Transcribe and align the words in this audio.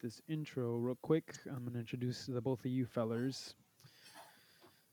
this 0.00 0.22
intro 0.28 0.76
real 0.76 0.98
quick. 1.02 1.34
I'm 1.46 1.64
gonna 1.64 1.78
introduce 1.78 2.26
the 2.26 2.40
both 2.40 2.60
of 2.60 2.70
you 2.70 2.86
fellers. 2.86 3.54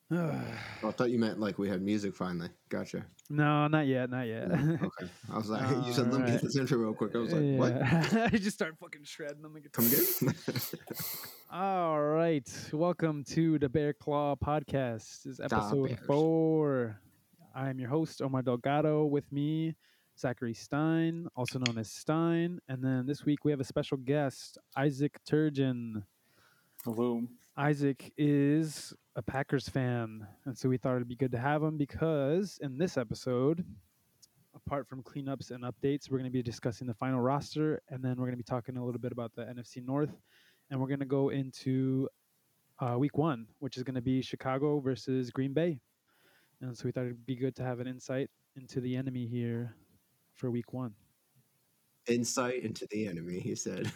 Oh, 0.10 0.42
I 0.88 0.92
thought 0.92 1.12
you 1.12 1.20
meant 1.20 1.38
like 1.38 1.60
we 1.60 1.68
had 1.68 1.82
music 1.82 2.16
finally. 2.16 2.48
Gotcha. 2.70 3.06
No, 3.30 3.68
not 3.68 3.88
yet, 3.88 4.10
not 4.10 4.26
yet. 4.26 4.48
Yeah, 4.50 4.56
okay. 4.82 5.12
I 5.30 5.38
was 5.38 5.50
like, 5.50 5.70
you 5.86 5.92
said, 5.92 6.14
let 6.14 6.22
me 6.22 6.32
get 6.32 6.42
this 6.42 6.56
intro 6.56 6.78
real 6.78 6.94
quick. 6.94 7.14
I 7.14 7.18
was 7.18 7.34
like, 7.34 7.60
what? 7.60 7.74
I 8.34 8.38
just 8.38 8.54
start 8.54 8.78
fucking 8.80 9.04
shredding 9.04 9.44
on 9.44 9.52
the 9.52 9.60
guitar. 9.60 9.84
Come 9.84 10.30
again? 10.30 11.20
All 11.52 12.02
right, 12.02 12.50
welcome 12.72 13.26
to 13.32 13.60
the 13.60 13.68
Bear 13.68 13.92
Claw 13.92 14.38
Podcast. 14.38 15.24
This 15.24 15.26
is 15.26 15.40
episode 15.42 16.00
four. 16.08 17.02
I 17.54 17.70
am 17.70 17.78
your 17.78 17.90
host 17.90 18.22
Omar 18.22 18.44
Delgado. 18.44 19.04
With 19.04 19.30
me, 19.30 19.76
Zachary 20.20 20.56
Stein, 20.56 21.28
also 21.36 21.60
known 21.60 21.78
as 21.78 21.92
Stein, 21.92 22.60
and 22.68 22.84
then 22.84 23.06
this 23.06 23.24
week 23.24 23.46
we 23.46 23.52
have 23.52 23.60
a 23.60 23.64
special 23.64 23.98
guest, 23.98 24.58
Isaac 24.76 25.20
Turgeon. 25.30 26.04
Hello. 26.84 27.22
Isaac 27.56 28.12
is 28.18 28.94
a 29.16 29.22
Packers 29.22 29.70
fan, 29.70 30.26
and 30.46 30.58
so 30.58 30.70
we 30.70 30.78
thought 30.78 30.96
it'd 30.96 31.08
be 31.08 31.16
good 31.16 31.32
to 31.34 31.38
have 31.38 31.62
him 31.62 31.78
because 31.78 32.58
in 32.64 32.80
this 32.80 32.98
episode, 32.98 33.64
apart 34.56 34.88
from 34.88 35.04
cleanups 35.04 35.52
and 35.52 35.64
updates, 35.64 36.10
we're 36.10 36.18
going 36.18 36.32
to 36.32 36.34
be 36.34 36.42
discussing 36.42 36.88
the 36.88 36.96
final 36.96 37.20
roster, 37.20 37.84
and 37.90 38.04
then 38.04 38.16
we're 38.18 38.26
going 38.26 38.32
to 38.32 38.38
be 38.38 38.44
talking 38.44 38.78
a 38.78 38.84
little 38.84 39.02
bit 39.02 39.12
about 39.12 39.36
the 39.36 39.44
NFC 39.44 39.86
North, 39.86 40.18
and 40.72 40.80
we're 40.80 40.88
going 40.88 41.00
to 41.00 41.06
go 41.06 41.30
into 41.30 42.10
uh, 42.80 42.98
Week 42.98 43.20
One, 43.20 43.46
which 43.60 43.78
is 43.78 43.84
going 43.84 43.96
to 43.96 44.02
be 44.02 44.24
Chicago 44.24 44.80
versus 44.80 45.30
Green 45.30 45.54
Bay, 45.54 45.78
and 46.62 46.76
so 46.76 46.86
we 46.86 46.92
thought 46.92 47.06
it'd 47.06 47.26
be 47.28 47.36
good 47.36 47.56
to 47.58 47.64
have 47.64 47.80
an 47.80 47.86
insight 47.86 48.32
into 48.56 48.82
the 48.82 48.96
enemy 48.96 49.28
here 49.28 49.76
for 50.38 50.50
Week 50.50 50.72
One. 50.72 50.94
Insight 52.08 52.64
into 52.64 52.88
the 52.90 53.06
enemy, 53.08 53.40
he 53.40 53.54
said. 53.56 53.92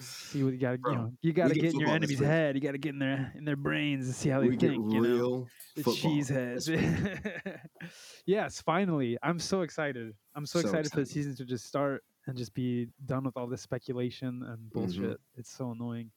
See 0.00 0.42
what 0.44 0.52
you 0.52 0.58
got 0.58 0.72
to, 0.84 0.90
you 0.90 0.96
know, 0.96 1.12
you 1.22 1.32
got 1.32 1.48
to 1.48 1.54
get 1.54 1.62
get 1.62 1.74
in 1.74 1.80
your 1.80 1.88
football 1.88 2.00
this 2.00 2.10
enemies' 2.10 2.20
week. 2.20 2.28
head. 2.28 2.54
You 2.56 2.60
got 2.60 2.72
to 2.72 2.78
get 2.78 2.90
in 2.90 2.98
their 2.98 3.32
in 3.34 3.44
their 3.46 3.56
brains 3.56 4.04
and 4.06 4.14
see 4.14 4.28
how 4.28 4.40
they 4.40 4.48
we 4.48 4.56
think. 4.56 4.92
You 4.92 5.00
know? 5.00 5.48
the 5.74 5.82
football 5.82 5.94
cheese 5.94 6.28
heads. 6.28 6.68
yes, 8.26 8.60
finally. 8.60 9.16
I'm 9.22 9.38
so 9.38 9.62
excited. 9.62 10.14
I'm 10.34 10.44
so, 10.46 10.60
So 10.60 10.68
excited, 10.68 10.90
for 10.92 11.00
the 11.00 11.06
season 11.06 11.34
to 11.36 11.44
just 11.44 11.64
start 11.66 12.02
and 12.26 12.36
just 12.36 12.52
be 12.54 12.88
done 13.06 13.24
with 13.24 13.36
all 13.36 13.46
this 13.46 13.62
speculation 13.62 14.42
and 14.42 14.58
Mm-hmm. 14.58 14.78
bullshit. 14.80 15.20
It's 15.36 15.50
so 15.50 15.70
annoying. 15.70 16.10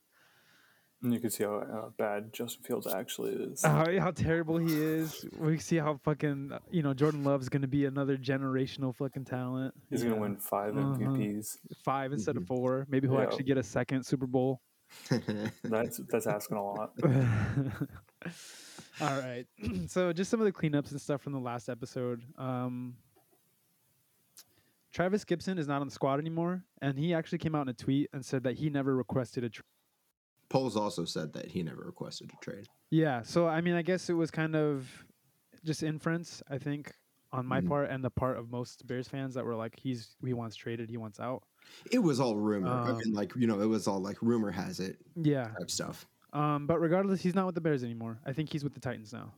And 1.02 1.14
you 1.14 1.20
can 1.22 1.30
see 1.30 1.46
how 1.46 1.56
uh, 1.56 1.90
bad 1.98 2.34
Justin 2.34 2.62
Fields 2.64 2.86
actually 2.86 3.32
is. 3.32 3.64
Uh, 3.64 4.00
how 4.00 4.12
terrible 4.12 4.58
he 4.58 4.76
is. 4.76 5.26
We 5.38 5.58
see 5.58 5.78
how 5.78 5.98
fucking, 6.04 6.52
uh, 6.52 6.60
you 6.72 6.84
know, 6.84 6.94
Jordan 6.94 7.24
Love's 7.24 7.48
going 7.48 7.62
to 7.62 7.70
be 7.70 7.86
another 7.86 8.18
generational 8.18 8.94
fucking 8.94 9.24
talent. 9.24 9.74
He's 9.90 10.04
Yeah. 10.04 10.10
gonna 10.10 10.22
win 10.22 10.36
5 10.38 10.76
Uh-huh. 10.76 10.96
MVPs. 10.98 11.58
five 11.86 12.12
instead 12.12 12.36
Mhm. 12.36 12.42
of 12.42 12.48
four. 12.48 12.86
Maybe 12.90 13.08
he'll 13.08 13.16
Yeah. 13.18 13.24
actually 13.24 13.46
get 13.46 13.58
a 13.58 13.64
second 13.64 14.04
Super 14.06 14.28
Bowl. 14.28 14.62
That's 15.64 16.02
that's 16.10 16.26
asking 16.28 16.58
a 16.58 16.64
lot. 16.66 16.94
All 19.02 19.20
right. 19.22 19.46
so 19.88 20.12
just 20.12 20.30
some 20.30 20.42
of 20.42 20.46
the 20.46 20.52
cleanups 20.52 20.92
and 20.92 21.00
stuff 21.00 21.22
from 21.22 21.32
the 21.34 21.40
last 21.40 21.70
episode. 21.70 22.24
Um, 22.38 22.98
Trevis 24.92 25.24
Gipson 25.24 25.60
is 25.60 25.68
not 25.68 25.80
on 25.82 25.88
the 25.88 25.94
squad 25.94 26.20
anymore, 26.20 26.64
and 26.82 26.98
he 26.98 27.14
actually 27.14 27.38
came 27.38 27.54
out 27.56 27.62
in 27.62 27.70
a 27.70 27.74
tweet 27.74 28.10
and 28.12 28.26
said 28.26 28.44
that 28.44 28.56
he 28.56 28.70
never 28.70 28.96
requested 28.96 29.44
a 29.44 29.50
trade. 29.50 29.64
Poles 30.50 30.76
also 30.76 31.06
said 31.06 31.34
that 31.34 31.52
he 31.52 31.64
never 31.64 31.84
requested 31.84 32.32
a 32.34 32.44
trade. 32.44 32.66
Yeah. 32.92 33.22
So 33.22 33.48
I 33.48 33.62
mean, 33.62 33.76
I 33.76 33.82
guess 33.82 34.10
it 34.10 34.14
was 34.14 34.32
kind 34.32 34.56
of 34.56 35.06
just 35.64 35.84
inference, 35.84 36.42
I 36.50 36.58
think, 36.58 36.92
on 37.32 37.46
my 37.46 37.62
Mhm. 37.62 37.68
part 37.68 37.90
and 37.92 38.04
the 38.04 38.10
part 38.10 38.38
of 38.38 38.50
most 38.50 38.88
Bears 38.88 39.08
fans 39.08 39.36
that 39.36 39.46
were 39.46 39.56
like, 39.56 39.78
he's 39.80 40.16
he 40.26 40.34
wants 40.34 40.56
traded, 40.56 40.90
he 40.90 40.98
wants 40.98 41.20
out. 41.20 41.44
It 41.92 42.00
was 42.00 42.20
all 42.20 42.36
rumor. 42.38 42.70
I 42.70 42.90
Um, 42.92 42.98
mean, 42.98 43.14
like, 43.14 43.36
you 43.36 43.46
know, 43.46 43.62
it 43.62 43.68
was 43.68 43.88
all 43.88 44.00
like 44.00 44.22
rumor 44.22 44.50
has 44.52 44.80
it 44.80 44.98
Yeah. 45.16 45.54
type 45.60 45.70
stuff. 45.70 46.08
Um, 46.34 46.66
but 46.68 46.80
regardless, 46.80 47.22
he's 47.22 47.36
not 47.36 47.46
with 47.46 47.56
the 47.56 47.62
Bears 47.62 47.84
anymore. 47.84 48.20
I 48.26 48.34
think 48.34 48.52
he's 48.52 48.64
with 48.64 48.74
the 48.74 48.80
Titans 48.80 49.14
now. 49.14 49.34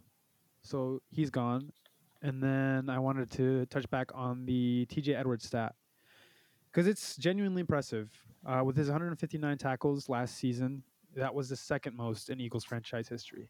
So 0.64 1.02
he's 1.10 1.30
gone. 1.30 1.72
And 2.22 2.42
then 2.42 2.90
I 2.90 3.00
wanted 3.00 3.32
to 3.32 3.66
touch 3.66 3.90
back 3.90 4.12
on 4.14 4.46
the 4.46 4.86
TJ 4.90 5.16
Edwards 5.16 5.46
stat 5.48 5.76
because 6.72 6.88
it's 6.88 7.18
genuinely 7.18 7.62
impressive. 7.62 8.12
Uh, 8.46 8.64
with 8.66 8.76
his 8.76 8.90
159 8.90 9.58
tackles 9.58 10.10
last 10.10 10.36
season, 10.36 10.84
that 11.16 11.34
was 11.34 11.50
the 11.50 11.56
second 11.56 11.96
most 11.96 12.30
in 12.30 12.40
Eagles 12.40 12.64
franchise 12.64 13.08
history 13.08 13.48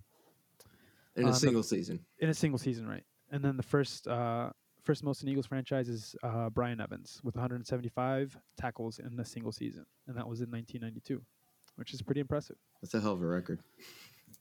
In 1.16 1.25
a 1.27 1.31
the- 1.31 1.35
single 1.38 1.63
season. 1.63 1.99
in 2.19 2.29
a 2.29 2.33
single 2.33 2.57
season, 2.59 2.88
right? 2.88 3.03
And 3.31 3.44
then 3.44 3.55
the 3.57 3.63
first 3.63 4.07
uh, 4.07 4.51
first 4.83 5.03
most 5.03 5.23
in 5.23 5.29
Eagles 5.29 5.45
franchise 5.45 5.88
is 5.89 6.16
uh, 6.23 6.50
Byron 6.50 6.81
Evans 6.81 7.21
with 7.23 7.35
175 7.35 8.38
tackles 8.57 9.00
in 9.00 9.19
a 9.19 9.25
single 9.25 9.51
season, 9.51 9.85
and 10.07 10.17
that 10.17 10.27
was 10.27 10.41
in 10.41 10.50
1992, 10.51 11.21
which 11.75 11.94
is 11.94 12.01
pretty 12.01 12.19
impressive. 12.21 12.57
That's 12.81 12.94
a 12.95 13.00
hell 13.00 13.13
of 13.13 13.21
a 13.21 13.25
record. 13.27 13.59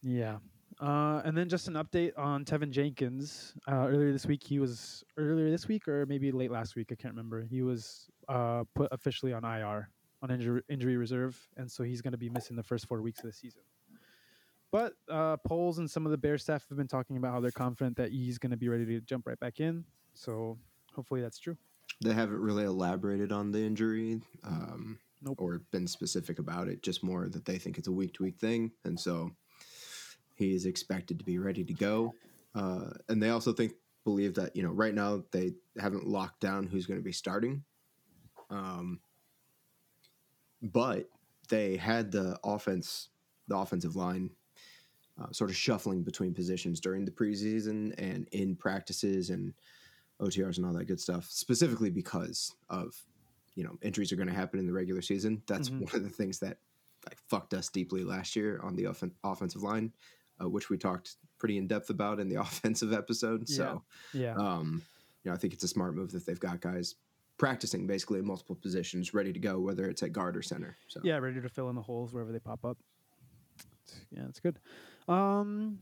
Yeah. 0.03 0.39
Uh, 0.81 1.21
and 1.25 1.37
then 1.37 1.49
just 1.49 1.69
an 1.69 1.75
update 1.75 2.13
on 2.17 2.45
Teven 2.45 2.71
Jenkins. 2.71 3.55
Uh, 3.71 3.87
earlier 3.89 4.13
this 4.13 4.25
week, 4.25 4.43
he 4.43 4.59
was 4.59 5.05
earlier 5.19 5.51
this 5.51 5.69
week 5.69 5.87
or 5.89 6.07
maybe 6.07 6.33
late 6.33 6.51
last 6.51 6.75
week. 6.75 6.89
I 6.91 6.95
can't 6.95 7.13
remember. 7.13 7.43
He 7.43 7.61
was 7.63 8.09
uh, 8.29 8.65
put 8.75 8.89
officially 8.93 9.33
on 9.33 9.45
IR 9.45 9.91
on 10.23 10.31
injury, 10.31 10.63
injury 10.69 10.97
reserve, 10.97 11.39
and 11.57 11.71
so 11.71 11.83
he's 11.83 12.01
going 12.03 12.13
to 12.13 12.19
be 12.19 12.29
missing 12.29 12.57
the 12.57 12.63
first 12.63 12.87
four 12.87 13.01
weeks 13.03 13.21
of 13.21 13.27
the 13.27 13.33
season. 13.33 13.63
But 14.73 14.95
uh, 15.09 15.37
Poles 15.39 15.79
and 15.79 15.91
some 15.91 16.07
of 16.07 16.13
the 16.13 16.19
Bear 16.19 16.39
staff 16.39 16.65
have 16.69 16.79
been 16.79 16.87
talking 16.87 17.17
about 17.17 17.33
how 17.33 17.41
they're 17.41 17.51
confident 17.51 17.97
that 17.97 18.13
he's 18.13 18.39
going 18.39 18.51
to 18.51 18.57
be 18.57 18.69
ready 18.69 18.87
to 18.87 19.01
jump 19.01 19.27
right 19.27 19.41
back 19.41 19.59
in. 19.59 19.85
So 20.15 20.59
hopefully 20.95 21.21
that's 21.21 21.39
true. 21.39 21.57
They 22.03 22.15
haven't 22.15 22.39
really 22.41 22.65
elaborated 22.65 23.33
on 23.33 23.51
the 23.51 23.61
injury 23.61 24.21
um, 24.45 24.99
Nope. 25.23 25.41
or 25.41 25.63
been 25.73 25.89
specific 25.89 26.39
about 26.39 26.69
it, 26.69 26.83
just 26.83 27.03
more 27.03 27.29
that 27.29 27.45
they 27.45 27.59
think 27.59 27.79
it's 27.79 27.89
a 27.89 27.93
week 27.93 28.15
to 28.15 28.23
week 28.23 28.39
thing. 28.39 28.71
And 28.85 28.99
so 28.99 29.33
he 30.37 30.55
is 30.55 30.67
expected 30.67 31.19
to 31.19 31.25
be 31.25 31.39
ready 31.39 31.65
to 31.65 31.75
go. 31.75 32.15
Uh, 32.55 32.91
and 33.09 33.23
they 33.23 33.31
also 33.31 33.53
think, 33.53 33.73
believe 34.05 34.35
that, 34.35 34.57
you 34.57 34.63
know, 34.63 34.71
right 34.71 34.95
now 34.95 35.23
they 35.31 35.53
haven't 35.79 36.07
locked 36.07 36.41
down 36.41 36.67
who's 36.67 36.87
going 36.87 36.99
to 36.99 37.05
be 37.05 37.13
starting. 37.13 37.65
Um, 38.49 39.01
but 40.63 41.09
they 41.49 41.77
had 41.77 42.13
the 42.13 42.39
offense, 42.45 43.09
the 43.49 43.57
offensive 43.57 43.97
line 43.97 44.31
uh, 45.21 45.31
sort 45.33 45.51
of 45.51 45.57
shuffling 45.57 46.03
between 46.03 46.33
positions 46.33 46.81
during 46.81 47.05
the 47.05 47.11
preseason 47.11 47.93
and 47.99 48.27
in 48.33 48.57
practices 48.57 49.31
and 49.31 49.53
OTRs 50.21 50.57
and 50.57 50.67
all 50.67 50.73
that 50.73 50.85
good 50.87 51.01
stuff, 51.01 51.27
specifically 51.31 51.91
because 51.91 52.55
of 52.69 52.95
you 53.55 53.65
know 53.65 53.77
injuries 53.83 54.13
are 54.13 54.17
going 54.17 54.29
to 54.29 54.35
happen 54.35 54.59
in 54.59 54.67
the 54.67 54.73
regular 54.73 55.03
season. 55.03 55.43
That's 55.47 55.69
Mhm. 55.71 55.81
one 55.83 55.95
of 55.97 56.03
the 56.05 56.09
things 56.11 56.39
that 56.41 56.59
like 57.07 57.19
fucked 57.29 57.55
us 57.55 57.69
deeply 57.69 58.05
last 58.05 58.37
year 58.37 58.61
on 58.63 58.77
the 58.77 58.87
offen- 58.87 59.15
offensive 59.25 59.63
line, 59.63 59.93
uh, 60.41 60.49
which 60.49 60.69
we 60.71 60.77
talked 60.79 61.17
pretty 61.39 61.57
in 61.59 61.67
depth 61.67 61.89
about 61.91 62.21
in 62.21 62.29
the 62.29 62.37
offensive 62.41 62.93
episode. 62.93 63.49
So, 63.49 63.83
Yeah. 64.15 64.35
um, 64.37 64.83
you 65.25 65.31
know, 65.31 65.35
I 65.35 65.39
think 65.39 65.53
it's 65.55 65.65
a 65.65 65.69
smart 65.69 65.95
move 65.95 66.13
that 66.13 66.25
they've 66.27 66.39
got 66.39 66.61
guys 66.61 66.95
practicing 67.41 67.87
basically 67.87 68.19
in 68.19 68.27
multiple 68.27 68.55
positions, 68.55 69.15
ready 69.15 69.33
to 69.33 69.39
go, 69.39 69.59
whether 69.59 69.89
it's 69.89 70.03
at 70.03 70.13
guard 70.13 70.37
or 70.37 70.43
center. 70.43 70.77
So, 70.89 71.01
Yeah, 71.03 71.17
ready 71.17 71.41
to 71.41 71.49
fill 71.49 71.71
in 71.71 71.75
the 71.75 71.81
holes 71.81 72.13
wherever 72.13 72.31
they 72.33 72.39
pop 72.39 72.67
up. 72.67 72.77
Yeah, 74.11 74.25
that's 74.27 74.41
good. 74.41 74.59
Um, 75.09 75.79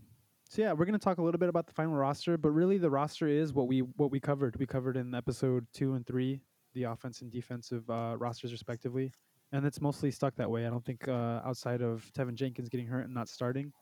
so 0.49 0.63
yeah, 0.63 0.73
we're 0.73 0.85
gonna 0.85 1.01
talk 1.01 1.19
a 1.19 1.23
little 1.23 1.41
bit 1.41 1.49
about 1.49 1.67
the 1.67 1.73
final 1.73 1.95
roster, 1.95 2.39
but 2.39 2.51
really 2.51 2.79
the 2.79 2.89
roster 2.89 3.27
is 3.27 3.53
what 3.53 3.67
we 3.67 3.81
what 3.81 4.13
we 4.13 4.21
covered. 4.21 4.57
We 4.57 4.67
covered 4.67 4.97
in 4.97 5.13
episode 5.17 5.67
two 5.75 5.95
and 5.95 6.07
three, 6.07 6.41
the 6.75 6.85
offense 6.85 7.23
and 7.23 7.31
defensive 7.31 7.91
uh, 7.91 8.15
rosters 8.17 8.53
respectively, 8.53 9.13
and 9.51 9.67
it's 9.67 9.81
mostly 9.81 10.13
stuck 10.13 10.37
that 10.37 10.49
way. 10.49 10.65
I 10.65 10.71
don't 10.71 10.85
think 10.85 11.09
uh, 11.09 11.41
outside 11.45 11.83
of 11.83 12.09
Teven 12.17 12.35
Jenkins 12.35 12.69
getting 12.69 12.87
hurt 12.87 13.05
and 13.05 13.13
not 13.13 13.29
starting, 13.29 13.73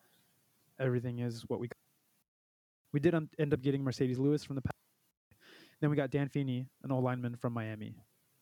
everything 0.80 1.18
is 1.18 1.42
what 1.48 1.60
we. 1.60 1.68
We 2.92 3.00
did 3.00 3.14
end 3.14 3.52
up 3.52 3.60
getting 3.60 3.84
Marcedes 3.84 4.18
Lewis 4.18 4.42
from 4.42 4.56
the. 4.56 4.62
Pack. 4.62 4.72
Then 5.80 5.90
we 5.90 5.96
got 5.96 6.10
Dan 6.10 6.28
Feeney, 6.28 6.66
an 6.82 6.90
old 6.92 7.04
lineman 7.04 7.36
from 7.36 7.52
Miami. 7.52 7.94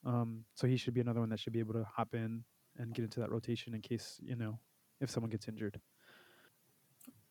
Um, 0.07 0.45
so 0.55 0.67
he 0.67 0.77
should 0.77 0.95
be 0.95 1.01
another 1.01 1.21
one 1.21 1.31
that 1.31 1.41
should 1.41 1.53
be 1.53 1.59
able 1.59 1.75
to 1.75 1.85
hop 1.85 2.15
in 2.15 2.45
and 2.79 2.95
get 2.95 3.03
into 3.05 3.21
that 3.21 3.31
rotation 3.31 3.75
in 3.75 3.81
case 3.81 4.21
you 4.23 4.37
know 4.37 4.59
if 5.01 5.11
someone 5.11 5.31
gets 5.31 5.49
injured. 5.49 5.81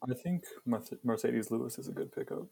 I 0.10 0.14
think 0.14 0.44
Marcedes 0.68 1.52
Lewis 1.52 1.78
is 1.80 1.88
a 1.88 1.92
good 1.92 2.12
pickup. 2.12 2.46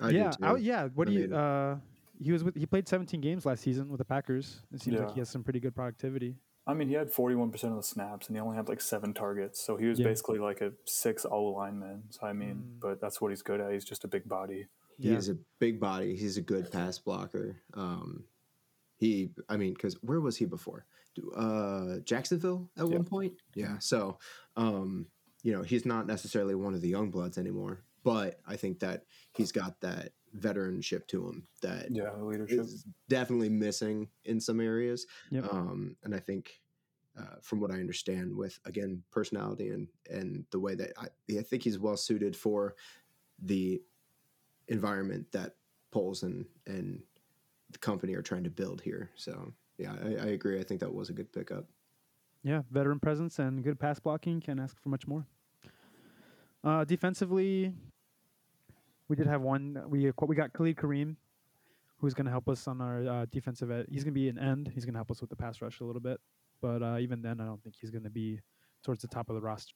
I 0.00 0.10
yeah, 0.10 0.30
too. 0.30 0.44
I- 0.44 0.56
yeah. 0.56 0.88
What 0.94 1.08
I 1.08 1.10
do 1.12 1.16
you? 1.18 1.34
Uh, 1.34 1.76
he 2.22 2.32
was 2.32 2.42
with. 2.42 2.56
He 2.56 2.66
played 2.66 2.88
17 2.88 3.20
games 3.20 3.46
last 3.46 3.62
season 3.62 3.88
with 3.90 3.98
the 3.98 4.04
Packers. 4.04 4.62
It 4.72 4.82
seems 4.82 4.98
like 4.98 5.12
he 5.12 5.20
has 5.20 5.28
some 5.30 5.44
pretty 5.44 5.60
good 5.60 5.74
productivity. 5.74 6.36
I 6.68 6.74
mean, 6.74 6.88
he 6.88 6.94
had 6.94 7.12
41% 7.12 7.54
of 7.70 7.76
the 7.76 7.82
snaps 7.84 8.26
and 8.26 8.36
he 8.36 8.40
only 8.40 8.56
had 8.56 8.68
like 8.68 8.80
seven 8.80 9.14
targets. 9.14 9.60
So 9.64 9.76
he 9.76 9.86
was 9.86 10.00
Yeah. 10.00 10.06
basically 10.08 10.40
like 10.40 10.60
a 10.62 10.72
six 10.84 11.24
O 11.24 11.44
lineman. 11.44 12.02
So, 12.10 12.26
I 12.26 12.32
mean, 12.32 12.56
Mm. 12.56 12.80
but 12.80 13.00
that's 13.00 13.20
what 13.20 13.30
he's 13.30 13.42
good 13.42 13.60
at. 13.60 13.72
He's 13.72 13.84
just 13.84 14.02
a 14.02 14.08
big 14.08 14.26
body. 14.28 14.66
He 14.98 15.10
Yeah. 15.10 15.16
is 15.16 15.28
a 15.28 15.36
big 15.58 15.78
body. 15.80 16.16
He's 16.16 16.36
a 16.36 16.42
good 16.42 16.70
pass 16.70 16.98
blocker. 16.98 17.56
Um, 17.74 18.24
he, 18.98 19.30
I 19.48 19.56
mean, 19.56 19.74
because 19.74 19.94
where 20.02 20.20
was 20.20 20.36
he 20.36 20.46
before? 20.46 20.86
Uh, 21.34 21.98
Jacksonville 22.00 22.70
at 22.76 22.86
Yeah. 22.88 22.96
one 22.96 23.04
point. 23.04 23.34
Yeah. 23.54 23.78
So, 23.78 24.18
um, 24.56 25.06
you 25.42 25.52
know, 25.52 25.62
he's 25.62 25.86
not 25.86 26.06
necessarily 26.06 26.54
one 26.54 26.74
of 26.74 26.80
the 26.80 26.88
young 26.88 27.10
bloods 27.10 27.38
anymore, 27.38 27.84
but 28.02 28.40
I 28.46 28.56
think 28.56 28.80
that 28.80 29.04
he's 29.34 29.52
got 29.52 29.80
that 29.80 30.12
veteranship 30.34 31.06
to 31.08 31.26
him 31.28 31.46
that 31.62 31.90
Yeah, 31.90 32.14
leadership. 32.16 32.60
is 32.60 32.84
definitely 33.08 33.48
missing 33.48 34.08
in 34.24 34.40
some 34.40 34.60
areas. 34.60 35.06
Yep. 35.30 35.52
Um, 35.52 35.96
and 36.02 36.14
I 36.14 36.18
think 36.20 36.62
uh, 37.16 37.36
from 37.40 37.60
what 37.60 37.70
I 37.70 37.76
understand, 37.80 38.36
with 38.36 38.58
again 38.66 39.02
personality 39.10 39.70
and 39.70 39.88
and 40.10 40.44
the 40.50 40.60
way 40.60 40.74
that 40.74 40.92
I, 40.98 41.08
I 41.38 41.42
think 41.42 41.62
he's 41.62 41.78
well 41.78 41.96
suited 41.96 42.36
for 42.36 42.74
the 43.38 43.80
environment 44.68 45.26
that 45.32 45.56
Poles 45.90 46.22
and 46.22 46.44
and 46.66 47.02
the 47.70 47.78
company 47.78 48.14
are 48.14 48.22
trying 48.22 48.44
to 48.44 48.50
build 48.50 48.80
here. 48.80 49.10
So 49.16 49.52
yeah, 49.78 49.94
I, 50.04 50.08
I 50.08 50.26
agree. 50.28 50.60
I 50.60 50.64
think 50.64 50.80
that 50.80 50.92
was 50.92 51.10
a 51.10 51.12
good 51.12 51.32
pickup. 51.32 51.64
Yeah, 52.42 52.62
veteran 52.70 53.00
presence 53.00 53.38
and 53.38 53.62
good 53.64 53.78
pass 53.78 53.98
blocking. 53.98 54.40
Can't 54.40 54.60
ask 54.60 54.80
for 54.80 54.88
much 54.88 55.06
more. 55.06 55.26
Uh, 56.62 56.84
defensively, 56.84 57.72
we 59.08 59.16
did 59.16 59.26
have 59.26 59.42
one. 59.42 59.82
We 59.88 60.12
we 60.20 60.36
got 60.36 60.52
Khalid 60.52 60.76
Kareem, 60.76 61.16
who's 61.98 62.14
going 62.14 62.26
to 62.26 62.30
help 62.30 62.48
us 62.48 62.66
on 62.68 62.80
our 62.80 63.06
uh, 63.06 63.26
defensive. 63.30 63.70
He's 63.90 64.04
going 64.04 64.14
to 64.14 64.20
be 64.20 64.28
an 64.28 64.38
end. 64.38 64.70
He's 64.74 64.84
going 64.84 64.94
to 64.94 64.98
help 64.98 65.10
us 65.10 65.20
with 65.20 65.30
the 65.30 65.36
pass 65.36 65.60
rush 65.62 65.80
a 65.80 65.84
little 65.84 66.00
bit. 66.00 66.20
But 66.60 66.82
uh, 66.82 66.98
even 66.98 67.22
then, 67.22 67.40
I 67.40 67.44
don't 67.44 67.62
think 67.62 67.76
he's 67.80 67.90
going 67.90 68.04
to 68.04 68.10
be 68.10 68.40
towards 68.82 69.02
the 69.02 69.08
top 69.08 69.28
of 69.28 69.34
the 69.34 69.40
roster. 69.40 69.74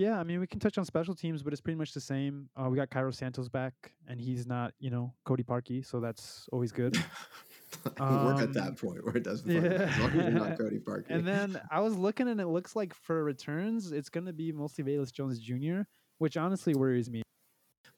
Yeah, 0.00 0.18
I 0.18 0.24
mean, 0.24 0.40
we 0.40 0.46
can 0.46 0.60
touch 0.60 0.78
on 0.78 0.86
special 0.86 1.14
teams, 1.14 1.42
but 1.42 1.52
it's 1.52 1.60
pretty 1.60 1.76
much 1.76 1.92
the 1.92 2.00
same. 2.00 2.48
Uh, 2.56 2.70
we 2.70 2.76
got 2.76 2.88
Cairo 2.88 3.10
Santos 3.10 3.50
back, 3.50 3.74
and 4.08 4.18
he's 4.18 4.46
not, 4.46 4.72
you 4.78 4.88
know, 4.88 5.12
Cody 5.26 5.42
Parkey, 5.42 5.84
so 5.84 6.00
that's 6.00 6.48
always 6.52 6.72
good. 6.72 6.96
We're 8.00 8.32
at 8.32 8.40
Um, 8.44 8.52
that 8.54 8.78
point 8.78 9.04
where 9.04 9.14
it 9.14 9.24
doesn't 9.24 9.46
matter 9.46 9.74
yeah. 9.74 9.82
as 9.90 9.98
long 9.98 10.08
as 10.12 10.14
you're 10.14 10.30
not 10.30 10.58
Cody 10.58 10.78
Parker. 10.78 11.04
and 11.10 11.26
then 11.26 11.60
I 11.70 11.80
was 11.80 11.94
looking, 11.98 12.28
and 12.28 12.40
it 12.40 12.46
looks 12.46 12.74
like 12.74 12.94
for 12.94 13.22
returns, 13.22 13.92
it's 13.92 14.08
going 14.08 14.24
to 14.24 14.32
be 14.32 14.52
mostly 14.52 14.84
Velus 14.84 15.12
Jones 15.12 15.38
Jr., 15.38 15.82
which 16.16 16.38
honestly 16.38 16.74
worries 16.74 17.10
me. 17.10 17.20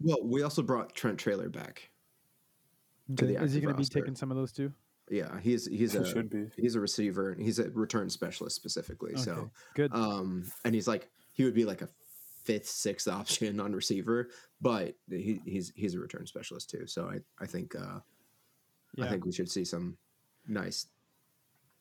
well, 0.01 0.19
we 0.25 0.43
also 0.43 0.61
brought 0.63 0.97
Trent 0.97 1.21
Taylor 1.21 1.49
back. 1.49 1.89
To 3.17 3.27
the 3.27 3.41
Is 3.45 3.53
he 3.53 3.61
going 3.61 3.75
to 3.75 3.79
be 3.79 3.85
taking 3.87 4.17
some 4.17 4.33
of 4.33 4.37
those 4.37 4.51
too? 4.51 4.73
Yeah, 5.09 5.39
he's 5.41 5.67
he's 5.67 5.93
He 5.93 5.99
a 5.99 6.05
should 6.05 6.31
be. 6.31 6.47
he's 6.57 6.75
a 6.75 6.81
receiver. 6.81 7.31
And 7.33 7.43
he's 7.43 7.59
a 7.61 7.69
return 7.71 8.09
specialist 8.11 8.57
specifically. 8.57 9.17
So 9.17 9.51
good. 9.75 9.93
um, 9.95 10.45
and 10.65 10.75
he's 10.75 10.89
like 10.89 11.09
he 11.33 11.45
would 11.45 11.55
be 11.55 11.65
like 11.65 11.83
a 11.83 11.89
fifth, 12.45 12.69
sixth 12.69 13.09
option 13.21 13.61
on 13.61 13.73
receiver, 13.73 14.29
but 14.61 14.95
he, 15.09 15.41
he's 15.45 15.73
he's 15.75 15.95
a 15.95 16.01
return 16.01 16.27
specialist 16.27 16.71
too. 16.71 16.87
So 16.87 17.09
I 17.09 17.19
I 17.43 17.47
think 17.47 17.75
uh, 17.75 18.01
yeah, 18.95 19.07
I 19.07 19.09
think 19.09 19.25
we 19.25 19.33
should 19.33 19.51
see 19.51 19.65
some 19.65 19.97
nice 20.47 20.87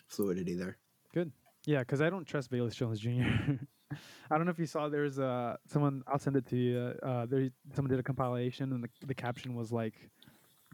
fluidity 0.07 0.55
there. 0.55 0.77
good. 1.13 1.31
Yeah, 1.65 1.79
because 1.79 2.01
I 2.01 2.09
don't 2.09 2.25
trust 2.25 2.51
Velus 2.51 2.73
Jones 2.73 2.99
Jr. 2.99 3.11
I 4.31 4.37
don't 4.37 4.45
know 4.45 4.51
if 4.51 4.57
you 4.59 4.65
saw. 4.65 4.89
There's 4.89 5.19
uh 5.19 5.57
someone. 5.67 6.03
I'll 6.07 6.17
send 6.17 6.35
it 6.35 6.47
to 6.47 6.57
you. 6.57 6.93
Uh, 7.03 7.25
there 7.25 7.49
someone 7.75 7.89
did 7.89 7.99
a 7.99 8.03
compilation, 8.03 8.71
and 8.73 8.83
the, 8.83 8.89
the 9.05 9.13
caption 9.13 9.53
was 9.53 9.71
like, 9.71 9.93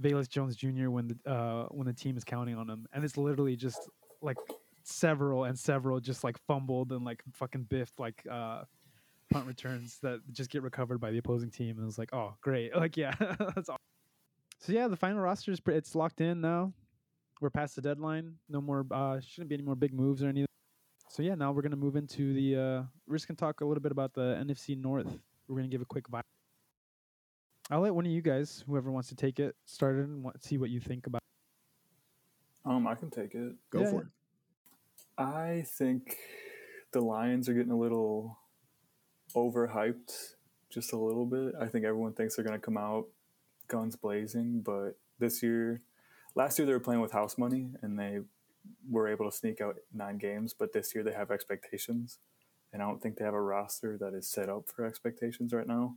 Velus 0.02 0.30
Jones 0.30 0.56
Jr. 0.56 0.90
when 0.90 1.08
the 1.08 1.30
uh 1.30 1.66
when 1.72 1.88
the 1.88 1.94
team 1.94 2.16
is 2.16 2.24
counting 2.24 2.56
on 2.56 2.70
him," 2.70 2.88
and 2.94 3.04
it's 3.04 3.18
literally 3.18 3.56
just 3.56 3.90
like 4.22 4.38
several 4.88 5.44
and 5.44 5.58
several 5.60 6.00
just 6.00 6.24
like 6.24 6.38
fumbled 6.48 6.92
and 6.92 7.04
like 7.04 7.22
fucking 7.34 7.64
biffed 7.64 8.00
like 8.00 8.26
uh 8.32 8.64
punt 9.32 9.46
returns 9.46 10.00
that 10.02 10.22
just 10.32 10.50
get 10.50 10.62
recovered 10.64 11.00
by 11.00 11.12
the 11.12 11.18
opposing 11.18 11.52
team, 11.52 11.76
and 11.76 11.84
it 11.84 11.86
was 11.86 11.98
like, 11.98 12.14
oh 12.14 12.34
great, 12.42 12.76
like 12.76 12.96
yeah, 12.98 13.14
that's 13.56 13.70
all. 13.70 13.78
So 14.60 14.72
yeah, 14.74 14.88
the 14.88 14.96
final 14.96 15.20
roster 15.22 15.52
is 15.52 15.60
pre- 15.60 15.76
it's 15.76 15.94
locked 15.96 16.22
in 16.22 16.42
now. 16.42 16.74
We're 17.42 17.50
past 17.52 17.76
the 17.76 17.82
deadline. 17.82 18.36
No 18.50 18.62
more. 18.62 18.86
uh 18.90 19.20
Shouldn't 19.20 19.50
be 19.50 19.56
any 19.56 19.64
more 19.64 19.76
big 19.76 19.94
moves 19.94 20.24
or 20.24 20.28
anything. 20.30 20.48
So 21.10 21.22
yeah, 21.24 21.36
now 21.36 21.52
we're 21.52 21.62
gonna 21.62 21.76
move 21.76 21.96
into 21.96 22.34
the. 22.34 22.56
uh 22.56 22.84
We're 23.08 23.16
just 23.18 23.28
gonna 23.28 23.36
talk 23.38 23.62
a 23.62 23.66
little 23.66 23.82
bit 23.82 23.92
about 23.92 24.14
the 24.14 24.42
NFC 24.44 24.78
North. 24.78 25.20
We're 25.48 25.58
gonna 25.58 25.68
give 25.68 25.82
a 25.82 25.86
quick 25.86 26.10
vibe. 26.10 26.22
I'll 27.70 27.82
let 27.82 27.94
one 27.94 28.06
of 28.06 28.12
you 28.12 28.22
guys, 28.22 28.64
whoever 28.66 28.92
wants 28.92 29.10
to 29.10 29.16
take 29.16 29.40
it, 29.42 29.56
started 29.66 30.06
and 30.08 30.24
wa- 30.24 30.32
see 30.40 30.58
what 30.58 30.70
you 30.70 30.80
think 30.80 31.06
about. 31.06 31.22
Um, 32.66 32.88
I 32.88 32.96
can 32.96 33.10
take 33.10 33.36
it. 33.36 33.56
Go 33.72 33.82
Yeah, 33.82 33.90
for 33.92 34.02
it. 34.04 34.08
I 35.18 35.64
think 35.66 36.18
the 36.92 37.02
Lions 37.02 37.50
are 37.50 37.54
getting 37.54 37.72
a 37.72 37.78
little 37.78 38.38
overhyped 39.36 40.36
just 40.70 40.94
a 40.94 40.98
little 40.98 41.26
bit. 41.26 41.54
I 41.60 41.66
think 41.68 41.86
everyone 41.86 42.14
thinks 42.14 42.36
they're 42.36 42.46
going 42.46 42.60
to 42.60 42.64
come 42.64 42.78
out 42.78 43.08
guns 43.68 43.96
blazing, 43.96 44.62
but 44.62 44.98
this 45.20 45.42
year, 45.42 45.82
last 46.36 46.60
year 46.60 46.66
they 46.66 46.74
were 46.74 46.80
playing 46.80 47.02
with 47.02 47.12
house 47.12 47.38
money 47.38 47.72
and 47.82 47.98
they 47.98 48.20
were 48.90 49.08
able 49.08 49.30
to 49.30 49.36
sneak 49.36 49.60
out 49.60 49.78
nine 49.94 50.18
games, 50.18 50.54
but 50.54 50.74
this 50.74 50.94
year 50.94 51.04
they 51.04 51.14
have 51.14 51.32
expectations. 51.32 52.20
And 52.72 52.82
I 52.82 52.86
don't 52.86 53.02
think 53.02 53.18
they 53.18 53.26
have 53.26 53.34
a 53.34 53.42
roster 53.42 53.98
that 53.98 54.14
is 54.14 54.30
set 54.30 54.50
up 54.50 54.68
for 54.68 54.86
expectations 54.86 55.54
right 55.54 55.68
now. 55.68 55.96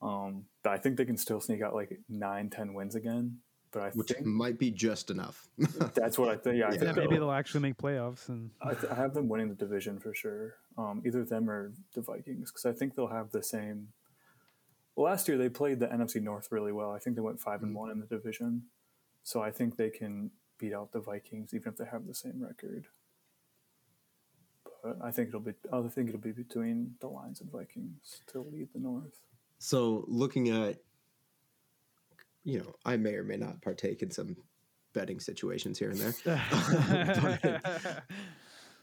Um, 0.00 0.44
but 0.62 0.72
I 0.72 0.78
think 0.78 0.96
they 0.96 1.04
can 1.04 1.16
still 1.16 1.40
sneak 1.40 1.60
out 1.60 1.74
like 1.74 1.98
nine, 2.08 2.50
ten 2.50 2.74
wins 2.74 2.94
again. 2.94 3.38
But 3.70 3.82
I 3.82 3.90
Which 3.90 4.12
think 4.12 4.24
might 4.24 4.58
be 4.58 4.70
just 4.70 5.10
enough. 5.10 5.46
that's 5.94 6.16
what 6.18 6.30
I 6.30 6.36
think. 6.36 6.56
Yeah, 6.58 6.68
I 6.68 6.68
Yeah, 6.68 6.74
Yeah, 6.74 6.78
think 6.80 6.96
maybe 6.96 7.08
they'll- 7.10 7.26
they'll 7.26 7.32
actually 7.32 7.60
make 7.60 7.76
playoffs, 7.76 8.28
and 8.28 8.50
I, 8.62 8.72
th- 8.74 8.90
I 8.90 8.94
have 8.94 9.12
them 9.14 9.28
winning 9.28 9.48
the 9.48 9.54
division 9.54 9.98
for 9.98 10.14
sure. 10.14 10.54
Um, 10.78 11.02
either 11.04 11.24
them 11.24 11.50
or 11.50 11.72
the 11.94 12.00
Vikings, 12.00 12.50
because 12.50 12.64
I 12.64 12.72
think 12.72 12.94
they'll 12.94 13.08
have 13.08 13.30
the 13.30 13.42
same. 13.42 13.88
Last 14.96 15.28
year 15.28 15.36
they 15.36 15.48
played 15.48 15.80
the 15.80 15.86
NFC 15.86 16.22
North 16.22 16.48
really 16.50 16.72
well. 16.72 16.90
I 16.92 16.98
think 16.98 17.14
they 17.16 17.22
went 17.22 17.40
five 17.40 17.62
and 17.62 17.74
one 17.74 17.90
in 17.90 18.00
the 18.00 18.06
division, 18.06 18.64
so 19.22 19.42
I 19.42 19.50
think 19.50 19.76
they 19.76 19.90
can 19.90 20.30
beat 20.58 20.72
out 20.72 20.92
the 20.92 21.00
Vikings 21.00 21.52
even 21.54 21.72
if 21.72 21.76
they 21.78 21.84
have 21.84 22.06
the 22.06 22.14
same 22.14 22.42
record. 22.42 22.86
But 24.82 24.98
I 25.02 25.10
think 25.10 25.28
it'll 25.28 25.40
be. 25.40 25.52
I 25.72 25.82
think 25.88 26.08
it'll 26.08 26.20
be 26.20 26.32
between 26.32 26.94
the 27.00 27.08
Lions 27.08 27.40
and 27.40 27.50
Vikings 27.50 28.22
to 28.28 28.40
lead 28.40 28.68
the 28.72 28.80
North. 28.80 29.18
So 29.58 30.04
looking 30.08 30.48
at, 30.50 30.78
you 32.48 32.60
know, 32.60 32.72
I 32.86 32.96
may 32.96 33.14
or 33.14 33.24
may 33.24 33.36
not 33.36 33.60
partake 33.60 34.00
in 34.00 34.10
some 34.10 34.34
betting 34.94 35.20
situations 35.20 35.78
here 35.78 35.90
and 35.90 36.00
there. 36.00 36.14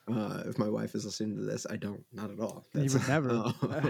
Uh, 0.07 0.44
if 0.45 0.59
my 0.59 0.69
wife 0.69 0.94
is 0.94 1.03
listening 1.03 1.35
to 1.35 1.41
this, 1.41 1.65
I 1.67 1.77
don't, 1.77 2.03
not 2.13 2.29
at 2.29 2.39
all. 2.39 2.63
You 2.75 2.94
would 2.94 3.07
never. 3.07 3.31
uh, 3.31 3.51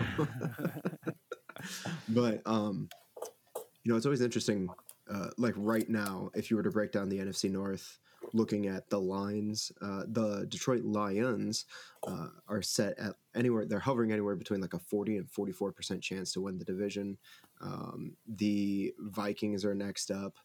but 2.08 2.42
um, 2.46 2.88
you 3.84 3.92
know, 3.92 3.98
it's 3.98 4.06
always 4.06 4.22
interesting. 4.22 4.70
Uh, 5.14 5.28
like 5.38 5.56
right 5.58 5.90
now, 5.90 6.30
if 6.34 6.50
you 6.50 6.56
were 6.56 6.64
to 6.64 6.72
break 6.72 6.94
down 6.94 7.10
the 7.10 7.18
NFC 7.18 7.52
North, 7.52 8.00
looking 8.34 8.68
at 8.68 8.90
the 8.90 9.00
lines, 9.00 9.72
uh, 9.82 10.04
the 10.08 10.46
Detroit 10.50 10.84
Lions 10.84 11.66
uh, 12.08 12.28
are 12.48 12.62
set 12.62 12.98
at 13.00 13.16
anywhere. 13.36 13.66
They're 13.66 13.80
hovering 13.80 14.12
anywhere 14.12 14.36
between 14.36 14.62
like 14.62 14.74
a 14.74 14.80
forty 14.80 15.18
and 15.18 15.30
forty-four 15.30 15.72
percent 15.72 16.02
chance 16.02 16.34
to 16.34 16.42
win 16.42 16.58
the 16.58 16.66
division. 16.66 17.18
Um, 17.62 18.16
the 18.28 18.94
Vikings 19.00 19.66
are 19.66 19.76
next 19.76 20.12
up 20.12 20.38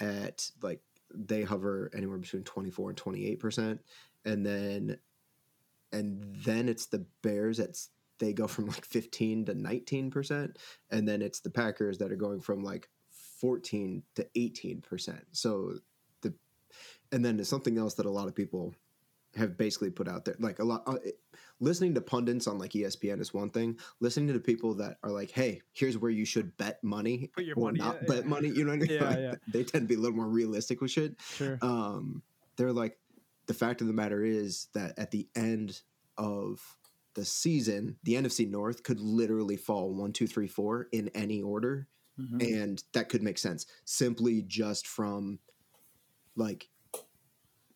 at 0.00 0.50
like 0.62 0.80
they 1.14 1.42
hover 1.42 1.90
anywhere 1.94 2.18
between 2.18 2.44
twenty-four 2.44 2.90
and 2.90 2.98
twenty-eight 2.98 3.40
percent, 3.40 3.80
and 4.24 4.44
then 4.44 4.98
and 5.92 6.22
then 6.44 6.68
it's 6.68 6.86
the 6.86 7.06
Bears 7.22 7.60
at 7.60 7.76
they 8.18 8.32
go 8.32 8.46
from 8.46 8.66
like 8.66 8.84
15 8.84 9.44
to 9.46 9.54
19% 9.54 10.56
and 10.90 11.08
then 11.08 11.22
it's 11.22 11.40
the 11.40 11.50
Packers 11.50 11.98
that 11.98 12.10
are 12.10 12.16
going 12.16 12.40
from 12.40 12.62
like 12.62 12.88
14 13.40 14.02
to 14.14 14.26
18%. 14.36 15.20
So 15.32 15.74
and 17.12 17.24
then 17.24 17.36
there's 17.36 17.48
something 17.48 17.78
else 17.78 17.94
that 17.94 18.06
a 18.06 18.10
lot 18.10 18.28
of 18.28 18.34
people 18.34 18.74
have 19.36 19.58
basically 19.58 19.90
put 19.90 20.08
out 20.08 20.24
there 20.24 20.34
like 20.38 20.60
a 20.60 20.64
lot 20.64 20.82
uh, 20.86 20.96
listening 21.60 21.94
to 21.94 22.00
pundits 22.00 22.46
on 22.46 22.58
like 22.58 22.70
ESPN 22.70 23.20
is 23.20 23.34
one 23.34 23.50
thing 23.50 23.78
listening 24.00 24.26
to 24.28 24.32
the 24.32 24.40
people 24.40 24.72
that 24.74 24.96
are 25.02 25.10
like 25.10 25.30
hey 25.30 25.60
here's 25.74 25.98
where 25.98 26.10
you 26.10 26.24
should 26.24 26.56
bet 26.56 26.82
money 26.82 27.30
Put 27.34 27.44
your 27.44 27.56
or 27.56 27.64
money, 27.66 27.78
not 27.78 27.96
yeah, 28.02 28.08
bet 28.08 28.24
yeah. 28.24 28.30
money 28.30 28.48
you 28.48 28.64
know 28.64 28.70
what 28.70 28.82
I 28.82 28.86
mean 28.86 28.90
Yeah, 28.90 29.08
Like, 29.08 29.18
yeah. 29.18 29.34
they 29.46 29.62
tend 29.62 29.84
to 29.84 29.88
be 29.88 29.94
a 29.94 29.98
little 29.98 30.16
more 30.16 30.28
realistic 30.28 30.80
with 30.80 30.90
shit 30.90 31.20
sure. 31.34 31.58
um, 31.60 32.22
they're 32.56 32.72
like 32.72 32.96
the 33.46 33.54
fact 33.54 33.80
of 33.80 33.86
the 33.86 33.92
matter 33.92 34.24
is 34.24 34.68
that 34.74 34.98
at 34.98 35.10
the 35.10 35.28
end 35.36 35.80
of 36.18 36.76
the 37.14 37.24
season, 37.24 37.96
the 38.02 38.14
NFC 38.14 38.48
North 38.48 38.82
could 38.82 39.00
literally 39.00 39.56
fall 39.56 39.94
one, 39.94 40.12
two, 40.12 40.26
three, 40.26 40.46
four 40.48 40.88
in 40.92 41.08
any 41.14 41.42
order, 41.42 41.88
and 42.40 42.82
that 42.92 43.08
could 43.08 43.22
make 43.22 43.38
sense 43.38 43.66
simply 43.84 44.42
just 44.42 44.86
from 44.86 45.38
like, 46.34 46.68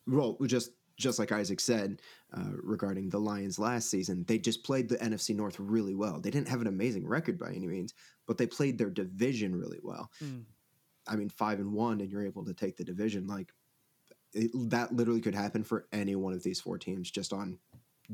well, 0.07 0.37
just 0.45 0.71
just 0.97 1.17
like 1.19 1.31
Isaac 1.31 1.59
said 1.59 2.01
uh, 2.33 2.51
regarding 2.61 3.09
the 3.09 3.19
Lions 3.19 3.57
last 3.57 3.89
season, 3.89 4.23
they 4.27 4.37
just 4.37 4.63
played 4.63 4.87
the 4.87 4.97
NFC 4.97 5.35
North 5.35 5.59
really 5.59 5.95
well. 5.95 6.19
They 6.19 6.29
didn't 6.29 6.49
have 6.49 6.61
an 6.61 6.67
amazing 6.67 7.07
record 7.07 7.39
by 7.39 7.51
any 7.51 7.67
means, 7.67 7.93
but 8.27 8.37
they 8.37 8.45
played 8.45 8.77
their 8.77 8.89
division 8.89 9.55
really 9.55 9.79
well. 9.81 10.11
Mm. 10.23 10.43
I 11.07 11.15
mean, 11.15 11.29
five 11.29 11.59
and 11.59 11.73
one, 11.73 12.01
and 12.01 12.11
you're 12.11 12.25
able 12.25 12.45
to 12.45 12.53
take 12.53 12.77
the 12.77 12.83
division. 12.83 13.25
Like 13.25 13.51
it, 14.33 14.51
that, 14.69 14.93
literally 14.93 15.21
could 15.21 15.33
happen 15.35 15.63
for 15.63 15.87
any 15.91 16.15
one 16.15 16.33
of 16.33 16.43
these 16.43 16.61
four 16.61 16.77
teams, 16.77 17.09
just 17.09 17.33
on 17.33 17.57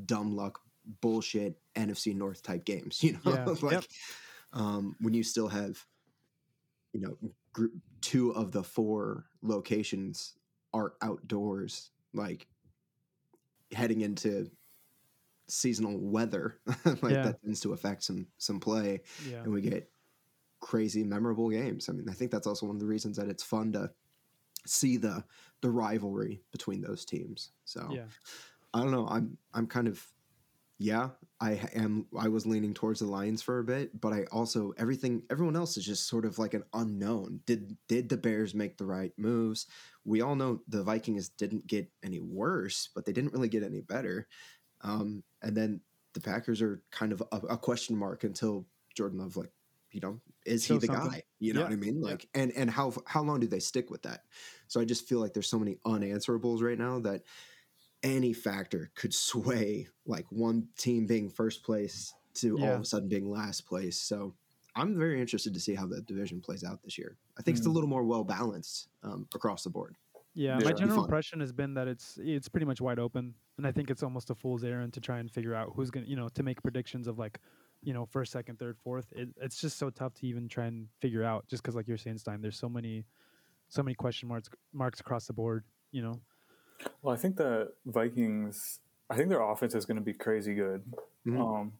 dumb 0.05 0.35
luck, 0.35 0.59
bullshit 1.01 1.59
NFC 1.75 2.15
North 2.15 2.41
type 2.41 2.63
games. 2.65 2.99
You 3.03 3.13
know, 3.25 3.33
Yeah. 3.33 3.45
like 3.61 3.71
Yep. 3.73 3.83
um, 4.53 4.95
when 5.01 5.13
you 5.13 5.23
still 5.23 5.49
have, 5.49 5.83
you 6.93 7.01
know, 7.01 7.17
group 7.51 7.73
two 8.01 8.31
of 8.31 8.51
the 8.51 8.63
four 8.63 9.25
locations 9.41 10.36
are 10.73 10.93
outdoors, 11.01 11.91
like 12.13 12.47
heading 13.71 14.01
into 14.01 14.49
seasonal 15.47 15.97
weather, 15.97 16.59
like 16.85 17.13
Yeah. 17.13 17.23
that 17.23 17.41
tends 17.41 17.59
to 17.61 17.73
affect 17.73 18.03
some 18.03 18.27
some 18.37 18.59
play 18.59 19.01
Yeah. 19.29 19.43
and 19.43 19.51
we 19.53 19.61
get 19.61 19.89
crazy 20.59 21.03
memorable 21.03 21.49
games. 21.49 21.87
I 21.89 21.93
mean, 21.93 22.09
I 22.09 22.13
think 22.13 22.31
that's 22.31 22.47
also 22.47 22.65
one 22.65 22.75
of 22.75 22.79
the 22.79 22.87
reasons 22.87 23.17
that 23.17 23.27
it's 23.29 23.43
fun 23.43 23.71
to 23.73 23.91
see 24.65 24.97
the 24.97 25.23
the 25.61 25.69
rivalry 25.69 26.41
between 26.51 26.81
those 26.81 27.05
teams. 27.05 27.51
So, 27.65 27.87
Yeah. 27.91 28.05
I 28.73 28.81
don't 28.81 28.91
know. 28.91 29.07
I'm 29.07 29.37
I'm 29.53 29.67
kind 29.67 29.87
of 29.87 30.05
yeah. 30.77 31.09
I 31.39 31.51
am. 31.75 32.07
I 32.17 32.27
was 32.29 32.45
leaning 32.47 32.73
towards 32.73 32.99
the 32.99 33.05
Lions 33.05 33.41
for 33.43 33.59
a 33.59 33.63
bit, 33.63 33.99
but 34.01 34.11
I 34.11 34.23
also 34.31 34.73
everything. 34.77 35.23
Everyone 35.29 35.55
else 35.55 35.77
is 35.77 35.85
just 35.85 36.07
sort 36.07 36.25
of 36.25 36.39
like 36.39 36.53
an 36.55 36.63
unknown. 36.73 37.41
Did 37.45 37.77
did 37.87 38.09
the 38.09 38.17
Bears 38.17 38.55
make 38.55 38.77
the 38.77 38.85
right 38.85 39.11
moves? 39.17 39.67
We 40.03 40.21
all 40.21 40.35
know 40.35 40.61
the 40.67 40.83
Vikings 40.83 41.29
didn't 41.29 41.67
get 41.67 41.91
any 42.03 42.19
worse, 42.19 42.89
but 42.95 43.05
they 43.05 43.11
didn't 43.13 43.33
really 43.33 43.49
get 43.49 43.63
any 43.63 43.81
better. 43.81 44.27
Um, 44.81 45.23
and 45.41 45.55
then 45.55 45.81
the 46.13 46.21
Packers 46.21 46.61
are 46.61 46.81
kind 46.91 47.11
of 47.11 47.21
a, 47.31 47.37
a 47.49 47.57
question 47.57 47.95
mark 47.95 48.23
until 48.23 48.67
Jordan 48.95 49.19
Love, 49.19 49.37
like, 49.37 49.51
you 49.91 49.99
know, 49.99 50.19
is 50.45 50.65
he 50.65 50.77
the 50.77 50.87
something. 50.87 51.09
guy? 51.09 51.23
You 51.39 51.53
know 51.53 51.61
Yeah, 51.61 51.65
what 51.65 51.73
I 51.73 51.75
mean? 51.75 52.01
yeah. 52.01 52.11
Like, 52.11 52.27
and 52.33 52.51
and 52.53 52.69
how 52.69 52.93
how 53.05 53.21
long 53.21 53.39
do 53.39 53.47
they 53.47 53.59
stick 53.59 53.89
with 53.91 54.01
that? 54.03 54.23
So 54.67 54.81
I 54.81 54.85
just 54.85 55.07
feel 55.07 55.19
like 55.19 55.33
there's 55.33 55.49
so 55.49 55.59
many 55.59 55.75
unanswerables 55.85 56.61
right 56.61 56.77
now 56.77 56.99
that 57.01 57.23
any 58.03 58.33
factor 58.33 58.91
could 58.95 59.13
sway 59.13 59.87
like 60.05 60.25
one 60.31 60.67
team 60.77 61.07
being 61.07 61.29
first 61.29 61.63
place 61.63 62.13
to 62.35 62.57
all 62.59 62.75
of 62.75 62.81
a 62.81 62.85
sudden 62.85 63.09
being 63.09 63.29
last 63.29 63.65
place. 63.65 63.99
So 63.99 64.35
I'm 64.75 64.97
very 64.97 65.19
interested 65.19 65.53
to 65.55 65.59
see 65.59 65.73
how 65.73 65.87
the 65.87 66.01
division 66.01 66.39
plays 66.39 66.63
out 66.63 66.83
this 66.83 66.97
year. 66.97 67.17
I 67.37 67.41
think 67.41 67.57
it's 67.57 67.65
a 67.65 67.69
Mm. 67.69 67.73
little 67.73 67.89
more 67.89 68.03
well 68.03 68.23
balanced 68.23 68.89
um, 69.03 69.27
across 69.33 69.63
the 69.63 69.71
board. 69.71 69.95
Yeah, 70.35 70.59
Yeah. 70.59 70.65
my 70.65 70.73
general 70.73 71.03
impression 71.03 71.39
has 71.39 71.51
been 71.51 71.73
that 71.73 71.87
it's 71.87 72.19
it's 72.21 72.47
pretty 72.47 72.67
much 72.67 72.79
wide 72.79 72.99
open, 72.99 73.33
and 73.57 73.65
I 73.65 73.71
think 73.71 73.89
it's 73.89 74.03
almost 74.03 74.29
a 74.29 74.35
fool's 74.35 74.63
errand 74.63 74.93
to 74.93 75.01
try 75.01 75.17
and 75.17 75.31
figure 75.31 75.55
out 75.55 75.73
who's 75.75 75.89
gonna, 75.89 76.05
you 76.05 76.15
know, 76.15 76.29
to 76.29 76.43
make 76.43 76.61
predictions 76.61 77.07
of 77.07 77.17
like, 77.17 77.39
you 77.81 77.91
know, 77.93 78.05
first, 78.05 78.31
second, 78.31 78.59
third, 78.59 78.77
fourth. 78.77 79.11
It, 79.13 79.29
it's 79.41 79.59
just 79.59 79.79
so 79.79 79.89
tough 79.89 80.13
to 80.15 80.27
even 80.27 80.47
try 80.47 80.67
and 80.67 80.89
figure 81.01 81.23
out, 81.23 81.47
just 81.47 81.63
because, 81.63 81.75
like 81.75 81.87
you're 81.87 81.97
saying, 81.97 82.19
Stein, 82.19 82.41
there's 82.41 82.59
so 82.59 82.69
many, 82.69 83.05
so 83.69 83.81
many 83.81 83.95
question 83.95 84.29
marks 84.29 84.49
marks 84.73 84.99
across 84.99 85.25
the 85.25 85.33
board. 85.33 85.63
You 85.91 86.03
know, 86.03 86.21
Well, 87.01 87.13
I 87.13 87.17
think 87.17 87.37
the 87.37 87.73
Vikings. 87.85 88.79
I 89.09 89.15
think 89.15 89.29
their 89.29 89.41
offense 89.41 89.73
is 89.73 89.85
going 89.85 89.95
to 89.97 90.03
be 90.03 90.13
crazy 90.13 90.53
good. 90.53 90.83
Mhm. 91.25 91.39
Um, 91.39 91.73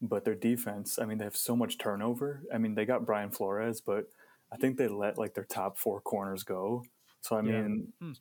but 0.00 0.24
their 0.24 0.34
defense, 0.34 0.98
I 0.98 1.04
mean, 1.04 1.18
they 1.18 1.24
have 1.24 1.36
so 1.36 1.54
much 1.54 1.78
turnover. 1.78 2.42
I 2.52 2.58
mean, 2.58 2.74
they 2.74 2.84
got 2.84 3.06
Brian 3.06 3.30
Flores, 3.30 3.80
but 3.80 4.10
I 4.52 4.56
think 4.56 4.76
they 4.76 4.88
let 4.88 5.16
like 5.16 5.34
their 5.34 5.44
top 5.44 5.78
four 5.78 6.00
corners 6.00 6.42
go. 6.42 6.84
So 7.20 7.36
I 7.36 7.42
Yeah. 7.42 7.62
mean, 7.62 7.92
Hmm. 8.00 8.12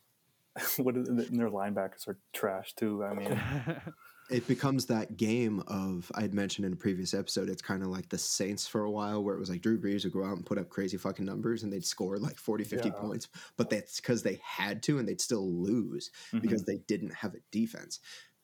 what 0.83 0.95
is, 0.97 1.07
and 1.07 1.39
their 1.39 1.49
linebackers 1.49 2.07
are 2.07 2.17
trash 2.33 2.73
too. 2.75 3.03
I 3.03 3.13
mean, 3.13 3.31
It 4.31 4.47
becomes 4.47 4.85
that 4.87 5.17
game 5.17 5.61
of 5.67 6.11
I 6.15 6.21
had 6.21 6.33
mentioned 6.33 6.65
in 6.65 6.73
a 6.73 6.75
previous 6.77 7.13
episode. 7.13 7.49
It's 7.49 7.61
kind 7.61 7.83
of 7.83 7.89
like 7.89 8.09
the 8.09 8.17
Saints 8.17 8.65
for 8.65 8.83
a 8.83 8.91
while, 8.91 9.23
where 9.23 9.35
it 9.35 9.39
was 9.39 9.49
like 9.49 9.61
Drew 9.61 9.79
Brees 9.79 10.03
would 10.03 10.13
go 10.13 10.23
out 10.23 10.37
and 10.37 10.45
put 10.45 10.57
up 10.57 10.69
crazy 10.69 10.97
fucking 10.97 11.25
numbers, 11.25 11.63
and 11.63 11.71
they'd 11.71 11.85
score 11.85 12.17
like 12.17 12.37
40, 12.37 12.63
50 12.63 12.89
Yeah. 12.89 12.95
points, 12.95 13.27
but 13.57 13.69
that's 13.69 13.99
because 13.99 14.23
they 14.23 14.39
had 14.43 14.81
to, 14.83 14.99
and 14.99 15.07
they'd 15.07 15.21
still 15.21 15.47
lose 15.51 16.11
mhm. 16.31 16.41
because 16.41 16.63
they 16.63 16.77
didn't 16.87 17.13
have 17.13 17.35
a 17.35 17.39
defense. 17.51 17.99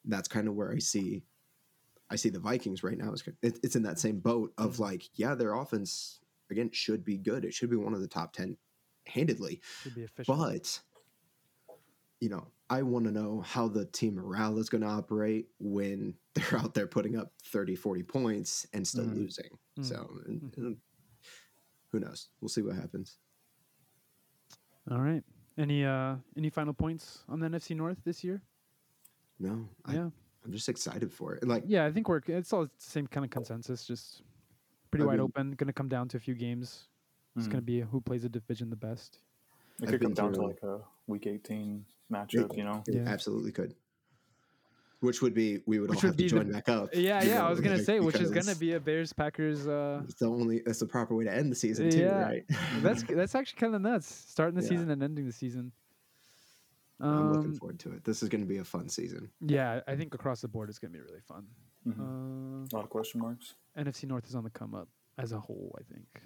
That's 0.05 0.27
kind 0.27 0.47
of 0.47 0.55
where 0.55 0.71
I 0.71 0.79
see, 0.79 1.23
I 2.09 2.15
see 2.17 2.29
the 2.29 2.39
Vikings 2.39 2.83
right 2.83 2.97
now. 2.97 3.13
Is 3.13 3.23
it's 3.41 3.75
in 3.75 3.83
that 3.83 3.99
same 3.99 4.19
boat 4.19 4.53
of 4.57 4.73
Mm-hmm. 4.73 4.83
like, 4.83 5.09
yeah, 5.15 5.35
their 5.35 5.53
offense 5.53 6.19
again 6.49 6.69
should 6.71 7.03
be 7.03 7.17
good. 7.17 7.43
It 7.45 7.53
should 7.53 7.69
be 7.69 7.75
one 7.75 7.93
of 7.93 8.01
the 8.01 8.07
top 8.07 8.33
ten, 8.33 8.57
handedly. 9.05 9.61
should 9.83 9.95
be 9.95 10.03
official. 10.03 10.35
But 10.37 10.79
you 12.19 12.29
know, 12.29 12.47
I 12.69 12.81
want 12.81 13.05
to 13.05 13.11
know 13.11 13.41
how 13.41 13.67
the 13.67 13.85
team 13.85 14.15
morale 14.15 14.57
is 14.57 14.69
going 14.69 14.81
to 14.81 14.87
operate 14.87 15.47
when 15.59 16.15
they're 16.33 16.59
out 16.59 16.73
there 16.73 16.87
putting 16.87 17.15
up 17.17 17.31
30, 17.45 17.75
40 17.75 18.03
points 18.03 18.65
and 18.73 18.85
still 18.87 19.05
Mhm. 19.05 19.15
losing. 19.15 19.49
Mm. 19.79 19.85
So, 19.85 20.09
and- 20.27 20.41
Mhm. 20.53 20.77
who 21.91 21.99
knows? 21.99 22.29
We'll 22.41 22.49
see 22.49 22.61
what 22.61 22.75
happens. 22.75 23.17
All 24.89 25.01
right. 25.01 25.23
Any 25.57 25.83
uh 25.85 26.17
any 26.37 26.49
final 26.49 26.73
points 26.73 27.23
on 27.27 27.39
the 27.39 27.47
NFC 27.47 27.75
North 27.75 27.97
this 28.03 28.23
year? 28.23 28.41
No, 29.39 29.67
I, 29.85 29.93
yeah. 29.95 30.09
I'm 30.45 30.51
just 30.51 30.69
excited 30.69 31.11
for 31.11 31.33
it. 31.35 31.47
Like, 31.47 31.63
Yeah, 31.65 31.85
I 31.85 31.91
think 31.91 32.07
we're 32.07 32.21
it's 32.27 32.53
all 32.53 32.65
the 32.65 32.71
same 32.77 33.07
kind 33.07 33.25
of 33.25 33.31
consensus, 33.31 33.85
just 33.85 34.21
pretty 34.91 35.03
I 35.03 35.07
wide 35.07 35.13
mean- 35.13 35.21
open. 35.21 35.51
Going 35.51 35.67
to 35.67 35.73
come 35.73 35.89
down 35.89 36.07
to 36.09 36.17
a 36.17 36.19
few 36.19 36.35
games. 36.35 36.87
It's 37.35 37.45
going 37.47 37.57
to 37.59 37.65
be 37.65 37.81
who 37.81 38.01
plays 38.01 38.23
the 38.23 38.29
division 38.29 38.69
the 38.71 38.75
best. 38.75 39.19
it 39.79 39.83
I've 39.85 39.89
could 39.91 40.01
come 40.01 40.13
down 40.15 40.33
to 40.33 40.41
like 40.41 40.63
a 40.63 40.79
week 41.05 41.27
18 41.27 41.85
matchup. 42.11 42.55
You 42.57 42.63
know, 42.63 42.83
it 42.87 42.95
Yeah. 42.95 43.01
absolutely 43.07 43.51
could. 43.51 43.75
Which 44.99 45.21
would 45.21 45.35
be, 45.35 45.61
we 45.67 45.79
would 45.79 45.91
Which 45.91 45.97
all 46.03 46.09
would 46.09 46.13
have 46.13 46.13
to 46.13 46.17
be 46.17 46.23
the- 46.23 46.43
join 46.43 46.51
back 46.51 46.69
up. 46.69 46.89
Yeah, 46.95 47.21
you 47.23 47.29
yeah. 47.29 47.45
I 47.45 47.49
was 47.51 47.59
gonna 47.61 47.75
like, 47.77 47.85
say, 47.85 47.99
which 47.99 48.15
is 48.19 48.31
gonna 48.31 48.55
be 48.55 48.73
a 48.73 48.79
Bears 48.79 49.13
Packers. 49.13 49.67
Uh, 49.67 50.01
It's 50.05 50.15
the 50.15 50.25
only, 50.27 50.61
that's 50.65 50.79
the 50.79 50.87
proper 50.87 51.13
way 51.15 51.23
to 51.25 51.33
end 51.33 51.51
the 51.51 51.55
season, 51.55 51.91
too, 51.91 51.99
Yeah. 51.99 52.19
right? 52.23 52.45
that's 52.81 53.03
that's 53.03 53.35
actually 53.35 53.59
kind 53.59 53.75
of 53.75 53.81
nuts. 53.81 54.07
Starting 54.07 54.55
the 54.55 54.63
Yeah. 54.63 54.69
season 54.69 54.89
and 54.89 55.03
ending 55.03 55.25
the 55.27 55.31
season. 55.31 55.71
I'm 56.99 57.31
looking 57.33 57.51
Um, 57.51 57.55
forward 57.57 57.79
to 57.81 57.91
it. 57.91 58.03
This 58.03 58.23
is 58.23 58.29
going 58.29 58.41
to 58.41 58.47
be 58.47 58.57
a 58.57 58.63
fun 58.65 58.89
season. 58.89 59.29
yeah, 59.41 59.81
I 59.87 59.95
think 59.95 60.15
across 60.15 60.41
the 60.41 60.47
board 60.47 60.67
it's 60.69 60.79
gonna 60.79 60.93
be 60.93 60.99
really 61.01 61.21
fun. 61.21 61.45
Mhm. 61.85 61.99
Uh, 61.99 62.65
a 62.65 62.75
lot 62.75 62.83
of 62.83 62.89
question 62.89 63.21
marks. 63.21 63.53
NFC 63.77 64.07
North 64.07 64.25
is 64.27 64.33
on 64.33 64.43
the 64.43 64.49
come 64.49 64.73
up 64.73 64.89
as 65.19 65.31
a 65.31 65.39
whole. 65.39 65.75
I 65.79 65.83
think. 65.93 66.23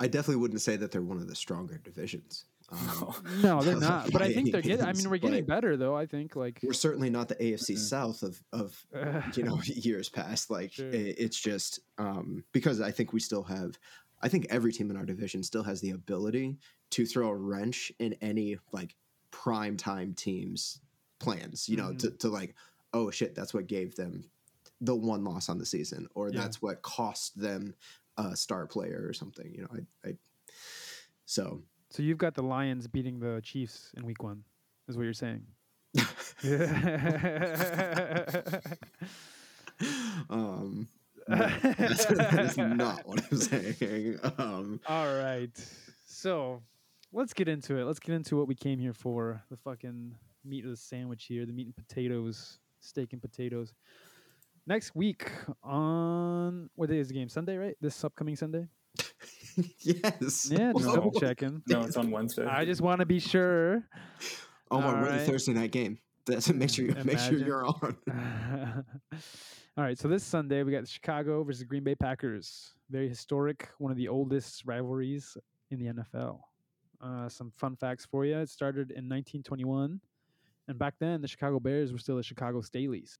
I 0.00 0.08
definitely 0.08 0.36
wouldn't 0.40 0.62
say 0.62 0.76
that 0.76 0.90
they're 0.92 1.02
one 1.02 1.18
of 1.18 1.28
the 1.28 1.34
stronger 1.36 1.76
divisions. 1.76 2.46
Um, 2.70 3.14
No, 3.42 3.60
they're 3.62 3.76
not. 3.80 4.12
But 4.12 4.22
I 4.22 4.32
think 4.32 4.52
they're 4.52 4.62
getting. 4.62 4.84
I 4.86 4.92
mean, 4.92 5.10
we're 5.10 5.18
getting 5.18 5.44
better 5.44 5.76
though. 5.76 5.96
I 5.96 6.06
think 6.06 6.36
like. 6.36 6.60
we're 6.62 6.72
certainly 6.72 7.10
not 7.10 7.28
the 7.28 7.36
AFC. 7.36 7.76
South 7.78 8.22
of 8.22 8.42
of 8.52 8.86
you 9.36 9.42
know 9.42 9.60
years 9.64 10.08
past. 10.08 10.50
Like 10.50 10.72
Sure. 10.72 10.86
i- 10.88 11.14
it's 11.18 11.38
just 11.40 11.80
um, 11.98 12.44
because 12.52 12.80
I 12.80 12.90
think 12.90 13.12
we 13.12 13.20
still 13.20 13.42
have. 13.44 13.78
I 14.22 14.28
think 14.28 14.46
every 14.50 14.72
team 14.72 14.90
in 14.90 14.96
our 14.96 15.06
division 15.06 15.42
still 15.42 15.62
has 15.62 15.80
the 15.80 15.90
ability 15.90 16.58
to 16.90 17.06
throw 17.06 17.28
a 17.28 17.34
wrench 17.36 17.90
in 17.98 18.14
any 18.20 18.58
like 18.72 18.94
prime 19.30 19.76
time 19.76 20.12
teams 20.14 20.80
plans. 21.18 21.68
You 21.68 21.76
know, 21.78 21.90
Mhm. 21.92 21.98
to, 22.00 22.10
to 22.10 22.28
like, 22.28 22.54
oh 22.92 23.10
shit, 23.10 23.34
that's 23.34 23.54
what 23.54 23.66
gave 23.66 23.96
them 23.96 24.24
the 24.82 24.94
one 24.94 25.24
loss 25.24 25.48
on 25.48 25.58
the 25.58 25.66
season, 25.66 26.06
or 26.14 26.30
Yeah. 26.30 26.40
that's 26.40 26.60
what 26.62 26.82
cost 26.82 27.38
them 27.40 27.74
a 28.16 28.34
star 28.36 28.66
player 28.66 29.04
or 29.06 29.12
something. 29.12 29.50
You 29.54 29.62
know, 29.62 29.68
I, 30.04 30.08
I 30.10 30.14
so 31.26 31.62
So 31.90 32.02
you've 32.04 32.18
got 32.18 32.34
the 32.34 32.42
Lions 32.42 32.86
beating 32.86 33.18
the 33.18 33.40
Chiefs 33.42 33.90
in 33.96 34.06
Week 34.06 34.22
One, 34.22 34.44
is 34.88 34.96
what 34.96 35.02
you're 35.02 35.12
saying. 35.12 35.42
um, 40.30 40.86
no, 41.26 41.48
that's, 41.76 42.04
that 42.06 42.38
is 42.38 42.56
not 42.56 43.04
what 43.08 43.24
I'm 43.30 43.38
saying. 43.38 44.20
Um, 44.38 44.80
All 44.86 45.16
right. 45.16 45.50
So 46.06 46.62
let's 47.12 47.32
get 47.32 47.48
into 47.48 47.76
it. 47.76 47.84
Let's 47.84 47.98
get 47.98 48.14
into 48.14 48.36
what 48.36 48.46
we 48.46 48.54
came 48.54 48.78
here 48.78 48.92
for. 48.92 49.42
The 49.50 49.56
fucking 49.56 50.14
meat 50.44 50.64
of 50.64 50.70
the 50.70 50.76
sandwich 50.76 51.24
here, 51.24 51.44
the 51.44 51.52
meat 51.52 51.66
and 51.66 51.76
potatoes, 51.76 52.60
steak 52.78 53.12
and 53.12 53.20
potatoes. 53.20 53.74
Next 54.64 54.94
week 54.94 55.28
on 55.64 56.70
what 56.76 56.88
day 56.88 56.98
is 56.98 57.08
the 57.08 57.14
game? 57.14 57.28
Sunday, 57.28 57.56
right? 57.56 57.76
This 57.80 58.04
upcoming 58.04 58.36
Sunday? 58.36 58.68
yes. 59.80 60.48
Yeah, 60.50 60.72
just 60.76 60.86
No. 60.86 60.94
double 60.94 61.12
checking. 61.20 61.62
No, 61.66 61.82
it's 61.82 61.96
on 61.96 62.10
Wednesday. 62.10 62.46
I 62.46 62.64
just 62.64 62.80
want 62.80 63.00
to 63.00 63.06
be 63.06 63.18
sure. 63.20 63.82
Oh 64.70 64.80
my, 64.80 64.86
All 64.86 64.92
we're 64.94 65.04
the 65.04 65.10
right. 65.18 65.20
Thursday 65.26 65.52
night 65.52 65.72
game. 65.72 65.98
That's 66.26 66.52
make 66.52 66.70
sure 66.70 66.84
you 66.84 66.94
make 67.04 67.18
sure 67.18 67.38
you're 67.38 67.66
on. 67.66 67.96
All 69.76 69.84
right, 69.84 69.98
so 69.98 70.08
this 70.08 70.22
Sunday 70.24 70.62
we 70.62 70.72
got 70.72 70.86
Chicago 70.86 71.42
versus 71.42 71.64
Green 71.64 71.82
Bay 71.84 71.94
Packers. 71.94 72.74
Very 72.90 73.08
historic, 73.08 73.68
one 73.78 73.90
of 73.90 73.96
the 73.96 74.08
oldest 74.08 74.62
rivalries 74.66 75.36
in 75.70 75.78
the 75.78 75.92
NFL. 75.92 76.40
Uh, 77.00 77.28
some 77.28 77.50
fun 77.56 77.76
facts 77.76 78.04
for 78.04 78.24
you. 78.26 78.36
It 78.36 78.48
started 78.50 78.90
in 78.90 79.08
1921, 79.08 80.00
and 80.68 80.78
back 80.78 80.94
then 80.98 81.22
the 81.22 81.28
Chicago 81.28 81.58
Bears 81.58 81.92
were 81.92 81.98
still 81.98 82.16
the 82.16 82.22
Chicago 82.22 82.60
Staleys. 82.60 83.18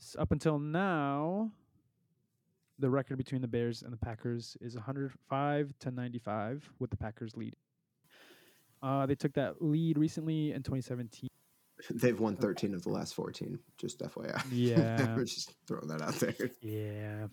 S- 0.00 0.16
up 0.18 0.32
until 0.32 0.58
now, 0.58 1.52
the 2.78 2.90
record 2.90 3.16
between 3.18 3.40
the 3.40 3.48
Bears 3.48 3.82
and 3.82 3.92
the 3.92 3.96
Packers 3.96 4.56
is 4.60 4.74
105 4.74 5.74
to 5.80 5.90
95, 5.90 6.70
with 6.78 6.90
the 6.90 6.96
Packers 6.96 7.36
lead. 7.36 7.54
Uh, 8.82 9.06
they 9.06 9.14
took 9.14 9.32
that 9.34 9.62
lead 9.62 9.96
recently 9.98 10.52
in 10.52 10.62
2017. 10.62 11.28
They've 11.90 12.18
won 12.18 12.36
13 12.36 12.74
of 12.74 12.82
the 12.82 12.90
last 12.90 13.14
14. 13.14 13.58
Just 13.78 14.00
FYI. 14.00 14.42
Yeah. 14.52 15.14
we're 15.16 15.24
just 15.24 15.54
throwing 15.66 15.88
that 15.88 16.02
out 16.02 16.14
there. 16.14 16.34
Yeah, 16.60 17.26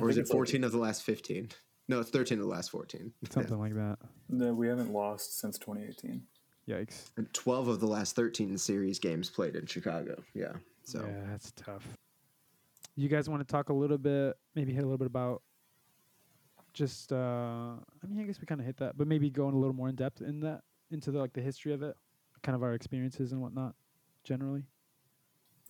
Or 0.00 0.10
is 0.10 0.16
it 0.16 0.22
it's 0.22 0.30
like- 0.30 0.36
14 0.36 0.64
of 0.64 0.72
the 0.72 0.78
last 0.78 1.02
15? 1.02 1.48
No, 1.88 2.00
it's 2.00 2.10
13 2.10 2.38
of 2.38 2.44
the 2.44 2.50
last 2.50 2.70
14. 2.70 3.12
Yeah. 3.20 3.28
something 3.32 3.58
like 3.58 3.74
that. 3.74 3.98
No, 4.28 4.54
we 4.54 4.68
haven't 4.68 4.92
lost 4.92 5.38
since 5.40 5.58
2018. 5.58 6.22
Yikes. 6.68 7.10
And 7.18 7.30
12 7.34 7.68
of 7.68 7.80
the 7.80 7.86
last 7.86 8.16
13 8.16 8.56
series 8.56 8.98
games 8.98 9.28
played 9.28 9.54
in 9.54 9.66
Chicago. 9.66 10.22
Yeah. 10.32 10.52
So 10.84 11.04
yeah, 11.06 11.26
that's 11.30 11.52
tough. 11.52 11.86
You 12.96 13.08
guys 13.08 13.28
want 13.28 13.46
to 13.46 13.50
talk 13.50 13.68
a 13.70 13.72
little 13.72 13.98
bit, 13.98 14.36
maybe 14.54 14.72
hit 14.72 14.82
a 14.82 14.86
little 14.86 14.98
bit 14.98 15.06
about 15.06 15.42
just 16.72 17.12
uh 17.12 17.16
I 17.76 18.06
mean 18.08 18.20
I 18.20 18.24
guess 18.24 18.40
we 18.40 18.46
kind 18.46 18.60
of 18.60 18.66
hit 18.66 18.76
that, 18.78 18.96
but 18.96 19.06
maybe 19.06 19.30
going 19.30 19.54
a 19.54 19.58
little 19.58 19.74
more 19.74 19.88
in 19.88 19.94
depth 19.94 20.20
in 20.20 20.40
that 20.40 20.62
into 20.90 21.10
the 21.10 21.18
like 21.18 21.32
the 21.32 21.40
history 21.40 21.72
of 21.72 21.82
it, 21.82 21.96
kind 22.42 22.56
of 22.56 22.62
our 22.62 22.74
experiences 22.74 23.32
and 23.32 23.40
whatnot 23.40 23.74
generally. 24.24 24.64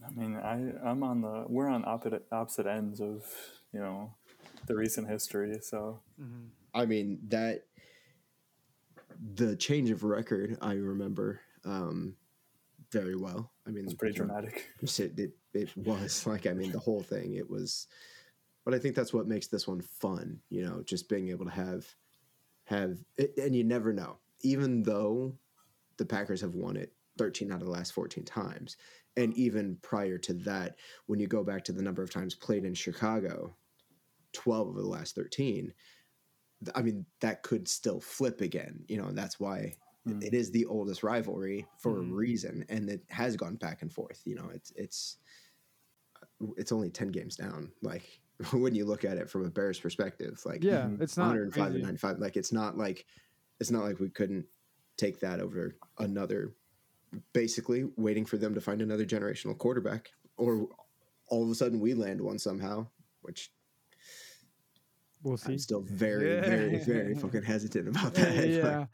I 0.07 0.11
mean, 0.11 0.37
I 0.37 0.73
I'm 0.89 1.03
on 1.03 1.21
the 1.21 1.45
we're 1.49 1.69
on 1.69 1.85
opposite 1.87 2.25
opposite 2.33 2.67
ends 2.67 3.01
of 3.01 3.25
you 3.73 3.81
know 3.81 4.15
the 4.67 4.75
recent 4.75 5.09
history. 5.09 5.59
So 5.63 6.01
Mm-hmm. 6.21 6.47
I 6.75 6.87
mean 6.87 7.21
that 7.29 7.67
the 9.35 9.57
change 9.57 9.91
of 9.91 10.03
record 10.05 10.59
I 10.61 10.75
remember 10.75 11.41
um, 11.65 12.17
very 12.91 13.17
well. 13.17 13.53
I 13.67 13.71
mean, 13.71 13.85
It's 13.85 13.95
pretty 13.95 14.15
dramatic. 14.15 14.71
It, 14.83 15.01
it, 15.19 15.33
it 15.53 15.77
was 15.77 16.27
like, 16.27 16.47
I 16.47 16.53
mean, 16.53 16.73
the 16.73 16.79
whole 16.79 17.03
thing, 17.03 17.35
it 17.35 17.49
was, 17.49 17.87
but 18.65 18.75
I 18.75 18.79
think 18.79 18.95
that's 18.95 19.13
what 19.13 19.29
makes 19.29 19.47
this 19.47 19.67
one 19.67 19.81
fun, 19.81 20.41
you 20.51 20.65
know, 20.65 20.83
just 20.85 21.09
being 21.09 21.29
able 21.29 21.45
to 21.45 21.51
have, 21.51 21.87
have, 22.65 22.99
it, 23.17 23.37
and 23.37 23.55
you 23.55 23.65
never 23.65 23.93
know, 23.93 24.19
even 24.43 24.83
though 24.83 25.37
the 25.97 26.07
Packers 26.07 26.41
have 26.41 26.55
won 26.55 26.77
it 26.77 26.93
13 27.19 27.53
out 27.53 27.61
of 27.61 27.67
the 27.67 27.73
last 27.73 27.93
14 27.93 28.25
times. 28.25 28.77
And 29.17 29.33
even 29.35 29.79
prior 29.83 30.19
to 30.19 30.35
that, 30.35 30.77
when 31.07 31.21
you 31.21 31.29
go 31.29 31.45
back 31.45 31.65
to 31.65 31.73
the 31.73 31.83
number 31.83 32.03
of 32.03 32.11
times 32.11 32.35
played 32.35 32.65
in 32.65 32.75
Chicago, 32.75 33.55
12 34.33 34.69
of 34.71 34.75
the 34.75 34.83
last 34.83 35.15
13, 35.15 35.73
I 36.75 36.83
mean, 36.83 37.07
that 37.21 37.43
could 37.43 37.69
still 37.69 38.01
flip 38.01 38.41
again, 38.41 38.85
you 38.89 38.97
know, 38.97 39.07
and 39.07 39.17
that's 39.17 39.39
why 39.39 39.77
Mm. 40.07 40.23
it 40.23 40.35
is 40.35 40.51
the 40.51 40.67
oldest 40.67 41.03
rivalry 41.03 41.67
for 41.79 41.93
Mhm. 41.93 42.11
a 42.11 42.15
reason 42.15 42.65
and 42.69 42.91
it 42.91 43.03
has 43.09 43.37
gone 43.39 43.57
back 43.57 43.81
and 43.81 43.91
forth 43.91 44.21
you 44.27 44.35
know 44.35 44.51
it's 44.53 44.71
it's 44.77 45.17
it's 46.59 46.73
only 46.73 46.91
10 46.91 47.09
games 47.09 47.37
down 47.37 47.73
like 47.81 48.21
when 48.53 48.75
you 48.75 48.85
look 48.85 49.07
at 49.07 49.17
it 49.17 49.31
from 49.31 49.47
a 49.47 49.51
bears 49.51 49.81
perspective 49.81 50.43
like 50.45 50.63
Yeah, 50.63 50.89
Mhm. 50.89 51.01
it's 51.01 51.17
not 51.17 51.29
105 51.29 51.53
crazy. 51.71 51.75
and 51.77 51.85
95 51.85 52.19
like 52.19 52.37
it's 52.37 52.53
not 52.53 52.77
like 52.77 53.07
it's 53.61 53.71
not 53.71 53.85
like 53.85 53.99
we 53.99 54.11
couldn't 54.11 54.45
take 54.99 55.21
that 55.21 55.41
over 55.41 55.75
another 55.99 56.55
basically 57.33 57.85
waiting 57.97 58.27
for 58.27 58.37
them 58.37 58.55
to 58.55 58.61
find 58.61 58.83
another 58.83 59.07
generational 59.07 59.57
quarterback 59.57 60.11
or 60.37 60.69
all 61.29 61.45
of 61.45 61.49
a 61.51 61.55
sudden 61.55 61.81
we 61.81 61.95
land 61.95 62.21
one 62.21 62.39
somehow 62.39 62.87
which 63.23 63.51
We'll 65.23 65.39
see. 65.39 65.53
i'm 65.53 65.59
still 65.59 65.81
very 65.81 66.41
very 66.41 66.79
very 66.85 67.15
fucking 67.15 67.43
hesitant 67.45 67.89
about 67.97 68.13
that 68.13 68.37
Like, 68.37 68.51
yeah, 68.51 68.87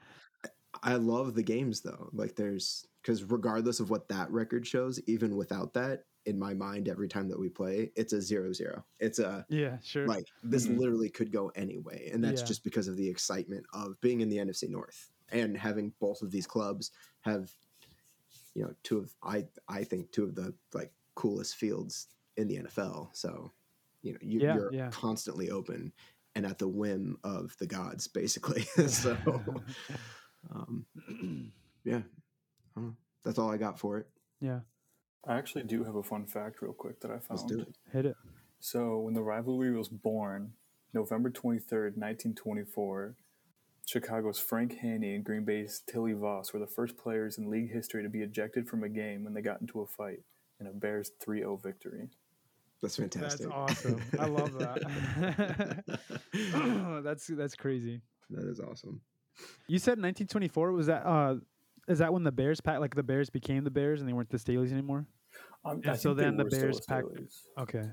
I 0.82 0.94
love 0.94 1.34
the 1.34 1.42
games 1.42 1.80
though. 1.82 2.08
Like 2.12 2.37
there's 2.37 2.87
because 3.02 3.25
regardless 3.25 3.80
of 3.80 3.90
what 3.90 4.08
that 4.08 4.30
record 4.30 4.66
shows, 4.66 5.00
even 5.06 5.37
without 5.37 5.72
that, 5.75 6.04
in 6.26 6.38
my 6.38 6.54
mind, 6.54 6.88
every 6.88 7.08
time 7.08 7.28
that 7.28 7.38
we 7.38 7.49
play, 7.49 7.90
it's 7.96 8.12
a 8.12 8.20
zero 8.22 8.52
zero. 8.52 8.84
It's 8.99 9.18
a 9.18 9.46
yeah, 9.49 9.78
sure. 9.82 10.06
like 10.06 10.26
this 10.42 10.66
Mhm. 10.66 10.78
literally 10.78 11.10
could 11.10 11.32
go 11.32 11.49
anyway, 11.50 12.10
and 12.12 12.22
that's 12.25 12.42
Yeah. 12.42 12.46
just 12.46 12.64
because 12.64 12.88
of 12.88 12.96
the 12.96 13.08
excitement 13.08 13.66
of 13.72 14.00
being 14.00 14.20
in 14.20 14.28
the 14.28 14.38
NFC 14.38 14.68
North 14.68 15.10
and 15.30 15.56
having 15.56 15.92
both 16.00 16.22
of 16.22 16.30
these 16.30 16.46
clubs 16.46 16.90
have, 17.22 17.50
you 18.54 18.62
know, 18.62 18.75
two 18.82 18.99
of 18.99 19.14
I 19.22 19.46
I 19.68 19.84
think 19.84 20.12
two 20.12 20.25
of 20.25 20.34
the 20.34 20.54
like 20.75 20.92
coolest 21.14 21.56
fields 21.56 22.08
in 22.37 22.49
the 22.49 22.56
NFL. 22.58 23.10
So, 23.12 23.52
you 24.02 24.12
know, 24.12 24.18
you, 24.22 24.40
Yeah, 24.40 24.54
you're 24.54 24.72
yeah. 24.72 24.90
constantly 24.90 25.50
open 25.50 25.92
and 26.34 26.46
at 26.46 26.58
the 26.58 26.68
whim 26.68 27.18
of 27.25 27.56
the 27.58 27.66
gods, 27.66 28.06
basically. 28.08 28.62
so. 28.88 29.16
Um, 30.54 30.87
yeah, 31.85 32.02
I 32.76 32.80
that's 33.25 33.38
all 33.38 33.50
I 33.50 33.56
got 33.56 33.78
for 33.78 33.99
it. 33.99 34.06
yeah, 34.40 34.61
I 35.26 35.37
actually 35.37 35.64
do 35.64 35.85
have 35.85 35.97
a 35.97 36.02
fun 36.02 36.26
fact, 36.26 36.62
real 36.62 36.73
quick, 36.73 37.00
that 37.00 37.11
I 37.11 37.18
found. 37.18 37.40
Let's 37.40 37.44
do 37.44 37.61
it. 37.61 37.76
hit 37.92 38.06
it. 38.06 38.16
So, 38.59 38.99
when 38.99 39.14
the 39.14 39.23
rivalry 39.23 39.76
was 39.76 39.88
born, 39.88 40.52
November 40.92 41.30
23rd, 41.30 41.97
1924, 41.97 43.16
Chicago's 43.87 44.38
Frank 44.38 44.78
Hanny 44.78 45.14
and 45.14 45.25
Green 45.25 45.44
Bay's 45.44 45.82
Tillie 45.90 46.12
Voss 46.12 46.52
were 46.52 46.61
the 46.61 46.66
first 46.66 46.97
players 46.97 47.38
in 47.38 47.50
league 47.50 47.73
history 47.73 48.02
to 48.02 48.09
be 48.09 48.23
ejected 48.23 48.68
from 48.68 48.85
a 48.85 48.88
game 48.88 49.25
when 49.25 49.35
they 49.35 49.42
got 49.42 49.61
into 49.61 49.80
a 49.80 49.87
fight 49.87 50.20
in 50.61 50.66
a 50.66 50.73
Bears 50.73 51.11
3 51.23 51.38
0 51.40 51.56
victory. 51.62 52.09
That's 52.82 52.97
fantastic. 52.97 53.49
That's 53.49 53.52
awesome. 53.52 54.02
I 54.18 54.26
love 54.26 54.52
that. 54.59 55.85
that's 57.04 57.26
that's 57.26 57.54
crazy. 57.54 58.00
that 58.30 58.49
is 58.49 58.61
awesome. 58.61 59.00
You 59.68 59.78
said 59.78 59.92
1924. 59.92 60.72
Was 60.72 60.87
that 60.87 61.06
uh, 61.06 61.37
is 61.88 61.99
that 61.99 62.12
when 62.12 62.22
the 62.25 62.32
Bears 62.32 62.60
pack 62.60 62.78
like 62.80 62.94
the 62.94 63.02
Bears 63.02 63.30
became 63.30 63.64
the 63.64 63.70
Bears 63.70 64.00
and 64.00 64.08
they 64.08 64.12
weren't 64.12 64.30
the 64.30 64.38
Staleys 64.38 64.72
anymore? 64.72 65.06
Um, 65.64 65.80
Yeah, 65.84 65.92
I 65.92 65.96
so 65.96 66.14
then 66.14 66.37
the 66.37 66.44
Bears 66.44 66.80
packed-. 66.80 67.06
Okay, 67.58 67.88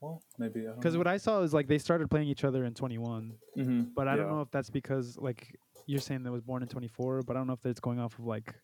Well, 0.00 0.22
maybe. 0.38 0.66
Because 0.76 0.96
what 0.96 1.06
I 1.06 1.16
saw 1.16 1.42
is 1.42 1.52
like 1.54 1.66
they 1.68 1.78
started 1.78 2.10
playing 2.10 2.28
each 2.28 2.44
other 2.44 2.64
in 2.64 2.74
21, 2.74 3.34
hmm 3.54 3.82
but 3.94 4.08
I 4.08 4.16
don't 4.16 4.28
know 4.28 4.40
if 4.42 4.50
that's 4.50 4.70
because 4.70 5.16
like 5.18 5.54
you're 5.86 6.00
saying 6.00 6.22
that 6.24 6.32
was 6.32 6.42
born 6.42 6.62
in 6.62 6.68
24, 6.68 7.22
but 7.22 7.34
I 7.36 7.40
don't 7.40 7.46
know 7.46 7.54
if 7.54 7.62
that's 7.62 7.80
going 7.80 7.98
off 7.98 8.18
of 8.18 8.26
like. 8.26 8.54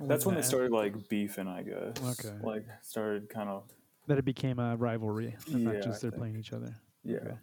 That's 0.00 0.24
when 0.24 0.34
they 0.36 0.42
started 0.42 0.70
like 0.72 1.08
beefing, 1.08 1.48
I 1.48 1.62
guess. 1.62 2.20
Okay. 2.20 2.34
Like 2.42 2.66
started 2.82 3.28
kind 3.28 3.48
of 3.48 3.64
That 4.06 4.18
it 4.18 4.24
became 4.24 4.58
a 4.58 4.76
rivalry, 4.76 5.36
and 5.52 5.64
not 5.64 5.76
just 5.76 5.86
I 5.86 5.90
they're 5.90 6.10
think. 6.10 6.14
playing 6.16 6.36
each 6.36 6.52
other. 6.52 6.74
yeah. 7.04 7.16
Okay. 7.16 7.34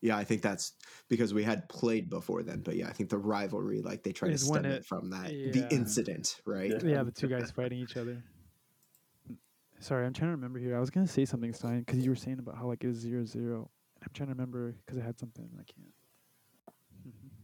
Yeah, 0.00 0.16
I 0.16 0.24
think 0.24 0.42
that's 0.42 0.72
because 1.08 1.32
we 1.32 1.42
had 1.42 1.68
played 1.68 2.10
before 2.10 2.42
then. 2.42 2.60
But 2.60 2.76
yeah, 2.76 2.88
I 2.88 2.92
think 2.92 3.10
the 3.10 3.18
rivalry, 3.18 3.80
like 3.80 4.02
they 4.02 4.12
try 4.12 4.28
to 4.28 4.38
stem 4.38 4.64
it, 4.64 4.72
it- 4.72 4.84
from 4.84 5.10
that 5.10 5.32
yeah. 5.32 5.52
the 5.52 5.74
incident, 5.74 6.40
right? 6.44 6.70
Yeah. 6.70 6.78
Yeah, 6.96 7.02
the 7.02 7.10
two 7.10 7.28
guys 7.28 7.50
fighting 7.50 7.78
each 7.78 7.96
other. 7.96 8.22
Sorry, 9.80 10.06
I'm 10.06 10.12
trying 10.12 10.28
to 10.30 10.36
remember 10.36 10.58
here. 10.58 10.76
I 10.76 10.80
was 10.80 10.90
gonna 10.90 11.06
say 11.06 11.24
something, 11.24 11.52
Stein, 11.52 11.80
because 11.80 12.02
you 12.02 12.10
were 12.10 12.16
saying 12.16 12.38
about 12.38 12.56
how 12.56 12.66
like 12.66 12.82
it 12.84 12.88
was 12.88 12.98
zero 12.98 13.24
zero. 13.24 13.70
And 13.96 14.04
I'm 14.04 14.12
trying 14.14 14.28
to 14.28 14.34
remember 14.34 14.74
because 14.84 14.98
I 15.00 15.04
had 15.04 15.18
something 15.18 15.48
and 15.50 15.60
I 15.60 15.64
can't. 15.64 15.94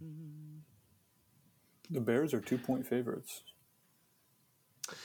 Mm-hmm. 0.02 0.58
The 1.94 2.00
Bears 2.00 2.32
are 2.32 2.40
two 2.40 2.58
point 2.58 2.86
favorites. 2.86 3.42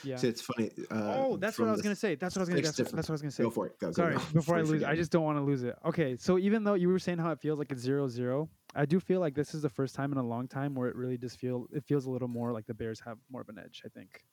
Yeah. 0.04 0.16
So 0.16 0.26
it's 0.26 0.40
funny. 0.42 0.70
Uh, 0.90 1.14
oh, 1.16 1.36
that's 1.36 1.58
what 1.58 1.68
I 1.68 1.70
was 1.72 1.82
gonna 1.82 1.94
say. 1.94 2.14
That's 2.14 2.34
what 2.34 2.40
I 2.40 2.42
was 2.42 2.48
gonna. 2.48 2.62
That's, 2.62 2.76
different- 2.76 2.96
that's 2.96 3.08
what 3.08 3.12
I 3.12 3.14
was 3.14 3.22
gonna 3.22 3.30
say. 3.32 3.42
Go 3.44 3.50
for 3.50 3.66
it. 3.66 3.78
Go. 3.78 3.92
Sorry, 3.92 4.14
go. 4.16 4.22
before 4.32 4.56
I 4.56 4.62
lose, 4.62 4.82
I 4.82 4.94
just 4.94 5.10
don't 5.10 5.24
want 5.24 5.38
to 5.38 5.42
lose 5.42 5.62
it. 5.62 5.76
Okay, 5.84 6.16
so 6.16 6.38
even 6.38 6.64
though 6.64 6.74
you 6.74 6.88
were 6.88 6.98
saying 6.98 7.18
how 7.18 7.30
it 7.30 7.40
feels 7.40 7.58
like 7.58 7.72
it's 7.72 7.82
zero 7.82 8.08
zero, 8.08 8.48
I 8.74 8.86
do 8.86 9.00
feel 9.00 9.20
like 9.20 9.34
this 9.34 9.54
is 9.54 9.62
the 9.62 9.68
first 9.68 9.94
time 9.94 10.12
in 10.12 10.18
a 10.18 10.22
long 10.26 10.48
time 10.48 10.74
where 10.74 10.88
it 10.88 10.96
really 10.96 11.18
just 11.18 11.38
feel 11.38 11.66
it 11.72 11.84
feels 11.84 12.06
a 12.06 12.10
little 12.10 12.28
more 12.28 12.52
like 12.52 12.66
the 12.66 12.74
Bears 12.74 13.00
have 13.04 13.18
more 13.30 13.40
of 13.40 13.48
an 13.48 13.58
edge. 13.58 13.82
I 13.84 13.88
think. 13.88 14.24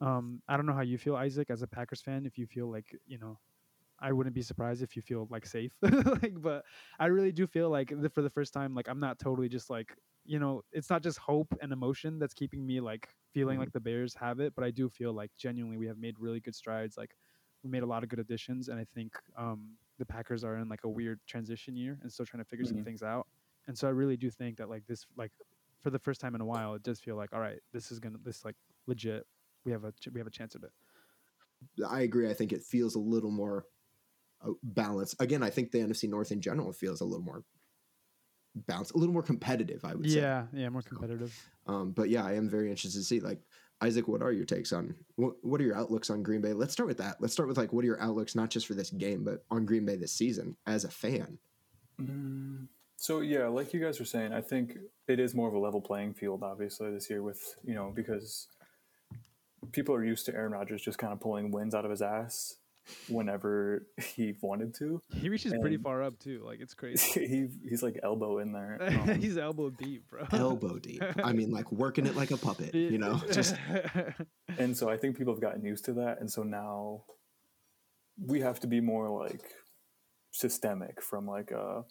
Um, 0.00 0.40
I 0.48 0.56
don't 0.56 0.64
know 0.64 0.72
how 0.72 0.80
you 0.80 0.96
feel, 0.96 1.14
Isaac, 1.16 1.50
as 1.50 1.62
a 1.62 1.66
Packers 1.66 2.00
fan. 2.00 2.24
If 2.24 2.38
you 2.38 2.46
feel 2.46 2.70
like 2.70 2.96
you 3.06 3.18
know, 3.18 3.38
I 4.00 4.12
wouldn't 4.12 4.34
be 4.34 4.42
surprised 4.42 4.82
if 4.82 4.96
you 4.96 5.02
feel 5.02 5.26
like 5.30 5.46
safe. 5.46 5.72
like, 5.82 6.40
but 6.40 6.64
I 6.98 7.06
really 7.06 7.32
do 7.32 7.46
feel 7.46 7.70
like 7.70 7.88
the, 7.88 8.08
for 8.10 8.22
the 8.22 8.30
first 8.30 8.52
time, 8.52 8.74
like 8.74 8.88
I'm 8.88 9.00
not 9.00 9.18
totally 9.18 9.48
just 9.48 9.70
like 9.70 9.96
you 10.24 10.38
know, 10.38 10.62
it's 10.70 10.90
not 10.90 11.02
just 11.02 11.18
hope 11.18 11.52
and 11.62 11.72
emotion 11.72 12.18
that's 12.18 12.34
keeping 12.34 12.66
me 12.66 12.78
like 12.80 13.08
feeling 13.32 13.58
Mhm. 13.58 13.58
like 13.58 13.72
the 13.72 13.80
Bears 13.80 14.14
have 14.14 14.38
it, 14.38 14.54
but 14.54 14.62
I 14.64 14.70
do 14.70 14.88
feel 14.90 15.12
like 15.14 15.30
genuinely 15.36 15.78
we 15.78 15.86
have 15.86 15.96
made 15.98 16.18
really 16.18 16.40
good 16.40 16.54
strides. 16.54 16.96
Like 16.98 17.14
we 17.62 17.70
made 17.70 17.82
a 17.82 17.86
lot 17.86 18.02
of 18.02 18.08
good 18.08 18.18
additions, 18.18 18.68
and 18.68 18.78
I 18.78 18.84
think 18.84 19.14
um, 19.36 19.76
the 19.98 20.06
Packers 20.06 20.44
are 20.44 20.56
in 20.56 20.68
like 20.68 20.84
a 20.84 20.88
weird 20.88 21.20
transition 21.26 21.76
year 21.76 21.98
and 22.02 22.12
still 22.12 22.26
trying 22.26 22.42
to 22.42 22.48
figure 22.48 22.64
some 22.64 22.78
Mhm. 22.78 22.84
things 22.84 23.02
out. 23.02 23.26
And 23.66 23.76
so 23.76 23.86
I 23.88 23.90
really 23.90 24.16
do 24.16 24.30
think 24.30 24.58
that 24.58 24.68
like 24.68 24.86
this, 24.86 25.06
like 25.16 25.32
for 25.80 25.90
the 25.90 25.98
first 25.98 26.20
time 26.20 26.34
in 26.34 26.40
a 26.40 26.46
while, 26.46 26.74
it 26.74 26.82
does 26.82 27.00
feel 27.00 27.16
like 27.16 27.32
all 27.32 27.40
right, 27.40 27.60
this 27.72 27.90
is 27.90 28.00
gonna 28.00 28.18
this 28.18 28.44
like 28.44 28.56
legit. 28.86 29.26
We 29.64 29.72
have 29.72 29.84
a 29.84 29.92
we 30.12 30.20
have 30.20 30.26
a 30.26 30.30
chance 30.30 30.54
at 30.56 30.62
it. 30.64 30.70
I 31.86 32.00
agree. 32.02 32.28
I 32.28 32.34
think 32.34 32.52
it 32.52 32.62
feels 32.62 32.94
a 32.94 32.98
little 33.00 33.30
more 33.30 33.66
uh, 34.44 34.50
balanced. 34.62 35.16
Again, 35.20 35.42
I 35.42 35.50
think 35.50 35.70
the 35.70 35.78
NFC 35.78 36.08
North 36.08 36.32
in 36.32 36.40
general 36.40 36.72
feels 36.72 37.00
a 37.00 37.04
little 37.04 37.24
more 37.24 37.44
balanced, 38.54 38.94
a 38.94 38.98
little 38.98 39.12
more 39.12 39.22
competitive. 39.22 39.84
I 39.84 39.94
would 39.94 40.10
say. 40.10 40.20
Yeah, 40.20 40.46
yeah, 40.52 40.68
more 40.68 40.82
competitive. 40.82 41.34
Um, 41.66 41.92
but 41.92 42.08
yeah, 42.10 42.24
I 42.24 42.34
am 42.34 42.48
very 42.48 42.70
interested 42.70 42.98
to 42.98 43.04
see. 43.04 43.20
Like 43.20 43.40
Isaac, 43.80 44.08
what 44.08 44.22
are 44.22 44.32
your 44.32 44.44
takes 44.44 44.72
on 44.72 44.94
what? 45.16 45.34
What 45.42 45.60
are 45.60 45.64
your 45.64 45.76
outlooks 45.76 46.10
on 46.10 46.22
Green 46.22 46.40
Bay? 46.40 46.52
Let's 46.52 46.72
start 46.72 46.86
with 46.86 46.98
that. 46.98 47.16
Let's 47.20 47.32
start 47.32 47.48
with 47.48 47.58
like 47.58 47.72
what 47.72 47.82
are 47.84 47.86
your 47.86 48.02
outlooks 48.02 48.34
not 48.34 48.50
just 48.50 48.66
for 48.66 48.74
this 48.74 48.90
game, 48.90 49.24
but 49.24 49.44
on 49.50 49.66
Green 49.66 49.84
Bay 49.86 49.96
this 49.96 50.12
season 50.12 50.56
as 50.66 50.84
a 50.84 50.90
fan. 50.90 51.38
Mm, 52.00 52.68
So 52.96 53.20
yeah, 53.20 53.46
like 53.48 53.72
you 53.72 53.80
guys 53.80 53.98
were 53.98 54.06
saying, 54.06 54.32
I 54.32 54.40
think 54.40 54.76
it 55.06 55.20
is 55.20 55.34
more 55.34 55.48
of 55.48 55.54
a 55.54 55.58
level 55.58 55.80
playing 55.80 56.14
field, 56.14 56.42
obviously 56.42 56.90
this 56.90 57.08
year 57.10 57.22
with 57.22 57.56
you 57.64 57.74
know 57.74 57.92
because 57.94 58.48
people 59.72 59.94
are 59.94 60.04
used 60.04 60.26
to 60.26 60.34
Aaron 60.34 60.52
Rodgers 60.52 60.82
just 60.82 60.98
kind 60.98 61.12
of 61.12 61.20
pulling 61.20 61.50
wins 61.50 61.74
out 61.74 61.84
of 61.84 61.90
his 61.90 62.02
ass 62.02 62.56
whenever 63.08 63.86
he 64.14 64.34
wanted 64.40 64.74
to. 64.76 65.00
He 65.14 65.28
reaches 65.28 65.54
pretty 65.60 65.76
far 65.76 66.02
up 66.02 66.18
too. 66.18 66.42
Like 66.44 66.60
it's 66.60 66.74
crazy. 66.74 67.26
he 67.26 67.48
he's 67.68 67.82
like 67.82 67.98
elbow 68.02 68.38
in 68.38 68.52
there. 68.52 68.78
Um, 68.80 69.08
He's 69.20 69.38
elbow 69.38 69.70
deep, 69.70 70.08
bro. 70.08 70.26
Elbow 70.32 70.78
deep. 70.78 71.02
I 71.22 71.32
mean, 71.32 71.50
like 71.50 71.70
working 71.70 72.06
it 72.06 72.16
like 72.16 72.30
a 72.30 72.36
puppet. 72.36 72.74
You 72.74 72.98
know, 72.98 73.20
just 73.32 73.54
and 74.58 74.76
so 74.76 74.88
I 74.88 74.96
think 74.96 75.16
people 75.16 75.34
have 75.34 75.42
gotten 75.42 75.64
used 75.64 75.84
to 75.86 75.92
that, 75.94 76.20
and 76.20 76.30
so 76.30 76.42
now 76.42 77.04
we 78.26 78.40
have 78.40 78.60
to 78.60 78.66
be 78.66 78.80
more 78.80 79.08
like 79.08 79.42
systemic 80.32 81.02
from 81.02 81.26
like 81.26 81.50
uh 81.50 81.82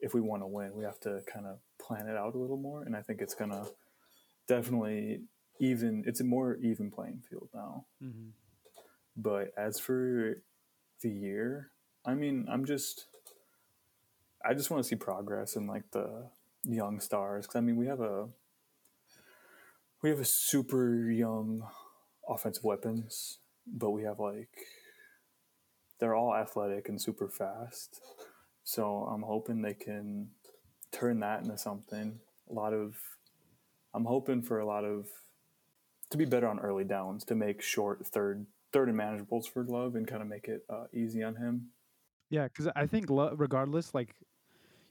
if 0.00 0.14
we 0.14 0.20
want 0.20 0.42
to 0.42 0.46
win, 0.46 0.74
we 0.74 0.84
have 0.84 0.98
to 1.00 1.20
kind 1.32 1.46
of 1.46 1.58
plan 1.80 2.08
it 2.08 2.16
out 2.16 2.34
a 2.34 2.38
little 2.38 2.56
more, 2.56 2.82
and 2.82 2.94
I 2.96 3.02
think 3.02 3.20
it's 3.20 3.34
gonna 3.34 3.64
definitely 4.48 5.20
even. 5.60 6.04
It's 6.06 6.20
a 6.20 6.24
more 6.24 6.56
even 6.56 6.90
playing 6.90 7.22
field 7.28 7.48
now. 7.54 7.86
Mhm. 8.02 8.32
But 9.16 9.52
as 9.56 9.78
for 9.78 10.42
the 11.00 11.10
year, 11.10 11.70
I 12.04 12.14
mean, 12.14 12.46
I'm 12.50 12.64
just, 12.64 13.06
I 14.44 14.54
just 14.54 14.70
want 14.70 14.82
to 14.82 14.88
see 14.88 14.96
progress 14.96 15.56
in 15.56 15.66
like 15.66 15.90
the 15.92 16.28
young 16.64 17.00
stars. 17.00 17.46
Cause 17.46 17.56
I 17.56 17.60
mean, 17.60 17.76
we 17.76 17.86
have 17.86 18.00
a, 18.00 18.28
we 20.02 20.10
have 20.10 20.20
a 20.20 20.24
super 20.24 21.10
young 21.10 21.66
offensive 22.28 22.64
weapons, 22.64 23.38
but 23.66 23.90
we 23.90 24.02
have 24.02 24.18
like, 24.18 24.50
they're 25.98 26.14
all 26.14 26.34
athletic 26.34 26.88
and 26.88 27.00
super 27.00 27.28
fast. 27.28 28.00
So 28.64 29.08
I'm 29.10 29.22
hoping 29.22 29.62
they 29.62 29.74
can 29.74 30.28
turn 30.90 31.20
that 31.20 31.42
into 31.42 31.56
something. 31.56 32.18
A 32.50 32.52
lot 32.52 32.72
of, 32.72 32.96
I'm 33.94 34.04
hoping 34.04 34.42
for 34.42 34.58
a 34.58 34.66
lot 34.66 34.84
of 34.84 35.06
to 36.10 36.18
be 36.18 36.24
better 36.24 36.48
on 36.48 36.58
early 36.58 36.84
downs 36.84 37.24
to 37.24 37.34
make 37.34 37.62
short 37.62 38.06
third 38.06 38.46
third 38.74 38.88
and 38.88 38.98
manageables 38.98 39.46
for 39.50 39.64
Love 39.64 39.94
and 39.94 40.06
kind 40.06 40.20
of 40.20 40.28
make 40.28 40.48
it 40.48 40.62
uh, 40.68 40.84
easy 40.92 41.22
on 41.22 41.36
him. 41.36 41.68
Yeah, 42.28 42.48
because 42.48 42.68
I 42.74 42.86
think 42.86 43.08
Lo- 43.08 43.32
regardless, 43.36 43.94
like 43.94 44.14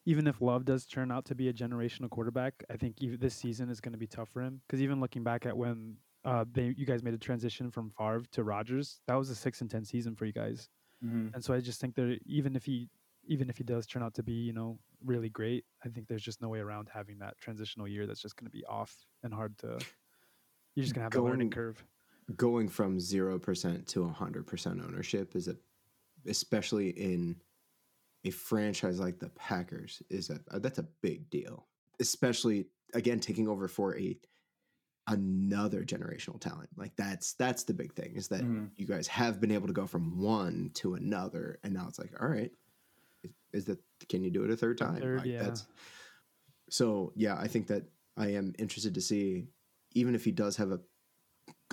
even 0.05 0.25
if 0.25 0.41
Love 0.41 0.65
does 0.65 0.85
turn 0.85 1.11
out 1.11 1.25
to 1.25 1.35
be 1.35 1.49
a 1.49 1.53
generational 1.53 2.09
quarterback, 2.09 2.63
I 2.71 2.77
think 2.77 2.95
even 3.01 3.19
this 3.19 3.35
season 3.35 3.69
is 3.69 3.81
going 3.81 3.91
to 3.91 3.99
be 3.99 4.07
tough 4.07 4.29
for 4.29 4.41
him. 4.41 4.61
Because 4.65 4.81
even 4.81 5.01
looking 5.01 5.23
back 5.23 5.45
at 5.45 5.55
when 5.55 5.97
uh, 6.23 6.45
they 6.49 6.73
you 6.77 6.85
guys 6.85 7.03
made 7.03 7.13
a 7.13 7.17
transition 7.17 7.69
from 7.69 7.91
Favre 7.97 8.23
to 8.31 8.43
Rodgers, 8.43 9.01
that 9.07 9.15
was 9.15 9.29
a 9.29 9.35
six 9.35 9.59
and 9.61 9.69
ten 9.69 9.83
season 9.83 10.15
for 10.15 10.25
you 10.25 10.33
guys. 10.33 10.69
Mm-hmm. 11.05 11.35
And 11.35 11.43
so 11.43 11.53
I 11.53 11.59
just 11.59 11.81
think 11.81 11.95
that 11.95 12.17
even 12.25 12.55
if 12.55 12.63
he 12.63 12.89
even 13.27 13.49
if 13.49 13.57
he 13.57 13.63
does 13.65 13.85
turn 13.85 14.01
out 14.01 14.13
to 14.13 14.23
be 14.23 14.33
you 14.33 14.53
know 14.53 14.79
really 15.03 15.29
great, 15.29 15.65
I 15.83 15.89
think 15.89 16.07
there's 16.07 16.23
just 16.23 16.41
no 16.41 16.47
way 16.47 16.59
around 16.59 16.87
having 16.93 17.19
that 17.19 17.37
transitional 17.37 17.87
year 17.87 18.07
that's 18.07 18.21
just 18.21 18.37
going 18.37 18.45
to 18.45 18.57
be 18.57 18.63
off 18.65 18.95
and 19.23 19.33
hard 19.33 19.57
to. 19.59 19.77
You're 20.75 20.83
just 20.83 20.95
gonna 20.95 21.03
have 21.03 21.11
the 21.11 21.21
learning 21.21 21.51
curve. 21.51 21.83
Going 22.35 22.69
from 22.69 22.99
zero 22.99 23.37
percent 23.39 23.87
to 23.89 24.07
hundred 24.07 24.47
percent 24.47 24.81
ownership 24.81 25.35
is 25.35 25.47
a, 25.47 25.55
especially 26.25 26.89
in 26.89 27.35
a 28.23 28.29
franchise 28.29 28.99
like 28.99 29.19
the 29.19 29.29
Packers, 29.29 30.01
is 30.09 30.29
a 30.29 30.39
that's 30.59 30.79
a 30.79 30.87
big 31.01 31.29
deal. 31.29 31.67
Especially 31.99 32.67
again 32.93 33.19
taking 33.19 33.47
over 33.47 33.67
for 33.67 33.97
a 33.97 34.17
another 35.07 35.83
generational 35.83 36.39
talent. 36.39 36.69
Like 36.77 36.95
that's 36.95 37.33
that's 37.33 37.63
the 37.63 37.73
big 37.73 37.93
thing 37.93 38.13
is 38.15 38.29
that 38.29 38.41
Mhm. 38.41 38.69
you 38.77 38.85
guys 38.87 39.07
have 39.07 39.41
been 39.41 39.51
able 39.51 39.67
to 39.67 39.73
go 39.73 39.85
from 39.85 40.17
one 40.17 40.71
to 40.75 40.93
another, 40.93 41.59
and 41.63 41.73
now 41.73 41.87
it's 41.89 41.99
like, 41.99 42.13
all 42.21 42.29
right, 42.29 42.51
is, 43.23 43.31
is 43.51 43.65
that 43.65 43.79
can 44.07 44.23
you 44.23 44.31
do 44.31 44.45
it 44.45 44.49
a 44.49 44.55
third 44.55 44.77
time? 44.77 45.01
third, 45.01 45.19
like 45.19 45.27
yeah. 45.27 45.53
so 46.69 47.11
yeah, 47.17 47.35
I 47.37 47.47
think 47.47 47.67
that 47.67 47.83
I 48.15 48.27
am 48.29 48.53
interested 48.57 48.93
to 48.95 49.01
see, 49.01 49.47
even 49.91 50.15
if 50.15 50.23
he 50.23 50.31
does 50.31 50.55
have 50.57 50.71
a 50.71 50.79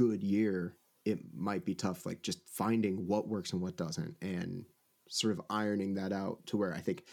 good 0.00 0.22
year, 0.22 0.76
it 1.04 1.18
might 1.34 1.64
be 1.64 1.74
tough, 1.74 2.06
like 2.06 2.22
just 2.22 2.40
finding 2.48 3.06
what 3.06 3.28
works 3.28 3.52
and 3.52 3.60
what 3.60 3.76
doesn't, 3.76 4.16
and 4.22 4.64
sort 5.08 5.32
of 5.32 5.42
ironing 5.50 5.94
that 5.94 6.12
out 6.12 6.38
to 6.46 6.56
where 6.56 6.72
I 6.74 6.78
think 6.80 7.04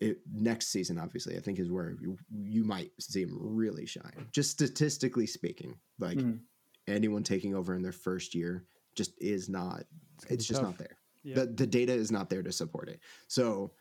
it 0.00 0.18
next 0.32 0.68
season, 0.68 0.98
obviously, 0.98 1.36
I 1.36 1.40
think 1.40 1.58
is 1.58 1.70
where 1.70 1.90
you, 2.00 2.16
you 2.42 2.64
might 2.64 2.90
see 2.98 3.22
him 3.22 3.36
really 3.38 3.84
shine. 3.84 4.28
Just 4.32 4.50
statistically 4.50 5.26
speaking, 5.26 5.78
like 5.98 6.16
Mhm. 6.18 6.40
anyone 6.86 7.22
taking 7.22 7.54
over 7.54 7.74
in 7.74 7.82
their 7.82 7.92
first 7.92 8.34
year 8.34 8.66
just 8.94 9.12
is 9.20 9.48
not. 9.48 9.84
gonna 10.22 10.34
It's 10.34 10.46
just 10.46 10.60
tough. 10.62 10.70
not 10.70 10.78
there 10.78 10.96
the, 11.34 11.46
the 11.46 11.66
data 11.66 11.92
is 11.92 12.10
not 12.10 12.30
there 12.30 12.42
to 12.42 12.50
support 12.52 12.88
it. 12.88 13.00
So 13.28 13.74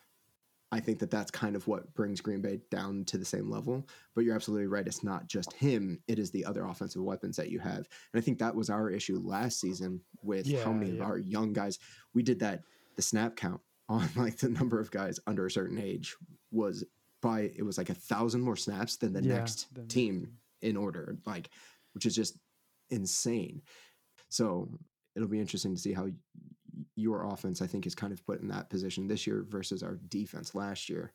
I 0.72 0.80
think 0.80 1.00
that 1.00 1.10
that's 1.10 1.32
kind 1.32 1.56
of 1.56 1.68
what 1.68 1.94
brings 1.96 2.22
Green 2.22 2.42
Bay 2.42 2.60
down 2.70 3.04
to 3.06 3.18
the 3.18 3.26
same 3.26 3.50
level. 3.50 3.88
But 4.14 4.24
you're 4.24 4.36
absolutely 4.36 4.68
right. 4.68 4.86
It's 4.86 5.04
not 5.04 5.28
just 5.28 5.54
him, 5.54 6.00
it 6.08 6.20
is 6.20 6.32
the 6.32 6.46
other 6.46 6.66
offensive 6.66 7.02
weapons 7.02 7.38
that 7.38 7.50
you 7.50 7.60
have. 7.60 7.78
And 7.78 7.88
I 8.16 8.22
think 8.22 8.38
that 8.40 8.56
was 8.56 8.70
our 8.70 8.90
issue 8.90 9.20
last 9.24 9.60
season 9.60 10.02
with 10.22 10.52
how 10.54 10.72
Yeah, 10.72 10.78
many 10.78 10.92
of 10.92 11.02
our 11.02 11.18
young 11.18 11.54
guys 11.54 11.80
we 12.14 12.22
did 12.24 12.40
that 12.40 12.62
the 12.96 13.02
snap 13.02 13.36
count 13.36 13.62
on 13.90 14.08
like 14.16 14.38
the 14.38 14.50
number 14.50 14.80
of 14.80 14.92
guys 14.92 15.20
under 15.26 15.46
a 15.48 15.52
certain 15.52 15.80
age 15.80 16.16
was 16.52 16.84
by 17.22 17.52
it 17.56 17.64
was 17.64 17.78
like 17.78 17.90
a 17.90 17.96
thousand 17.96 18.42
more 18.42 18.56
snaps 18.56 18.98
than 18.98 19.14
the 19.14 19.22
Yeah, 19.22 19.36
next 19.36 19.68
team 19.88 20.34
in 20.62 20.78
order, 20.78 21.18
like 21.26 21.50
which 21.94 22.06
is 22.06 22.16
just 22.16 22.38
insane. 22.92 23.62
So 24.30 24.70
it'll 25.16 25.28
be 25.28 25.40
interesting 25.40 25.74
to 25.74 25.82
see 25.82 25.94
how 25.94 26.08
your 27.00 27.24
offense, 27.26 27.62
I 27.62 27.68
think, 27.68 27.86
is 27.88 27.96
kind 27.96 28.12
of 28.14 28.26
put 28.26 28.42
in 28.42 28.48
that 28.50 28.70
position 28.70 29.08
this 29.08 29.26
year 29.26 29.46
versus 29.48 29.82
our 29.84 29.96
defense 30.10 30.54
last 30.56 30.90
year. 30.90 31.14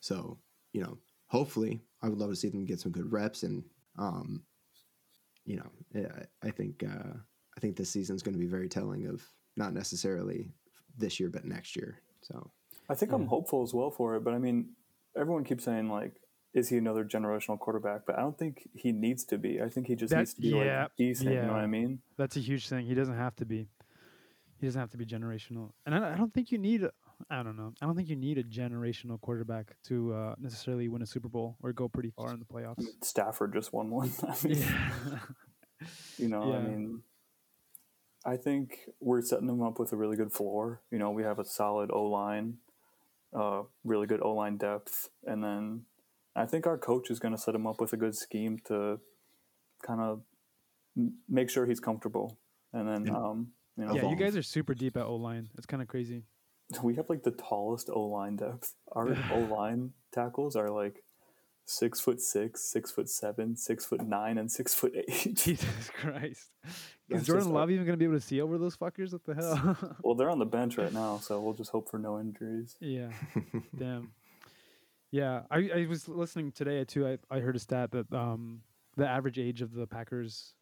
So, 0.00 0.38
you 0.72 0.82
know, 0.82 0.98
hopefully, 1.26 1.82
I 2.02 2.08
would 2.08 2.18
love 2.18 2.30
to 2.30 2.36
see 2.36 2.48
them 2.48 2.64
get 2.64 2.80
some 2.80 2.92
good 2.92 3.10
reps, 3.12 3.42
and 3.42 3.62
um, 3.98 4.42
you 5.44 5.56
know, 5.56 5.70
I 6.42 6.48
I 6.48 6.50
think 6.50 6.82
uh, 6.84 7.14
I 7.56 7.60
think 7.60 7.76
this 7.76 7.90
season 7.90 8.16
is 8.16 8.22
going 8.22 8.34
to 8.34 8.38
be 8.40 8.46
very 8.46 8.68
telling 8.68 9.06
of 9.06 9.22
not 9.56 9.72
necessarily 9.74 10.52
this 10.96 11.20
year, 11.20 11.30
but 11.30 11.44
next 11.44 11.76
year. 11.76 12.00
So, 12.22 12.50
I 12.88 12.94
think 12.94 13.12
I'm 13.12 13.26
hopeful 13.26 13.62
as 13.62 13.72
well 13.74 13.90
for 13.90 14.16
it, 14.16 14.24
but 14.24 14.34
I 14.34 14.38
mean, 14.38 14.70
everyone 15.16 15.44
keeps 15.44 15.64
saying 15.64 15.88
like, 15.90 16.12
is 16.54 16.68
he 16.68 16.76
another 16.76 17.04
generational 17.04 17.58
quarterback? 17.58 18.02
But 18.06 18.18
I 18.18 18.22
don't 18.22 18.38
think 18.38 18.68
he 18.74 18.92
needs 18.92 19.24
to 19.26 19.38
be. 19.38 19.60
I 19.60 19.68
think 19.68 19.86
he 19.86 19.94
just 19.96 20.10
That- 20.10 20.18
needs 20.18 20.34
to 20.34 20.40
be 20.40 20.48
yeah, 20.48 20.82
like 20.84 20.96
decent. 20.96 21.30
You 21.30 21.42
know 21.42 21.52
what. 21.52 21.62
I 21.62 21.66
mean? 21.66 22.00
That's 22.16 22.36
a 22.36 22.40
huge 22.40 22.68
thing. 22.68 22.86
He 22.86 22.94
doesn't 22.94 23.16
have 23.16 23.36
to 23.36 23.44
be. 23.44 23.68
He 24.60 24.66
doesn't 24.66 24.80
have 24.80 24.90
to 24.90 24.98
be 24.98 25.06
generational, 25.06 25.70
and 25.86 25.94
I, 25.94 26.12
I 26.12 26.16
don't 26.16 26.32
think 26.34 26.52
you 26.52 26.58
need. 26.58 26.84
I 27.30 27.42
don't 27.42 27.56
know. 27.56 27.72
I 27.80 27.86
don't 27.86 27.96
think 27.96 28.08
you 28.08 28.16
need 28.16 28.38
a 28.38 28.42
generational 28.42 29.20
quarterback 29.20 29.74
to 29.88 30.12
uh, 30.12 30.34
necessarily 30.38 30.88
win 30.88 31.02
a 31.02 31.06
Super 31.06 31.28
Bowl 31.28 31.56
or 31.62 31.72
go 31.72 31.88
pretty 31.88 32.10
far 32.10 32.32
in 32.32 32.38
the 32.38 32.44
playoffs. 32.44 32.84
Stafford 33.02 33.52
just 33.54 33.72
won 33.72 33.90
one. 33.90 34.12
I 34.28 34.34
mean, 34.46 34.58
Yeah, 34.58 35.18
you 36.18 36.28
know, 36.28 36.52
I 36.54 36.60
mean, 36.60 37.02
I 38.24 38.36
think 38.36 38.80
we're 39.00 39.22
setting 39.22 39.46
them 39.46 39.62
up 39.62 39.78
with 39.78 39.92
a 39.92 39.96
really 39.96 40.16
good 40.16 40.32
floor. 40.32 40.82
You 40.90 40.98
know, 40.98 41.10
we 41.10 41.22
have 41.22 41.38
a 41.38 41.44
solid 41.44 41.90
O 41.90 42.04
line, 42.04 42.58
uh, 43.34 43.62
really 43.84 44.06
good 44.06 44.20
O 44.22 44.34
line 44.34 44.58
depth, 44.58 45.08
and 45.24 45.42
then 45.42 45.82
I 46.36 46.44
think 46.46 46.66
our 46.66 46.76
coach 46.78 47.10
is 47.10 47.18
going 47.18 47.34
to 47.34 47.40
set 47.40 47.54
him 47.54 47.66
up 47.66 47.80
with 47.80 47.92
a 47.94 47.96
good 47.96 48.14
scheme 48.14 48.58
to 48.66 49.00
kind 49.86 50.00
of 50.00 50.20
make 51.28 51.48
sure 51.48 51.66
he's 51.66 51.80
comfortable, 51.80 52.38
and 52.74 52.86
then 52.86 53.08
And- 53.08 53.16
um, 53.16 53.52
you 53.80 53.86
know, 53.86 53.94
yeah. 53.94 54.10
You 54.10 54.16
guys 54.16 54.36
are 54.36 54.42
super 54.42 54.74
deep 54.74 54.96
at 54.96 55.04
O 55.04 55.16
line. 55.16 55.48
It's 55.56 55.66
kind 55.66 55.82
of 55.82 55.88
crazy. 55.88 56.24
we 56.82 56.94
have 56.96 57.08
like 57.08 57.22
the 57.22 57.32
tallest 57.32 57.90
O 57.90 58.02
line 58.02 58.36
depth. 58.36 58.74
Our 58.92 59.16
O 59.32 59.38
line 59.40 59.92
tackles 60.12 60.56
are 60.56 60.68
like 60.68 61.02
six 61.66 62.00
foot 62.00 62.20
six, 62.20 62.62
six 62.62 62.90
foot 62.90 63.08
seven, 63.08 63.56
six 63.56 63.84
foot 63.84 64.02
nine, 64.06 64.38
and 64.38 64.50
six 64.50 64.74
foot 64.74 64.92
eight. 64.96 65.34
Jesus 65.34 65.90
Christ. 65.92 66.50
Is 67.08 67.26
Jordan 67.26 67.44
just 67.44 67.50
a- 67.50 67.52
Love 67.52 67.70
even 67.70 67.86
going 67.86 67.94
to 67.94 67.98
be 67.98 68.04
able 68.04 68.16
to 68.16 68.20
see 68.20 68.40
over 68.40 68.58
those 68.58 68.76
fuckers? 68.76 69.12
What 69.12 69.24
the 69.24 69.34
hell? 69.34 69.96
well, 70.02 70.14
they're 70.14 70.30
on 70.30 70.38
the 70.38 70.46
bench 70.46 70.78
right 70.78 70.92
now, 70.92 71.18
so 71.18 71.40
we'll 71.40 71.54
just 71.54 71.70
hope 71.70 71.90
for 71.90 71.98
no 71.98 72.18
injuries. 72.20 72.76
yeah. 72.80 73.10
Damn. 73.76 74.12
Yeah, 75.12 75.42
I, 75.50 75.70
I 75.74 75.86
was 75.88 76.08
listening 76.08 76.52
today 76.52 76.84
too. 76.84 77.04
I, 77.06 77.18
I 77.34 77.40
heard 77.40 77.56
a 77.56 77.58
stat 77.58 77.90
that 77.90 78.12
um 78.12 78.60
the 78.96 79.08
average 79.08 79.38
age 79.38 79.60
of 79.60 79.72
the 79.72 79.86
Packers 79.86 80.54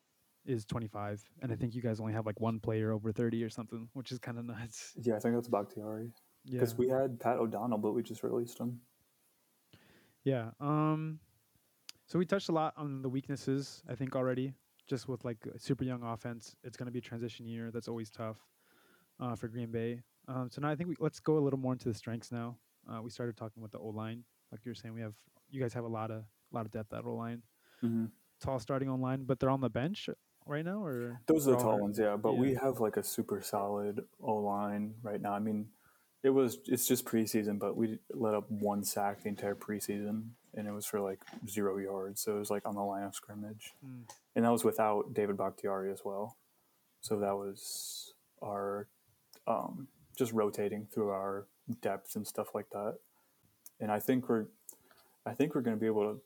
is 0.46 0.64
25, 0.64 1.22
and 1.42 1.52
I 1.52 1.56
think 1.56 1.74
you 1.74 1.82
guys 1.82 2.00
only 2.00 2.12
have 2.12 2.24
like 2.26 2.40
one 2.40 2.58
player 2.60 2.92
over 2.92 3.12
30 3.12 3.42
or 3.44 3.50
something, 3.50 3.88
which 3.92 4.12
is 4.12 4.18
kind 4.18 4.38
of 4.38 4.44
nuts. 4.44 4.92
Yeah, 5.00 5.16
I 5.16 5.18
think 5.18 5.34
that's 5.34 5.48
Bakhtiari. 5.48 6.10
Yeah, 6.44 6.52
Because 6.60 6.76
we 6.78 6.88
had 6.88 7.20
Pat 7.20 7.36
O'Donnell, 7.38 7.78
but 7.78 7.92
we 7.92 8.02
just 8.02 8.22
released 8.22 8.58
him. 8.58 8.80
yeah. 10.24 10.50
Um, 10.60 11.18
so 12.06 12.18
we 12.18 12.24
touched 12.24 12.48
a 12.48 12.52
lot 12.52 12.72
on 12.76 13.02
the 13.02 13.08
weaknesses. 13.08 13.82
I 13.88 13.94
think 13.94 14.16
already, 14.16 14.54
just 14.86 15.08
with 15.08 15.24
like 15.24 15.38
a 15.54 15.58
super 15.58 15.84
young 15.84 16.02
offense, 16.02 16.56
it's 16.64 16.76
going 16.76 16.86
to 16.86 16.92
be 16.92 17.00
a 17.00 17.02
transition 17.02 17.46
year. 17.46 17.70
That's 17.70 17.88
always 17.88 18.08
tough 18.10 18.38
uh, 19.20 19.34
for 19.34 19.48
Green 19.48 19.70
Bay. 19.70 20.00
Um, 20.26 20.48
so 20.50 20.60
now 20.62 20.70
I 20.70 20.76
think 20.76 20.88
we 20.88 20.96
let's 21.00 21.20
go 21.20 21.36
a 21.36 21.40
little 21.40 21.58
more 21.58 21.72
into 21.72 21.88
the 21.88 21.94
strengths 21.94 22.32
now. 22.32 22.56
Uh, 22.90 23.02
we 23.02 23.10
started 23.10 23.36
talking 23.36 23.62
with 23.62 23.72
the 23.72 23.78
O 23.78 23.88
line, 23.88 24.24
like 24.50 24.64
you 24.64 24.70
were 24.70 24.74
saying. 24.74 24.94
We 24.94 25.02
have 25.02 25.14
you 25.50 25.60
guys 25.60 25.74
have 25.74 25.84
a 25.84 25.88
lot 25.88 26.10
of 26.10 26.24
lot 26.52 26.64
of 26.64 26.70
depth 26.72 26.92
at 26.94 27.04
O 27.04 27.14
line. 27.14 27.42
Mm-hmm. 27.84 28.06
tall 28.40 28.58
starting 28.58 28.88
on 28.88 29.00
line, 29.00 29.24
but 29.24 29.38
they're 29.38 29.50
on 29.50 29.60
the 29.60 29.70
bench 29.70 30.08
right 30.48 30.64
now, 30.64 30.82
or 30.84 31.20
Those 31.26 31.46
are 31.48 31.52
the 31.52 31.58
tall 31.58 31.78
ones, 31.80 31.98
yeah. 31.98 32.16
But 32.16 32.32
Yeah. 32.34 32.40
we 32.40 32.54
have 32.54 32.80
like 32.80 32.96
a 32.96 33.02
super 33.02 33.40
solid 33.42 34.04
O 34.20 34.34
line 34.36 34.94
right 35.02 35.20
now. 35.20 35.32
I 35.32 35.38
mean, 35.38 35.68
it 36.22 36.30
was 36.30 36.58
it's 36.66 36.86
just 36.88 37.04
preseason, 37.04 37.58
but 37.58 37.76
we 37.76 37.98
let 38.10 38.34
up 38.34 38.50
one 38.50 38.82
sack 38.84 39.22
the 39.22 39.28
entire 39.28 39.54
preseason, 39.54 40.30
and 40.54 40.66
it 40.66 40.72
was 40.72 40.84
for 40.86 41.00
like 41.00 41.20
zero 41.48 41.78
yards. 41.78 42.20
So 42.22 42.36
it 42.36 42.38
was 42.38 42.50
like 42.50 42.66
on 42.66 42.74
the 42.74 42.82
line 42.82 43.04
of 43.04 43.14
scrimmage, 43.14 43.74
Mm. 43.86 44.08
and 44.34 44.44
that 44.44 44.50
was 44.50 44.64
without 44.64 45.14
David 45.14 45.36
Bakhtiari 45.36 45.92
as 45.92 46.04
well. 46.04 46.36
So 47.00 47.18
that 47.20 47.36
was 47.36 48.14
our 48.42 48.88
um, 49.46 49.88
just 50.16 50.32
rotating 50.32 50.86
through 50.92 51.10
our 51.10 51.46
depth 51.80 52.16
and 52.16 52.26
stuff 52.26 52.54
like 52.54 52.68
that. 52.70 52.98
And 53.80 53.90
I 53.92 54.00
think 54.00 54.28
we're, 54.28 54.46
I 55.24 55.32
think 55.34 55.54
we're 55.54 55.60
going 55.62 55.76
to 55.76 55.80
be 55.80 55.86
able 55.86 56.14
to, 56.14 56.20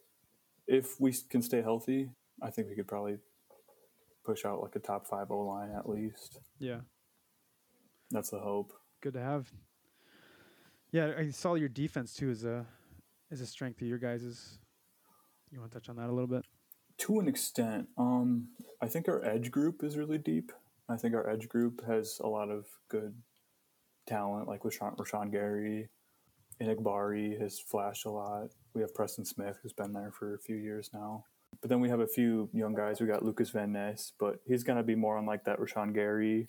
if 0.66 0.98
we 0.98 1.12
can 1.28 1.42
stay 1.42 1.60
healthy, 1.62 2.10
I 2.40 2.50
think 2.50 2.68
we 2.68 2.74
could 2.74 2.88
probably 2.88 3.18
push 4.24 4.44
out 4.44 4.62
like 4.62 4.76
a 4.76 4.78
top 4.78 5.06
five 5.06 5.30
O 5.30 5.40
line 5.40 5.70
at 5.76 5.88
least. 5.88 6.38
Yeah, 6.58 6.80
That's 8.10 8.30
the 8.30 8.38
hope. 8.38 8.72
good 9.00 9.14
to 9.14 9.20
have. 9.20 9.50
Yeah, 10.92 11.12
I 11.18 11.30
saw 11.30 11.54
your 11.54 11.68
defense 11.68 12.14
too 12.14 12.30
is 12.30 12.44
a 12.44 12.66
is 13.30 13.40
a 13.40 13.46
strength 13.46 13.80
of 13.80 13.88
your 13.88 13.98
guys's. 13.98 14.58
You 15.50 15.60
want 15.60 15.72
to 15.72 15.78
touch 15.78 15.88
on 15.88 15.96
that 15.96 16.08
a 16.08 16.12
little 16.12 16.26
bit? 16.28 16.44
To 16.98 17.18
an 17.18 17.28
extent, 17.28 17.88
um, 17.98 18.48
I 18.80 18.86
think 18.88 19.08
our 19.08 19.24
edge 19.24 19.50
group 19.50 19.82
is 19.82 19.96
really 19.96 20.18
deep. 20.18 20.52
I 20.88 20.96
think 20.96 21.14
our 21.14 21.28
edge 21.28 21.48
group 21.48 21.84
has 21.86 22.20
a 22.22 22.26
lot 22.28 22.50
of 22.50 22.66
good 22.88 23.14
talent, 24.06 24.48
like 24.48 24.64
with 24.64 24.78
Rashan, 24.78 24.96
Rashan 24.96 25.30
Gary, 25.32 25.88
Enagbare 26.60 27.40
has 27.40 27.58
flashed 27.58 28.04
a 28.04 28.10
lot. 28.10 28.48
We 28.74 28.82
have 28.82 28.94
Preston 28.94 29.24
Smith, 29.24 29.58
who's 29.62 29.72
been 29.72 29.92
there 29.92 30.12
for 30.12 30.34
a 30.34 30.38
few 30.38 30.56
years 30.56 30.90
now. 30.92 31.24
But 31.62 31.70
then 31.70 31.80
we 31.80 31.88
have 31.88 32.00
a 32.00 32.06
few 32.06 32.50
young 32.52 32.74
guys. 32.74 33.00
We 33.00 33.06
got 33.06 33.24
Lucas 33.24 33.50
Van 33.50 33.72
Ness, 33.72 34.12
but 34.18 34.40
he's 34.44 34.64
going 34.64 34.76
to 34.76 34.82
be 34.82 34.96
more 34.96 35.16
on 35.16 35.24
like 35.24 35.44
that 35.44 35.58
Rashan 35.58 35.94
Gary 35.94 36.48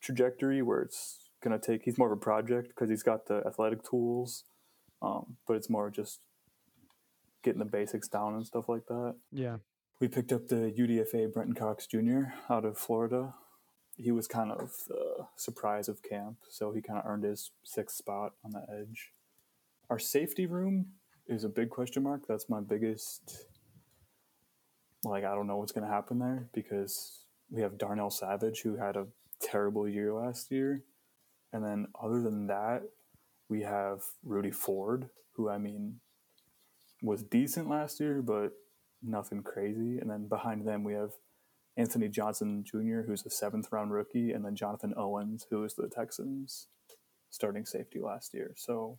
trajectory 0.00 0.62
where 0.62 0.80
it's 0.80 1.28
going 1.42 1.58
to 1.58 1.64
take, 1.64 1.82
he's 1.84 1.98
more 1.98 2.10
of 2.10 2.16
a 2.16 2.20
project 2.20 2.68
because 2.68 2.88
he's 2.88 3.02
got 3.02 3.26
the 3.26 3.42
athletic 3.46 3.82
tools, 3.88 4.44
um, 5.02 5.36
but 5.46 5.54
it's 5.54 5.70
more 5.70 5.90
just 5.90 6.20
getting 7.42 7.58
the 7.58 7.64
basics 7.64 8.08
down 8.08 8.34
and 8.34 8.46
stuff 8.46 8.68
like 8.68 8.86
that. 8.86 9.14
Yeah, 9.32 9.58
we 10.00 10.08
picked 10.08 10.32
up 10.32 10.48
the 10.48 10.72
UDFA 10.76 11.32
Brenton 11.32 11.54
Cox 11.54 11.86
Jr. 11.86 12.32
out 12.50 12.64
of 12.64 12.78
Florida. 12.78 13.34
He 13.96 14.12
was 14.12 14.28
kind 14.28 14.52
of 14.52 14.70
the 14.88 15.26
surprise 15.36 15.88
of 15.88 16.02
camp, 16.02 16.36
so 16.48 16.72
he 16.72 16.80
kind 16.80 16.98
of 17.00 17.06
earned 17.06 17.24
his 17.24 17.50
sixth 17.64 17.96
spot 17.96 18.32
on 18.44 18.52
the 18.52 18.64
edge. 18.72 19.12
Our 19.90 19.98
safety 19.98 20.46
room 20.46 20.86
is 21.26 21.44
a 21.44 21.48
big 21.48 21.70
question 21.70 22.04
mark. 22.04 22.22
That's 22.28 22.48
my 22.48 22.60
biggest. 22.60 23.47
Like, 25.04 25.24
I 25.24 25.34
don't 25.34 25.46
know 25.46 25.56
what's 25.56 25.72
going 25.72 25.86
to 25.86 25.92
happen 25.92 26.18
there 26.18 26.48
because 26.52 27.24
we 27.50 27.62
have 27.62 27.78
Darnell 27.78 28.10
Savage, 28.10 28.62
who 28.62 28.76
had 28.76 28.96
a 28.96 29.06
terrible 29.40 29.88
year 29.88 30.12
last 30.12 30.50
year. 30.50 30.82
And 31.52 31.64
then, 31.64 31.86
other 32.00 32.20
than 32.20 32.48
that, 32.48 32.82
we 33.48 33.62
have 33.62 34.02
Rudy 34.24 34.50
Ford, 34.50 35.08
who 35.32 35.48
I 35.48 35.58
mean 35.58 36.00
was 37.02 37.22
decent 37.22 37.68
last 37.68 38.00
year, 38.00 38.20
but 38.22 38.52
nothing 39.02 39.42
crazy. 39.42 39.98
And 39.98 40.10
then 40.10 40.28
behind 40.28 40.66
them, 40.66 40.84
we 40.84 40.94
have 40.94 41.12
Anthony 41.76 42.08
Johnson 42.08 42.64
Jr., 42.64 43.02
who's 43.06 43.24
a 43.24 43.30
seventh 43.30 43.68
round 43.70 43.92
rookie, 43.92 44.32
and 44.32 44.44
then 44.44 44.56
Jonathan 44.56 44.94
Owens, 44.96 45.46
who 45.48 45.60
was 45.60 45.74
the 45.74 45.88
Texans 45.88 46.66
starting 47.30 47.64
safety 47.64 48.00
last 48.00 48.34
year. 48.34 48.52
So, 48.56 48.98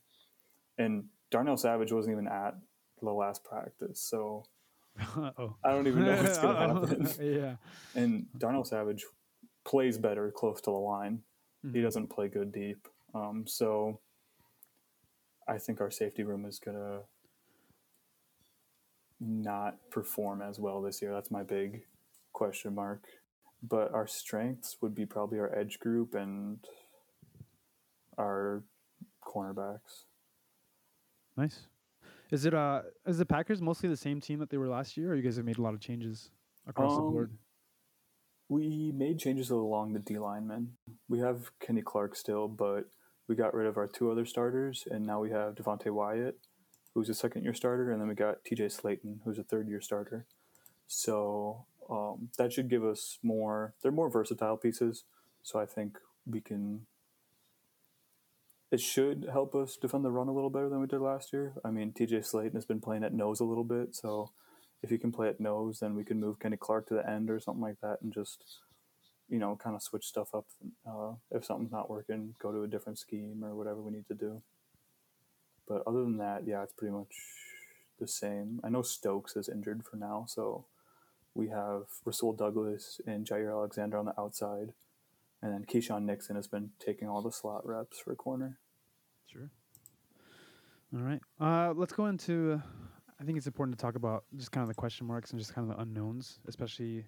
and 0.77 1.05
Darnell 1.29 1.57
Savage 1.57 1.91
wasn't 1.91 2.13
even 2.13 2.27
at 2.27 2.55
the 3.01 3.09
last 3.11 3.43
practice. 3.43 4.01
So, 4.01 4.45
oh 5.15 5.55
I 5.63 5.71
don't 5.71 5.87
even 5.87 6.05
know 6.05 6.15
what's 6.21 6.37
going 6.37 6.55
to 6.87 6.87
happen. 7.07 7.33
yeah. 7.35 7.55
And 8.01 8.25
Darnell 8.37 8.63
Savage 8.63 9.05
plays 9.65 9.97
better 9.97 10.31
close 10.31 10.59
to 10.61 10.71
the 10.71 10.77
line. 10.77 11.21
He 11.61 11.79
Mhm. 11.79 11.83
doesn't 11.83 12.07
play 12.07 12.27
good 12.29 12.51
deep. 12.51 12.87
Um, 13.13 13.45
so 13.47 13.99
I 15.47 15.57
think 15.57 15.81
our 15.81 15.91
safety 15.91 16.23
room 16.23 16.45
is 16.45 16.59
going 16.59 16.77
to 16.77 17.01
not 19.19 19.77
perform 19.89 20.41
as 20.41 20.59
well 20.59 20.81
this 20.81 21.01
year. 21.01 21.11
That's 21.13 21.31
my 21.31 21.43
big 21.43 21.83
question 22.33 22.73
mark. 22.75 23.03
But 23.61 23.93
our 23.93 24.07
strengths 24.07 24.77
would 24.81 24.95
be 24.95 25.05
probably 25.05 25.39
our 25.39 25.53
edge 25.53 25.79
group 25.79 26.13
and 26.15 26.59
our 28.17 28.63
cornerbacks. 29.25 30.05
Nice. 31.35 31.67
Is 32.31 32.45
it 32.45 32.53
uh 32.53 32.81
is 33.07 33.17
the 33.17 33.25
Packers 33.25 33.61
mostly 33.61 33.89
the 33.89 33.97
same 33.97 34.21
team 34.21 34.39
that 34.39 34.49
they 34.49 34.57
were 34.57 34.67
last 34.67 34.97
year, 34.97 35.11
or 35.11 35.15
you 35.15 35.23
guys 35.23 35.37
have 35.37 35.45
made 35.45 35.57
a 35.57 35.61
lot 35.61 35.73
of 35.73 35.79
changes 35.79 36.29
across 36.67 36.95
the 36.95 37.01
Um, 37.01 37.11
board? 37.11 37.37
We 38.47 38.91
made 38.91 39.19
changes 39.19 39.49
along 39.49 39.93
the 39.93 39.99
D 39.99 40.17
linemen. 40.17 40.77
We 41.07 41.19
have 41.19 41.51
Kenny 41.59 41.81
Clark 41.81 42.15
still, 42.15 42.47
but 42.47 42.85
we 43.27 43.35
got 43.35 43.53
rid 43.53 43.67
of 43.67 43.77
our 43.77 43.87
two 43.87 44.11
other 44.11 44.25
starters, 44.25 44.87
and 44.89 45.05
now 45.05 45.19
we 45.21 45.29
have 45.29 45.55
Devonte 45.55 45.91
Wyatt, 45.91 46.39
who's 46.93 47.09
a 47.09 47.13
second 47.13 47.43
year 47.43 47.53
starter, 47.53 47.91
and 47.91 48.01
then 48.01 48.07
we 48.07 48.15
got 48.15 48.43
TJ 48.43 48.65
Slaton, 48.69 49.19
who's 49.23 49.37
a 49.37 49.43
third 49.43 49.67
year 49.67 49.81
starter. 49.81 50.25
So 50.87 51.65
um, 51.89 52.29
that 52.37 52.51
should 52.51 52.69
give 52.69 52.83
us 52.83 53.19
more. 53.21 53.75
They're 53.81 53.91
more 53.91 54.09
versatile 54.09 54.57
pieces, 54.57 55.03
so 55.43 55.59
I 55.59 55.65
think 55.65 55.97
we 56.25 56.41
can. 56.41 56.85
It 58.71 58.79
should 58.79 59.27
help 59.31 59.55
us 59.55 59.77
defend 59.77 60.05
the 60.05 60.11
run 60.11 60.27
a 60.27 60.33
little 60.33 60.51
better 60.51 60.69
than 60.69 60.79
we 60.79 60.87
did 60.87 61.01
last 61.01 61.33
year. 61.33 61.53
I 61.65 61.71
mean, 61.71 61.91
TJ 61.91 62.19
Slaton 62.19 62.53
has 62.53 62.65
been 62.65 62.79
playing 62.79 63.03
at 63.03 63.13
nose 63.13 63.39
a 63.39 63.45
little 63.45 63.63
bit, 63.63 63.95
so 63.95 64.31
if 64.83 64.89
he 64.89 64.97
can 64.97 65.11
play 65.11 65.27
at 65.27 65.39
nose, 65.39 65.79
then 65.79 65.95
we 65.95 66.03
can 66.03 66.19
move 66.19 66.39
Kenny 66.39 66.57
Clark 66.57 66.87
to 66.87 66.93
the 66.93 67.09
end 67.09 67.29
or 67.29 67.39
something 67.39 67.63
like 67.63 67.81
that, 67.81 67.97
and 68.01 68.13
just 68.13 68.43
you 69.27 69.39
know 69.39 69.55
kind 69.55 69.75
of 69.75 69.81
switch 69.81 70.05
stuff 70.05 70.35
up. 70.35 70.45
Uh, 70.87 71.13
if 71.31 71.45
something's 71.45 71.71
not 71.71 71.89
working, 71.89 72.35
go 72.39 72.51
to 72.51 72.63
a 72.63 72.67
different 72.67 72.99
scheme 72.99 73.43
or 73.43 73.55
whatever 73.55 73.81
we 73.81 73.91
need 73.91 74.07
to 74.07 74.13
do. 74.13 74.41
But 75.67 75.83
other 75.87 76.01
than 76.01 76.17
that, 76.17 76.45
yeah, 76.45 76.63
it's 76.63 76.73
pretty 76.73 76.93
much 76.93 77.13
the 77.99 78.07
same. 78.07 78.59
I 78.63 78.69
know 78.69 78.81
Stokes 78.81 79.35
is 79.35 79.49
injured 79.49 79.83
for 79.89 79.97
now, 79.97 80.25
so 80.27 80.65
we 81.33 81.49
have 81.49 81.83
Rasul 82.05 82.33
Douglas 82.33 83.01
and 83.05 83.25
Jaire 83.25 83.51
Alexander 83.51 83.97
on 83.97 84.05
the 84.05 84.19
outside, 84.19 84.73
and 85.41 85.53
then 85.53 85.65
Keisean 85.65 86.03
Nixon 86.03 86.35
has 86.35 86.47
been 86.47 86.71
taking 86.79 87.07
all 87.07 87.21
the 87.21 87.31
slot 87.31 87.65
reps 87.65 87.99
for 87.99 88.15
corner. 88.15 88.59
Sure. 89.25 89.51
All 90.93 91.01
right. 91.01 91.21
Uh, 91.39 91.73
let's 91.75 91.93
go 91.93 92.07
into. 92.07 92.53
Uh, 92.53 92.67
I 93.21 93.25
think 93.25 93.37
it's 93.37 93.47
important 93.47 93.77
to 93.77 93.81
talk 93.81 93.95
about 93.95 94.23
just 94.37 94.51
kind 94.51 94.63
of 94.63 94.69
the 94.69 94.75
question 94.75 95.05
marks 95.05 95.31
and 95.31 95.39
just 95.39 95.53
kind 95.53 95.69
of 95.69 95.75
the 95.75 95.81
unknowns, 95.81 96.39
especially 96.47 97.05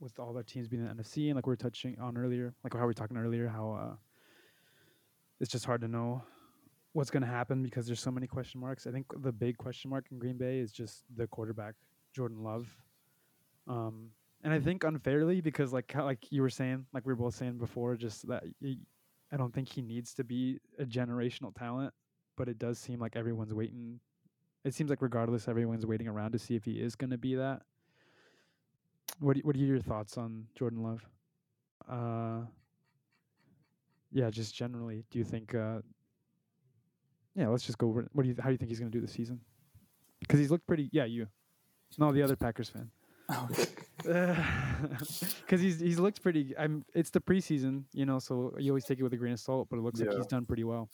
with 0.00 0.18
all 0.18 0.36
our 0.36 0.42
teams 0.42 0.66
being 0.66 0.84
in 0.84 0.88
the 0.88 1.02
NFC 1.02 1.26
and 1.28 1.36
like 1.36 1.46
we 1.46 1.52
were 1.52 1.56
touching 1.56 1.96
on 2.00 2.16
earlier, 2.16 2.52
like 2.64 2.74
how 2.74 2.80
we 2.80 2.86
were 2.86 2.92
talking 2.92 3.16
earlier, 3.16 3.46
how 3.46 3.72
uh, 3.72 3.94
it's 5.40 5.50
just 5.50 5.64
hard 5.64 5.80
to 5.80 5.88
know 5.88 6.22
what's 6.92 7.10
going 7.10 7.22
to 7.22 7.28
happen 7.28 7.62
because 7.62 7.86
there's 7.86 8.00
so 8.00 8.10
many 8.10 8.26
question 8.26 8.60
marks. 8.60 8.86
I 8.86 8.90
think 8.90 9.06
the 9.22 9.32
big 9.32 9.56
question 9.56 9.90
mark 9.90 10.06
in 10.10 10.18
Green 10.18 10.36
Bay 10.36 10.58
is 10.58 10.72
just 10.72 11.04
the 11.16 11.26
quarterback, 11.28 11.74
Jordan 12.14 12.42
Love. 12.42 12.66
Um, 13.68 14.10
and 14.42 14.52
I 14.52 14.58
think 14.58 14.84
unfairly 14.84 15.40
because 15.40 15.72
like 15.72 15.90
how, 15.92 16.04
like 16.04 16.26
you 16.30 16.42
were 16.42 16.50
saying, 16.50 16.86
like 16.92 17.06
we 17.06 17.12
were 17.12 17.16
both 17.16 17.34
saying 17.34 17.58
before, 17.58 17.96
just 17.96 18.26
that 18.28 18.44
I 19.32 19.36
don't 19.36 19.54
think 19.54 19.68
he 19.68 19.82
needs 19.82 20.14
to 20.14 20.24
be 20.24 20.58
a 20.78 20.84
generational 20.84 21.56
talent, 21.56 21.94
but 22.36 22.48
it 22.48 22.58
does 22.58 22.78
seem 22.78 22.98
like 22.98 23.16
everyone's 23.16 23.54
waiting. 23.54 24.00
It 24.64 24.74
seems 24.74 24.90
like 24.90 25.02
regardless, 25.02 25.48
everyone's 25.48 25.86
waiting 25.86 26.08
around 26.08 26.32
to 26.32 26.38
see 26.38 26.54
if 26.54 26.64
he 26.64 26.72
is 26.72 26.94
going 26.96 27.10
to 27.10 27.18
be 27.18 27.34
that. 27.36 27.62
What 29.20 29.36
do, 29.36 29.42
what 29.42 29.54
are 29.54 29.58
your 29.58 29.80
thoughts 29.80 30.18
on 30.18 30.46
Jordan 30.54 30.82
Love? 30.82 31.06
Uh, 31.88 32.46
yeah, 34.10 34.30
just 34.30 34.54
generally, 34.54 35.04
do 35.10 35.18
you 35.18 35.24
think? 35.24 35.54
Uh, 35.54 35.78
yeah, 37.34 37.48
let's 37.48 37.64
just 37.64 37.78
go 37.78 37.88
over. 37.88 38.08
What 38.12 38.24
do 38.24 38.28
you? 38.28 38.36
How 38.38 38.46
do 38.46 38.52
you 38.52 38.58
think 38.58 38.70
he's 38.70 38.78
going 38.78 38.90
to 38.90 38.96
do 38.96 39.00
this 39.04 39.12
season? 39.12 39.40
Because 40.20 40.38
he's 40.38 40.50
looked 40.50 40.66
pretty. 40.66 40.88
Yeah, 40.92 41.04
you. 41.04 41.26
No, 41.98 42.12
the 42.12 42.22
other 42.22 42.36
Packers 42.36 42.68
fan. 42.68 42.90
Because 43.98 44.46
he's 45.60 45.80
he's 45.80 45.98
looked 45.98 46.22
pretty. 46.22 46.54
I'm. 46.58 46.84
It's 46.94 47.10
the 47.10 47.20
preseason, 47.20 47.84
you 47.92 48.06
know, 48.06 48.18
so 48.18 48.54
you 48.58 48.72
always 48.72 48.84
take 48.84 48.98
it 48.98 49.02
with 49.02 49.12
a 49.12 49.16
grain 49.16 49.32
of 49.32 49.40
salt. 49.40 49.68
But 49.70 49.78
it 49.78 49.82
looks 49.82 50.00
like 50.00 50.12
he's 50.12 50.26
done 50.26 50.44
pretty 50.44 50.64
well. 50.64 50.88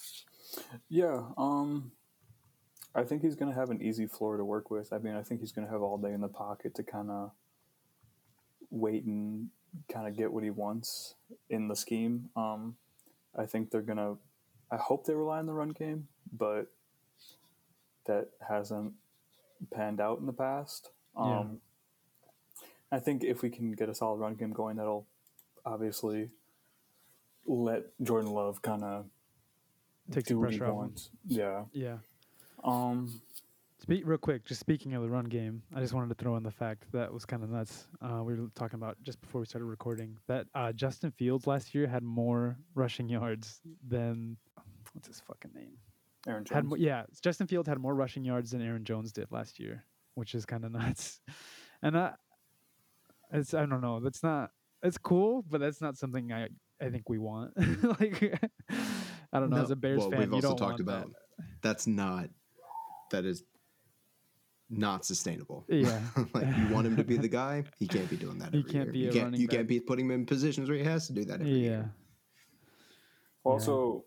Yeah, 0.88 1.22
um, 1.36 1.92
I 2.94 3.04
think 3.04 3.22
he's 3.22 3.36
going 3.36 3.52
to 3.52 3.58
have 3.58 3.70
an 3.70 3.82
easy 3.82 4.06
floor 4.06 4.36
to 4.36 4.44
work 4.44 4.70
with. 4.70 4.92
I 4.92 4.98
mean, 4.98 5.14
I 5.14 5.22
think 5.22 5.40
he's 5.40 5.52
going 5.52 5.66
to 5.66 5.72
have 5.72 5.82
all 5.82 5.98
day 5.98 6.12
in 6.12 6.20
the 6.20 6.28
pocket 6.28 6.74
to 6.76 6.82
kind 6.82 7.10
of 7.10 7.32
wait 8.70 9.04
and 9.04 9.48
kind 9.92 10.06
of 10.06 10.16
get 10.16 10.32
what 10.32 10.44
he 10.44 10.50
wants 10.50 11.14
in 11.50 11.68
the 11.68 11.76
scheme. 11.76 12.30
Um, 12.36 12.76
I 13.38 13.46
think 13.46 13.70
they're 13.70 13.82
going 13.82 13.98
to, 13.98 14.18
I 14.70 14.76
hope 14.76 15.06
they 15.06 15.14
rely 15.14 15.38
on 15.38 15.46
the 15.46 15.52
run 15.52 15.70
game, 15.70 16.08
but 16.32 16.66
that 18.06 18.28
hasn't 18.48 18.94
panned 19.72 20.00
out 20.00 20.18
in 20.18 20.26
the 20.26 20.32
past. 20.32 20.90
Yeah. 21.16 21.40
Um, 21.40 21.60
I 22.90 22.98
think 22.98 23.22
if 23.24 23.42
we 23.42 23.50
can 23.50 23.72
get 23.72 23.88
a 23.88 23.94
solid 23.94 24.16
run 24.18 24.34
game 24.34 24.52
going, 24.52 24.76
that'll 24.76 25.06
obviously 25.64 26.30
let 27.46 27.82
Jordan 28.02 28.30
Love 28.32 28.62
kind 28.62 28.82
of 28.84 29.06
Take 30.10 30.24
do 30.24 30.34
some 30.34 30.40
what 30.40 30.52
he 30.52 30.58
pressure 30.58 30.70
off. 30.72 30.76
wants. 30.76 31.10
Yeah. 31.26 31.64
Yeah. 31.72 31.98
Um. 32.64 33.20
Speak 33.80 34.02
real 34.04 34.18
quick. 34.18 34.44
Just 34.44 34.58
speaking 34.58 34.94
of 34.94 35.02
the 35.02 35.08
run 35.08 35.26
game, 35.26 35.62
I 35.74 35.80
just 35.80 35.94
wanted 35.94 36.08
to 36.08 36.14
throw 36.16 36.36
in 36.36 36.42
the 36.42 36.50
fact 36.50 36.90
that 36.92 37.12
was 37.12 37.24
kind 37.24 37.44
of 37.44 37.50
nuts. 37.50 37.86
Uh, 38.02 38.22
we 38.24 38.34
were 38.34 38.48
talking 38.56 38.76
about 38.76 38.96
just 39.04 39.20
before 39.20 39.40
we 39.40 39.46
started 39.46 39.66
recording 39.66 40.18
that 40.26 40.46
uh, 40.54 40.72
Justin 40.72 41.12
Fields 41.12 41.46
last 41.46 41.74
year 41.74 41.86
had 41.86 42.02
more 42.02 42.58
rushing 42.74 43.08
yards 43.08 43.60
than 43.86 44.36
what's 44.94 45.06
his 45.06 45.20
fucking 45.20 45.52
name? 45.54 45.72
Aaron 46.26 46.44
Jones. 46.44 46.70
Had 46.72 46.80
yeah, 46.80 47.04
Justin 47.22 47.46
Fields 47.46 47.68
had 47.68 47.78
more 47.78 47.94
rushing 47.94 48.24
yards 48.24 48.50
than 48.50 48.60
Aaron 48.62 48.84
Jones 48.84 49.12
did 49.12 49.30
last 49.30 49.60
year, 49.60 49.84
which 50.14 50.34
is 50.34 50.44
kind 50.44 50.64
of 50.64 50.72
nuts. 50.72 51.20
And 51.80 51.96
I, 51.96 52.14
it's 53.32 53.54
I 53.54 53.66
don't 53.66 53.80
know. 53.80 54.00
That's 54.00 54.22
not. 54.22 54.50
It's 54.82 54.98
cool, 54.98 55.44
but 55.48 55.60
that's 55.60 55.80
not 55.80 55.96
something 55.96 56.32
I 56.32 56.48
I 56.80 56.90
think 56.90 57.08
we 57.08 57.18
want. 57.18 57.52
like 58.00 58.22
I 59.32 59.40
don't 59.40 59.50
know. 59.50 59.56
No, 59.56 59.62
As 59.62 59.70
a 59.70 59.76
Bears 59.76 59.98
well, 60.00 60.10
fan, 60.10 60.20
we've 60.20 60.28
you 60.30 60.34
also 60.36 60.48
don't 60.48 60.56
talked 60.58 60.70
want 60.70 60.80
about 60.80 61.10
that's 61.62 61.86
not 61.86 62.28
that 63.10 63.24
is 63.24 63.42
not 64.70 65.04
sustainable. 65.04 65.64
Yeah. 65.68 66.00
like 66.34 66.46
you 66.56 66.68
want 66.74 66.86
him 66.86 66.96
to 66.96 67.04
be 67.04 67.16
the 67.16 67.28
guy, 67.28 67.64
he 67.78 67.86
can't 67.88 68.08
be 68.10 68.16
doing 68.16 68.38
that. 68.38 68.52
He 68.54 68.62
can't 68.62 68.84
year. 68.86 68.92
be 68.92 68.98
You 69.00 69.08
a 69.08 69.12
can't. 69.12 69.36
You 69.36 69.48
can't 69.48 69.66
be 69.68 69.80
putting 69.80 70.06
him 70.06 70.12
in 70.12 70.26
positions 70.26 70.68
where 70.68 70.78
he 70.78 70.84
has 70.84 71.06
to 71.08 71.12
do 71.12 71.24
that 71.24 71.40
every 71.40 71.52
Yeah. 71.52 71.68
year. 71.68 71.94
Also, 73.44 74.04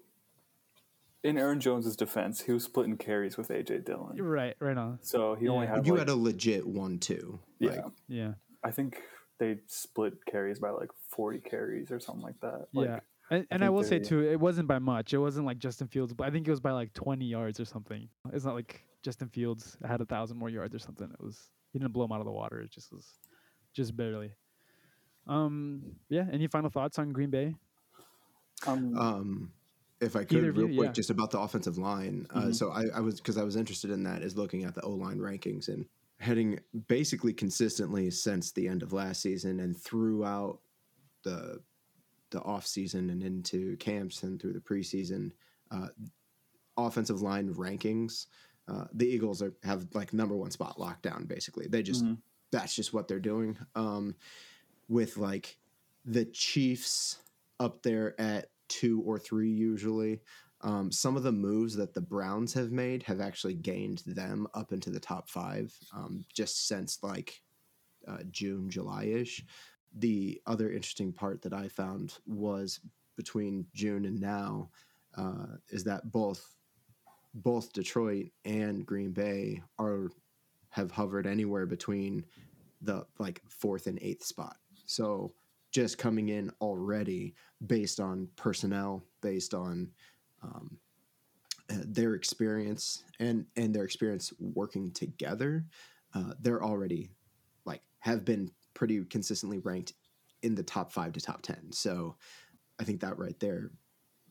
in 1.23 1.38
Aaron 1.38 1.60
Jones's 1.60 1.95
defense, 1.95 2.41
he 2.41 2.51
was 2.51 2.63
splitting 2.63 2.97
carries 2.97 3.38
with 3.38 3.49
AJ 3.49 3.86
Dillon, 3.86 4.21
Right. 4.21 4.55
Right 4.60 4.77
on. 4.77 4.99
so 5.01 5.36
he 5.36 5.47
only 5.47 5.67
had 5.67 5.86
You 5.86 5.93
like, 5.93 5.99
had 6.01 6.10
a 6.10 6.15
legit 6.15 6.67
one-two. 6.67 7.39
yeah. 7.60 7.69
Like, 7.69 7.86
Yeah. 8.07 8.34
I 8.63 8.71
think 8.71 9.02
they 9.39 9.58
split 9.67 10.13
carries 10.26 10.60
by 10.60 10.69
like 10.69 10.89
forty 11.10 11.39
carries 11.39 11.91
or 11.91 12.00
something 12.00 12.24
like 12.24 12.39
that. 12.41 12.67
Like, 12.74 12.88
yeah. 12.88 13.00
And, 13.30 13.47
and 13.50 13.63
I, 13.63 13.67
think 13.67 13.76
will 13.76 13.84
say 13.84 14.00
too, 14.00 14.30
it 14.30 14.39
wasn't 14.39 14.67
by 14.67 14.80
much. 14.80 15.13
It 15.13 15.17
wasn't 15.17 15.45
like 15.45 15.58
Justin 15.58 15.88
Fields, 15.88 16.13
but 16.13 16.28
I 16.28 16.32
think 16.32 16.47
it 16.47 16.52
was 16.52 16.60
by 16.60 16.71
like 16.71 16.91
20 16.93 17.24
yards 17.26 17.62
or 17.62 17.65
something. 17.65 18.10
It's 18.34 18.43
not 18.43 18.56
like 18.56 18.84
Justin 19.04 19.30
Fields 19.30 19.78
had 19.88 20.02
a 20.02 20.06
thousand 20.06 20.38
more 20.38 20.50
yards 20.50 20.76
or 20.76 20.80
something. 20.80 21.10
It 21.10 21.24
was 21.24 21.50
he 21.71 21.80
didn't 21.80 21.93
blow 21.93 22.04
him 22.06 22.12
out 22.12 22.19
of 22.19 22.26
the 22.26 22.32
water. 22.32 22.60
It 22.60 22.71
just 22.71 22.91
was 22.91 23.08
just 23.74 23.95
barely. 23.95 24.32
Um. 25.28 25.95
Yeah. 26.10 26.26
Any 26.32 26.47
final 26.47 26.69
thoughts 26.69 27.00
on 27.00 27.13
Green 27.13 27.30
Bay? 27.30 27.56
Um, 28.67 28.97
um, 28.97 29.52
if 30.02 30.15
I 30.15 30.24
could, 30.24 30.58
real 30.58 30.69
you, 30.69 30.78
quick, 30.78 30.88
yeah. 30.88 30.91
just 30.91 31.10
about 31.10 31.32
the 31.32 31.39
offensive 31.39 31.78
line. 31.78 32.28
Uh, 32.32 32.41
Mhm. 32.41 32.56
so 32.56 32.71
I, 32.71 32.86
I 32.95 33.00
was 33.00 33.21
because 33.21 33.38
I 33.38 33.43
was 33.43 33.56
interested 33.56 33.91
in 33.91 34.04
that 34.04 34.24
is 34.24 34.36
looking 34.36 34.63
at 34.65 34.76
the 34.76 34.82
O 34.82 34.91
line 34.91 35.19
rankings 35.19 35.67
and 35.67 35.86
heading 36.21 36.60
basically 36.88 37.34
consistently 37.34 38.12
since 38.12 38.51
the 38.51 38.67
end 38.67 38.84
of 38.84 38.93
last 38.93 39.21
season 39.21 39.60
and 39.60 39.75
throughout 39.75 40.60
the 41.23 41.60
the 42.29 42.41
off 42.43 42.65
season 42.65 43.10
and 43.10 43.21
into 43.23 43.75
camps 43.77 44.23
and 44.23 44.39
through 44.41 44.53
the 44.53 44.60
preseason 44.60 45.31
uh, 45.71 45.88
offensive 46.77 47.21
line 47.21 47.53
rankings. 47.53 48.27
Uh, 48.67 48.86
the 48.93 49.05
Eagles 49.05 49.41
are 49.41 49.53
have 49.63 49.88
like 49.93 50.13
number 50.13 50.36
one 50.36 50.51
spot 50.51 50.79
locked 50.79 51.01
down. 51.01 51.25
Basically, 51.25 51.67
they 51.67 51.81
just 51.84 52.05
Mhm. 52.05 52.19
that's 52.51 52.75
just 52.75 52.93
what 52.93 53.07
they're 53.07 53.19
doing. 53.19 53.57
Um, 53.75 54.15
with 54.88 55.17
like 55.17 55.57
the 56.05 56.25
Chiefs 56.25 57.17
up 57.60 57.81
there 57.81 58.19
at 58.21 58.51
two 58.67 59.01
or 59.01 59.19
three 59.19 59.49
usually. 59.51 60.21
Um, 60.63 60.91
some 60.91 61.17
of 61.17 61.24
the 61.24 61.32
moves 61.32 61.76
that 61.76 61.93
the 61.93 62.02
Browns 62.02 62.54
have 62.54 62.71
made 62.71 63.04
have 63.04 63.19
actually 63.19 63.56
gained 63.56 64.04
them 64.06 64.47
up 64.54 64.71
into 64.71 64.91
the 64.91 65.00
top 65.00 65.28
five 65.28 65.74
um, 65.95 66.24
just 66.34 66.67
since 66.67 67.00
like 67.02 67.41
uh, 68.08 68.19
June, 68.30 68.69
July 68.69 69.06
ish. 69.06 69.43
The 69.97 70.41
other 70.45 70.71
interesting 70.71 71.12
part 71.12 71.41
that 71.41 71.54
I 71.54 71.67
found 71.67 72.19
was 72.26 72.80
between 73.17 73.65
June 73.74 74.06
and 74.06 74.19
now 74.19 74.69
uh, 75.17 75.58
is 75.69 75.84
that 75.84 76.12
both 76.12 76.56
both 77.34 77.71
Detroit 77.74 78.28
and 78.45 78.86
Green 78.86 79.12
Bay 79.12 79.62
are 79.80 80.10
have 80.69 80.91
hovered 80.91 81.28
anywhere 81.28 81.65
between 81.65 82.26
the 82.82 83.06
like 83.19 83.41
fourth 83.50 83.88
and 83.88 84.00
eighth 84.02 84.26
spot. 84.26 84.58
So 84.86 85.34
just 85.71 85.97
coming 85.97 86.30
in 86.30 86.52
already 86.62 87.34
based 87.67 88.00
on 88.00 88.28
personnel, 88.36 89.04
based 89.21 89.54
on 89.54 89.89
um, 90.41 90.77
uh, 91.69 91.75
their 91.86 92.15
experience 92.15 93.04
and 93.19 93.45
and 93.56 93.73
their 93.73 93.84
experience 93.84 94.34
working 94.39 94.91
together, 94.91 95.65
uh, 96.13 96.34
they're 96.39 96.63
already 96.63 97.10
like 97.65 97.82
have 97.99 98.25
been 98.25 98.51
pretty 98.73 99.04
consistently 99.06 99.60
ranked 99.60 99.93
in 100.41 100.56
the 100.56 100.63
top 100.63 100.91
five 100.91 101.13
to 101.13 101.21
top 101.21 101.41
ten. 101.41 101.71
So 101.71 102.15
I 102.80 102.84
think 102.84 103.01
that 103.01 103.19
right 103.19 103.39
there 103.39 103.71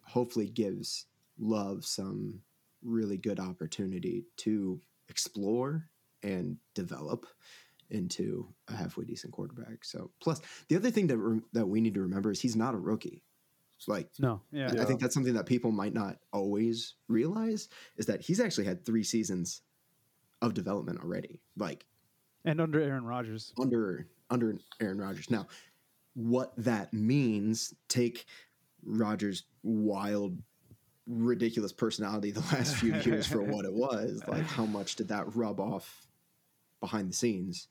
hopefully 0.02 0.48
gives 0.48 1.06
Love 1.42 1.86
some 1.86 2.42
really 2.82 3.16
good 3.16 3.40
opportunity 3.40 4.24
to 4.36 4.78
explore 5.08 5.88
and 6.22 6.58
develop 6.74 7.26
into 7.88 8.46
a 8.68 8.74
halfway 8.74 9.06
decent 9.06 9.32
quarterback. 9.32 9.84
So 9.86 10.10
plus 10.20 10.42
the 10.68 10.76
other 10.76 10.90
thing 10.90 11.06
that 11.06 11.16
re- 11.16 11.40
that 11.54 11.66
we 11.66 11.80
need 11.80 11.94
to 11.94 12.02
remember 12.02 12.30
is 12.30 12.40
he's 12.40 12.56
not 12.56 12.74
a 12.74 12.78
rookie. 12.78 13.24
Like 13.88 14.10
No, 14.18 14.42
yeah, 14.52 14.72
I 14.78 14.84
think 14.84 15.00
that's 15.00 15.14
something 15.14 15.34
that 15.34 15.46
people 15.46 15.72
might 15.72 15.94
not 15.94 16.18
always 16.32 16.94
realize 17.08 17.68
is 17.96 18.06
that 18.06 18.20
he's 18.20 18.40
actually 18.40 18.66
had 18.66 18.84
three 18.84 19.04
seasons 19.04 19.62
of 20.42 20.54
development 20.54 21.00
already, 21.00 21.40
like 21.56 21.86
and 22.44 22.60
under 22.60 22.80
Aaron 22.80 23.04
Rodgers. 23.04 23.52
under 23.58 24.06
under 24.30 24.56
Aaron 24.80 24.98
Rodgers. 24.98 25.30
Now, 25.30 25.46
what 26.14 26.52
that 26.58 26.92
means, 26.92 27.74
take 27.88 28.26
Rodgers' 28.84 29.44
wild, 29.62 30.38
ridiculous 31.06 31.72
personality 31.72 32.30
the 32.30 32.40
last 32.40 32.76
few 32.76 32.94
years 33.04 33.26
for 33.26 33.42
what 33.42 33.64
it 33.64 33.72
was. 33.72 34.22
Like, 34.26 34.44
how 34.44 34.66
much 34.66 34.96
did 34.96 35.08
that 35.08 35.34
rub 35.34 35.60
off 35.60 36.06
behind 36.80 37.10
the 37.10 37.16
scenes? 37.16 37.68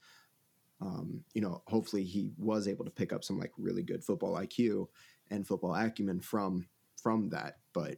Um, 0.81 1.23
you 1.33 1.41
know, 1.41 1.61
hopefully 1.67 2.03
he 2.03 2.31
was 2.37 2.67
able 2.67 2.85
to 2.85 2.91
pick 2.91 3.11
up 3.11 3.23
some 3.23 3.37
like 3.37 3.51
really 3.57 3.83
good 3.83 4.03
football 4.03 4.35
IQ 4.35 4.87
and 5.29 5.45
football 5.45 5.75
acumen 5.75 6.19
from 6.19 6.67
from 7.01 7.29
that, 7.29 7.57
but 7.73 7.97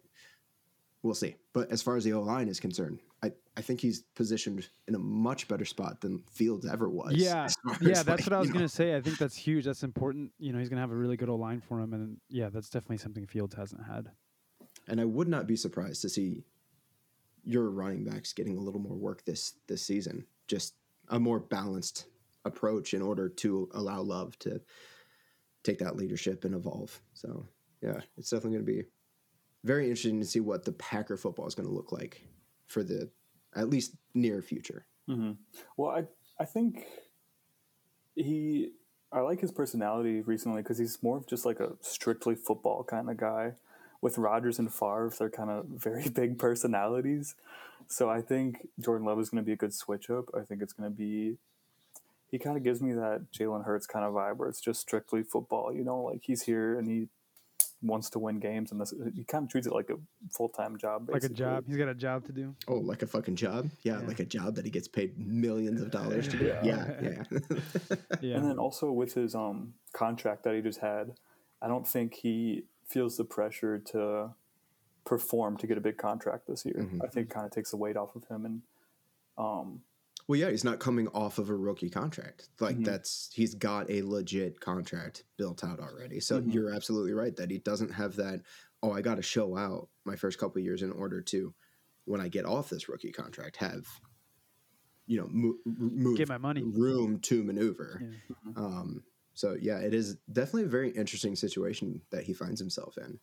we'll 1.03 1.13
see. 1.13 1.35
But 1.53 1.71
as 1.71 1.81
far 1.81 1.95
as 1.97 2.03
the 2.03 2.13
O 2.13 2.21
line 2.21 2.47
is 2.47 2.59
concerned, 2.59 2.99
I, 3.23 3.31
I 3.57 3.61
think 3.61 3.79
he's 3.79 4.01
positioned 4.15 4.67
in 4.87 4.95
a 4.95 4.99
much 4.99 5.47
better 5.47 5.65
spot 5.65 6.01
than 6.01 6.23
Fields 6.31 6.65
ever 6.65 6.89
was. 6.89 7.13
Yeah, 7.15 7.47
Yeah, 7.81 8.03
that's 8.03 8.07
like, 8.07 8.19
what 8.21 8.33
I 8.33 8.39
was 8.39 8.49
know, 8.49 8.53
gonna 8.53 8.69
say. 8.69 8.95
I 8.95 9.01
think 9.01 9.17
that's 9.17 9.35
huge. 9.35 9.65
That's 9.65 9.83
important. 9.83 10.31
You 10.39 10.53
know, 10.53 10.59
he's 10.59 10.69
gonna 10.69 10.81
have 10.81 10.91
a 10.91 10.95
really 10.95 11.17
good 11.17 11.29
old 11.29 11.41
line 11.41 11.61
for 11.61 11.79
him, 11.79 11.93
and 11.93 12.17
yeah, 12.29 12.49
that's 12.49 12.69
definitely 12.69 12.97
something 12.97 13.25
Fields 13.27 13.55
hasn't 13.55 13.85
had. 13.85 14.09
And 14.87 14.99
I 14.99 15.05
would 15.05 15.27
not 15.27 15.47
be 15.47 15.55
surprised 15.55 16.01
to 16.01 16.09
see 16.09 16.43
your 17.43 17.69
running 17.69 18.03
backs 18.03 18.33
getting 18.33 18.57
a 18.57 18.61
little 18.61 18.81
more 18.81 18.95
work 18.95 19.25
this 19.25 19.53
this 19.67 19.85
season. 19.85 20.25
Just 20.47 20.75
a 21.09 21.19
more 21.19 21.39
balanced 21.39 22.05
approach 22.45 22.93
in 22.93 23.01
order 23.01 23.29
to 23.29 23.69
allow 23.73 24.01
Love 24.01 24.37
to 24.39 24.61
take 25.63 25.79
that 25.79 25.95
leadership 25.95 26.45
and 26.45 26.55
evolve. 26.55 26.99
So 27.13 27.45
yeah, 27.81 27.99
it's 28.17 28.29
definitely 28.29 28.57
going 28.57 28.65
to 28.65 28.71
be 28.71 28.87
very 29.63 29.85
interesting 29.85 30.19
to 30.19 30.25
see 30.25 30.39
what 30.39 30.65
the 30.65 30.73
Packer 30.73 31.17
football 31.17 31.47
is 31.47 31.55
going 31.55 31.67
to 31.67 31.73
look 31.73 31.91
like 31.91 32.21
for 32.67 32.83
the 32.83 33.09
at 33.55 33.69
least 33.69 33.95
near 34.13 34.41
future. 34.41 34.85
hmm 35.07 35.31
Well, 35.77 35.91
I 35.91 36.03
I 36.39 36.45
think 36.45 36.85
he 38.15 38.71
I 39.11 39.19
like 39.19 39.41
his 39.41 39.51
personality 39.51 40.21
recently 40.21 40.61
because 40.61 40.77
he's 40.77 41.01
more 41.03 41.17
of 41.17 41.27
just 41.27 41.45
like 41.45 41.59
a 41.59 41.73
strictly 41.81 42.35
football 42.35 42.83
kind 42.83 43.09
of 43.09 43.17
guy. 43.17 43.53
With 44.01 44.17
Rodgers 44.17 44.57
and 44.57 44.73
Favre, 44.73 45.11
they're 45.17 45.29
kind 45.29 45.51
of 45.51 45.65
very 45.67 46.09
big 46.13 46.39
personalities. 46.39 47.35
So 47.87 48.09
I 48.09 48.21
think 48.21 48.67
Jordan 48.79 49.05
Love 49.05 49.19
is 49.19 49.29
going 49.29 49.43
to 49.43 49.45
be 49.45 49.53
a 49.53 49.57
good 49.57 49.73
switch 49.73 50.09
up. 50.09 50.25
I 50.35 50.41
think 50.43 50.61
it's 50.61 50.73
going 50.73 50.89
to 50.89 50.95
be. 50.95 51.37
He 52.31 52.39
kind 52.39 52.55
of 52.57 52.63
gives 52.63 52.81
me 52.81 52.93
that 52.93 53.27
Jalen 53.37 53.65
Hurts 53.65 53.85
kind 53.85 54.05
of 54.05 54.13
vibe 54.13 54.37
where 54.37 54.47
it's 54.49 54.61
just 54.61 54.79
strictly 54.79 55.21
football. 55.21 55.73
You 55.73 55.83
know, 55.83 56.01
like 56.01 56.21
he's 56.23 56.41
here 56.43 56.79
and 56.79 56.87
he 56.87 57.07
wants 57.83 58.09
to 58.11 58.19
win 58.19 58.39
games, 58.39 58.71
and 58.71 58.79
this, 58.79 58.93
he 59.15 59.23
kind 59.23 59.43
of 59.43 59.49
treats 59.49 59.65
it 59.67 59.73
like 59.73 59.89
a 59.89 59.95
full 60.31 60.47
time 60.49 60.77
job. 60.77 61.09
Like 61.11 61.23
a 61.23 61.29
job. 61.29 61.65
He's 61.67 61.77
got 61.77 61.89
a 61.89 61.93
job 61.95 62.25
to 62.27 62.31
do. 62.31 62.55
Oh, 62.67 62.75
like 62.75 63.01
a 63.01 63.07
fucking 63.07 63.35
job? 63.35 63.69
Yeah, 63.81 63.99
Yeah. 63.99 64.07
like 64.07 64.19
a 64.19 64.25
job 64.25 64.55
that 64.55 64.65
he 64.65 64.71
gets 64.71 64.87
paid 64.87 65.17
millions 65.19 65.81
of 65.81 65.91
dollars 65.91 66.27
to 66.29 66.37
do. 66.37 66.45
Yeah. 66.45 66.61
Yeah, 66.63 66.93
yeah. 67.01 67.39
Yeah. 68.21 68.35
And 68.37 68.45
then 68.49 68.57
also 68.59 68.91
with 68.91 69.13
his 69.15 69.35
um 69.35 69.73
contract 69.93 70.43
that 70.43 70.55
he 70.55 70.61
just 70.61 70.79
had, 70.79 71.13
I 71.61 71.67
don't 71.67 71.87
think 71.87 72.13
he 72.13 72.63
feels 72.87 73.17
the 73.17 73.25
pressure 73.25 73.79
to 73.79 74.29
perform 75.03 75.57
to 75.57 75.67
get 75.67 75.77
a 75.77 75.81
big 75.81 75.97
contract 75.97 76.47
this 76.47 76.63
year. 76.65 76.75
Mhm. 76.87 77.03
I 77.03 77.07
think 77.07 77.29
kind 77.29 77.45
of 77.45 77.51
takes 77.51 77.71
the 77.71 77.77
weight 77.77 77.97
off 77.97 78.15
of 78.15 78.25
him 78.25 78.45
and 78.45 78.61
um 79.37 79.81
Well, 80.27 80.39
yeah, 80.39 80.49
he's 80.49 80.63
not 80.63 80.79
coming 80.79 81.07
off 81.09 81.37
of 81.39 81.49
a 81.49 81.55
rookie 81.55 81.89
contract. 81.89 82.49
Like 82.59 82.77
Mhm. 82.77 82.85
that's 82.85 83.29
he's 83.33 83.55
got 83.55 83.89
a 83.89 84.01
legit 84.03 84.59
contract 84.59 85.23
built 85.37 85.63
out 85.63 85.79
already. 85.79 86.19
So 86.19 86.41
Mhm. 86.41 86.53
you're 86.53 86.69
absolutely 86.73 87.13
right 87.13 87.35
that 87.35 87.49
he 87.51 87.57
doesn't 87.57 87.89
have 87.91 88.15
that. 88.17 88.41
Oh, 88.83 88.91
I 88.91 89.01
got 89.01 89.15
to 89.15 89.21
show 89.21 89.57
out 89.57 89.89
my 90.05 90.15
first 90.15 90.39
couple 90.39 90.59
of 90.59 90.65
years 90.65 90.81
in 90.81 90.91
order 90.91 91.21
to, 91.21 91.53
when 92.05 92.21
I 92.21 92.29
get 92.29 92.45
off 92.45 92.69
this 92.69 92.87
rookie 92.89 93.11
contract, 93.11 93.57
have, 93.57 93.87
you 95.05 95.17
know, 95.19 95.27
mo- 95.29 95.57
move 95.65 96.17
Get 96.17 96.29
my 96.29 96.37
money. 96.37 96.63
room 96.63 97.19
to 97.21 97.43
maneuver. 97.43 98.01
Yeah. 98.01 98.51
Um, 98.55 99.03
so 99.33 99.53
yeah, 99.53 99.79
it 99.79 99.93
is 99.93 100.17
definitely 100.31 100.63
a 100.63 100.67
very 100.69 100.89
interesting 100.91 101.35
situation 101.35 102.01
that 102.09 102.23
he 102.23 102.33
finds 102.33 102.59
himself 102.59 102.97
in. 102.97 103.19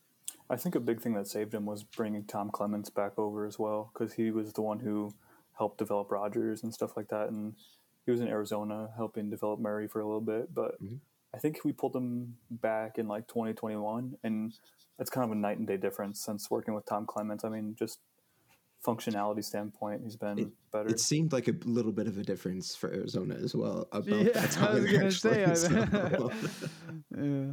I 0.50 0.56
think 0.56 0.74
a 0.74 0.80
big 0.80 1.00
thing 1.00 1.14
that 1.14 1.26
saved 1.26 1.54
him 1.54 1.66
was 1.66 1.84
bringing 1.84 2.24
Tom 2.24 2.50
Clements 2.50 2.88
back 2.90 3.18
over 3.18 3.44
as 3.46 3.58
well 3.58 3.90
because 3.92 4.14
he 4.14 4.30
was 4.30 4.52
the 4.54 4.62
one 4.62 4.78
who 4.80 5.12
helped 5.58 5.78
develop 5.78 6.10
Rodgers 6.10 6.62
and 6.62 6.72
stuff 6.72 6.96
like 6.96 7.08
that, 7.08 7.28
and 7.28 7.54
he 8.06 8.10
was 8.10 8.20
in 8.20 8.28
Arizona 8.28 8.90
helping 8.96 9.28
develop 9.28 9.60
Murray 9.60 9.88
for 9.88 10.00
a 10.00 10.06
little 10.06 10.20
bit. 10.20 10.54
But 10.54 10.80
Mhm. 10.82 11.00
I 11.34 11.38
think 11.38 11.62
we 11.64 11.72
pulled 11.72 11.94
him 11.94 12.38
back 12.50 12.98
in 12.98 13.06
like 13.08 13.26
2021, 13.28 14.16
and 14.22 14.54
it's 14.98 15.10
kind 15.10 15.24
of 15.24 15.30
a 15.32 15.34
night 15.34 15.58
and 15.58 15.66
day 15.66 15.76
difference 15.76 16.20
since 16.24 16.50
working 16.50 16.74
with 16.74 16.86
Tom 16.86 17.04
Clements. 17.06 17.44
I 17.44 17.48
mean, 17.50 17.74
just 17.74 18.00
functionality 18.86 19.44
standpoint, 19.44 20.02
he's 20.04 20.16
been 20.16 20.38
It- 20.38 20.70
better. 20.70 20.88
It 20.88 21.00
seemed 21.00 21.32
like 21.32 21.48
a 21.48 21.54
little 21.64 21.92
bit 21.92 22.06
of 22.06 22.16
a 22.16 22.22
difference 22.22 22.76
for 22.76 22.88
Arizona 22.92 23.34
as 23.34 23.54
well 23.54 23.88
about 23.92 24.06
Yeah, 24.08 24.32
that 24.32 24.36
I 24.36 24.44
was 24.46 24.54
time, 24.54 24.84
gonna 24.86 25.04
actually. 25.06 25.10
say. 25.10 25.54
So- 25.54 26.30
yeah. 27.10 27.52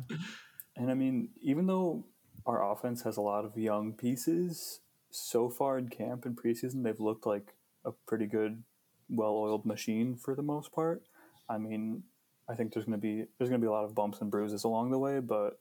And 0.78 0.92
I 0.92 0.94
mean, 0.94 1.30
even 1.42 1.66
though 1.66 2.06
our 2.46 2.72
offense 2.72 3.02
has 3.04 3.18
a 3.18 3.22
lot 3.22 3.44
of 3.44 3.58
young 3.58 3.94
pieces, 3.94 4.82
so 5.10 5.50
far 5.50 5.78
in 5.80 5.88
camp 5.90 6.26
and 6.26 6.38
preseason, 6.38 6.84
they've 6.84 7.00
looked 7.00 7.26
like 7.26 7.56
a 7.86 7.92
pretty 8.08 8.26
good, 8.26 8.64
well-oiled 9.10 9.66
machine 9.66 10.16
for 10.16 10.36
the 10.36 10.42
most 10.42 10.72
part. 10.72 11.04
I 11.50 11.58
mean, 11.58 12.04
I 12.50 12.56
think 12.56 12.74
there's 12.74 12.86
going 12.86 13.00
to 13.00 13.02
be 13.02 13.26
there's 13.38 13.50
going 13.50 13.62
to 13.62 13.66
be 13.66 13.68
a 13.68 13.72
lot 13.72 13.86
of 13.86 13.96
bumps 13.96 14.22
and 14.22 14.30
bruises 14.32 14.64
along 14.64 14.92
the 14.92 15.00
way, 15.00 15.20
but 15.20 15.60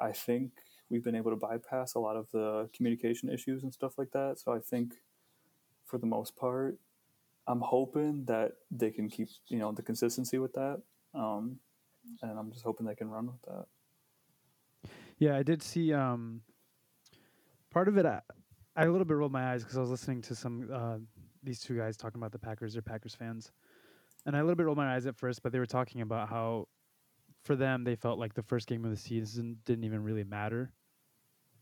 I 0.00 0.12
think 0.12 0.52
we've 0.90 1.04
been 1.04 1.14
able 1.14 1.30
to 1.30 1.36
bypass 1.36 1.94
a 1.94 1.98
lot 1.98 2.16
of 2.16 2.28
the 2.32 2.68
communication 2.74 3.28
issues 3.28 3.62
and 3.62 3.72
stuff 3.72 3.98
like 3.98 4.12
that. 4.12 4.38
So 4.38 4.52
I 4.52 4.58
think, 4.58 4.94
for 5.84 5.98
the 5.98 6.06
most 6.06 6.36
part, 6.36 6.78
I'm 7.46 7.60
hoping 7.60 8.24
that 8.26 8.52
they 8.70 8.90
can 8.90 9.08
keep 9.08 9.28
you 9.48 9.58
know 9.58 9.72
the 9.72 9.82
consistency 9.82 10.38
with 10.38 10.52
that, 10.54 10.80
um, 11.14 11.58
and 12.22 12.38
I'm 12.38 12.50
just 12.50 12.64
hoping 12.64 12.86
they 12.86 12.94
can 12.94 13.10
run 13.10 13.26
with 13.26 13.42
that. 13.42 13.66
Yeah, 15.18 15.36
I 15.36 15.42
did 15.42 15.62
see 15.62 15.92
um 15.92 16.42
part 17.70 17.88
of 17.88 17.96
it 17.98 18.06
I, 18.06 18.20
I 18.74 18.84
a 18.84 18.90
little 18.90 19.04
bit 19.04 19.16
rolled 19.16 19.32
my 19.32 19.52
eyes 19.52 19.62
because 19.62 19.76
I 19.76 19.80
was 19.80 19.90
listening 19.90 20.22
to 20.22 20.34
some 20.34 20.68
uh 20.72 20.98
these 21.46 21.60
two 21.60 21.76
guys 21.76 21.96
talking 21.96 22.18
about 22.20 22.32
the 22.32 22.38
Packers, 22.38 22.74
they're 22.74 22.82
Packers 22.82 23.14
fans. 23.14 23.52
And 24.26 24.36
I 24.36 24.40
a 24.40 24.42
little 24.42 24.56
bit 24.56 24.66
rolled 24.66 24.76
my 24.76 24.94
eyes 24.94 25.06
at 25.06 25.16
first, 25.16 25.42
but 25.42 25.52
they 25.52 25.58
were 25.58 25.66
talking 25.66 26.00
about 26.00 26.28
how 26.28 26.68
for 27.44 27.54
them 27.56 27.84
they 27.84 27.94
felt 27.94 28.18
like 28.18 28.34
the 28.34 28.42
first 28.42 28.66
game 28.66 28.84
of 28.84 28.90
the 28.90 28.96
season 28.96 29.58
didn't 29.64 29.84
even 29.84 30.02
really 30.02 30.24
matter. 30.24 30.72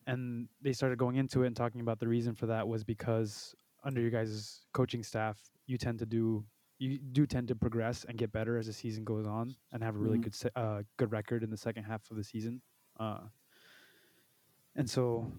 And 0.07 0.49
they 0.63 0.73
started 0.73 0.99
going 0.99 1.17
into 1.17 1.43
it 1.45 1.47
and 1.49 1.57
talking 1.57 1.83
about 1.83 1.99
the 2.01 2.09
reason 2.09 2.35
for 2.35 2.47
that 2.47 2.67
was 2.67 2.83
because 2.85 3.55
under 3.85 4.01
your 4.01 4.11
guys' 4.11 4.67
coaching 4.73 5.03
staff, 5.03 5.39
you 5.67 5.77
tend 5.79 5.99
to 6.01 6.07
do 6.07 6.45
you 6.79 6.99
do 6.99 7.25
tend 7.25 7.47
to 7.49 7.55
progress 7.55 8.05
and 8.05 8.19
get 8.19 8.33
better 8.33 8.59
as 8.59 8.67
the 8.67 8.73
season 8.73 9.05
goes 9.05 9.27
on, 9.27 9.55
and 9.73 9.83
have 9.83 9.95
a 9.95 9.99
really 9.99 10.19
Mhm. 10.19 10.23
good 10.23 10.35
se- 10.35 10.51
uh, 10.57 10.83
good 10.97 11.13
record 11.13 11.45
in 11.45 11.51
the 11.51 11.57
second 11.57 11.85
half 11.85 12.11
of 12.11 12.17
the 12.17 12.25
season. 12.25 12.61
Uh, 12.99 13.29
and 14.75 14.91
so, 14.91 15.33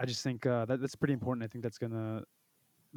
I 0.00 0.04
just 0.04 0.22
think 0.22 0.44
uh, 0.46 0.64
that 0.64 0.80
that's 0.80 0.96
pretty 0.96 1.14
important. 1.14 1.44
I 1.44 1.46
think 1.46 1.62
that's 1.62 1.78
gonna 1.78 2.24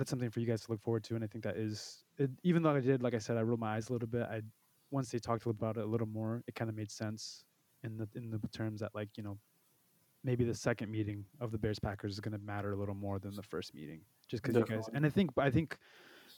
that's 0.02 0.10
something 0.10 0.32
for 0.32 0.40
you 0.40 0.48
guys 0.48 0.62
to 0.62 0.72
look 0.72 0.82
forward 0.82 1.04
to, 1.04 1.14
and 1.14 1.24
I 1.24 1.28
think 1.28 1.44
that 1.44 1.58
is 1.58 2.06
it, 2.18 2.32
even 2.42 2.64
though 2.64 2.72
I 2.72 2.80
did, 2.80 3.04
like 3.04 3.14
I 3.14 3.20
said, 3.20 3.38
I 3.38 3.42
rolled 3.42 3.60
my 3.60 3.76
eyes 3.76 3.90
a 3.90 3.94
little 3.94 4.08
bit. 4.08 4.24
I 4.24 4.42
once 4.90 5.12
they 5.12 5.20
talked 5.20 5.46
about 5.46 5.78
it 5.78 5.84
a 5.84 5.86
little 5.86 6.08
more, 6.08 6.42
it 6.48 6.56
kind 6.56 6.72
of 6.72 6.76
made 6.76 6.90
sense 6.90 7.44
in 7.84 7.98
the 7.98 8.08
in 8.16 8.32
the 8.32 8.40
terms 8.48 8.80
that 8.80 8.96
like 8.96 9.10
you 9.16 9.22
know 9.22 9.38
maybe 10.24 10.44
the 10.44 10.56
second 10.56 10.90
meeting 10.90 11.24
of 11.40 11.52
the 11.52 11.60
Bears 11.60 11.78
Packers 11.78 12.14
is 12.14 12.20
going 12.20 12.32
to 12.32 12.44
matter 12.44 12.72
a 12.72 12.76
little 12.76 12.96
more 12.96 13.20
than 13.20 13.36
the 13.36 13.44
first 13.44 13.76
meeting, 13.76 14.02
just 14.28 14.42
because 14.42 14.56
you 14.56 14.66
guys. 14.66 14.90
And 14.92 15.06
I 15.06 15.10
think 15.10 15.30
I 15.38 15.52
think 15.52 15.78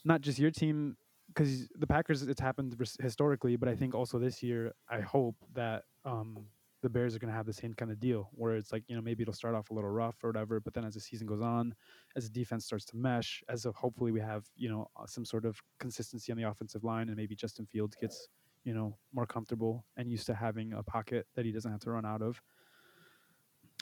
not 0.04 0.20
just 0.20 0.38
your 0.38 0.50
team, 0.50 0.98
because 1.28 1.66
the 1.74 1.86
Packers 1.86 2.20
it's 2.20 2.42
happened 2.42 2.76
historically, 3.00 3.56
but 3.56 3.70
I 3.70 3.74
think 3.74 3.94
also 3.94 4.18
this 4.18 4.42
year 4.42 4.74
I 4.90 5.00
hope 5.00 5.36
that 5.54 5.84
um, 6.04 6.36
the 6.84 6.90
Bears 6.90 7.16
are 7.16 7.18
going 7.18 7.30
to 7.30 7.36
have 7.36 7.46
the 7.46 7.52
same 7.52 7.72
kind 7.72 7.90
of 7.90 7.98
deal 7.98 8.28
where 8.32 8.56
it's 8.56 8.70
like 8.70 8.84
you 8.88 8.94
know 8.94 9.00
maybe 9.00 9.22
it'll 9.22 9.32
start 9.32 9.54
off 9.54 9.70
a 9.70 9.74
little 9.74 9.88
rough 9.88 10.22
or 10.22 10.28
whatever, 10.28 10.60
but 10.60 10.74
then 10.74 10.84
as 10.84 10.92
the 10.92 11.00
season 11.00 11.26
goes 11.26 11.40
on, 11.40 11.74
as 12.14 12.28
the 12.28 12.38
defense 12.38 12.66
starts 12.66 12.84
to 12.84 12.96
mesh, 12.98 13.42
as 13.48 13.64
of 13.64 13.74
hopefully 13.74 14.12
we 14.12 14.20
have 14.20 14.44
you 14.54 14.68
know 14.68 14.86
uh, 15.00 15.06
some 15.06 15.24
sort 15.24 15.46
of 15.46 15.58
consistency 15.78 16.30
on 16.30 16.36
the 16.36 16.44
offensive 16.44 16.84
line, 16.84 17.08
and 17.08 17.16
maybe 17.16 17.34
Justin 17.34 17.64
Fields 17.64 17.96
gets 17.98 18.28
you 18.64 18.74
know 18.74 18.98
more 19.14 19.24
comfortable 19.24 19.86
and 19.96 20.10
used 20.10 20.26
to 20.26 20.34
having 20.34 20.74
a 20.74 20.82
pocket 20.82 21.26
that 21.34 21.46
he 21.46 21.52
doesn't 21.52 21.72
have 21.72 21.80
to 21.80 21.90
run 21.90 22.04
out 22.04 22.20
of. 22.20 22.42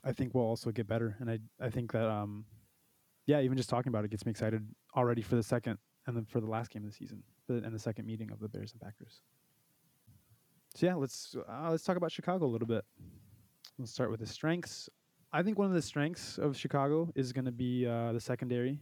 I 0.05 0.13
think 0.13 0.33
we'll 0.33 0.45
also 0.45 0.71
get 0.71 0.87
better, 0.87 1.17
and 1.19 1.29
I 1.29 1.41
I 1.61 1.71
think 1.71 1.91
that 1.91 2.09
um, 2.09 2.45
yeah, 3.27 3.41
even 3.41 3.57
just 3.57 3.69
talking 3.69 3.91
about 3.91 4.05
it 4.05 4.13
gets 4.13 4.25
me 4.25 4.31
excited 4.31 4.65
already 4.97 5.23
for 5.23 5.35
the 5.35 5.43
second 5.43 5.79
and 6.07 6.17
then 6.17 6.25
for 6.25 6.41
the 6.41 6.47
last 6.47 6.71
game 6.71 6.85
of 6.85 6.91
the 6.91 6.95
season 6.95 7.25
and 7.49 7.75
the 7.75 7.81
second 7.81 8.07
meeting 8.07 8.31
of 8.31 8.39
the 8.39 8.49
Bears 8.49 8.71
and 8.71 8.81
Packers. 8.81 9.23
So 10.75 10.87
yeah, 10.87 10.95
let's 10.95 11.35
uh, 11.49 11.71
let's 11.71 11.85
talk 11.85 11.97
about 11.97 12.13
Chicago 12.13 12.47
a 12.47 12.49
little 12.49 12.67
bit. 12.67 12.85
Let's 13.79 13.93
start 13.93 14.11
with 14.11 14.21
the 14.21 14.27
strengths. 14.27 14.89
I 15.33 15.43
think 15.43 15.59
one 15.59 15.69
of 15.69 15.75
the 15.75 15.83
strengths 15.83 16.39
of 16.39 16.57
Chicago 16.57 17.11
is 17.15 17.33
going 17.33 17.45
to 17.47 17.53
be 17.53 17.87
uh, 17.87 18.13
the 18.13 18.21
secondary, 18.21 18.81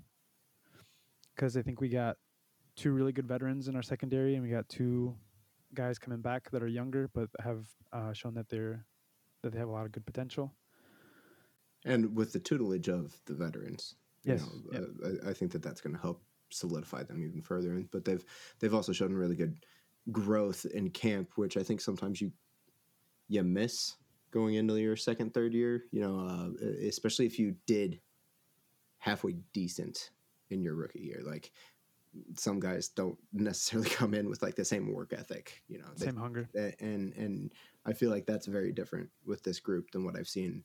because 1.34 1.56
I 1.56 1.62
think 1.62 1.80
we 1.80 1.88
got 1.88 2.16
two 2.76 2.92
really 2.92 3.12
good 3.12 3.26
veterans 3.26 3.68
in 3.68 3.76
our 3.76 3.82
secondary, 3.82 4.34
and 4.34 4.42
we 4.42 4.50
got 4.50 4.68
two 4.68 5.14
guys 5.74 5.98
coming 5.98 6.20
back 6.20 6.50
that 6.50 6.62
are 6.62 6.68
younger 6.68 7.08
but 7.14 7.28
have 7.40 7.66
uh, 7.92 8.12
shown 8.12 8.34
that 8.34 8.48
they're 8.48 8.84
that 9.42 9.52
they 9.52 9.58
have 9.58 9.68
a 9.68 9.72
lot 9.72 9.86
of 9.86 9.92
good 9.92 10.06
potential. 10.06 10.54
and 11.84 12.14
with 12.16 12.32
the 12.32 12.40
tutelage 12.40 12.88
of 12.88 13.20
the 13.26 13.34
veterans. 13.34 13.94
you 14.24 14.34
Yes, 14.34 14.42
know, 14.72 14.78
uh, 14.78 15.26
I, 15.26 15.30
I 15.30 15.32
think 15.32 15.52
that 15.52 15.62
that's 15.62 15.80
going 15.80 15.94
to 15.94 16.00
help 16.02 16.22
solidify 16.50 17.04
them 17.04 17.22
even 17.24 17.40
further. 17.42 17.72
And 17.72 17.90
but 17.90 18.04
they've 18.04 18.24
they've 18.58 18.74
also 18.74 18.92
shown 18.92 19.12
really 19.12 19.36
good 19.36 19.64
growth 20.12 20.64
in 20.72 20.90
camp, 20.90 21.30
which 21.36 21.56
I 21.56 21.62
think 21.62 21.80
sometimes 21.80 22.20
you 22.20 22.32
you 23.28 23.42
miss 23.42 23.96
going 24.32 24.54
into 24.54 24.76
your 24.80 24.96
second, 24.96 25.32
third 25.34 25.52
year. 25.54 25.84
You 25.92 26.00
know, 26.02 26.18
uh, 26.60 26.66
especially 26.86 27.26
if 27.26 27.38
you 27.38 27.54
did 27.66 28.00
halfway 28.98 29.32
decent 29.52 30.10
in 30.50 30.62
your 30.62 30.74
rookie 30.74 31.00
year, 31.00 31.20
like. 31.24 31.52
Some 32.34 32.58
guys 32.58 32.88
don't 32.88 33.16
necessarily 33.32 33.88
come 34.00 34.14
in 34.14 34.28
with 34.28 34.42
like 34.42 34.56
the 34.56 34.64
same 34.64 34.92
work 34.92 35.12
ethic, 35.12 35.62
you 35.68 35.78
know. 35.78 35.84
They- 35.96 36.06
Same 36.06 36.16
hunger. 36.16 36.48
and 36.80 37.12
and 37.14 37.52
I 37.86 37.92
feel 37.92 38.10
like 38.10 38.26
that's 38.26 38.46
very 38.46 38.72
different 38.72 39.08
with 39.24 39.44
this 39.44 39.60
group 39.60 39.92
than 39.92 40.04
what 40.04 40.16
I've 40.16 40.26
seen 40.28 40.64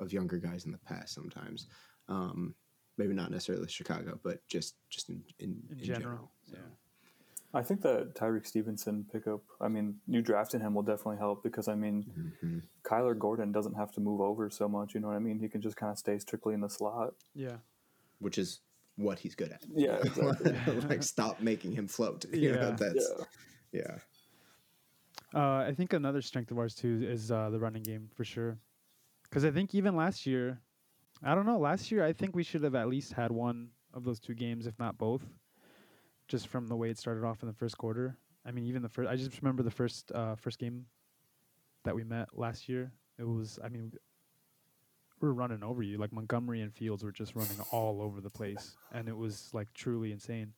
of 0.00 0.12
younger 0.12 0.38
guys 0.38 0.64
in 0.64 0.72
the 0.72 0.78
past. 0.78 1.14
Sometimes, 1.14 1.68
um, 2.08 2.56
maybe 2.98 3.14
not 3.14 3.30
necessarily 3.30 3.68
Chicago, 3.68 4.18
but 4.24 4.44
just 4.48 4.74
just 4.88 5.10
in 5.10 5.22
in, 5.38 5.62
In 5.70 5.78
in 5.78 5.84
general, 5.84 6.00
general. 6.02 6.30
So, 6.50 6.56
yeah. 6.56 6.74
I 7.52 7.62
think 7.62 7.80
that 7.82 8.14
Tyrique 8.14 8.46
Stevenson 8.46 9.04
pickup, 9.12 9.42
I 9.60 9.66
mean, 9.68 9.96
you 10.06 10.22
drafting 10.22 10.60
him 10.60 10.72
will 10.74 10.82
definitely 10.84 11.16
help 11.18 11.42
because, 11.42 11.66
I 11.66 11.74
mean, 11.74 12.04
mhm. 12.44 12.62
Kyler 12.84 13.18
Gordon 13.18 13.50
doesn't 13.50 13.74
have 13.74 13.90
to 13.92 14.00
move 14.00 14.20
over 14.20 14.48
so 14.50 14.68
much. 14.68 14.94
You 14.94 15.00
know 15.00 15.08
what 15.08 15.16
I 15.16 15.20
mean? 15.20 15.38
He 15.40 15.48
can 15.48 15.60
just 15.60 15.76
kind 15.76 15.90
of 15.90 15.98
stay 15.98 16.18
strictly 16.18 16.54
in 16.54 16.60
the 16.60 16.68
slot. 16.70 17.14
Yeah. 17.34 17.56
which 18.20 18.36
is 18.38 18.60
what 18.96 19.18
he's 19.18 19.34
good 19.34 19.50
at. 19.50 19.62
Yeah, 19.74 19.96
exactly. 20.04 20.52
like 20.88 21.02
stop 21.02 21.40
making 21.40 21.72
him 21.72 21.88
float. 21.88 22.24
You 22.32 22.52
know, 22.52 22.68
Yeah. 22.68 22.76
that's 22.78 23.12
yeah. 23.72 23.80
yeah. 23.82 23.98
Uh, 25.34 25.64
I 25.68 25.72
think 25.76 25.92
another 25.92 26.20
strength 26.22 26.50
of 26.50 26.58
ours 26.58 26.74
too 26.74 27.04
is 27.08 27.30
uh, 27.30 27.50
the 27.50 27.58
running 27.58 27.82
game 27.82 28.08
for 28.14 28.24
sure. 28.24 28.58
Because 29.24 29.44
I 29.44 29.50
think 29.50 29.74
even 29.74 29.96
last 29.96 30.26
year, 30.26 30.60
I 31.22 31.34
don't 31.34 31.46
know. 31.46 31.58
Last 31.58 31.90
year, 31.90 32.04
I 32.04 32.12
think 32.12 32.34
we 32.34 32.42
should 32.42 32.62
have 32.64 32.74
at 32.74 32.88
least 32.88 33.12
had 33.12 33.30
one 33.30 33.68
of 33.94 34.04
those 34.04 34.18
two 34.20 34.34
games, 34.34 34.66
if 34.66 34.78
not 34.78 34.98
both, 34.98 35.22
just 36.30 36.48
from 36.48 36.66
the 36.68 36.76
way 36.76 36.88
it 36.88 36.98
started 36.98 37.24
off 37.24 37.42
in 37.42 37.48
the 37.48 37.54
first 37.54 37.76
quarter. 37.76 38.16
I 38.46 38.52
mean, 38.52 38.64
even 38.64 38.80
the 38.80 38.88
first. 38.88 39.10
I 39.10 39.16
just 39.16 39.42
remember 39.42 39.62
the 39.62 39.70
first 39.70 40.10
uh, 40.12 40.36
first 40.36 40.58
game 40.58 40.86
that 41.84 41.94
we 41.94 42.04
met 42.04 42.28
last 42.32 42.68
year. 42.68 42.92
It 43.18 43.26
was. 43.26 43.58
I 43.62 43.68
mean, 43.68 43.92
we 45.20 45.28
were 45.28 45.34
running 45.34 45.62
over 45.62 45.82
you. 45.82 45.98
Like 45.98 46.12
Montgomery 46.12 46.62
and 46.62 46.72
Fields 46.72 47.04
were 47.04 47.12
just 47.12 47.34
running 47.36 47.58
all 47.70 48.00
over 48.00 48.22
the 48.22 48.30
place, 48.30 48.76
and 48.92 49.08
it 49.08 49.16
was 49.16 49.50
like 49.52 49.68
truly 49.74 50.12
insane. 50.12 50.54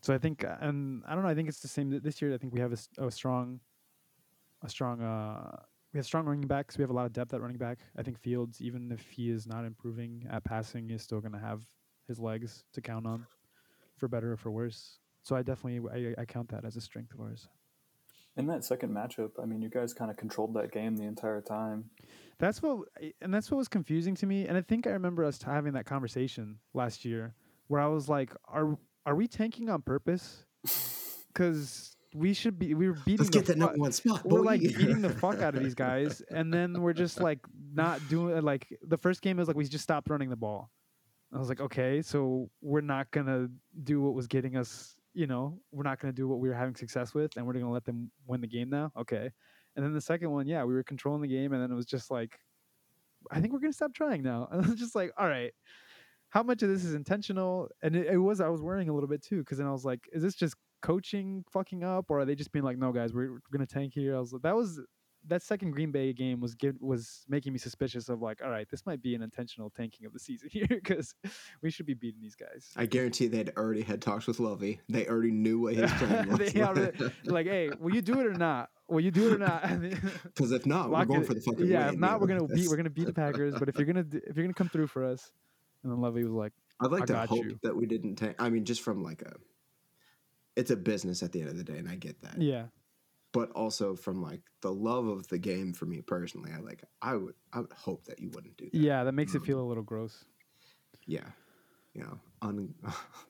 So 0.00 0.14
I 0.14 0.18
think, 0.18 0.44
and 0.60 1.02
I 1.06 1.14
don't 1.14 1.24
know. 1.24 1.28
I 1.28 1.34
think 1.34 1.48
it's 1.48 1.60
the 1.60 1.68
same 1.68 2.00
this 2.00 2.22
year. 2.22 2.32
I 2.32 2.38
think 2.38 2.54
we 2.54 2.60
have 2.60 2.72
a, 2.72 3.06
a 3.06 3.10
strong, 3.10 3.60
a 4.62 4.68
strong. 4.68 5.02
uh 5.02 5.56
We 5.92 5.98
have 5.98 6.06
strong 6.06 6.26
running 6.26 6.46
backs. 6.46 6.78
We 6.78 6.82
have 6.82 6.90
a 6.90 6.98
lot 7.00 7.06
of 7.06 7.12
depth 7.12 7.34
at 7.34 7.40
running 7.40 7.58
back. 7.58 7.78
I 7.98 8.02
think 8.02 8.18
Fields, 8.18 8.60
even 8.60 8.92
if 8.92 9.02
he 9.10 9.30
is 9.30 9.46
not 9.46 9.64
improving 9.64 10.26
at 10.30 10.44
passing, 10.44 10.90
is 10.90 11.02
still 11.02 11.20
going 11.20 11.32
to 11.32 11.46
have 11.50 11.60
his 12.06 12.18
legs 12.18 12.64
to 12.74 12.80
count 12.80 13.06
on, 13.06 13.26
for 13.98 14.08
better 14.08 14.32
or 14.32 14.36
for 14.36 14.50
worse. 14.50 14.98
So 15.22 15.36
I 15.36 15.42
definitely 15.42 16.14
I, 16.16 16.22
I 16.22 16.24
count 16.24 16.48
that 16.50 16.64
as 16.64 16.76
a 16.76 16.80
strength 16.80 17.12
of 17.12 17.20
ours. 17.20 17.48
In 18.36 18.46
that 18.46 18.64
second 18.64 18.90
matchup, 18.94 19.32
I 19.42 19.46
mean, 19.46 19.60
you 19.60 19.68
guys 19.68 19.92
kind 19.92 20.10
of 20.10 20.16
controlled 20.16 20.54
that 20.54 20.70
game 20.70 20.96
the 20.96 21.04
entire 21.04 21.40
time. 21.40 21.90
That's 22.38 22.62
what, 22.62 22.86
and 23.20 23.34
that's 23.34 23.50
what 23.50 23.58
was 23.58 23.66
confusing 23.66 24.14
to 24.14 24.26
me. 24.26 24.46
And 24.46 24.56
I 24.56 24.60
think 24.60 24.86
I 24.86 24.90
remember 24.90 25.24
us 25.24 25.42
having 25.42 25.72
that 25.72 25.86
conversation 25.86 26.58
last 26.72 27.04
year, 27.04 27.34
where 27.66 27.80
I 27.80 27.88
was 27.88 28.08
like, 28.08 28.32
"Are 28.46 28.78
are 29.04 29.16
we 29.16 29.26
tanking 29.26 29.68
on 29.70 29.82
purpose? 29.82 30.44
Because 31.34 31.96
we 32.14 32.32
should 32.32 32.58
be. 32.58 32.74
We 32.74 32.88
were 32.88 32.94
beating. 33.04 33.18
Let's 33.18 33.30
the 33.30 33.38
get 33.38 33.46
that 33.46 33.52
fu- 33.52 33.58
number 33.60 33.78
one 33.78 33.92
spot. 33.92 34.24
We're 34.24 34.38
boy. 34.38 34.44
like 34.44 34.60
beating 34.60 35.02
the 35.02 35.10
fuck 35.10 35.40
out 35.40 35.54
of 35.54 35.62
these 35.62 35.74
guys, 35.86 36.20
and 36.30 36.52
then 36.52 36.80
we're 36.80 36.94
just 36.94 37.20
like 37.20 37.38
not 37.72 38.00
doing 38.08 38.42
like 38.42 38.66
the 38.82 38.96
first 38.96 39.22
game 39.22 39.38
is 39.38 39.46
like 39.46 39.56
we 39.56 39.64
just 39.66 39.84
stopped 39.84 40.10
running 40.10 40.30
the 40.30 40.36
ball. 40.36 40.70
I 41.32 41.38
was 41.38 41.48
like, 41.48 41.60
okay, 41.60 42.00
so 42.00 42.50
we're 42.62 42.80
not 42.80 43.10
gonna 43.10 43.48
do 43.84 44.00
what 44.00 44.14
was 44.14 44.26
getting 44.26 44.56
us. 44.56 44.96
You 45.14 45.26
know, 45.26 45.58
we're 45.72 45.82
not 45.82 46.00
gonna 46.00 46.12
do 46.12 46.28
what 46.28 46.38
we 46.38 46.48
were 46.48 46.54
having 46.54 46.74
success 46.74 47.14
with, 47.14 47.36
and 47.36 47.46
we're 47.46 47.52
gonna 47.52 47.70
let 47.70 47.84
them 47.84 48.10
win 48.26 48.40
the 48.40 48.46
game 48.46 48.70
now. 48.70 48.92
Okay, 48.96 49.30
and 49.76 49.84
then 49.84 49.92
the 49.92 50.00
second 50.00 50.30
one, 50.30 50.46
yeah, 50.46 50.64
we 50.64 50.74
were 50.74 50.82
controlling 50.82 51.22
the 51.22 51.28
game, 51.28 51.52
and 51.52 51.62
then 51.62 51.70
it 51.70 51.74
was 51.74 51.86
just 51.86 52.10
like, 52.10 52.38
I 53.30 53.40
think 53.40 53.52
we're 53.52 53.60
gonna 53.60 53.72
stop 53.72 53.94
trying 53.94 54.22
now. 54.22 54.48
And 54.52 54.64
I 54.64 54.68
was 54.68 54.78
just 54.78 54.94
like, 54.94 55.12
all 55.18 55.28
right, 55.28 55.52
how 56.30 56.42
much 56.42 56.62
of 56.62 56.70
this 56.70 56.84
is 56.84 56.94
intentional? 56.94 57.68
And 57.82 57.94
it, 57.94 58.06
it 58.06 58.18
was, 58.18 58.40
I 58.40 58.48
was 58.48 58.62
worrying 58.62 58.88
a 58.88 58.94
little 58.94 59.08
bit 59.08 59.22
too, 59.22 59.38
because 59.38 59.58
then 59.58 59.66
I 59.66 59.72
was 59.72 59.84
like, 59.84 60.00
is 60.12 60.22
this 60.22 60.34
just 60.34 60.56
coaching 60.82 61.44
fucking 61.50 61.84
up, 61.84 62.06
or 62.08 62.20
are 62.20 62.24
they 62.24 62.34
just 62.34 62.52
being 62.52 62.64
like, 62.64 62.78
no, 62.78 62.92
guys, 62.92 63.12
we're, 63.12 63.32
we're 63.32 63.40
gonna 63.52 63.66
tank 63.66 63.92
here? 63.94 64.16
I 64.16 64.20
was 64.20 64.32
like, 64.32 64.42
that 64.42 64.56
was 64.56 64.80
that 65.26 65.42
second 65.42 65.72
Green 65.72 65.90
Bay 65.90 66.12
game 66.12 66.40
was 66.40 66.54
give, 66.54 66.76
was 66.80 67.24
making 67.28 67.52
me 67.52 67.58
suspicious 67.58 68.08
of 68.08 68.22
like, 68.22 68.40
all 68.42 68.50
right, 68.50 68.68
this 68.70 68.86
might 68.86 69.02
be 69.02 69.14
an 69.14 69.22
intentional 69.22 69.68
tanking 69.70 70.06
of 70.06 70.12
the 70.12 70.18
season 70.18 70.48
here 70.52 70.66
because 70.68 71.14
we 71.62 71.70
should 71.70 71.86
be 71.86 71.94
beating 71.94 72.20
these 72.20 72.34
guys. 72.36 72.70
I 72.76 72.86
guarantee 72.86 73.26
they'd 73.26 73.52
already 73.56 73.82
had 73.82 74.00
talks 74.00 74.26
with 74.26 74.40
Lovey. 74.40 74.80
They 74.88 75.06
already 75.06 75.30
knew 75.32 75.60
what 75.60 75.74
his 75.74 75.92
plan 75.92 76.28
was. 76.38 76.52
They 76.52 76.62
already- 76.62 77.10
like, 77.24 77.46
hey, 77.46 77.70
will 77.78 77.94
you 77.94 78.02
do 78.02 78.20
it 78.20 78.26
or 78.26 78.34
not? 78.34 78.70
Will 78.88 79.00
you 79.00 79.10
do 79.10 79.30
it 79.30 79.34
or 79.34 79.38
not? 79.38 79.80
Because 80.24 80.50
if 80.52 80.64
not, 80.64 80.90
we're 80.90 81.04
going 81.04 81.20
it. 81.20 81.26
for 81.26 81.34
the 81.34 81.40
fucking 81.42 81.66
yeah. 81.66 81.86
Win, 81.86 81.94
if 81.94 82.00
not, 82.00 82.20
we're 82.20 82.26
gonna 82.26 82.46
beat 82.46 82.68
we're 82.70 82.76
gonna 82.76 82.88
beat 82.88 83.06
the 83.06 83.12
Packers. 83.12 83.54
But 83.58 83.68
if 83.68 83.76
you're 83.76 83.84
gonna 83.84 84.06
if 84.10 84.34
you're 84.34 84.44
gonna 84.46 84.54
come 84.54 84.70
through 84.70 84.86
for 84.86 85.04
us, 85.04 85.30
and 85.82 85.92
then 85.92 86.00
Lovey 86.00 86.24
was 86.24 86.32
like, 86.32 86.52
I'd 86.80 86.90
like 86.90 87.04
to 87.06 87.26
hope 87.26 87.44
you. 87.44 87.58
that 87.64 87.76
we 87.76 87.84
didn't 87.84 88.16
tank. 88.16 88.36
I 88.38 88.48
mean, 88.48 88.64
just 88.64 88.80
from 88.80 89.02
like 89.02 89.20
a, 89.20 89.34
it's 90.56 90.70
a 90.70 90.76
business 90.76 91.22
at 91.22 91.32
the 91.32 91.40
end 91.40 91.50
of 91.50 91.58
the 91.58 91.64
day, 91.64 91.76
and 91.76 91.86
I 91.86 91.96
get 91.96 92.22
that. 92.22 92.40
yeah, 92.40 92.64
But 93.32 93.50
also 93.52 93.94
from 93.94 94.22
like 94.22 94.40
the 94.62 94.72
love 94.72 95.06
of 95.06 95.28
the 95.28 95.38
game 95.38 95.72
for 95.74 95.84
me 95.86 96.00
personally, 96.00 96.50
I 96.56 96.60
like. 96.60 96.82
I 97.02 97.14
would. 97.14 97.34
I 97.52 97.60
would 97.60 97.72
hope 97.72 98.04
that 98.06 98.18
you 98.20 98.30
wouldn't 98.30 98.56
do 98.56 98.64
that. 98.72 98.78
yeah, 98.78 99.04
that 99.04 99.12
makes 99.12 99.34
it 99.34 99.38
Um, 99.38 99.44
feel 99.44 99.60
a 99.60 99.68
little 99.68 99.82
gross. 99.82 100.24
Yeah. 101.06 101.26
You 101.94 102.02
know, 102.04 102.18
un, 102.42 102.74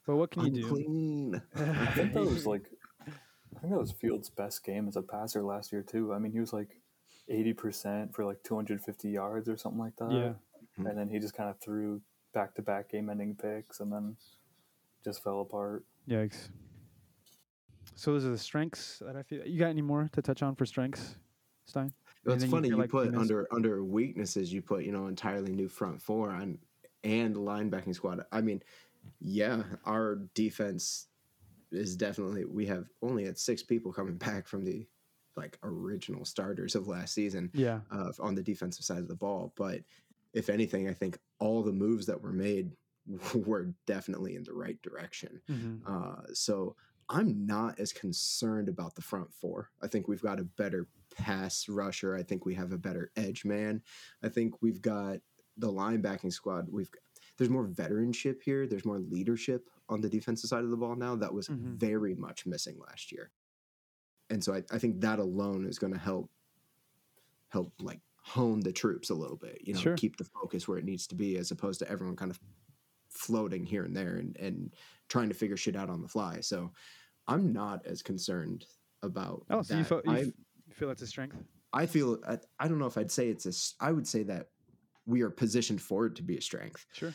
But 0.07 0.17
what 0.17 0.31
can 0.31 0.45
you 0.45 0.51
do? 0.51 0.67
unclean. 0.67 1.43
I 1.57 1.87
think 1.87 2.13
that 2.13 2.21
was 2.23 2.47
like, 2.47 2.71
I 3.07 3.61
think 3.61 3.73
that 3.73 3.79
was 3.81 3.93
Fields' 3.93 4.31
best 4.31 4.65
game 4.65 4.87
as 4.89 4.97
a 4.97 5.03
passer 5.03 5.43
last 5.43 5.73
year 5.73 5.83
too. 5.83 6.13
I 6.13 6.19
mean, 6.19 6.33
he 6.33 6.41
was 6.41 6.53
like 6.53 6.81
eighty 7.29 7.53
percent 7.53 8.15
for 8.15 8.25
like 8.25 8.43
two 8.45 8.55
hundred 8.55 8.81
fifty 8.83 9.09
yards 9.11 9.49
or 9.49 9.57
something 9.57 9.81
like 9.81 9.97
that. 9.97 10.13
Yeah. 10.13 10.33
Mhm. 10.79 10.91
and 10.91 10.99
then 10.99 11.09
he 11.09 11.19
just 11.19 11.35
kind 11.35 11.51
of 11.51 11.59
threw 11.61 12.01
back-to-back 12.35 12.91
game-ending 12.91 13.35
picks, 13.35 13.81
and 13.81 13.91
then 13.93 14.17
just 15.03 15.25
fell 15.25 15.41
apart. 15.41 15.85
Yikes. 16.09 16.51
So 17.99 18.13
those 18.13 18.25
are 18.25 18.31
the 18.31 18.39
strengths 18.39 19.01
that 19.01 19.17
I 19.17 19.25
feel. 19.25 19.45
You 19.45 19.59
got 19.59 19.71
any 19.71 19.83
more 19.83 20.09
to 20.13 20.23
touch 20.23 20.41
on 20.41 20.55
for 20.55 20.65
strengths, 20.65 21.17
Stein? 21.67 21.93
It's 22.25 22.45
Anything 22.45 22.49
you 22.51 22.57
funny 22.57 22.69
you, 22.69 22.77
like 22.77 22.91
put 22.91 23.07
missed? 23.07 23.19
under 23.19 23.49
under 23.53 23.83
weaknesses. 23.83 24.53
You 24.53 24.63
put 24.63 24.85
you 24.85 24.93
know 24.93 25.09
entirely 25.09 25.53
new 25.53 25.69
front 25.69 26.01
four 26.01 26.31
and 26.31 26.59
and 27.03 27.35
linebacking 27.35 27.97
squad. 27.97 28.25
I 28.31 28.41
mean, 28.41 28.63
yeah, 29.21 29.65
our 29.85 30.21
defense 30.35 31.09
is 31.73 31.97
definitely 31.97 32.45
we 32.45 32.67
have 32.67 32.87
only 33.03 33.25
had 33.25 33.37
six 33.37 33.65
people 33.65 33.93
coming 33.93 34.17
back 34.29 34.47
from 34.47 34.65
the 34.65 34.87
like 35.37 35.59
original 35.65 36.25
starters 36.25 36.77
of 36.77 36.87
last 36.87 37.15
season 37.15 37.51
Yeah. 37.53 37.81
uh, 37.91 38.13
on 38.21 38.37
the 38.37 38.45
defensive 38.45 38.85
side 38.85 38.99
of 38.99 39.09
the 39.09 39.17
ball. 39.17 39.53
But 39.57 39.81
if 40.35 40.51
anything, 40.51 40.89
I 40.89 40.93
think 40.93 41.19
all 41.41 41.65
the 41.65 41.73
moves 41.73 42.07
that 42.07 42.23
were 42.23 42.33
made 42.33 42.71
were 43.35 43.75
definitely 43.87 44.37
in 44.37 44.45
the 44.45 44.55
right 44.55 44.81
direction. 44.83 45.41
hmm 45.49 45.79
Uh, 45.85 46.23
so 46.33 46.77
I'm 47.11 47.47
not 47.47 47.79
as 47.81 47.93
concerned 47.93 48.69
about 48.69 48.95
the 48.95 49.03
front 49.03 49.33
four. 49.33 49.71
I 49.83 49.87
think 49.87 50.09
we've 50.09 50.23
got 50.23 50.41
a 50.41 50.45
better 50.45 50.87
pass 51.17 51.69
rusher. 51.69 52.15
I 52.15 52.23
think 52.23 52.45
we 52.45 52.55
have 52.55 52.73
a 52.73 52.79
better 52.79 53.11
edge 53.17 53.45
man. 53.45 53.83
I 54.23 54.29
think 54.29 54.61
we've 54.63 54.83
got 54.83 55.19
the 55.57 55.73
linebacking 55.73 56.33
squad. 56.33 56.69
We've 56.71 56.91
there's 57.37 57.51
more 57.51 57.67
veteranship 57.67 58.43
here. 58.43 58.67
There's 58.67 58.85
more 58.85 58.99
leadership 58.99 59.71
on 59.89 60.01
the 60.01 60.09
defensive 60.09 60.51
side 60.51 60.65
of 60.65 60.71
the 60.71 60.77
ball 60.77 60.97
now 60.97 61.15
that 61.17 61.33
was 61.33 61.49
Mhm. 61.49 61.77
very 61.77 62.15
much 62.15 62.47
missing 62.47 62.79
last 62.79 63.11
year. 63.13 63.31
And 64.29 64.43
so 64.45 64.53
I, 64.55 64.65
I 64.71 64.79
think 64.79 65.01
that 65.01 65.19
alone 65.19 65.65
is 65.65 65.79
going 65.79 65.93
to 65.93 65.99
help 65.99 66.31
help 67.49 67.73
like 67.81 68.01
hone 68.21 68.61
the 68.61 68.73
troops 68.73 69.09
a 69.11 69.15
little 69.15 69.37
bit. 69.37 69.63
You 69.65 69.73
know, 69.75 69.81
Sure. 69.81 69.97
keep 69.97 70.17
the 70.17 70.25
focus 70.25 70.69
where 70.69 70.77
it 70.79 70.85
needs 70.85 71.07
to 71.07 71.15
be 71.15 71.39
as 71.39 71.51
opposed 71.51 71.79
to 71.79 71.89
everyone 71.91 72.17
kind 72.17 72.31
of 72.31 72.39
floating 73.09 73.65
here 73.65 73.85
and 73.85 73.97
there 73.97 74.17
and, 74.17 74.37
and 74.37 74.75
trying 75.09 75.29
to 75.31 75.35
figure 75.35 75.57
shit 75.57 75.75
out 75.77 75.89
on 75.89 76.03
the 76.03 76.09
fly. 76.09 76.41
So 76.41 76.73
I'm 77.29 77.53
not 77.53 77.87
as 77.87 78.03
concerned 78.03 78.65
about 79.03 79.45
Oh, 79.51 79.63
so 79.63 79.77
you, 79.77 79.85
feel, 79.85 80.03
you 80.07 80.11
I, 80.13 80.19
you 80.21 80.75
feel 80.75 80.89
that's 80.89 81.03
a 81.03 81.07
strength? 81.07 81.37
I 81.73 81.87
feel 81.87 82.19
I, 82.27 82.39
I 82.59 82.67
don't 82.69 82.79
know 82.79 82.87
if 82.87 82.97
I'd 82.99 83.11
say 83.11 83.29
it's 83.29 83.47
a. 83.47 83.85
I 83.85 83.93
would 83.93 84.07
say 84.09 84.23
that 84.25 84.49
we 85.07 85.21
are 85.23 85.31
positioned 85.31 85.81
for 85.83 86.07
it 86.07 86.17
to 86.17 86.23
be 86.23 86.37
a 86.37 86.41
strength, 86.41 86.85
Sure. 86.93 87.15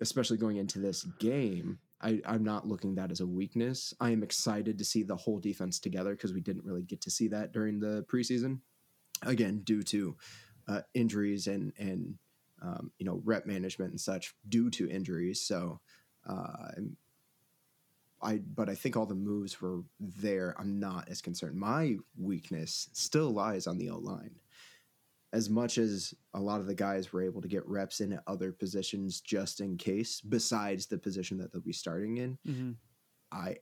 especially 0.00 0.36
going 0.38 0.56
into 0.56 0.78
this 0.78 1.02
game. 1.18 1.78
I, 2.02 2.20
I'm 2.24 2.42
not 2.44 2.66
looking 2.66 2.94
that 2.94 3.10
as 3.10 3.20
a 3.20 3.26
weakness. 3.26 3.92
I 4.00 4.10
am 4.10 4.22
excited 4.22 4.78
to 4.78 4.84
see 4.84 5.02
the 5.02 5.16
whole 5.16 5.38
defense 5.38 5.78
together 5.78 6.12
because 6.12 6.32
we 6.32 6.40
didn't 6.40 6.64
really 6.64 6.82
get 6.82 7.02
to 7.02 7.10
see 7.10 7.28
that 7.28 7.52
during 7.52 7.78
the 7.78 8.04
preseason. 8.10 8.60
Again, 9.22 9.60
due 9.64 9.82
to 9.82 10.16
uh, 10.66 10.80
injuries 10.94 11.46
and 11.46 11.72
and 11.78 12.14
um, 12.62 12.90
you 12.98 13.04
know 13.06 13.20
rep 13.24 13.44
management 13.46 13.90
and 13.90 14.00
such 14.00 14.34
due 14.48 14.70
to 14.70 14.88
injuries. 14.88 15.40
So 15.42 15.80
uh, 16.28 16.68
I'm- 16.76 16.96
I 18.22 18.38
but 18.54 18.68
I 18.68 18.74
think 18.74 18.96
all 18.96 19.06
the 19.06 19.14
moves 19.14 19.60
were 19.60 19.80
there. 19.98 20.54
I'm 20.58 20.78
not 20.78 21.08
as 21.08 21.20
concerned. 21.20 21.56
My 21.56 21.96
weakness 22.18 22.88
still 22.92 23.30
lies 23.30 23.66
on 23.66 23.78
the 23.78 23.90
O 23.90 23.98
line. 23.98 24.36
As 25.32 25.48
much 25.48 25.78
as 25.78 26.12
a 26.34 26.40
lot 26.40 26.60
of 26.60 26.66
the 26.66 26.74
guys 26.74 27.12
were 27.12 27.22
able 27.22 27.40
to 27.40 27.48
get 27.48 27.66
reps 27.68 28.00
in 28.00 28.12
at 28.12 28.24
other 28.26 28.50
positions 28.50 29.20
just 29.20 29.60
in 29.60 29.76
case, 29.76 30.20
besides 30.20 30.86
the 30.86 30.98
position 30.98 31.38
that 31.38 31.52
they'll 31.52 31.62
be 31.62 31.72
starting 31.72 32.16
in, 32.18 32.38
hmm 32.44 32.70
I 33.32 33.58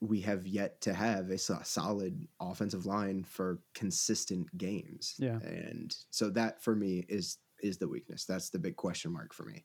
we 0.00 0.20
have 0.20 0.46
yet 0.46 0.80
to 0.82 0.92
have 0.92 1.30
a 1.30 1.38
solid 1.38 2.28
offensive 2.40 2.84
line 2.84 3.24
for 3.24 3.60
consistent 3.74 4.56
games. 4.58 5.14
Yeah. 5.18 5.38
And 5.38 5.96
so 6.10 6.28
that 6.30 6.62
for 6.62 6.74
me 6.76 7.06
is 7.08 7.38
is 7.62 7.78
the 7.78 7.88
weakness. 7.88 8.26
That's 8.26 8.50
the 8.50 8.58
big 8.58 8.76
question 8.76 9.12
mark 9.12 9.32
for 9.32 9.44
me. 9.44 9.64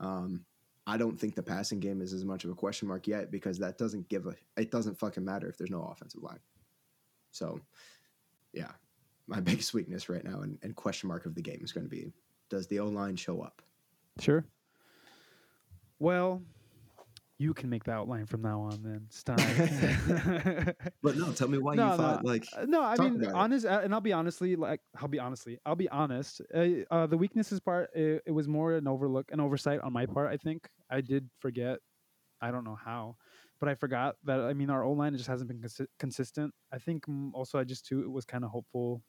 Um, 0.00 0.44
I 0.88 0.96
don't 0.96 1.20
think 1.20 1.34
the 1.34 1.42
passing 1.42 1.80
game 1.80 2.00
is 2.00 2.14
as 2.14 2.24
much 2.24 2.44
of 2.44 2.50
a 2.50 2.54
question 2.54 2.88
mark 2.88 3.06
yet 3.06 3.30
because 3.30 3.58
that 3.58 3.76
doesn't 3.76 4.08
give 4.08 4.26
a 4.26 4.34
it 4.56 4.70
doesn't 4.70 4.98
fucking 4.98 5.22
matter 5.24 5.46
if 5.46 5.58
there's 5.58 5.70
no 5.70 5.82
offensive 5.82 6.22
line. 6.22 6.40
So 7.30 7.60
yeah, 8.54 8.70
my 9.26 9.38
biggest 9.48 9.74
weakness 9.74 10.08
right 10.08 10.24
now 10.24 10.40
and, 10.40 10.58
and 10.62 10.74
question 10.74 11.08
mark 11.08 11.26
of 11.26 11.34
the 11.34 11.42
game 11.42 11.60
is 11.62 11.72
going 11.72 11.84
to 11.84 11.90
be 11.90 12.10
does 12.48 12.66
the 12.68 12.80
O 12.80 12.86
line 12.86 13.16
show 13.16 13.42
up? 13.42 13.60
Sure. 14.18 14.46
Well, 15.98 16.40
you 17.36 17.52
can 17.52 17.68
make 17.68 17.84
the 17.84 17.92
outline 17.92 18.24
from 18.24 18.40
now 18.40 18.60
on 18.62 18.82
then, 18.82 19.06
Stein. 19.10 19.36
But 21.02 21.16
no, 21.16 21.32
tell 21.32 21.48
me 21.48 21.58
why 21.58 21.74
No, 21.74 21.90
you 21.90 21.96
thought 21.98 22.24
like 22.24 22.46
Uh, 22.56 22.64
no, 22.66 22.82
I 22.82 22.96
mean, 22.96 23.16
about 23.16 23.28
it. 23.28 23.34
honest, 23.34 23.66
uh, 23.66 23.80
and 23.84 23.92
I'll 23.92 24.00
be 24.00 24.12
honestly, 24.12 24.56
like, 24.56 24.80
I'll 25.00 25.06
be 25.08 25.20
honestly, 25.20 25.58
I'll 25.66 25.76
be 25.76 25.88
honest. 25.90 26.40
Uh, 26.52 26.84
uh, 26.90 27.06
the 27.06 27.18
weaknesses 27.18 27.60
part, 27.60 27.90
it, 27.94 28.22
it 28.26 28.32
was 28.32 28.48
more 28.48 28.72
an 28.72 28.88
overlook, 28.88 29.30
an 29.30 29.38
oversight 29.40 29.80
on 29.80 29.92
my 29.92 30.06
part. 30.06 30.32
I 30.32 30.36
think 30.36 30.68
I 30.90 31.00
did 31.00 31.28
forget. 31.38 31.78
I 32.40 32.50
don't 32.50 32.64
know 32.64 32.76
how, 32.76 33.16
but 33.58 33.68
I 33.68 33.74
forgot 33.74 34.16
that. 34.24 34.40
I 34.40 34.52
mean, 34.52 34.70
our 34.70 34.84
O 34.84 34.92
line 34.92 35.16
just 35.16 35.28
hasn't 35.28 35.48
been 35.48 35.60
consi- 35.60 35.88
consistent. 35.98 36.54
I 36.72 36.78
think 36.78 37.06
mm, 37.06 37.30
also 37.34 37.58
I 37.58 37.64
just 37.64 37.84
too 37.84 38.00
it 38.02 38.10
was 38.10 38.24
kind 38.24 38.44
of 38.44 38.50
hopeful. 38.50 39.02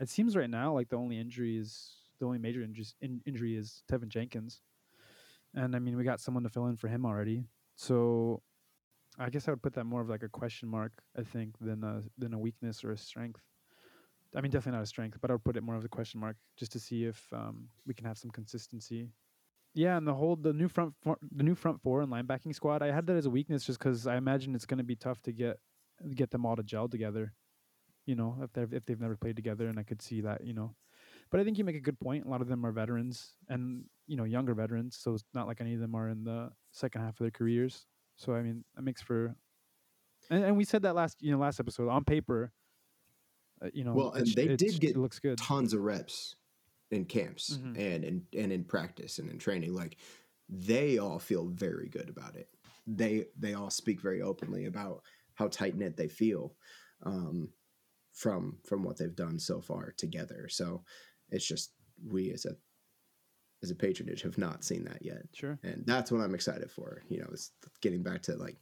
It 0.00 0.10
seems 0.10 0.36
right 0.36 0.50
now 0.50 0.74
like 0.74 0.88
the 0.90 0.96
only 0.96 1.18
injury 1.18 1.56
is 1.56 1.96
the 2.20 2.26
only 2.26 2.38
major 2.38 2.62
injuries, 2.62 2.94
in, 3.00 3.20
injury 3.26 3.56
is 3.56 3.82
Teven 3.90 4.08
Jenkins, 4.08 4.60
and 5.54 5.74
I 5.74 5.78
mean 5.78 5.96
we 5.96 6.04
got 6.04 6.20
someone 6.20 6.42
to 6.44 6.50
fill 6.50 6.66
in 6.66 6.76
for 6.76 6.88
him 6.88 7.06
already. 7.06 7.44
So 7.76 8.42
I 9.18 9.30
guess 9.30 9.48
I 9.48 9.52
would 9.52 9.62
put 9.62 9.74
that 9.74 9.84
more 9.84 10.00
of 10.00 10.08
like 10.08 10.22
a 10.22 10.28
question 10.28 10.68
mark, 10.68 10.92
I 11.16 11.22
think, 11.22 11.58
than 11.60 11.82
a 11.84 12.02
than 12.18 12.34
a 12.34 12.38
weakness 12.38 12.84
or 12.84 12.92
a 12.92 12.98
strength. 12.98 13.40
I 14.36 14.40
mean, 14.42 14.50
definitely 14.50 14.76
not 14.78 14.82
a 14.84 14.86
strength, 14.86 15.18
but 15.20 15.30
I 15.30 15.34
would 15.34 15.44
put 15.44 15.56
it 15.56 15.62
more 15.62 15.76
of 15.76 15.84
a 15.84 15.88
question 15.88 16.20
mark 16.20 16.36
just 16.56 16.72
to 16.72 16.78
see 16.80 17.04
if 17.04 17.26
um, 17.32 17.68
we 17.86 17.94
can 17.94 18.06
have 18.06 18.18
some 18.18 18.30
consistency. 18.30 19.08
Yeah, 19.78 19.96
and 19.96 20.04
the 20.04 20.14
whole 20.14 20.34
the 20.34 20.52
new 20.52 20.66
front 20.66 20.94
four, 21.04 21.18
the 21.30 21.44
new 21.44 21.54
front 21.54 21.80
four 21.80 22.02
and 22.02 22.10
linebacking 22.10 22.52
squad, 22.52 22.82
I 22.82 22.90
had 22.90 23.06
that 23.06 23.14
as 23.14 23.26
a 23.26 23.30
weakness 23.30 23.62
just 23.62 23.78
because 23.78 24.08
I 24.08 24.16
imagine 24.16 24.56
it's 24.56 24.66
going 24.66 24.78
to 24.78 24.84
be 24.84 24.96
tough 24.96 25.22
to 25.22 25.32
get 25.32 25.60
get 26.16 26.32
them 26.32 26.44
all 26.44 26.56
to 26.56 26.64
gel 26.64 26.88
together. 26.88 27.32
You 28.04 28.16
know, 28.16 28.38
if 28.42 28.52
they've 28.52 28.72
if 28.72 28.86
they've 28.86 29.00
never 29.00 29.16
played 29.16 29.36
together, 29.36 29.68
and 29.68 29.78
I 29.78 29.84
could 29.84 30.02
see 30.02 30.20
that. 30.22 30.44
You 30.44 30.52
know, 30.52 30.74
but 31.30 31.38
I 31.38 31.44
think 31.44 31.58
you 31.58 31.64
make 31.64 31.76
a 31.76 31.80
good 31.80 32.00
point. 32.00 32.26
A 32.26 32.28
lot 32.28 32.40
of 32.40 32.48
them 32.48 32.66
are 32.66 32.72
veterans 32.72 33.34
and 33.48 33.84
you 34.08 34.16
know 34.16 34.24
younger 34.24 34.52
veterans, 34.52 34.98
so 35.00 35.14
it's 35.14 35.22
not 35.32 35.46
like 35.46 35.60
any 35.60 35.74
of 35.74 35.80
them 35.80 35.94
are 35.94 36.08
in 36.08 36.24
the 36.24 36.50
second 36.72 37.02
half 37.02 37.12
of 37.12 37.18
their 37.18 37.30
careers. 37.30 37.86
So 38.16 38.34
I 38.34 38.42
mean, 38.42 38.64
that 38.74 38.82
makes 38.82 39.00
for, 39.00 39.36
and, 40.28 40.42
and 40.42 40.56
we 40.56 40.64
said 40.64 40.82
that 40.82 40.96
last 40.96 41.18
you 41.20 41.30
know 41.30 41.38
last 41.38 41.60
episode 41.60 41.88
on 41.88 42.02
paper. 42.02 42.50
Uh, 43.62 43.68
you 43.72 43.84
know, 43.84 43.92
Well, 43.92 44.10
and 44.10 44.26
they 44.26 44.56
did 44.56 44.80
get 44.80 44.96
it 44.96 44.96
looks 44.96 45.20
good. 45.20 45.38
tons 45.38 45.72
of 45.72 45.82
reps 45.82 46.34
in 46.90 47.04
camps 47.04 47.56
Mhm. 47.58 47.76
and 47.78 48.04
in 48.04 48.26
and 48.36 48.52
in 48.52 48.64
practice 48.64 49.18
and 49.18 49.30
in 49.30 49.38
training. 49.38 49.74
Like 49.74 49.96
they 50.48 50.98
all 50.98 51.18
feel 51.18 51.46
very 51.46 51.88
good 51.88 52.08
about 52.08 52.36
it. 52.36 52.48
They 52.86 53.26
they 53.36 53.54
all 53.54 53.70
speak 53.70 54.00
very 54.00 54.22
openly 54.22 54.64
about 54.66 55.02
how 55.34 55.48
tight 55.48 55.76
knit 55.76 55.96
they 55.96 56.08
feel 56.08 56.56
um, 57.02 57.52
from 58.12 58.58
from 58.64 58.82
what 58.82 58.96
they've 58.96 59.14
done 59.14 59.38
so 59.38 59.60
far 59.60 59.92
together. 59.92 60.48
So 60.48 60.84
it's 61.30 61.46
just 61.46 61.74
we 62.04 62.32
as 62.32 62.44
a 62.46 62.56
as 63.62 63.70
a 63.70 63.74
patronage 63.74 64.22
have 64.22 64.38
not 64.38 64.62
seen 64.64 64.84
that 64.84 65.04
yet, 65.04 65.26
Sure. 65.34 65.58
and 65.64 65.84
that's 65.84 66.12
what 66.12 66.20
I'm 66.20 66.34
excited 66.34 66.70
for. 66.70 67.02
You 67.08 67.18
know, 67.20 67.28
it's 67.32 67.50
getting 67.80 68.02
back 68.04 68.22
to 68.22 68.36
like 68.36 68.56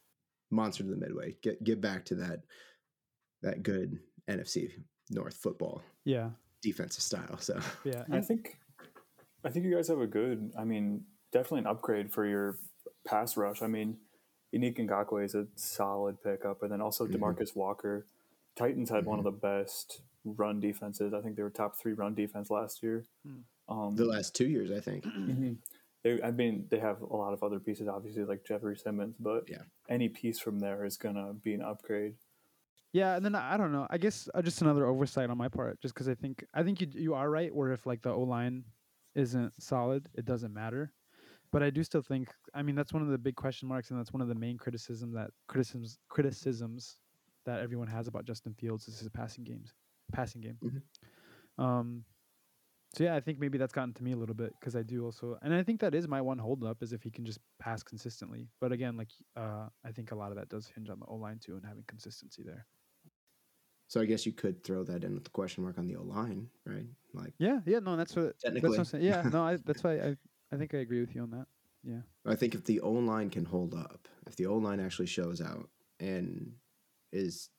monster 0.51 0.83
to 0.85 0.91
the 0.91 0.97
midway. 0.97 1.37
Get 1.43 1.63
get 1.63 1.81
back 1.81 2.05
to 2.07 2.15
that 2.17 2.45
that 3.43 3.63
good 3.63 4.01
NFC 4.29 4.73
North 5.11 5.37
football 5.37 5.85
Yeah. 6.05 6.33
Defensive 6.63 7.03
style. 7.03 7.39
So 7.39 7.61
Yeah. 7.85 8.05
I 8.11 8.21
think 8.21 8.59
I 9.45 9.51
think 9.51 9.65
you 9.65 9.75
guys 9.75 9.89
have 9.89 10.01
a 10.01 10.07
good. 10.07 10.53
I 10.59 10.65
mean, 10.65 11.05
definitely 11.31 11.61
an 11.61 11.67
upgrade 11.69 12.11
for 12.13 12.27
your 12.27 12.59
pass 13.07 13.37
rush. 13.37 13.63
I 13.63 13.69
mean, 13.69 13.99
Yannick 14.53 14.77
Ngakoue 14.79 15.25
is 15.25 15.35
a 15.37 15.47
solid 15.55 16.21
pickup, 16.23 16.63
and 16.63 16.73
then 16.73 16.81
also 16.81 17.07
Mhm. 17.07 17.13
Demarcus 17.13 17.55
Walker. 17.55 18.07
Titans 18.57 18.91
had 18.91 19.05
one 19.07 19.19
of 19.19 19.25
the 19.25 19.31
best 19.31 20.01
run 20.25 20.59
defenses. 20.59 21.13
I 21.15 21.21
think 21.21 21.37
they 21.37 21.43
were 21.45 21.51
top 21.51 21.77
three 21.77 21.93
run 21.93 22.15
defense 22.15 22.51
last 22.51 22.83
year. 22.83 23.05
Hmm. 23.25 23.41
Um, 23.69 23.97
the 23.97 24.05
last 24.05 24.35
two 24.35 24.49
years, 24.49 24.71
I 24.73 24.81
think. 24.81 25.05
mhm. 25.05 25.59
They, 26.03 26.21
I 26.23 26.31
mean, 26.31 26.67
they 26.71 26.79
have 26.79 27.01
a 27.03 27.17
lot 27.17 27.33
of 27.33 27.43
other 27.43 27.59
pieces, 27.61 27.87
obviously, 27.89 28.25
like 28.25 28.45
Jeffery 28.45 28.77
Simmons, 28.77 29.15
but 29.19 29.49
Yeah. 29.49 29.63
any 29.89 30.09
piece 30.09 30.39
from 30.41 30.59
there 30.61 30.85
is 30.85 30.97
gonna 30.97 31.35
be 31.35 31.53
an 31.55 31.63
upgrade. 31.63 32.17
Yeah, 32.97 33.15
and 33.15 33.23
then 33.23 33.35
I 33.35 33.59
don't 33.59 33.73
know. 33.73 33.87
I 33.91 33.99
guess 33.99 34.27
uh, 34.35 34.41
just 34.41 34.63
another 34.63 34.87
oversight 34.87 35.29
on 35.29 35.37
my 35.37 35.49
part, 35.49 35.79
just 35.83 35.93
because 35.93 36.09
I 36.09 36.15
think 36.15 36.43
I 36.55 36.63
think 36.63 36.81
you 36.81 36.89
you 36.95 37.13
are 37.13 37.29
right. 37.29 37.55
Where 37.55 37.71
if 37.73 37.85
like 37.85 38.01
the 38.01 38.09
O 38.11 38.23
line 38.23 38.65
isn't 39.15 39.53
solid, 39.61 40.09
it 40.15 40.25
doesn't 40.25 40.55
matter. 40.55 40.95
But 41.53 41.63
I 41.63 41.69
do 41.69 41.85
still 41.85 42.01
think. 42.01 42.33
I 42.55 42.63
mean, 42.63 42.75
that's 42.75 42.95
one 42.95 43.03
of 43.03 43.09
the 43.09 43.19
big 43.19 43.37
question 43.37 43.69
marks, 43.69 43.91
and 43.91 43.99
that's 44.01 44.15
one 44.15 44.23
of 44.23 44.29
the 44.29 44.35
main 44.35 44.57
criticism 44.57 45.13
that 45.13 45.31
criticisms 45.47 45.99
criticisms 46.09 46.97
that 47.45 47.61
everyone 47.61 47.87
has 47.89 48.09
about 48.09 48.25
Justin 48.25 48.55
Fields 48.55 48.89
is 48.89 48.99
his 48.99 49.11
passing 49.11 49.45
games, 49.45 49.75
passing 50.13 50.41
game. 50.41 50.59
Mhm. 50.65 51.63
Um. 51.63 52.07
So 52.95 53.05
yeah, 53.05 53.15
I 53.15 53.21
think 53.21 53.39
maybe 53.39 53.59
that's 53.59 53.75
gotten 53.75 53.93
to 53.95 54.05
me 54.05 54.13
a 54.13 54.17
little 54.17 54.35
bit 54.35 54.55
because 54.59 54.75
I 54.75 54.83
do 54.83 55.05
also, 55.05 55.39
and 55.43 55.53
I 55.53 55.63
think 55.63 55.81
that 55.81 55.95
is 55.95 56.09
my 56.09 56.23
one 56.23 56.39
holdup 56.39 56.83
is 56.83 56.95
if 56.95 57.03
he 57.03 57.11
can 57.11 57.27
just 57.27 57.41
pass 57.59 57.83
consistently. 57.83 58.49
But 58.59 58.73
again, 58.73 58.97
like 58.97 59.11
uh, 59.37 59.69
I 59.85 59.93
think 59.93 60.13
a 60.13 60.15
lot 60.15 60.31
of 60.31 60.39
that 60.39 60.49
does 60.49 60.67
hinge 60.75 60.89
on 60.89 60.99
the 61.01 61.07
O 61.07 61.17
line 61.17 61.39
too 61.39 61.57
and 61.57 61.67
having 61.67 61.85
consistency 61.87 62.43
there. 62.43 62.67
So 63.89 64.01
I 64.01 64.05
guess 64.05 64.27
you 64.27 64.33
could 64.33 64.65
throw 64.65 64.83
that 64.85 65.05
in 65.05 65.15
with 65.15 65.25
the 65.25 65.31
question 65.31 65.63
mark 65.63 65.79
on 65.79 65.87
the 65.87 65.97
O 65.97 66.03
line, 66.03 66.49
right? 66.65 66.87
Like 67.13 67.35
Yeah, 67.39 67.61
yeah, 67.67 67.79
no, 67.79 67.97
that's 67.97 68.15
what 68.17 68.25
that's 68.27 68.43
Technically. 68.45 68.79
what 68.79 68.95
I'm. 68.95 69.01
Yeah, 69.01 69.23
no, 69.33 69.43
I, 69.45 69.57
that's 69.65 69.85
why 69.85 69.99
I 70.01 70.17
I 70.53 70.57
think 70.57 70.75
I 70.75 70.79
agree 70.79 71.01
with 71.01 71.15
you 71.15 71.23
on 71.23 71.31
that. 71.31 71.47
Yeah, 71.85 72.01
I 72.25 72.35
think 72.35 72.55
if 72.55 72.65
the 72.65 72.81
O 72.81 72.91
line 72.93 73.31
can 73.31 73.45
hold 73.45 73.75
up, 73.75 74.09
if 74.27 74.35
the 74.37 74.47
O 74.47 74.57
line 74.57 74.81
actually 74.81 75.07
shows 75.07 75.41
out 75.41 75.69
and 76.01 76.53
is 77.13 77.51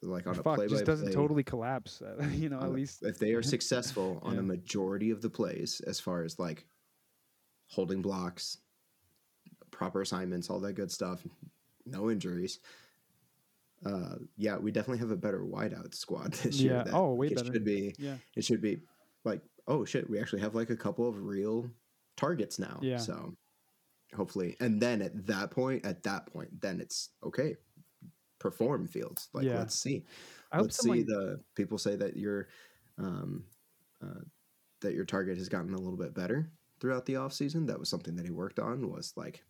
like 0.00 0.26
on 0.26 0.38
a 0.38 0.42
fuck, 0.42 0.56
play 0.56 0.68
just 0.68 0.84
doesn't 0.86 1.06
play, 1.06 1.14
totally 1.14 1.42
collapse. 1.44 2.00
uh, 2.00 2.26
you 2.32 2.48
know, 2.48 2.58
at 2.60 2.66
a- 2.66 2.70
least 2.70 3.02
if 3.02 3.18
they 3.18 3.32
are 3.34 3.42
successful 3.54 4.20
on 4.22 4.34
Yeah. 4.34 4.40
a 4.40 4.42
majority 4.42 5.10
of 5.10 5.20
the 5.20 5.30
plays, 5.30 5.80
as 5.80 6.00
far 6.00 6.22
as 6.22 6.38
like 6.38 6.66
holding 7.68 8.00
blocks, 8.00 8.56
proper 9.70 10.00
assignments, 10.00 10.48
all 10.48 10.60
that 10.60 10.74
good 10.74 10.90
stuff, 10.90 11.26
no 11.84 12.10
injuries. 12.10 12.58
Uh, 13.84 14.16
yeah, 14.36 14.56
we 14.56 14.70
definitely 14.70 14.98
have 14.98 15.10
a 15.10 15.16
better 15.16 15.40
wideout 15.40 15.94
squad 15.94 16.32
this 16.42 16.60
year. 16.60 16.82
Yeah. 16.86 16.92
Oh, 16.92 17.14
way 17.14 17.28
it 17.28 17.36
better. 17.36 17.52
Should 17.52 17.64
be. 17.64 17.94
Yeah. 17.98 18.16
It 18.36 18.44
should 18.44 18.60
be 18.62 18.78
like, 19.24 19.42
oh 19.66 19.84
shit, 19.84 20.08
we 20.08 20.20
actually 20.20 20.42
have 20.42 20.54
like 20.54 20.70
a 20.70 20.76
couple 20.76 21.08
of 21.08 21.18
real 21.18 21.70
targets 22.16 22.58
now. 22.58 22.78
Yeah. 22.82 22.98
So 22.98 23.34
hopefully, 24.14 24.56
and 24.60 24.80
then 24.80 25.02
at 25.02 25.26
that 25.26 25.50
point, 25.50 25.84
at 25.84 26.02
that 26.04 26.26
point, 26.32 26.60
then 26.60 26.80
it's 26.80 27.10
okay. 27.24 27.56
Perform 28.38 28.86
fields. 28.86 29.28
Like 29.32 29.44
Yeah. 29.44 29.58
let's 29.58 29.74
see. 29.74 30.04
I 30.50 30.60
let's 30.60 30.76
see 30.76 30.88
someone, 30.88 31.06
the 31.06 31.40
people 31.54 31.78
say 31.78 31.96
that 31.96 32.16
your 32.16 32.48
um, 32.98 33.44
uh, 34.02 34.20
that 34.80 34.94
your 34.94 35.04
target 35.04 35.38
has 35.38 35.48
gotten 35.48 35.74
a 35.74 35.78
little 35.78 35.96
bit 35.96 36.14
better 36.14 36.50
throughout 36.80 37.06
the 37.06 37.16
off 37.16 37.32
season. 37.32 37.66
That 37.66 37.78
was 37.78 37.88
something 37.88 38.16
that 38.16 38.24
he 38.24 38.30
worked 38.30 38.58
on 38.58 38.90
was 38.90 39.14
like 39.16 39.44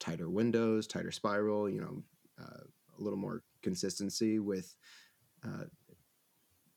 tighter 0.00 0.28
windows, 0.28 0.86
tighter 0.86 1.12
spiral. 1.12 1.68
You 1.68 1.80
know, 1.82 2.02
uh, 2.42 2.64
a 2.98 3.02
little 3.02 3.18
more 3.18 3.42
consistency 3.64 4.38
with 4.38 4.76
uh, 5.44 5.64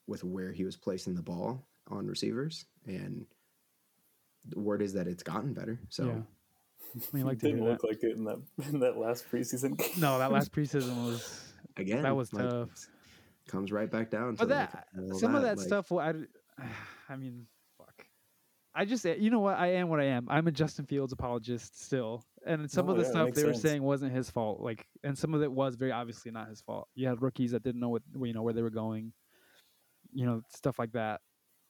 with 0.08 0.24
where 0.24 0.52
he 0.52 0.64
was 0.64 0.76
placing 0.76 1.14
the 1.14 1.22
ball 1.22 1.68
on 1.90 2.08
receivers, 2.08 2.66
and 2.86 3.26
the 4.48 4.60
word 4.60 4.82
is 4.82 4.94
that 4.94 5.08
it's 5.08 5.24
gotten 5.24 5.54
better. 5.54 5.80
So 5.90 6.06
yeah. 6.06 6.22
I 6.96 7.16
mean, 7.16 7.26
like 7.26 7.40
to 7.40 7.48
didn't 7.48 7.66
look 7.66 7.82
that. 7.82 7.88
like 7.88 8.04
it 8.04 8.18
in 8.18 8.24
that 8.24 8.42
in 8.70 8.80
that 8.80 8.98
last 8.98 9.30
preseason 9.32 9.78
game. 9.78 10.00
No, 10.00 10.18
that 10.18 10.32
last 10.32 10.52
preseason 10.52 11.06
was 11.06 11.54
again, 11.76 12.02
that 12.04 12.16
was 12.16 12.34
like, 12.34 12.50
tough. 12.50 12.70
Comes 13.48 13.72
right 13.72 13.90
back 13.90 14.10
down. 14.10 14.36
But 14.36 14.50
to 14.50 14.56
like, 14.56 14.72
that 14.72 14.88
all 14.98 15.20
some 15.20 15.36
of 15.36 15.44
that 15.44 15.58
like, 15.58 15.68
stuff, 15.68 15.92
I, 15.92 16.14
I 17.10 17.16
mean, 17.16 17.46
fuck. 17.78 18.06
I 18.76 18.86
just, 18.86 19.06
you 19.06 19.30
know 19.30 19.40
what? 19.40 19.58
I 19.58 19.74
am 19.74 19.90
what 19.90 20.00
I 20.00 20.06
am. 20.06 20.28
I'm 20.30 20.48
a 20.48 20.52
Justin 20.52 20.86
Fields 20.86 21.14
apologist 21.14 21.82
still, 21.82 22.24
and 22.48 22.70
some 22.72 22.86
No, 22.86 22.91
of 22.93 22.98
the 22.98 23.04
yeah, 23.04 23.10
stuff 23.10 23.26
makes 23.26 23.38
they 23.38 23.43
were 23.43 23.54
sense. 23.54 23.62
saying 23.64 23.84
wasn't 23.84 24.14
his 24.14 24.30
fault. 24.30 24.62
Like, 24.62 24.86
and 25.04 25.18
some 25.18 25.34
of 25.34 25.41
it 25.43 25.52
was 25.52 25.76
very 25.76 25.91
obviously 25.91 26.32
not 26.32 26.48
his 26.50 26.62
fault. 26.62 26.88
You 26.95 27.08
had 27.08 27.22
rookies 27.22 27.52
that 27.52 27.64
didn't 27.64 27.82
know 27.82 27.89
what, 27.89 28.04
you 28.22 28.34
know, 28.34 28.41
where 28.41 28.54
they 28.54 28.62
were 28.62 28.70
going. 28.70 29.14
You 30.14 30.26
know, 30.26 30.41
stuff 30.56 30.80
like 30.80 30.93
that. 30.93 31.22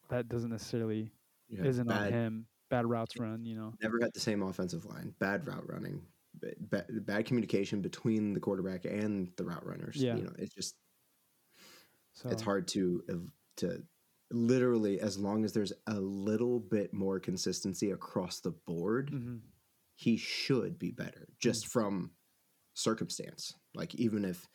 That 0.10 0.30
doesn't 0.30 0.50
necessarily 0.52 1.12
you 1.50 1.58
have 1.58 1.66
isn't 1.68 1.92
on 1.92 2.12
him. 2.12 2.46
Bad 2.70 2.86
routes 2.86 3.18
run. 3.18 3.46
You 3.46 3.56
know. 3.56 3.74
never 3.82 3.98
had 4.02 4.14
the 4.14 4.20
same 4.20 4.44
offensive 4.44 4.86
line. 4.86 5.14
Bad 5.20 5.48
route 5.48 5.68
running. 5.70 6.02
ba- 6.40 6.54
ba- 6.60 6.86
Bad 6.90 7.26
communication 7.26 7.82
between 7.82 8.34
the 8.34 8.40
quarterback 8.40 8.86
and 8.86 9.32
the 9.38 9.44
route 9.46 9.66
runners. 9.66 9.96
Yeah. 9.98 10.16
You 10.18 10.24
know, 10.24 10.34
it's 10.38 10.54
just 10.54 10.76
So 12.14 12.30
it's 12.30 12.42
hard 12.42 12.68
to 12.70 13.04
to 13.58 13.84
literally 14.32 15.00
as 15.00 15.18
long 15.18 15.46
as 15.46 15.54
there's 15.54 15.72
a 15.88 16.00
little 16.00 16.60
bit 16.60 16.94
more 16.94 17.20
consistency 17.20 17.92
across 17.92 18.40
the 18.42 18.52
board, 18.52 19.10
mhm. 19.12 19.40
He 19.98 20.16
should 20.16 20.78
be 20.78 20.92
better 20.92 21.28
just 21.40 21.68
from 21.68 22.12
circumstance. 22.76 23.52
Like 23.74 23.96
even 23.96 24.24
if 24.24 24.48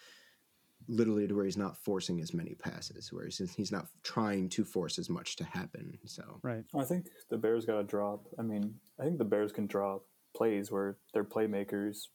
literally 0.89 1.27
to 1.27 1.35
where 1.35 1.45
he's 1.45 1.57
not 1.57 1.77
forcing 1.85 2.21
as 2.21 2.33
many 2.33 2.55
passes, 2.55 3.13
where 3.13 3.25
he's 3.25 3.53
he's 3.57 3.73
not 3.73 3.87
trying 4.05 4.49
to 4.51 4.65
force 4.65 4.99
as 4.99 5.11
much 5.11 5.37
to 5.37 5.45
happen. 5.45 5.99
So 6.07 6.41
Right. 6.43 6.65
I 6.79 6.85
think 6.85 7.09
the 7.29 7.37
Bears 7.37 7.67
got 7.67 7.79
to 7.79 7.83
drop. 7.83 8.27
I 8.39 8.43
mean, 8.43 8.77
I 9.01 9.05
think 9.05 9.19
the 9.19 9.25
Bears 9.25 9.51
can 9.53 9.67
drop 9.67 10.05
plays 10.35 10.71
where 10.71 10.97
their 11.13 11.25
playmakers 11.25 12.09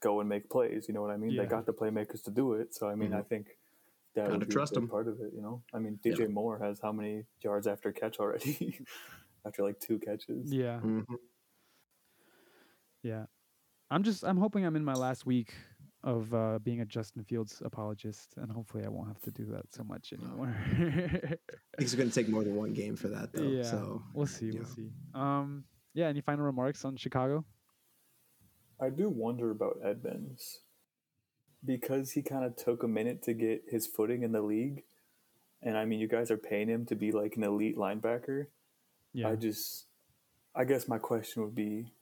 go 0.00 0.20
and 0.20 0.28
make 0.28 0.48
plays. 0.48 0.86
You 0.88 0.94
know 0.94 1.02
what 1.02 1.10
I 1.10 1.18
mean? 1.18 1.32
Yeah. 1.32 1.42
They 1.42 1.48
got 1.48 1.66
the 1.66 1.72
playmakers 1.74 2.24
to 2.24 2.30
do 2.30 2.54
it. 2.54 2.74
So 2.74 2.88
I 2.88 2.94
mean, 2.94 3.12
I 3.12 3.20
think 3.20 3.48
that 4.14 4.24
Gotta 4.28 4.38
would 4.38 4.48
be 4.48 4.52
trust 4.52 4.76
a 4.78 4.80
part 4.80 5.08
of 5.08 5.20
it. 5.20 5.32
You 5.34 5.42
know, 5.42 5.62
I 5.74 5.78
mean, 5.78 5.98
DJ 6.04 6.30
Moore 6.30 6.58
has 6.58 6.80
how 6.80 6.92
many 6.92 7.24
yards 7.44 7.66
after 7.66 7.92
catch 7.92 8.18
already? 8.18 8.78
after 9.46 9.62
like 9.62 9.78
two 9.78 9.98
catches. 9.98 10.52
Yeah. 10.52 10.80
mhm. 10.82 11.04
Yeah. 13.02 13.24
I'm 13.90 14.02
just 14.02 14.24
I'm 14.24 14.38
hoping 14.38 14.64
I'm 14.64 14.76
in 14.76 14.84
my 14.84 14.94
last 14.94 15.26
week 15.26 15.54
of 16.04 16.32
uh, 16.34 16.58
being 16.62 16.80
a 16.80 16.84
Justin 16.84 17.22
Fields 17.22 17.62
apologist, 17.64 18.34
and 18.36 18.50
hopefully 18.50 18.84
I 18.84 18.88
won't 18.88 19.08
have 19.08 19.20
to 19.22 19.30
do 19.30 19.44
that 19.52 19.72
so 19.72 19.84
much 19.84 20.12
anymore. 20.12 20.56
I 20.66 20.80
think 20.80 21.38
it's 21.78 21.94
going 21.94 22.08
to 22.08 22.14
take 22.14 22.28
more 22.28 22.42
than 22.42 22.56
one 22.56 22.72
game 22.72 22.96
for 22.96 23.08
that 23.08 23.32
though. 23.32 23.42
yeah, 23.44 23.62
So 23.62 24.02
we'll 24.14 24.26
see. 24.26 24.50
We'll 24.50 24.62
know. 24.62 24.68
see. 24.74 24.90
Um, 25.14 25.64
yeah. 25.94 26.06
Any 26.08 26.20
final 26.20 26.44
remarks 26.44 26.84
on 26.84 26.96
Chicago? 26.96 27.44
I 28.80 28.88
do 28.90 29.08
wonder 29.08 29.50
about 29.50 29.78
Edmunds 29.84 30.60
because 31.64 32.10
he 32.12 32.22
kind 32.22 32.44
of 32.44 32.56
took 32.56 32.82
a 32.82 32.88
minute 32.88 33.22
to 33.24 33.34
get 33.34 33.62
his 33.68 33.86
footing 33.86 34.22
in 34.22 34.32
the 34.32 34.42
league. 34.42 34.82
And 35.62 35.76
I 35.78 35.84
mean, 35.84 36.00
you 36.00 36.08
guys 36.08 36.30
are 36.32 36.36
paying 36.36 36.68
him 36.68 36.86
to 36.86 36.96
be 36.96 37.12
like 37.12 37.36
an 37.36 37.44
elite 37.44 37.76
linebacker. 37.76 38.46
Yeah. 39.12 39.28
I 39.28 39.36
just, 39.36 39.86
I 40.56 40.64
guess 40.64 40.88
my 40.88 40.98
question 40.98 41.44
would 41.44 41.54
be, 41.54 41.92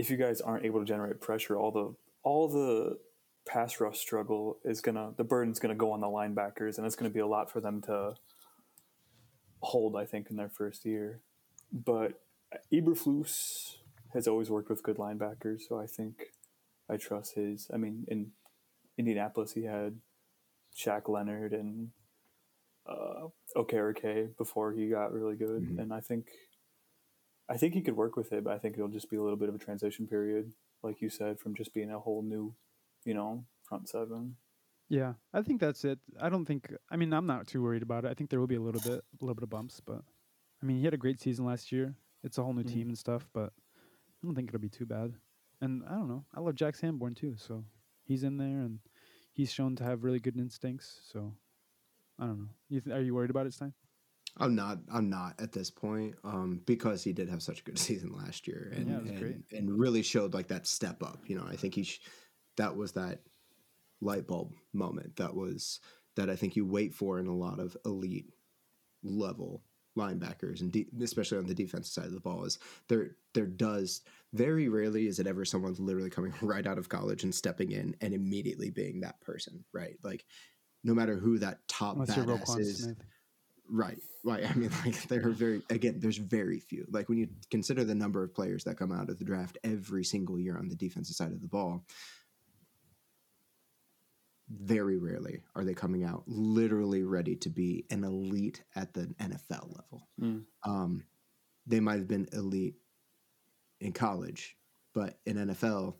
if 0.00 0.08
you 0.10 0.16
guys 0.16 0.40
aren't 0.40 0.64
able 0.64 0.80
to 0.80 0.86
generate 0.86 1.20
pressure, 1.20 1.56
all 1.58 1.70
the 1.70 1.94
all 2.22 2.48
the 2.48 2.98
pass 3.46 3.80
rush 3.80 3.98
struggle 3.98 4.58
is 4.64 4.80
gonna, 4.80 5.12
the 5.16 5.24
burden's 5.24 5.58
gonna 5.58 5.74
go 5.74 5.92
on 5.92 6.00
the 6.00 6.06
linebackers, 6.06 6.78
and 6.78 6.86
it's 6.86 6.96
gonna 6.96 7.10
be 7.10 7.20
a 7.20 7.26
lot 7.26 7.50
for 7.50 7.60
them 7.60 7.82
to 7.82 8.14
hold. 9.60 9.96
I 9.96 10.06
think 10.06 10.30
in 10.30 10.36
their 10.36 10.48
first 10.48 10.84
year, 10.86 11.20
but 11.72 12.20
Eberflus 12.72 13.76
has 14.14 14.26
always 14.26 14.50
worked 14.50 14.70
with 14.70 14.82
good 14.82 14.96
linebackers, 14.96 15.60
so 15.68 15.78
I 15.78 15.86
think 15.86 16.14
I 16.88 16.96
trust 16.96 17.34
his. 17.34 17.68
I 17.72 17.76
mean, 17.76 18.04
in 18.08 18.32
Indianapolis, 18.98 19.52
he 19.52 19.64
had 19.64 20.00
Shaq 20.76 21.08
Leonard 21.08 21.52
and 21.52 21.90
uh, 22.86 23.28
Okereke 23.56 24.36
before 24.36 24.72
he 24.72 24.88
got 24.88 25.12
really 25.12 25.36
good, 25.36 25.62
Mhm. 25.62 25.78
and 25.78 25.92
I 25.92 26.00
think 26.00 26.26
I 27.50 27.56
think 27.56 27.74
he 27.74 27.80
could 27.82 27.96
work 27.96 28.16
with 28.16 28.32
it, 28.32 28.44
but 28.44 28.52
I 28.54 28.58
think 28.58 28.76
it'll 28.76 28.88
just 28.88 29.10
be 29.10 29.16
a 29.16 29.22
little 29.22 29.36
bit 29.36 29.48
of 29.48 29.54
a 29.54 29.58
transition 29.58 30.06
period, 30.06 30.52
like 30.82 31.00
you 31.02 31.08
said, 31.10 31.40
from 31.40 31.54
just 31.54 31.74
being 31.74 31.90
a 31.90 31.98
whole 31.98 32.22
new, 32.22 32.54
you 33.04 33.12
know, 33.12 33.44
front 33.64 33.88
seven. 33.88 34.36
Yeah, 34.88 35.14
I 35.32 35.42
think 35.42 35.60
that's 35.60 35.84
it. 35.84 35.98
I 36.20 36.28
don't 36.28 36.44
think. 36.44 36.72
I 36.90 36.96
mean, 36.96 37.12
I'm 37.12 37.26
not 37.26 37.46
too 37.46 37.62
worried 37.62 37.82
about 37.82 38.04
it. 38.04 38.08
I 38.10 38.14
think 38.14 38.30
there 38.30 38.40
will 38.40 38.46
be 38.46 38.56
a 38.56 38.60
little 38.60 38.80
bit, 38.80 39.00
a 39.00 39.24
little 39.24 39.34
bit 39.34 39.42
of 39.42 39.50
bumps, 39.50 39.80
but 39.80 40.02
I 40.62 40.66
mean, 40.66 40.78
he 40.78 40.84
had 40.84 40.94
a 40.94 40.98
great 40.98 41.20
season 41.20 41.44
last 41.44 41.70
year. 41.72 41.94
It's 42.22 42.38
a 42.38 42.42
whole 42.42 42.52
new 42.54 42.62
Mhm. 42.64 42.72
team 42.72 42.88
and 42.88 42.98
stuff, 42.98 43.28
but 43.32 43.52
I 43.76 44.26
don't 44.26 44.34
think 44.34 44.48
it'll 44.48 44.60
be 44.60 44.68
too 44.68 44.86
bad. 44.86 45.14
And 45.60 45.84
I 45.86 45.94
don't 45.94 46.08
know. 46.08 46.24
I 46.34 46.40
love 46.40 46.54
Jack 46.54 46.74
Sanborn 46.76 47.14
too, 47.14 47.36
so 47.36 47.64
he's 48.04 48.22
in 48.24 48.36
there 48.36 48.60
and 48.60 48.80
he's 49.32 49.52
shown 49.52 49.74
to 49.76 49.84
have 49.84 50.04
really 50.04 50.20
good 50.20 50.36
instincts. 50.36 51.00
So 51.04 51.34
I 52.18 52.26
don't 52.26 52.38
know. 52.38 52.48
You 52.68 52.80
th- 52.80 52.94
are 52.94 53.02
you 53.02 53.14
worried 53.14 53.30
about 53.30 53.46
it, 53.46 53.54
Stein? 53.54 53.74
I'm 54.36 54.54
not. 54.54 54.78
I'm 54.92 55.10
not 55.10 55.34
at 55.40 55.52
this 55.52 55.70
point 55.70 56.14
um, 56.24 56.60
because 56.66 57.02
he 57.02 57.12
did 57.12 57.28
have 57.28 57.42
such 57.42 57.60
a 57.60 57.64
good 57.64 57.78
season 57.88 58.12
last 58.12 58.46
year, 58.46 58.72
and 58.74 58.88
Yeah, 58.88 59.12
and, 59.12 59.44
and 59.52 59.78
really 59.78 60.02
showed 60.02 60.34
like 60.34 60.48
that 60.48 60.66
step 60.66 61.02
up. 61.02 61.20
You 61.26 61.36
know, 61.36 61.46
I 61.46 61.56
think 61.56 61.74
he 61.74 61.84
sh- 61.84 62.00
that 62.56 62.76
was 62.76 62.92
that 62.92 63.20
light 64.00 64.26
bulb 64.26 64.54
moment. 64.72 65.16
That 65.16 65.34
was 65.34 65.80
that 66.16 66.30
I 66.30 66.36
think 66.36 66.56
you 66.56 66.64
wait 66.64 66.94
for 66.94 67.18
in 67.18 67.26
a 67.26 67.36
lot 67.36 67.58
of 67.58 67.76
elite 67.84 68.32
level 69.02 69.62
linebackers, 69.98 70.60
and 70.60 70.70
de- 70.70 70.88
especially 71.02 71.38
on 71.38 71.46
the 71.46 71.54
defensive 71.54 71.92
side 71.92 72.06
of 72.06 72.12
the 72.12 72.20
ball. 72.20 72.44
Is 72.44 72.58
there 72.88 73.16
there 73.34 73.46
does 73.46 74.02
very 74.32 74.68
rarely 74.68 75.06
is 75.06 75.18
it 75.18 75.26
ever 75.26 75.44
someone 75.44 75.74
literally 75.78 76.10
coming 76.10 76.32
right 76.42 76.66
out 76.66 76.78
of 76.78 76.88
college 76.88 77.24
and 77.24 77.34
stepping 77.34 77.72
in 77.72 77.96
and 78.00 78.14
immediately 78.14 78.70
being 78.70 79.00
that 79.00 79.20
person, 79.20 79.64
right? 79.72 79.96
Like 80.02 80.24
no 80.84 80.94
matter 80.94 81.16
who 81.16 81.38
that 81.38 81.66
top 81.68 81.94
Unless 81.96 82.16
badass 82.16 82.58
is. 82.58 82.84
Smith. 82.84 82.96
Right, 83.70 83.98
right. 84.24 84.48
I 84.48 84.54
mean, 84.54 84.70
like 84.84 85.02
there 85.04 85.26
are 85.26 85.30
very 85.30 85.62
again. 85.70 86.00
There's 86.00 86.18
very 86.18 86.58
few. 86.58 86.86
Like 86.90 87.08
when 87.08 87.18
you 87.18 87.28
consider 87.50 87.84
the 87.84 87.94
number 87.94 88.22
of 88.22 88.34
players 88.34 88.64
that 88.64 88.76
come 88.76 88.92
out 88.92 89.08
of 89.08 89.18
the 89.18 89.24
draft 89.24 89.58
every 89.64 90.04
single 90.04 90.38
year 90.38 90.58
on 90.58 90.68
the 90.68 90.74
defensive 90.74 91.16
side 91.16 91.32
of 91.32 91.40
the 91.40 91.48
ball, 91.48 91.84
very 94.50 94.98
rarely 94.98 95.42
are 95.54 95.64
they 95.64 95.74
coming 95.74 96.04
out 96.04 96.24
literally 96.26 97.04
ready 97.04 97.36
to 97.36 97.48
be 97.48 97.84
an 97.90 98.04
elite 98.04 98.62
at 98.74 98.92
the 98.92 99.06
NFL 99.20 99.76
level. 99.76 100.08
Mm. 100.20 100.44
Um, 100.64 101.04
they 101.66 101.80
might 101.80 101.98
have 101.98 102.08
been 102.08 102.28
elite 102.32 102.74
in 103.80 103.92
college, 103.92 104.56
but 104.92 105.18
in 105.24 105.36
NFL, 105.36 105.94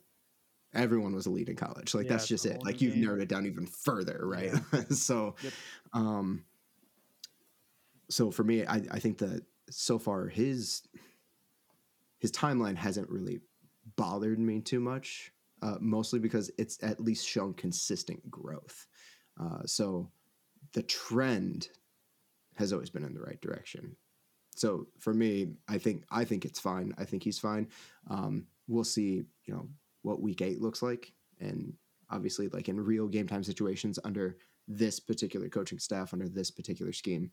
everyone 0.73 1.15
was 1.15 1.27
elite 1.27 1.47
in 1.47 1.55
college. 1.55 1.93
Like 1.93 2.05
Yeah, 2.05 2.11
that's 2.11 2.27
just 2.27 2.45
it. 2.45 2.61
Like 2.63 2.81
you've 2.81 2.97
narrowed 2.97 3.21
it 3.21 3.29
down 3.29 3.45
even 3.45 3.65
further, 3.65 4.19
right? 4.23 4.51
so, 4.89 5.35
Yep. 5.41 5.53
um, 5.93 6.43
so 8.11 8.29
for 8.31 8.43
me, 8.43 8.65
I, 8.65 8.81
I 8.91 8.99
think 8.99 9.17
that 9.19 9.43
so 9.69 9.97
far 9.97 10.27
his 10.27 10.83
his 12.19 12.31
timeline 12.31 12.75
hasn't 12.75 13.09
really 13.09 13.39
bothered 13.95 14.37
me 14.37 14.59
too 14.59 14.79
much, 14.79 15.31
uh, 15.61 15.77
mostly 15.79 16.19
because 16.19 16.51
it's 16.57 16.77
at 16.83 16.99
least 16.99 17.27
shown 17.27 17.53
consistent 17.53 18.29
growth. 18.29 18.85
Uh, 19.41 19.63
so 19.65 20.11
the 20.73 20.83
trend 20.83 21.69
has 22.55 22.73
always 22.73 22.89
been 22.89 23.03
in 23.03 23.13
the 23.13 23.21
right 23.21 23.41
direction. 23.41 23.95
So 24.55 24.87
for 24.99 25.13
me, 25.13 25.53
I 25.67 25.77
think 25.77 26.03
I 26.11 26.25
think 26.25 26.45
it's 26.45 26.59
fine. 26.59 26.93
I 26.97 27.05
think 27.05 27.23
he's 27.23 27.39
fine. 27.39 27.69
Um, 28.09 28.45
we'll 28.67 28.83
see, 28.83 29.23
you 29.45 29.53
know, 29.53 29.67
what 30.01 30.21
week 30.21 30.41
eight 30.41 30.61
looks 30.61 30.81
like, 30.81 31.13
and 31.39 31.73
obviously, 32.09 32.49
like 32.49 32.67
in 32.67 32.79
real 32.79 33.07
game 33.07 33.27
time 33.27 33.43
situations 33.43 33.97
under 34.03 34.37
this 34.67 34.99
particular 34.99 35.49
coaching 35.49 35.79
staff, 35.79 36.13
under 36.13 36.29
this 36.29 36.51
particular 36.51 36.93
scheme, 36.93 37.31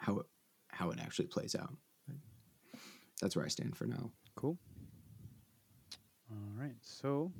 how 0.00 0.18
it, 0.18 0.26
how 0.68 0.90
it 0.90 0.98
actually 1.00 1.26
plays 1.26 1.54
out. 1.54 1.74
That's 3.20 3.36
where 3.36 3.44
I 3.44 3.48
stand 3.48 3.76
for 3.76 3.84
now. 3.86 4.10
Cool. 4.34 4.56
All 6.30 6.38
right. 6.58 6.76
So, 6.80 7.32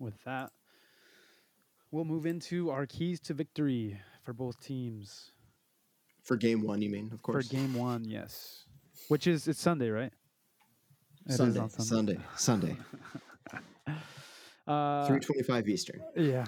with 0.00 0.14
that, 0.24 0.50
we'll 1.92 2.04
move 2.04 2.26
into 2.26 2.70
our 2.70 2.86
keys 2.86 3.20
to 3.20 3.34
victory 3.34 3.96
for 4.24 4.32
both 4.32 4.60
teams 4.60 5.30
For 6.24 6.36
game 6.36 6.62
one, 6.62 6.82
you 6.82 6.90
mean? 6.90 7.10
Of 7.12 7.22
course. 7.22 7.46
for 7.48 7.54
game 7.54 7.74
one. 7.74 8.04
Yes, 8.04 8.64
which 9.08 9.26
is 9.28 9.46
it's 9.46 9.60
Sunday, 9.60 9.90
right? 9.90 10.12
It 11.26 11.32
is 11.32 11.36
Sunday, 11.36 11.60
on 11.60 11.70
Sunday, 11.70 12.18
Sunday, 12.36 12.76
Uh, 14.66 15.06
three 15.06 15.18
twenty-five 15.20 15.68
Eastern. 15.68 16.00
yeah. 16.16 16.44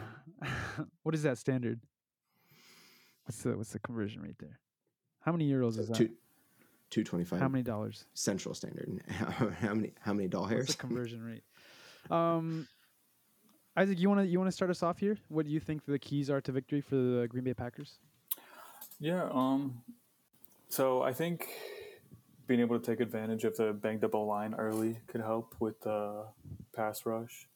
what 1.02 1.14
is 1.14 1.22
that 1.22 1.38
standard? 1.38 1.80
What's 3.24 3.42
the 3.42 3.56
what's 3.56 3.70
the 3.72 3.78
conversion 3.80 4.22
rate 4.22 4.36
there? 4.40 4.58
How 5.24 5.32
many 5.32 5.50
euros 5.50 5.78
is 5.78 5.88
that? 5.88 5.96
Two, 5.96 6.10
two 6.90 7.04
twenty-five. 7.04 7.40
How 7.40 7.48
many 7.48 7.62
dollars? 7.62 8.04
Central 8.14 8.54
Standard? 8.54 9.02
How, 9.08 9.50
how 9.50 9.74
many? 9.74 9.92
How 10.00 10.12
many 10.12 10.28
doll 10.28 10.42
What's 10.42 10.52
hairs? 10.52 10.66
the 10.68 10.74
conversion 10.74 11.22
rate? 11.22 11.42
Um, 12.10 12.66
Isaac, 13.76 13.98
you 13.98 14.08
want 14.08 14.20
to 14.20 14.26
you 14.26 14.38
want 14.38 14.48
to 14.48 14.52
start 14.54 14.70
us 14.70 14.82
off 14.82 14.98
here? 14.98 15.16
What 15.28 15.46
do 15.46 15.52
you 15.52 15.60
think 15.60 15.84
the 15.86 15.98
keys 15.98 16.28
are 16.28 16.40
to 16.40 16.52
victory 16.52 16.80
for 16.80 16.96
the 16.96 17.26
Green 17.28 17.44
Bay 17.44 17.54
Packers? 17.54 17.98
Yeah. 18.98 19.28
Um. 19.32 19.82
So 20.68 21.02
I 21.02 21.12
think 21.12 21.48
being 22.46 22.60
able 22.60 22.78
to 22.78 22.84
take 22.84 23.00
advantage 23.00 23.44
of 23.44 23.56
the 23.56 23.72
banged 23.72 24.04
up 24.04 24.14
line 24.14 24.54
early 24.54 24.98
could 25.06 25.20
help 25.20 25.54
with 25.60 25.80
the 25.82 26.24
pass 26.74 27.06
rush. 27.06 27.48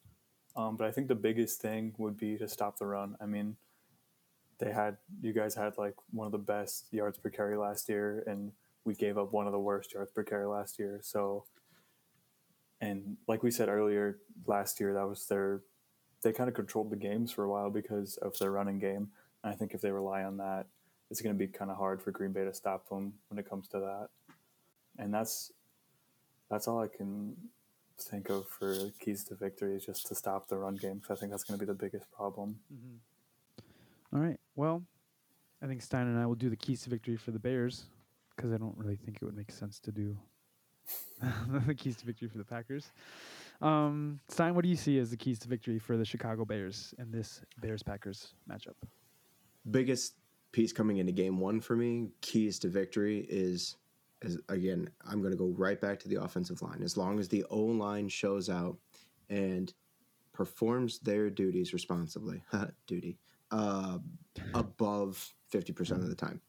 Um, 0.55 0.75
but 0.75 0.87
I 0.87 0.91
think 0.91 1.07
the 1.07 1.15
biggest 1.15 1.61
thing 1.61 1.93
would 1.97 2.17
be 2.17 2.37
to 2.37 2.47
stop 2.47 2.79
the 2.79 2.85
run. 2.87 3.15
I 3.21 3.25
mean, 3.25 3.57
they 4.59 4.71
had 4.71 4.97
you 5.21 5.33
guys 5.33 5.55
had 5.55 5.77
like 5.77 5.95
one 6.11 6.25
of 6.25 6.31
the 6.31 6.37
best 6.37 6.85
yards 6.91 7.17
per 7.17 7.29
carry 7.29 7.57
last 7.57 7.89
year, 7.89 8.23
and 8.27 8.51
we 8.85 8.95
gave 8.95 9.17
up 9.17 9.31
one 9.31 9.45
of 9.45 9.51
the 9.51 9.59
worst 9.59 9.93
yards 9.93 10.11
per 10.11 10.23
carry 10.23 10.45
last 10.45 10.79
year. 10.79 10.99
So, 11.03 11.45
and 12.81 13.17
like 13.27 13.43
we 13.43 13.51
said 13.51 13.69
earlier, 13.69 14.19
last 14.45 14.79
year 14.79 14.93
that 14.93 15.07
was 15.07 15.25
their 15.27 15.61
they 16.23 16.33
kind 16.33 16.49
of 16.49 16.55
controlled 16.55 16.89
the 16.89 16.95
games 16.95 17.31
for 17.31 17.43
a 17.43 17.49
while 17.49 17.69
because 17.69 18.17
of 18.17 18.37
their 18.39 18.51
running 18.51 18.79
game. 18.79 19.09
And 19.43 19.53
I 19.53 19.55
think 19.55 19.73
if 19.73 19.81
they 19.81 19.91
rely 19.91 20.23
on 20.23 20.37
that, 20.37 20.65
it's 21.09 21.21
going 21.21 21.35
to 21.35 21.37
be 21.37 21.47
kind 21.47 21.71
of 21.71 21.77
hard 21.77 22.01
for 22.01 22.11
Green 22.11 22.31
Bay 22.31 22.43
to 22.43 22.53
stop 22.53 22.89
them 22.89 23.13
when 23.29 23.37
it 23.37 23.49
comes 23.49 23.67
to 23.69 23.79
that. 23.79 24.09
And 24.97 25.13
that's 25.13 25.51
that's 26.49 26.67
all 26.67 26.79
I 26.79 26.87
can 26.87 27.35
think 27.99 28.29
of 28.29 28.47
for 28.47 28.91
keys 28.99 29.23
to 29.25 29.35
victory 29.35 29.75
is 29.75 29.85
just 29.85 30.07
to 30.07 30.15
stop 30.15 30.47
the 30.47 30.57
run 30.57 30.75
game 30.75 30.99
because 30.99 31.17
I 31.17 31.19
think 31.19 31.31
that's 31.31 31.43
going 31.43 31.59
to 31.59 31.65
be 31.65 31.67
the 31.67 31.77
biggest 31.77 32.11
problem. 32.11 32.59
Mm-hmm. 32.73 34.15
All 34.15 34.21
right. 34.21 34.39
Well, 34.57 34.83
I 35.63 35.67
think 35.67 35.81
Stein 35.81 36.07
and 36.07 36.19
I 36.19 36.25
will 36.25 36.35
do 36.35 36.49
the 36.49 36.57
keys 36.57 36.81
to 36.81 36.89
victory 36.89 37.15
for 37.15 37.31
the 37.31 37.39
Bears 37.39 37.85
because 38.35 38.51
I 38.51 38.57
don't 38.57 38.75
really 38.75 38.97
think 38.97 39.19
it 39.21 39.25
would 39.25 39.37
make 39.37 39.51
sense 39.51 39.79
to 39.81 39.91
do 39.91 40.17
the 41.65 41.75
keys 41.75 41.95
to 41.97 42.05
victory 42.05 42.27
for 42.27 42.39
the 42.39 42.43
Packers. 42.43 42.91
Um, 43.61 44.19
Stein, 44.27 44.55
what 44.55 44.63
do 44.63 44.69
you 44.69 44.75
see 44.75 44.99
as 44.99 45.11
the 45.11 45.17
keys 45.17 45.39
to 45.39 45.47
victory 45.47 45.79
for 45.79 45.95
the 45.95 46.03
Chicago 46.03 46.43
Bears 46.43 46.93
in 46.97 47.11
this 47.11 47.41
Bears 47.61 47.83
Packers 47.83 48.33
matchup? 48.51 48.75
biggest 49.71 50.15
piece 50.51 50.71
coming 50.71 50.97
into 50.97 51.11
game 51.11 51.39
one 51.39 51.59
for 51.61 51.75
me, 51.75 52.09
keys 52.21 52.59
to 52.59 52.67
victory 52.67 53.25
is 53.29 53.77
is 54.23 54.39
again, 54.49 54.89
I'm 55.05 55.21
gonna 55.21 55.35
go 55.35 55.53
right 55.57 55.79
back 55.79 55.99
to 55.99 56.07
the 56.07 56.21
offensive 56.21 56.61
line. 56.63 56.81
As 56.81 56.97
long 56.97 57.19
as 57.19 57.27
the 57.27 57.43
O 57.51 57.59
line 57.59 58.09
shows 58.09 58.49
out 58.49 58.77
and 59.29 59.71
performs 60.33 60.99
their 60.99 61.29
duties 61.29 61.73
responsibly, 61.73 62.41
duty, 62.87 63.19
uh, 63.51 63.97
above 64.53 65.33
50% 65.53 65.91
of 65.91 66.09
the 66.09 66.15
time. 66.15 66.41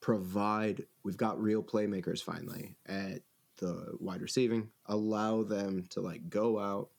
Provide 0.00 0.84
we've 1.02 1.16
got 1.16 1.40
real 1.40 1.62
playmakers 1.62 2.22
finally 2.22 2.76
at 2.86 3.22
the 3.58 3.96
wide 3.98 4.22
receiving. 4.22 4.68
Allow 4.86 5.42
them 5.42 5.86
to 5.90 6.00
like 6.00 6.28
go 6.28 6.58
out, 6.58 6.90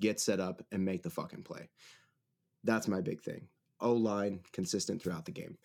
get 0.00 0.18
set 0.20 0.40
up, 0.40 0.62
and 0.72 0.84
make 0.84 1.02
the 1.02 1.10
fucking 1.10 1.44
play. 1.44 1.68
That's 2.64 2.88
my 2.88 3.00
big 3.00 3.22
thing. 3.22 3.48
O 3.80 3.92
line 3.92 4.40
consistent 4.52 5.00
throughout 5.00 5.24
the 5.24 5.32
game. 5.32 5.56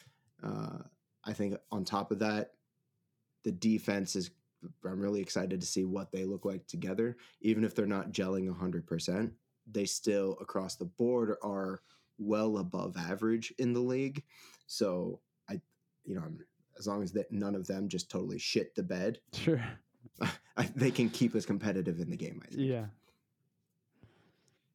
Uh, 0.44 0.80
I 1.24 1.34
think 1.34 1.58
on 1.72 1.84
top 1.84 2.12
of 2.12 2.20
that, 2.20 2.52
the 3.44 3.52
defense 3.52 4.16
is. 4.16 4.32
I'm 4.84 5.00
really 5.00 5.22
excited 5.22 5.62
to 5.62 5.68
see 5.68 5.84
what 5.84 6.12
they 6.12 6.24
look 6.24 6.44
like 6.44 6.66
together. 6.66 7.18
Even 7.42 7.64
if 7.64 7.76
they're 7.76 7.86
not 7.86 8.12
gelling 8.12 8.52
100%, 8.52 9.32
they 9.72 9.86
still 9.86 10.38
across 10.42 10.76
the 10.76 10.86
board 10.86 11.36
are 11.44 11.82
well 12.18 12.58
above 12.58 12.96
average 12.98 13.54
in 13.58 13.74
the 13.74 13.80
league. 13.80 14.24
So 14.68 15.20
I, 15.50 15.60
you 16.06 16.16
know, 16.16 16.22
I'm, 16.26 16.40
as 16.78 16.88
long 16.88 17.04
as 17.04 17.12
that 17.14 17.32
none 17.32 17.56
of 17.56 17.68
them 17.68 17.88
just 17.88 18.10
totally 18.10 18.40
shit 18.40 18.76
the 18.76 18.84
bed, 18.84 19.20
Sure. 19.34 19.64
I, 20.58 20.70
they 20.76 20.92
can 20.92 21.10
keep 21.10 21.36
us 21.36 21.46
competitive 21.46 22.00
in 22.00 22.10
the 22.10 22.18
game. 22.18 22.42
I 22.44 22.48
think. 22.48 22.62
Yeah. 22.62 22.86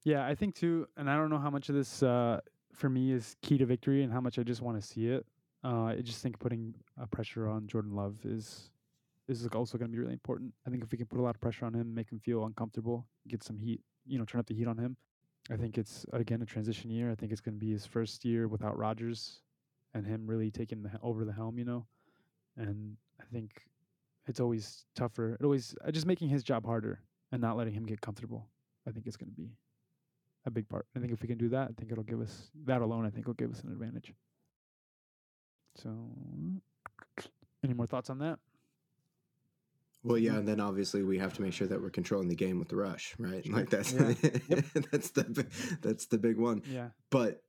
Yeah, 0.03 0.27
I 0.27 0.35
think 0.35 0.55
too, 0.55 0.89
and 0.97 1.11
I 1.11 1.17
don't 1.17 1.29
know 1.31 1.39
how 1.39 1.51
much 1.51 1.69
of 1.69 1.75
this 1.75 2.03
uh, 2.03 2.41
for 2.73 2.89
me 2.89 3.13
is 3.13 3.37
key 3.43 3.59
to 3.59 3.67
victory 3.67 4.03
and 4.03 4.13
how 4.13 4.21
much 4.21 4.39
I 4.39 4.43
just 4.43 4.63
want 4.63 4.81
to 4.81 4.87
see 4.87 5.09
it. 5.09 5.27
Uh, 5.63 5.85
I 5.85 6.01
just 6.03 6.23
think 6.23 6.39
putting 6.39 6.75
uh, 7.01 7.05
pressure 7.07 7.49
on 7.49 7.67
Jordan 7.67 7.95
Love 7.95 8.17
is 8.25 8.71
is 9.29 9.47
also 9.55 9.79
going 9.79 9.91
to 9.91 9.93
be 9.93 10.01
really 10.01 10.15
important. 10.15 10.53
I 10.67 10.71
think 10.71 10.83
if 10.83 10.91
we 10.91 10.99
can 10.99 11.07
put 11.07 11.21
a 11.21 11.23
lot 11.23 11.35
of 11.35 11.41
pressure 11.41 11.65
on 11.67 11.75
him, 11.75 11.95
make 11.95 12.11
him 12.11 12.19
feel 12.19 12.45
uncomfortable, 12.47 13.07
get 13.29 13.45
some 13.45 13.59
heat, 13.59 13.81
you 14.07 14.19
know, 14.19 14.25
turn 14.25 14.41
up 14.41 14.47
the 14.47 14.55
heat 14.55 14.67
on 14.67 14.77
him. 14.77 14.97
I 15.53 15.57
think 15.57 15.79
it's 15.79 16.07
again 16.13 16.43
a 16.43 16.47
transition 16.47 16.91
year. 16.91 17.11
I 17.11 17.15
think 17.15 17.33
it's 17.33 17.41
going 17.41 17.55
to 17.55 17.61
be 17.61 17.73
his 17.73 17.85
first 17.87 18.25
year 18.25 18.47
without 18.47 18.79
Rodgers 18.79 19.41
and 19.95 20.07
him 20.07 20.27
really 20.27 20.51
taking 20.51 20.83
the, 20.83 20.91
he- 20.91 20.97
over 21.03 21.25
the 21.25 21.33
helm, 21.33 21.59
you 21.59 21.65
know. 21.65 21.87
And 22.57 22.97
I 23.21 23.25
think 23.33 23.63
it's 24.27 24.39
always 24.41 24.85
tougher. 24.95 25.37
It 25.41 25.45
always 25.45 25.75
uh, 25.85 25.91
just 25.91 26.07
making 26.07 26.29
his 26.29 26.43
job 26.45 26.65
harder 26.65 27.01
and 27.33 27.41
not 27.41 27.57
letting 27.57 27.75
him 27.75 27.85
get 27.85 28.01
comfortable. 28.01 28.47
I 28.87 28.93
think 28.93 29.07
it's 29.07 29.17
going 29.17 29.31
to 29.31 29.37
be 29.37 29.51
a 30.47 30.51
big 30.51 30.69
part. 30.69 30.87
I 30.97 31.01
think 31.01 31.13
if 31.13 31.21
we 31.23 31.29
can 31.29 31.39
do 31.39 31.49
that, 31.51 31.69
I 31.69 31.73
think 31.77 31.91
it'll 31.91 32.05
give 32.05 32.21
us 32.21 32.51
that 32.67 32.81
alone. 32.81 33.05
I 33.05 33.11
think 33.11 33.27
will 33.27 33.35
give 33.35 33.51
us 33.51 33.61
an 33.63 33.73
advantage. 33.73 34.15
So, 35.77 35.91
any 37.65 37.75
more 37.75 37.87
thoughts 37.87 38.11
on 38.11 38.19
that? 38.19 38.39
Well, 40.03 40.17
yeah, 40.19 40.37
and 40.37 40.49
then 40.49 40.61
obviously 40.61 41.03
we 41.03 41.19
have 41.19 41.35
to 41.35 41.43
make 41.43 41.53
sure 41.53 41.67
that 41.69 41.81
we're 41.81 41.91
controlling 41.91 42.29
the 42.29 42.35
game 42.35 42.59
with 42.59 42.69
the 42.69 42.77
rush, 42.77 43.15
right? 43.19 43.47
Like 43.47 43.69
that's 43.69 43.93
Yeah. 43.93 44.15
that's 44.91 45.11
the 45.11 45.47
that's 45.83 46.07
the 46.07 46.19
big 46.19 46.39
one. 46.39 46.63
Yeah, 46.71 46.89
But 47.11 47.43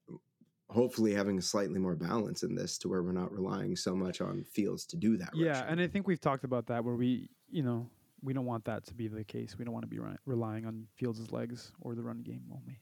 hopefully 0.70 1.14
having 1.14 1.38
a 1.38 1.42
slightly 1.42 1.80
more 1.80 1.96
balance 1.96 2.44
in 2.44 2.56
this 2.56 2.78
to 2.80 2.90
where 2.90 3.04
we're 3.04 3.12
not 3.14 3.32
relying 3.32 3.76
so 3.76 3.96
much 3.96 4.22
on 4.22 4.44
Fields 4.52 4.86
to 4.88 4.98
do 4.98 5.18
that. 5.18 5.30
yeah, 5.34 5.50
rushing. 5.52 5.68
and 5.68 5.82
I 5.82 5.88
think 5.88 6.08
we've 6.08 6.20
talked 6.22 6.44
about 6.44 6.68
that 6.68 6.84
where 6.84 6.96
we, 6.96 7.30
you 7.50 7.64
know, 7.64 7.90
we 8.22 8.34
don't 8.34 8.46
want 8.46 8.66
that 8.66 8.86
to 8.88 8.94
be 8.94 9.08
the 9.08 9.24
case. 9.24 9.58
We 9.58 9.66
don't 9.66 9.74
want 9.74 9.84
to 9.84 9.90
be 9.90 10.00
ri- 10.00 10.18
relying 10.26 10.66
on 10.66 10.88
Fields' 10.96 11.32
legs 11.32 11.72
or 11.82 11.96
the 11.96 12.04
run 12.04 12.22
game 12.22 12.44
only. 12.52 12.80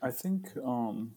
I 0.00 0.10
think 0.10 0.48
um, 0.64 1.12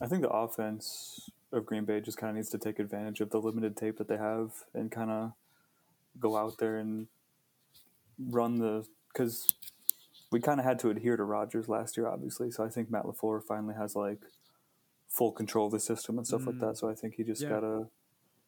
I 0.00 0.06
think 0.06 0.22
the 0.22 0.30
offense 0.30 1.30
of 1.52 1.66
Green 1.66 1.84
Bay 1.84 2.00
just 2.00 2.16
kind 2.18 2.30
of 2.30 2.36
needs 2.36 2.50
to 2.50 2.58
take 2.58 2.78
advantage 2.78 3.20
of 3.20 3.30
the 3.30 3.40
limited 3.40 3.76
tape 3.76 3.98
that 3.98 4.08
they 4.08 4.16
have 4.16 4.52
and 4.74 4.90
kind 4.90 5.10
of 5.10 5.32
go 6.18 6.36
out 6.36 6.58
there 6.58 6.76
and 6.76 7.06
run 8.18 8.56
the 8.58 8.84
because 9.12 9.54
we 10.30 10.40
kind 10.40 10.60
of 10.60 10.66
had 10.66 10.78
to 10.80 10.90
adhere 10.90 11.16
to 11.16 11.24
Rodgers 11.24 11.68
last 11.68 11.96
year, 11.96 12.06
obviously. 12.06 12.50
So 12.50 12.64
I 12.64 12.68
think 12.68 12.90
Matt 12.90 13.04
Lafleur 13.04 13.42
finally 13.42 13.74
has 13.74 13.96
like 13.96 14.20
full 15.08 15.32
control 15.32 15.66
of 15.66 15.72
the 15.72 15.80
system 15.80 16.18
and 16.18 16.26
stuff 16.26 16.46
like 16.46 16.56
Mm. 16.56 16.60
that. 16.60 16.76
So 16.78 16.88
I 16.88 16.94
think 16.94 17.14
he 17.14 17.24
just 17.24 17.42
Yeah. 17.42 17.48
gotta, 17.50 17.88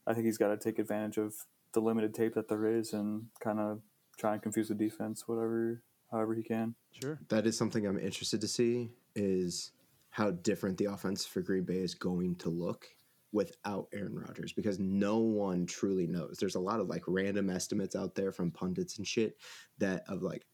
I 0.06 0.14
think 0.14 0.26
he's 0.26 0.38
got 0.38 0.48
to 0.48 0.56
take 0.56 0.78
advantage 0.78 1.18
of 1.18 1.34
the 1.72 1.80
limited 1.80 2.14
tape 2.14 2.34
that 2.34 2.46
there 2.48 2.66
is 2.66 2.92
and 2.92 3.28
kind 3.40 3.58
of 3.58 3.82
try 4.16 4.34
and 4.34 4.42
confuse 4.42 4.68
the 4.68 4.74
defense, 4.76 5.26
whatever, 5.26 5.82
however 6.12 6.34
he 6.34 6.42
can. 6.42 6.74
Sure. 6.92 7.18
that 7.28 7.46
is 7.46 7.56
something 7.56 7.86
I'm 7.86 7.98
interested 7.98 8.40
to 8.42 8.48
see 8.48 8.92
is 9.16 9.72
how 10.10 10.30
different 10.30 10.76
the 10.78 10.84
offense 10.84 11.24
for 11.26 11.40
Green 11.40 11.64
Bay 11.64 11.78
is 11.78 11.94
going 11.94 12.36
to 12.36 12.50
look 12.50 12.94
without 13.32 13.88
Aaron 13.92 14.18
Rodgers 14.18 14.52
because 14.52 14.78
no 14.78 15.18
one 15.18 15.66
truly 15.66 16.06
knows. 16.06 16.36
There's 16.38 16.54
a 16.54 16.60
lot 16.60 16.80
of 16.80 16.88
like 16.88 17.02
random 17.06 17.50
estimates 17.50 17.96
out 17.96 18.14
there 18.14 18.30
from 18.32 18.50
pundits 18.50 18.98
and 18.98 19.06
shit 19.06 19.38
that 19.78 20.04
of 20.08 20.22
like 20.22 20.46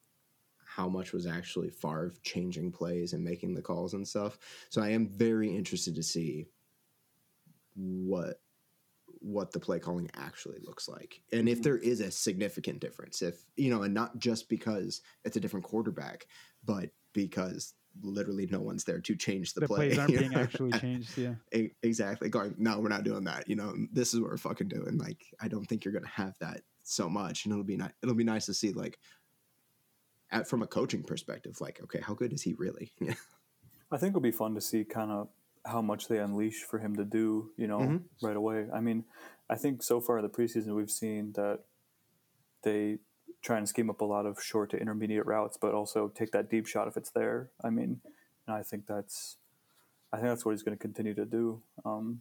how 0.64 0.88
much 0.88 1.12
was 1.12 1.26
actually 1.26 1.70
Favre 1.70 2.14
changing 2.22 2.70
plays 2.70 3.12
and 3.12 3.24
making 3.24 3.54
the 3.54 3.62
calls 3.62 3.94
and 3.94 4.06
stuff. 4.06 4.38
So 4.70 4.80
I 4.82 4.90
am 4.90 5.08
very 5.08 5.54
interested 5.54 5.94
to 5.96 6.02
see 6.02 6.46
what 7.74 8.40
what 9.20 9.50
the 9.52 9.58
play 9.58 9.78
calling 9.80 10.08
actually 10.14 10.58
looks 10.62 10.88
like 10.88 11.22
and 11.32 11.48
if 11.48 11.58
Mhm. 11.58 11.62
there 11.62 11.78
is 11.78 12.00
a 12.00 12.10
significant 12.10 12.80
difference 12.80 13.22
if 13.22 13.46
you 13.56 13.70
know 13.70 13.82
and 13.82 13.94
not 13.94 14.18
just 14.18 14.48
because 14.48 15.00
it's 15.24 15.36
a 15.36 15.40
different 15.40 15.64
quarterback 15.64 16.26
but 16.64 16.90
because 17.14 17.74
literally 18.02 18.46
no 18.46 18.60
one's 18.60 18.84
there 18.84 19.00
to 19.00 19.16
change 19.16 19.54
the, 19.54 19.60
The, 19.60 19.66
play 19.66 19.88
plays 19.88 19.98
aren't 19.98 20.18
being 20.18 20.34
actually 20.44 20.72
changed. 20.72 21.16
Yeah. 21.18 21.34
Exactly 21.82 22.28
going 22.28 22.54
no 22.58 22.78
we're 22.80 22.88
not 22.88 23.04
doing 23.04 23.24
that 23.24 23.48
you 23.48 23.56
know 23.56 23.74
this 23.92 24.14
is 24.14 24.20
what 24.20 24.30
we're 24.30 24.36
fucking 24.36 24.68
doing 24.68 24.98
like 24.98 25.24
i 25.40 25.48
don't 25.48 25.64
think 25.66 25.84
you're 25.84 25.94
gonna 25.94 26.06
have 26.08 26.38
that 26.38 26.62
so 26.84 27.08
much 27.08 27.44
and 27.44 27.52
it'll 27.52 27.64
be 27.64 27.76
nice 27.76 27.92
it'll 28.02 28.14
be 28.14 28.24
nice 28.24 28.46
to 28.46 28.54
see 28.54 28.72
like 28.72 28.98
at 30.30 30.46
from 30.48 30.62
a 30.62 30.66
coaching 30.66 31.02
perspective 31.02 31.60
like 31.60 31.80
okay 31.82 32.00
how 32.00 32.14
good 32.14 32.32
is 32.32 32.42
he 32.42 32.54
really 32.54 32.92
yeah 33.00 33.14
I 33.90 33.96
think 33.96 34.10
it'll 34.10 34.20
be 34.20 34.30
fun 34.30 34.54
to 34.54 34.60
see 34.60 34.84
kind 34.84 35.10
of 35.10 35.28
how 35.64 35.80
much 35.80 36.08
they 36.08 36.18
unleash 36.18 36.62
for 36.62 36.78
him 36.78 36.94
to 36.96 37.04
do, 37.06 37.50
you 37.56 37.66
know, 37.66 37.78
Mhm. 37.78 38.02
right 38.22 38.36
away. 38.36 38.66
I 38.72 38.80
mean, 38.80 39.04
I 39.48 39.54
think 39.56 39.82
so 39.82 39.98
far 39.98 40.18
in 40.18 40.22
the 40.24 40.28
preseason 40.28 40.74
we've 40.76 40.90
seen 40.90 41.32
that 41.36 41.60
they 42.62 42.98
try 43.42 43.58
and 43.58 43.68
scheme 43.68 43.90
up 43.90 44.00
a 44.00 44.04
lot 44.04 44.26
of 44.26 44.42
short 44.42 44.70
to 44.70 44.76
intermediate 44.76 45.26
routes, 45.26 45.56
but 45.60 45.74
also 45.74 46.08
take 46.08 46.32
that 46.32 46.50
deep 46.50 46.66
shot 46.66 46.88
if 46.88 46.96
it's 46.96 47.10
there. 47.10 47.50
I 47.62 47.70
mean, 47.70 48.00
and 48.46 48.56
I 48.56 48.62
think 48.62 48.86
that's 48.86 49.36
I 50.12 50.16
think 50.16 50.28
that's 50.28 50.44
what 50.44 50.52
he's 50.52 50.62
going 50.62 50.76
to 50.76 50.80
continue 50.80 51.14
to 51.14 51.24
do. 51.24 51.62
Um, 51.84 52.20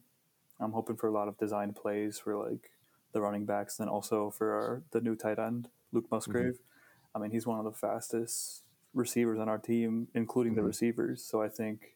I'm 0.60 0.74
hoping 0.74 0.98
for 0.98 1.08
a 1.08 1.12
lot 1.12 1.28
of 1.28 1.38
design 1.38 1.74
plays 1.74 2.20
for 2.20 2.36
like 2.36 2.72
the 3.14 3.22
running 3.22 3.46
backs, 3.46 3.80
and 3.80 3.88
then 3.88 3.94
also 3.94 4.30
for 4.30 4.54
our, 4.54 4.84
the 4.92 5.02
new 5.02 5.16
tight 5.16 5.40
end 5.40 5.70
Luke 5.92 6.06
Musgrave. 6.12 6.54
Mm-hmm. 6.54 7.18
I 7.18 7.20
mean, 7.20 7.32
he's 7.32 7.48
one 7.48 7.60
of 7.60 7.66
the 7.66 7.72
fastest 7.72 8.64
receivers 8.94 9.40
on 9.40 9.48
our 9.50 9.58
team, 9.58 10.08
including 10.14 10.54
mm-hmm. 10.54 10.62
the 10.62 10.68
receivers. 10.68 11.24
So 11.24 11.42
I 11.42 11.50
think 11.50 11.96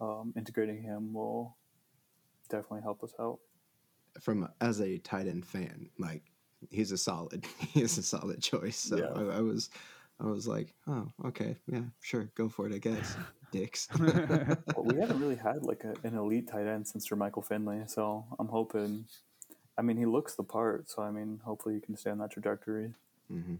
um, 0.00 0.32
integrating 0.36 0.82
him 0.82 1.12
will 1.12 1.56
definitely 2.48 2.82
help 2.82 3.04
us 3.04 3.12
out. 3.20 3.38
From 4.20 4.48
as 4.60 4.80
a 4.80 4.98
tight 4.98 5.26
end 5.26 5.46
fan, 5.46 5.88
like 5.98 6.31
he's 6.70 6.92
a 6.92 6.98
solid, 6.98 7.44
he's 7.58 7.98
a 7.98 8.02
solid 8.02 8.42
choice. 8.42 8.76
So 8.76 8.96
yeah. 8.98 9.10
I, 9.14 9.38
I 9.38 9.40
was, 9.40 9.70
I 10.20 10.26
was 10.26 10.46
like, 10.46 10.74
oh, 10.86 11.08
okay, 11.26 11.56
yeah, 11.66 11.82
sure, 12.00 12.30
go 12.34 12.48
for 12.48 12.66
it, 12.66 12.74
I 12.74 12.78
guess. 12.78 13.16
Dicks. 13.52 13.86
well, 13.98 14.84
we 14.84 14.98
haven't 14.98 15.20
really 15.20 15.36
had 15.36 15.62
like 15.62 15.84
a, 15.84 15.94
an 16.06 16.16
elite 16.16 16.48
tight 16.48 16.66
end 16.66 16.86
since 16.88 17.06
Jermichael 17.06 17.44
Finley, 17.44 17.82
so 17.86 18.24
I'm 18.38 18.48
hoping. 18.48 19.04
I 19.76 19.82
mean, 19.82 19.98
he 19.98 20.06
looks 20.06 20.34
the 20.36 20.42
part, 20.42 20.88
so 20.88 21.02
I 21.02 21.10
mean, 21.10 21.38
hopefully, 21.44 21.74
he 21.74 21.80
can 21.82 21.94
stay 21.96 22.10
on 22.10 22.18
that 22.18 22.30
trajectory. 22.30 22.94
Mm-hmm. 23.30 23.56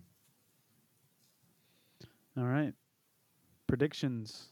All 2.38 2.46
right, 2.46 2.72
predictions. 3.66 4.46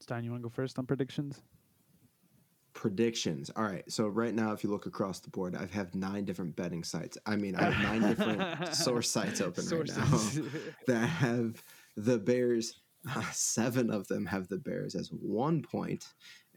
Stein, 0.00 0.24
you 0.24 0.32
want 0.32 0.42
to 0.42 0.48
go 0.48 0.52
first 0.52 0.78
on 0.80 0.86
predictions? 0.86 1.42
Predictions. 2.72 3.50
All 3.56 3.64
right. 3.64 3.84
So 3.90 4.06
right 4.08 4.34
now, 4.34 4.52
if 4.52 4.64
you 4.64 4.70
look 4.70 4.86
across 4.86 5.20
the 5.20 5.30
board, 5.30 5.54
I 5.56 5.66
have 5.74 5.94
nine 5.94 6.24
different 6.24 6.56
betting 6.56 6.84
sites. 6.84 7.18
I 7.26 7.36
mean, 7.36 7.56
I 7.56 7.70
have 7.70 7.82
nine 7.82 8.02
different 8.02 8.74
source 8.74 9.10
sites 9.10 9.40
open 9.40 9.64
Sources. 9.64 9.96
right 9.96 10.10
now 10.10 10.50
that 10.86 11.06
have 11.06 11.62
the 11.96 12.18
Bears. 12.18 12.74
Uh, 13.08 13.22
seven 13.32 13.90
of 13.90 14.06
them 14.08 14.26
have 14.26 14.48
the 14.48 14.58
Bears 14.58 14.94
as 14.94 15.08
one 15.08 15.62
point 15.62 16.06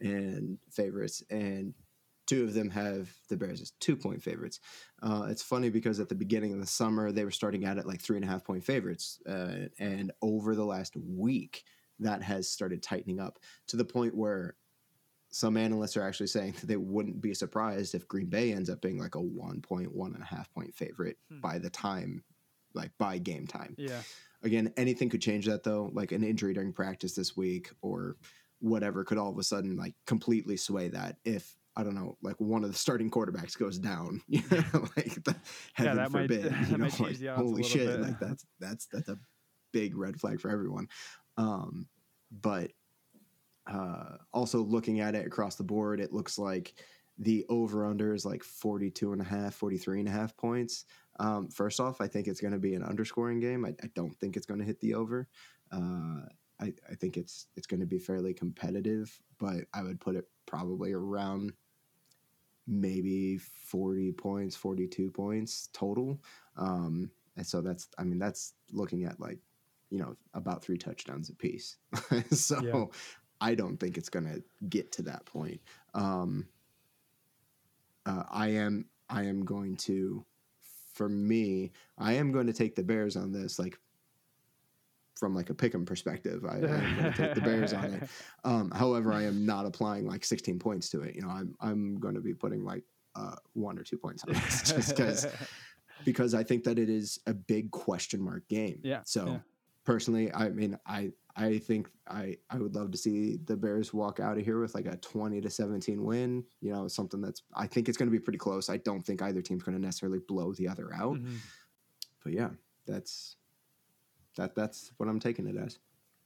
and 0.01 0.57
favorites, 0.69 1.23
and 1.29 1.73
two 2.27 2.43
of 2.43 2.53
them 2.53 2.69
have 2.69 3.09
the 3.29 3.37
Bears 3.37 3.61
as 3.61 3.71
two 3.79 3.95
point 3.95 4.21
favorites. 4.21 4.59
Uh, 5.01 5.27
it's 5.29 5.43
funny 5.43 5.69
because 5.69 5.99
at 5.99 6.09
the 6.09 6.15
beginning 6.15 6.53
of 6.53 6.59
the 6.59 6.67
summer, 6.67 7.11
they 7.11 7.23
were 7.23 7.31
starting 7.31 7.65
out 7.65 7.77
at 7.77 7.87
like 7.87 8.01
three 8.01 8.17
and 8.17 8.25
a 8.25 8.27
half 8.27 8.43
point 8.43 8.63
favorites. 8.63 9.19
Uh, 9.27 9.67
and 9.79 10.11
over 10.21 10.53
the 10.55 10.65
last 10.65 10.95
week, 10.97 11.63
that 11.99 12.21
has 12.21 12.49
started 12.49 12.83
tightening 12.83 13.19
up 13.19 13.39
to 13.67 13.77
the 13.77 13.85
point 13.85 14.15
where 14.15 14.55
some 15.33 15.57
analysts 15.57 15.97
are 15.97 16.07
actually 16.07 16.27
saying 16.27 16.53
that 16.59 16.67
they 16.67 16.77
wouldn't 16.77 17.19
be 17.19 17.33
surprised 17.33 17.95
if 17.95 18.07
Green 18.07 18.27
Bay 18.27 18.53
ends 18.53 18.69
up 18.69 18.81
being 18.81 18.99
like 18.99 19.15
a 19.15 19.19
one 19.19 19.61
point, 19.61 19.91
one 19.91 20.13
and 20.13 20.21
a 20.21 20.25
half 20.27 20.53
point 20.53 20.75
favorite 20.75 21.17
hmm. 21.27 21.39
by 21.39 21.57
the 21.57 21.71
time, 21.71 22.23
like 22.75 22.91
by 22.99 23.17
game 23.17 23.47
time. 23.47 23.73
Yeah. 23.75 24.01
Again, 24.43 24.71
anything 24.77 25.09
could 25.09 25.23
change 25.23 25.47
that 25.47 25.63
though. 25.63 25.89
Like 25.91 26.11
an 26.11 26.23
injury 26.23 26.53
during 26.53 26.71
practice 26.71 27.15
this 27.15 27.35
week 27.35 27.71
or 27.81 28.15
whatever 28.59 29.03
could 29.03 29.17
all 29.17 29.31
of 29.31 29.39
a 29.39 29.43
sudden 29.43 29.75
like 29.75 29.95
completely 30.05 30.55
sway 30.55 30.89
that 30.89 31.17
if 31.25 31.57
I 31.75 31.81
don't 31.81 31.95
know, 31.95 32.15
like 32.21 32.39
one 32.39 32.63
of 32.63 32.71
the 32.71 32.77
starting 32.77 33.09
quarterbacks 33.09 33.57
goes 33.57 33.79
down, 33.79 34.21
you 34.27 34.43
know, 34.51 34.87
like 34.95 35.23
the, 35.23 35.35
heaven 35.73 35.97
yeah, 35.97 36.07
forbid, 36.09 36.51
might, 36.51 36.69
you 36.69 36.77
know, 36.77 36.89
like, 36.99 37.27
holy 37.35 37.63
shit, 37.63 37.87
bit. 37.87 38.01
like 38.01 38.19
that's 38.19 38.45
that's 38.59 38.85
that's 38.93 39.09
a 39.09 39.17
big 39.71 39.97
red 39.97 40.19
flag 40.19 40.39
for 40.39 40.51
everyone. 40.51 40.89
Um, 41.37 41.87
but 42.31 42.69
uh, 43.67 44.17
also 44.33 44.61
looking 44.61 44.99
at 44.99 45.15
it 45.15 45.25
across 45.25 45.55
the 45.55 45.63
board, 45.63 45.99
it 45.99 46.13
looks 46.13 46.37
like 46.37 46.73
the 47.19 47.45
over 47.49 47.85
under 47.85 48.13
is 48.13 48.25
like 48.25 48.43
42 48.43 49.13
and 49.13 49.21
a 49.21 49.25
half, 49.25 49.53
43 49.53 49.99
and 49.99 50.09
a 50.09 50.11
half 50.11 50.35
points. 50.35 50.85
Um, 51.19 51.47
first 51.49 51.79
off, 51.79 52.01
I 52.01 52.07
think 52.07 52.27
it's 52.27 52.41
going 52.41 52.53
to 52.53 52.59
be 52.59 52.73
an 52.73 52.83
underscoring 52.83 53.39
game. 53.39 53.65
I, 53.65 53.69
I 53.83 53.89
don't 53.93 54.15
think 54.15 54.35
it's 54.35 54.47
going 54.47 54.59
to 54.59 54.65
hit 54.65 54.79
the 54.79 54.95
over. 54.95 55.27
Uh, 55.71 56.21
I, 56.59 56.73
I 56.89 56.95
think 56.95 57.17
it's 57.17 57.47
it's 57.55 57.67
going 57.67 57.79
to 57.79 57.85
be 57.85 57.99
fairly 57.99 58.33
competitive, 58.33 59.19
but 59.39 59.65
I 59.73 59.83
would 59.83 59.99
put 59.99 60.15
it 60.15 60.27
probably 60.45 60.93
around 60.93 61.53
maybe 62.67 63.37
40 63.37 64.11
points, 64.13 64.55
42 64.55 65.11
points 65.11 65.69
total. 65.73 66.21
Um, 66.57 67.11
and 67.35 67.45
so 67.45 67.61
that's, 67.61 67.87
I 67.97 68.03
mean, 68.03 68.19
that's 68.19 68.53
looking 68.71 69.03
at 69.03 69.19
like, 69.19 69.39
you 69.89 69.99
know, 69.99 70.15
about 70.33 70.63
three 70.63 70.77
touchdowns 70.77 71.29
a 71.29 71.35
piece. 71.35 71.77
so. 72.31 72.61
I 73.43 73.55
don't 73.55 73.77
think 73.77 73.97
it's 73.97 74.07
going 74.07 74.25
to 74.25 74.41
get 74.69 74.93
to 74.93 75.01
that 75.01 75.25
point. 75.25 75.59
Um, 75.93 76.47
uh, 78.05 78.23
I 78.31 78.47
am 78.47 78.85
I 79.09 79.23
am 79.23 79.43
going 79.43 79.75
to, 79.77 80.23
for 80.93 81.09
me, 81.09 81.73
I 81.97 82.13
am 82.13 82.31
going 82.31 82.47
to 82.47 82.53
take 82.53 82.73
the 82.73 82.83
Bears 82.83 83.17
on 83.17 83.33
this. 83.33 83.59
Like 83.59 83.77
from 85.15 85.35
like 85.35 85.49
a 85.49 85.53
pick'em 85.53 85.85
perspective, 85.85 86.45
I, 86.45 86.53
I 86.53 86.55
am 86.55 86.95
going 86.95 87.11
to 87.11 87.17
take 87.17 87.35
the 87.35 87.41
Bears 87.41 87.73
on 87.73 87.93
it. 87.93 88.09
Um, 88.45 88.71
however, 88.71 89.11
I 89.11 89.23
am 89.23 89.45
not 89.45 89.65
applying 89.65 90.07
like 90.07 90.23
16 90.23 90.57
points 90.57 90.89
to 90.91 91.01
it. 91.01 91.13
You 91.15 91.23
know, 91.23 91.29
I'm 91.29 91.53
I'm 91.59 91.99
going 91.99 92.15
to 92.15 92.21
be 92.21 92.33
putting 92.33 92.63
like 92.63 92.83
uh, 93.15 93.35
one 93.53 93.77
or 93.77 93.83
two 93.83 93.97
points 93.97 94.23
on 94.23 94.33
this 94.33 94.61
just 94.73 94.89
because 94.89 95.27
because 96.05 96.33
I 96.33 96.43
think 96.43 96.63
that 96.63 96.79
it 96.79 96.89
is 96.89 97.19
a 97.27 97.33
big 97.33 97.71
question 97.71 98.21
mark 98.21 98.47
game. 98.47 98.79
Yeah. 98.83 99.01
So. 99.03 99.25
Yeah 99.27 99.37
personally, 99.83 100.33
I 100.33 100.49
mean, 100.49 100.77
I 100.85 101.11
I 101.35 101.57
think 101.57 101.89
I 102.07 102.37
I 102.49 102.57
would 102.57 102.75
love 102.75 102.91
to 102.91 102.97
see 102.97 103.37
the 103.45 103.57
Bears 103.57 103.93
walk 103.93 104.19
out 104.19 104.37
of 104.37 104.45
here 104.45 104.59
with 104.59 104.75
like 104.75 104.85
a 104.85 104.97
20 104.97 105.41
to 105.41 105.49
17 105.49 106.03
win, 106.03 106.43
you 106.61 106.71
know, 106.71 106.87
something 106.87 107.21
that's 107.21 107.41
I 107.55 107.67
think 107.67 107.89
it's 107.89 107.97
going 107.97 108.07
to 108.07 108.11
be 108.11 108.19
pretty 108.19 108.37
close. 108.37 108.69
I 108.69 108.77
don't 108.77 109.03
think 109.03 109.21
either 109.21 109.41
team's 109.41 109.63
going 109.63 109.75
to 109.75 109.81
necessarily 109.81 110.19
blow 110.27 110.53
the 110.53 110.67
other 110.67 110.93
out. 110.93 111.17
Mm-hmm. 111.17 111.35
But 112.23 112.33
yeah, 112.33 112.49
that's 112.85 113.37
that 114.37 114.55
that's 114.55 114.91
what 114.97 115.09
I'm 115.09 115.19
taking 115.19 115.47
it 115.47 115.57
as. 115.57 115.79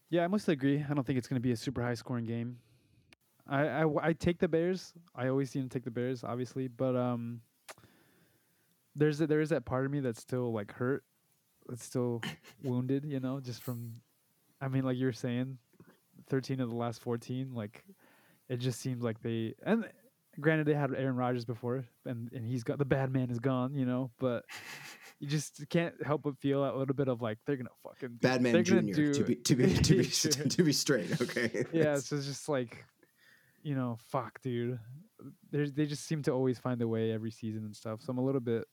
Yeah, 0.09 0.23
I 0.23 0.27
mostly 0.27 0.53
agree. 0.53 0.83
I 0.89 0.93
don't 0.93 1.05
think 1.05 1.17
it's 1.17 1.27
going 1.27 1.41
to 1.41 1.45
be 1.45 1.51
a 1.51 1.57
super 1.57 1.81
high 1.81 1.93
scoring 1.93 2.25
game. 2.25 2.59
I, 3.45 3.67
I, 3.67 4.07
I 4.07 4.13
take 4.13 4.39
the 4.39 4.47
Bears. 4.47 4.93
I 5.15 5.27
always 5.27 5.51
seem 5.51 5.63
to 5.63 5.69
take 5.69 5.83
the 5.83 5.91
Bears, 5.91 6.23
obviously, 6.23 6.67
but 6.67 6.95
um, 6.95 7.41
there's 8.95 9.19
a, 9.19 9.27
there 9.27 9.41
is 9.41 9.49
that 9.49 9.65
part 9.65 9.85
of 9.85 9.91
me 9.91 9.99
that's 9.99 10.19
still 10.19 10.53
like 10.53 10.71
hurt 10.73 11.03
it's 11.71 11.83
still 11.83 12.21
wounded, 12.63 13.05
you 13.05 13.19
know, 13.19 13.39
just 13.39 13.63
from 13.63 13.93
I 14.61 14.67
mean, 14.67 14.83
like 14.83 14.97
you 14.97 15.05
were 15.05 15.13
saying, 15.13 15.57
thirteen 16.29 16.59
of 16.59 16.69
the 16.69 16.75
last 16.75 17.01
fourteen, 17.01 17.53
like 17.53 17.83
it 18.49 18.57
just 18.57 18.79
seems 18.79 19.03
like 19.03 19.21
they 19.21 19.53
and 19.63 19.85
granted 20.39 20.67
they 20.67 20.73
had 20.73 20.93
Aaron 20.93 21.15
Rodgers 21.15 21.45
before 21.45 21.83
and, 22.05 22.31
and 22.31 22.45
he's 22.45 22.63
got 22.63 22.77
the 22.77 22.85
bad 22.85 23.11
man 23.11 23.29
is 23.29 23.39
gone, 23.39 23.73
you 23.73 23.85
know, 23.85 24.11
but 24.19 24.45
you 25.19 25.27
just 25.27 25.63
can't 25.69 25.95
help 26.05 26.23
but 26.23 26.37
feel 26.37 26.63
a 26.63 26.77
little 26.77 26.95
bit 26.95 27.07
of 27.07 27.21
like 27.21 27.37
they're 27.45 27.55
gonna 27.55 27.69
fucking 27.83 28.17
bad 28.21 28.41
man 28.41 28.63
junior 28.63 28.93
do, 28.93 29.13
to 29.13 29.23
be 29.23 29.35
to 29.35 29.55
be 29.55 29.73
to 29.73 29.95
be 29.95 30.05
to 30.49 30.63
be 30.63 30.73
straight, 30.73 31.21
okay. 31.21 31.65
yeah, 31.71 31.95
so 31.99 32.15
it's 32.15 32.25
just 32.25 32.49
like 32.49 32.85
you 33.63 33.75
know, 33.75 33.97
fuck, 34.09 34.41
dude. 34.41 34.79
They 35.51 35.65
they 35.65 35.85
just 35.85 36.05
seem 36.05 36.21
to 36.23 36.31
always 36.31 36.59
find 36.59 36.81
a 36.81 36.87
way 36.87 37.11
every 37.11 37.31
season 37.31 37.65
and 37.65 37.75
stuff. 37.75 38.01
So 38.01 38.11
I'm 38.11 38.17
a 38.17 38.23
little 38.23 38.41
bit 38.41 38.65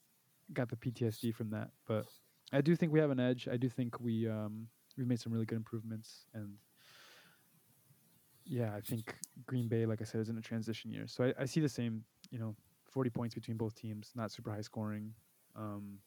got 0.53 0.69
the 0.69 0.77
PTSD 0.77 1.35
from 1.35 1.51
that, 1.51 1.71
but 1.87 2.07
I 2.53 2.61
do 2.61 2.77
think 2.77 2.93
we 2.93 3.01
have 3.01 3.11
an 3.11 3.19
edge. 3.19 3.49
I 3.51 3.57
do 3.57 3.69
think 3.69 3.99
we 3.99 4.29
um, 4.29 4.69
we've 4.97 5.07
made 5.07 5.21
some 5.21 5.33
really 5.33 5.47
good 5.47 5.57
improvements, 5.57 6.27
and 6.35 6.55
yeah, 8.45 8.75
I 8.77 8.81
think 8.81 9.15
Green 9.47 9.69
Bay, 9.69 9.87
like 9.87 10.01
I 10.03 10.05
said, 10.05 10.21
is 10.21 10.29
in 10.29 10.37
a 10.37 10.43
transition 10.43 10.91
year. 10.91 11.07
So 11.07 11.25
I, 11.25 11.43
I 11.43 11.45
see 11.47 11.61
the 11.61 11.69
same, 11.69 12.05
you 12.31 12.39
know, 12.39 12.55
forty 12.85 13.11
points 13.11 13.35
between 13.35 13.57
both 13.57 13.75
teams, 13.75 14.13
not 14.15 14.31
super 14.31 14.51
high 14.51 14.61
scoring. 14.61 15.13
Um, 15.57 15.99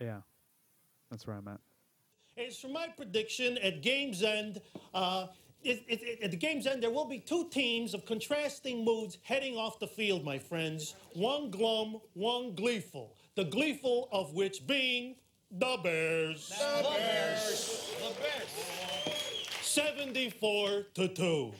yeah, 0.00 0.20
that's 1.10 1.26
where 1.26 1.36
I'm 1.36 1.48
at. 1.48 1.60
As 2.38 2.58
for 2.58 2.68
my 2.68 2.88
prediction 2.96 3.58
at 3.58 3.82
game's 3.82 4.22
end, 4.22 4.60
uh, 4.94 5.26
it, 5.62 5.84
it, 5.86 6.02
it, 6.02 6.22
at 6.22 6.30
the 6.30 6.36
game's 6.36 6.66
end, 6.66 6.82
there 6.82 6.90
will 6.90 7.04
be 7.04 7.18
two 7.18 7.48
teams 7.50 7.92
of 7.92 8.06
contrasting 8.06 8.84
moods 8.84 9.18
heading 9.22 9.56
off 9.56 9.78
the 9.78 9.86
field, 9.86 10.24
my 10.24 10.38
friends. 10.38 10.94
One 11.14 11.50
glum, 11.50 12.00
one 12.14 12.54
gleeful 12.54 13.16
the 13.34 13.44
gleeful 13.44 14.08
of 14.12 14.34
which 14.34 14.66
being 14.66 15.16
the 15.52 15.78
Bears. 15.82 16.48
The 16.48 16.82
Bears. 16.82 17.94
The 17.98 18.14
Bears. 18.20 19.58
74 19.60 20.82
to 20.94 21.08
2. 21.08 21.52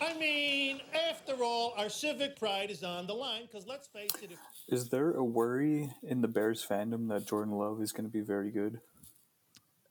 I 0.00 0.14
mean, 0.18 0.80
after 1.10 1.42
all, 1.44 1.74
our 1.76 1.88
civic 1.88 2.38
pride 2.38 2.70
is 2.70 2.82
on 2.82 3.06
the 3.06 3.12
line 3.12 3.42
because 3.42 3.66
let's 3.66 3.86
face 3.88 4.10
it. 4.22 4.32
If- 4.32 4.38
is 4.68 4.88
there 4.88 5.12
a 5.12 5.24
worry 5.24 5.90
in 6.02 6.20
the 6.20 6.28
Bears 6.28 6.64
fandom 6.68 7.08
that 7.08 7.26
Jordan 7.26 7.54
Love 7.54 7.80
is 7.80 7.92
going 7.92 8.04
to 8.06 8.10
be 8.12 8.20
very 8.20 8.50
good? 8.50 8.80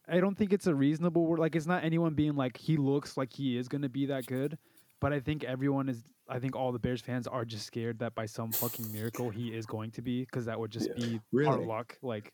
I 0.08 0.20
don't 0.20 0.38
think 0.38 0.52
it's 0.52 0.68
a 0.68 0.76
reasonable 0.76 1.26
word. 1.26 1.40
like 1.40 1.56
it's 1.56 1.68
not 1.68 1.84
anyone 1.84 2.14
being 2.14 2.36
like 2.36 2.58
he 2.58 2.76
looks 2.76 3.16
like 3.16 3.32
he 3.32 3.58
is 3.58 3.70
going 3.70 3.84
to 3.84 3.90
be 3.90 4.08
that 4.08 4.26
good, 4.26 4.58
but 5.00 5.14
I 5.14 5.20
think 5.22 5.44
everyone 5.46 5.88
is 5.88 6.04
I 6.32 6.40
think 6.40 6.56
all 6.56 6.72
the 6.72 6.80
Bears 6.80 7.02
fans 7.02 7.28
are 7.28 7.44
just 7.44 7.66
scared 7.66 8.00
that 8.00 8.16
by 8.16 8.26
some 8.26 8.52
fucking 8.52 8.92
miracle 8.92 9.30
he 9.30 9.50
is 9.50 9.66
going 9.66 9.92
to 9.92 10.02
be 10.02 10.22
because 10.22 10.46
that 10.46 10.60
would 10.60 10.72
just 10.72 10.88
yeah. 10.96 11.06
be 11.06 11.20
really? 11.32 11.50
our 11.50 11.60
luck. 11.60 11.98
Like 12.02 12.32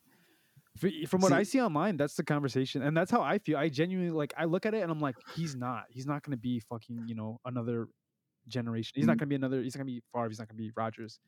from 1.08 1.20
what 1.20 1.30
see, 1.30 1.34
I 1.34 1.42
see 1.42 1.60
online, 1.60 1.96
that's 1.96 2.14
the 2.14 2.22
conversation, 2.22 2.82
and 2.82 2.96
that's 2.96 3.10
how 3.10 3.20
I 3.20 3.38
feel. 3.38 3.58
I 3.58 3.68
genuinely 3.68 4.12
like. 4.12 4.32
I 4.38 4.44
look 4.44 4.66
at 4.66 4.74
it 4.74 4.82
and 4.82 4.90
I'm 4.90 5.00
like, 5.00 5.16
he's 5.34 5.56
not. 5.56 5.84
He's 5.90 6.06
not 6.06 6.22
going 6.22 6.36
to 6.36 6.40
be 6.40 6.60
fucking. 6.60 7.04
You 7.06 7.16
know, 7.16 7.40
another 7.44 7.88
generation. 8.46 8.92
He's 8.94 9.02
mm-hmm. 9.02 9.08
not 9.08 9.18
going 9.18 9.26
to 9.26 9.30
be 9.30 9.34
another. 9.34 9.62
He's 9.62 9.74
not 9.74 9.84
going 9.84 9.94
to 9.94 10.00
be 10.00 10.02
Favre. 10.14 10.28
He's 10.28 10.38
not 10.38 10.48
going 10.48 10.56
to 10.56 10.62
be 10.62 10.70
Rodgers. 10.76 11.18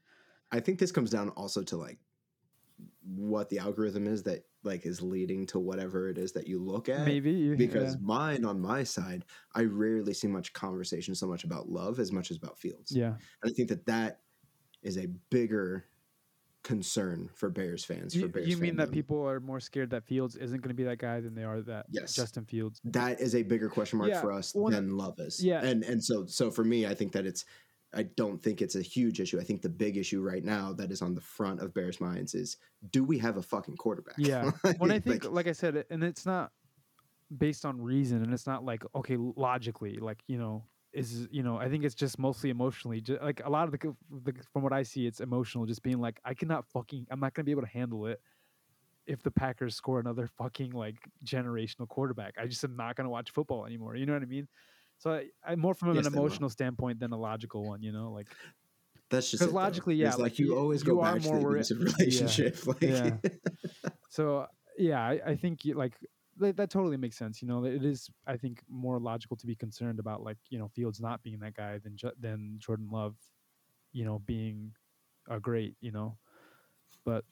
I 0.53 0.61
think 0.61 0.79
this 0.79 0.93
comes 0.93 1.11
down 1.11 1.31
also 1.31 1.62
to 1.62 1.77
like 1.77 1.99
what 3.05 3.49
the 3.49 3.59
algorithm 3.59 4.07
is 4.07 4.22
that 4.24 4.45
like 4.62 4.85
is 4.85 5.01
leading 5.01 5.47
to 5.47 5.59
whatever 5.59 6.09
it 6.09 6.18
is 6.18 6.33
that 6.33 6.47
you 6.47 6.59
look 6.62 6.89
at. 6.89 7.07
Maybe 7.07 7.55
because 7.55 7.95
yeah. 7.95 8.01
mine 8.03 8.45
on 8.45 8.61
my 8.61 8.85
side, 8.85 9.24
I 9.55 9.62
rarely 9.64 10.12
see 10.14 10.26
much 10.28 10.53
conversation 10.53 11.14
so 11.14 11.26
much 11.26 11.45
about 11.45 11.68
love 11.70 11.99
as 11.99 12.12
much 12.12 12.31
as 12.31 12.37
about 12.37 12.59
Fields. 12.59 12.93
yeah, 12.93 13.14
And 13.43 13.51
I 13.51 13.55
think 13.55 13.68
that 13.70 13.87
that 13.87 14.20
is 14.83 14.99
a 14.99 15.07
bigger 15.31 15.87
concern 16.62 17.31
for 17.35 17.49
Bears 17.49 17.85
fans. 17.85 18.14
you, 18.14 18.22
for 18.22 18.28
Bears 18.28 18.49
you 18.49 18.59
mean 18.59 18.76
that 18.76 18.91
people 18.93 19.26
are 19.26 19.41
more 19.41 19.61
scared 19.61 19.89
that 19.91 20.05
Fields 20.05 20.37
isn't 20.37 20.61
going 20.61 20.68
to 20.68 20.74
be 20.74 20.85
that 20.85 20.99
guy 20.99 21.20
than 21.20 21.35
they 21.35 21.45
are 21.45 21.62
that 21.62 21.87
Yes. 21.91 22.14
Justin 22.14 22.45
Fields. 22.45 22.81
that 22.85 23.18
is 23.20 23.35
a 23.35 23.43
bigger 23.43 23.70
question 23.70 23.99
mark 23.99 24.11
Yeah, 24.11 24.20
for 24.20 24.31
us 24.31 24.55
well, 24.55 24.70
than 24.70 24.97
love 24.97 25.18
is. 25.20 25.43
yeah. 25.43 25.64
and 25.64 25.83
and 25.85 26.05
so 26.05 26.26
so 26.26 26.51
for 26.51 26.64
me, 26.64 26.87
I 26.87 26.95
think 26.95 27.12
that 27.12 27.24
it's. 27.26 27.45
I 27.93 28.05
don't 28.05 28.41
think 28.41 28.62
it's 28.62 28.76
a 28.76 28.82
huge 28.82 29.20
issue. 29.20 29.41
I 29.41 29.45
think 29.45 29.62
the 29.62 29.68
big 29.68 29.97
issue 29.97 30.20
right 30.20 30.45
now 30.45 30.72
that 30.74 30.93
is 30.93 31.03
on 31.03 31.14
the 31.14 31.20
front 31.20 31.61
of 31.61 31.74
Bears' 31.74 32.01
minds 32.01 32.34
is: 32.34 32.57
Do 32.91 33.03
we 33.03 33.18
have 33.18 33.36
a 33.36 33.43
fucking 33.43 33.76
quarterback? 33.76 34.14
Yeah. 34.16 34.51
when 34.78 34.93
I 34.93 35.01
think, 35.01 35.24
Like, 35.24 35.32
like, 35.32 35.47
I 35.49 35.53
said, 35.53 35.84
and 35.91 36.05
it's 36.05 36.24
not 36.24 36.53
based 37.36 37.64
on 37.64 37.80
reason, 37.80 38.22
and 38.22 38.32
it's 38.32 38.47
not 38.47 38.64
like 38.64 38.84
okay, 38.95 39.16
logically, 39.18 39.97
like 39.97 40.22
you 40.28 40.38
know, 40.38 40.64
is 40.93 41.28
you 41.30 41.43
know, 41.43 41.57
I 41.57 41.68
think 41.68 41.84
it's 41.84 41.95
just 41.95 42.18
mostly 42.18 42.51
emotionally. 42.51 43.01
Just, 43.01 43.22
like 43.22 43.43
a 43.45 43.51
lot 43.51 43.64
of 43.64 43.72
the, 43.72 43.95
the 44.24 44.34
from 44.53 44.62
what 44.62 44.72
I 44.72 44.82
see, 44.82 45.07
it's 45.07 45.20
emotional. 45.20 45.66
Just 45.66 45.82
being 45.82 46.01
like, 46.01 46.20
I 46.24 46.34
cannot 46.34 46.66
fucking, 46.66 47.07
I'm 47.11 47.20
not 47.20 47.34
gonna 47.34 47.45
be 47.45 47.53
able 47.53 47.62
to 47.62 47.68
handle 47.68 48.07
it 48.07 48.20
if 49.07 49.22
the 49.22 49.30
Packers 49.30 49.74
score 49.74 49.99
another 49.99 50.28
fucking 50.38 50.72
like 50.72 50.97
generational 51.24 51.88
quarterback. 51.88 52.34
I 52.41 52.47
just 52.47 52.62
am 52.62 52.76
not 52.76 52.97
gonna 52.97 53.11
watch 53.11 53.30
football 53.30 53.66
anymore. 53.66 53.97
You 53.97 54.07
know 54.07 54.12
what 54.12 54.22
I 54.22 54.26
mean? 54.26 54.47
So 55.01 55.13
I, 55.15 55.27
I 55.45 55.57
more 55.57 55.75
from 55.75 55.97
Yes, 55.97 56.07
an 56.07 56.13
emotional 56.13 56.51
standpoint 56.51 57.01
than 57.01 57.13
a 57.13 57.19
logical 57.19 57.67
one. 57.67 57.83
You 57.83 57.93
know, 57.93 58.13
like 58.13 58.29
that's 59.11 59.31
just 59.31 59.43
'cause 59.43 59.53
it, 59.53 59.55
logically, 59.55 59.95
It's 59.95 60.03
yeah, 60.03 60.15
like, 60.15 60.33
like, 60.33 60.39
you 60.39 60.47
you- 60.49 60.59
always 60.59 60.83
you 60.83 60.87
go 60.93 61.01
back 61.03 61.23
to 61.23 61.29
more 61.29 61.39
the 61.39 61.43
worried- 61.45 61.67
abusive 61.71 61.79
yeah, 62.01 62.37
relationship. 62.37 62.57
Like, 62.67 62.83
yeah. 62.83 63.17
So 64.09 64.47
yeah, 64.79 65.01
I, 65.03 65.21
I 65.27 65.37
think 65.37 65.65
you, 65.65 65.75
like 65.75 65.95
that, 66.39 66.57
that 66.57 66.71
totally 66.71 66.97
makes 66.97 67.17
sense. 67.17 67.43
You 67.43 67.49
know, 67.49 67.65
it 67.65 67.85
is 67.85 68.11
I 68.27 68.37
think 68.37 68.63
more 68.69 68.99
logical 69.01 69.37
to 69.39 69.47
be 69.47 69.55
concerned 69.57 69.99
about 70.01 70.23
like 70.23 70.39
you 70.51 70.59
know 70.59 70.69
Fields 70.69 71.01
not 71.01 71.23
being 71.23 71.39
that 71.41 71.55
guy 71.55 71.79
than 71.79 71.97
than 72.19 72.57
Jordan 72.59 72.89
Love, 72.91 73.17
you 73.93 74.05
know, 74.05 74.19
being 74.21 74.75
a 75.29 75.41
great. 75.41 75.77
You 75.81 75.93
know, 75.93 76.19
but 77.05 77.25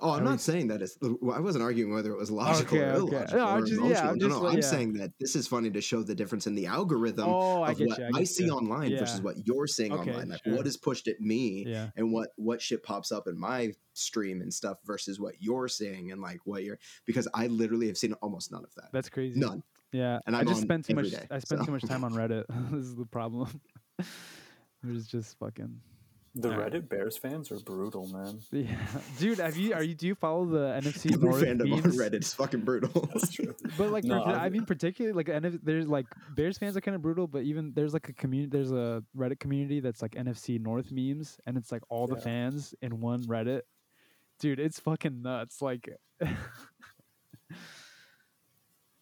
Oh, 0.00 0.10
I'm 0.12 0.18
At 0.18 0.24
not 0.24 0.30
least- 0.32 0.44
saying 0.44 0.68
that 0.68 0.80
it's. 0.80 0.96
Uh, 1.02 1.08
I 1.32 1.40
wasn't 1.40 1.64
arguing 1.64 1.92
whether 1.92 2.12
it 2.12 2.16
was 2.16 2.30
logical 2.30 2.78
Okay, 2.78 2.86
or 2.86 2.92
okay. 2.92 3.16
illogical 3.16 3.38
No, 3.38 3.46
I'm 3.46 3.62
or 3.62 3.66
just- 3.66 3.72
yeah, 3.72 3.78
emotional. 3.86 4.08
I'm 4.10 4.18
no, 4.18 4.28
just 4.28 4.30
no, 4.38 4.42
like- 4.44 4.52
I'm 4.52 4.58
yeah. 4.60 4.66
saying 4.66 4.92
that 4.94 5.12
this 5.18 5.34
is 5.36 5.46
funny 5.48 5.70
to 5.70 5.80
show 5.80 6.02
the 6.02 6.14
difference 6.14 6.46
in 6.46 6.54
the 6.54 6.66
algorithm 6.66 7.28
oh, 7.28 7.64
of 7.64 7.76
get 7.78 7.88
what 7.88 7.98
you. 7.98 8.04
I, 8.14 8.18
I, 8.20 8.24
see 8.24 8.44
you. 8.44 8.52
online 8.52 8.96
versus 8.96 9.20
what 9.20 9.44
you're 9.46 9.66
seeing 9.66 9.92
Okay, 9.92 10.10
online. 10.12 10.28
Like 10.28 10.44
sure. 10.44 10.56
what 10.56 10.66
is 10.66 10.76
pushed 10.76 11.08
at 11.08 11.20
me 11.20 11.64
Yeah, 11.66 11.90
and 11.96 12.12
what 12.12 12.30
what 12.36 12.62
shit 12.62 12.82
pops 12.84 13.10
up 13.10 13.26
in 13.26 13.36
my 13.38 13.72
stream 13.94 14.40
and 14.40 14.54
stuff 14.54 14.78
versus 14.84 15.18
what 15.18 15.34
you're 15.40 15.68
seeing 15.68 16.12
and 16.12 16.20
like 16.22 16.38
what 16.44 16.62
you're 16.64 16.78
because 17.04 17.26
I 17.34 17.48
literally 17.48 17.88
have 17.88 17.98
seen 17.98 18.12
almost 18.22 18.52
none 18.52 18.64
of 18.64 18.72
that. 18.76 18.90
that's 18.92 19.08
crazy. 19.08 19.38
None. 19.40 19.62
Yeah, 19.90 20.20
And 20.26 20.34
I 20.34 20.40
I'm 20.40 20.46
just 20.46 20.58
on 20.60 20.62
spend 20.62 20.84
too 20.86 20.94
much. 20.94 21.10
day, 21.10 21.26
I 21.30 21.38
spend 21.40 21.60
so. 21.60 21.66
too 21.66 21.72
much 21.72 21.82
time 21.82 22.02
on 22.04 22.12
Reddit. 22.14 22.44
this 22.70 22.84
is 22.84 22.94
the 22.94 23.04
problem. 23.04 23.60
There's 24.82 25.06
just 25.06 25.38
fucking 25.38 25.80
The 26.34 26.50
Alright. 26.50 26.72
Reddit 26.72 26.88
Bears 26.88 27.18
fans 27.18 27.52
are 27.52 27.58
brutal, 27.60 28.06
man. 28.08 28.40
yeah, 28.52 28.74
dude. 29.18 29.38
Have 29.38 29.56
you 29.56 29.74
are 29.74 29.82
you 29.82 29.94
do 29.94 30.06
you 30.06 30.14
follow 30.14 30.46
the 30.46 30.58
NFC 30.82 31.20
North 31.20 31.42
fandom 31.42 31.72
on? 31.72 31.82
Reddit 31.82 32.22
is 32.22 32.32
fucking 32.32 32.60
brutal. 32.62 33.06
That's 33.12 33.30
true. 33.30 33.54
But 33.76 33.90
like, 33.90 34.04
No, 34.04 34.22
for- 34.24 34.30
I 34.30 34.48
mean, 34.48 34.64
particularly 34.64 35.14
like, 35.14 35.26
NF, 35.26 35.60
there's 35.62 35.86
like 35.86 36.06
Bears 36.34 36.56
fans 36.56 36.74
are 36.76 36.80
kind 36.80 36.94
of 36.94 37.02
brutal, 37.02 37.26
but 37.26 37.42
even 37.42 37.72
there's 37.74 37.92
like 37.92 38.08
a 38.08 38.14
community, 38.14 38.48
there's 38.50 38.72
a 38.72 39.02
Reddit 39.16 39.40
community 39.40 39.80
that's 39.80 40.00
like 40.00 40.12
NFC 40.12 40.58
North 40.58 40.90
memes, 40.90 41.38
and 41.46 41.58
it's 41.58 41.70
like 41.70 41.82
all 41.90 42.06
the 42.06 42.16
fans 42.16 42.74
in 42.80 43.00
one 43.00 43.22
Reddit. 43.24 43.62
Dude, 44.40 44.58
it's 44.58 44.80
fucking 44.80 45.20
nuts. 45.22 45.60
Like, 45.62 45.88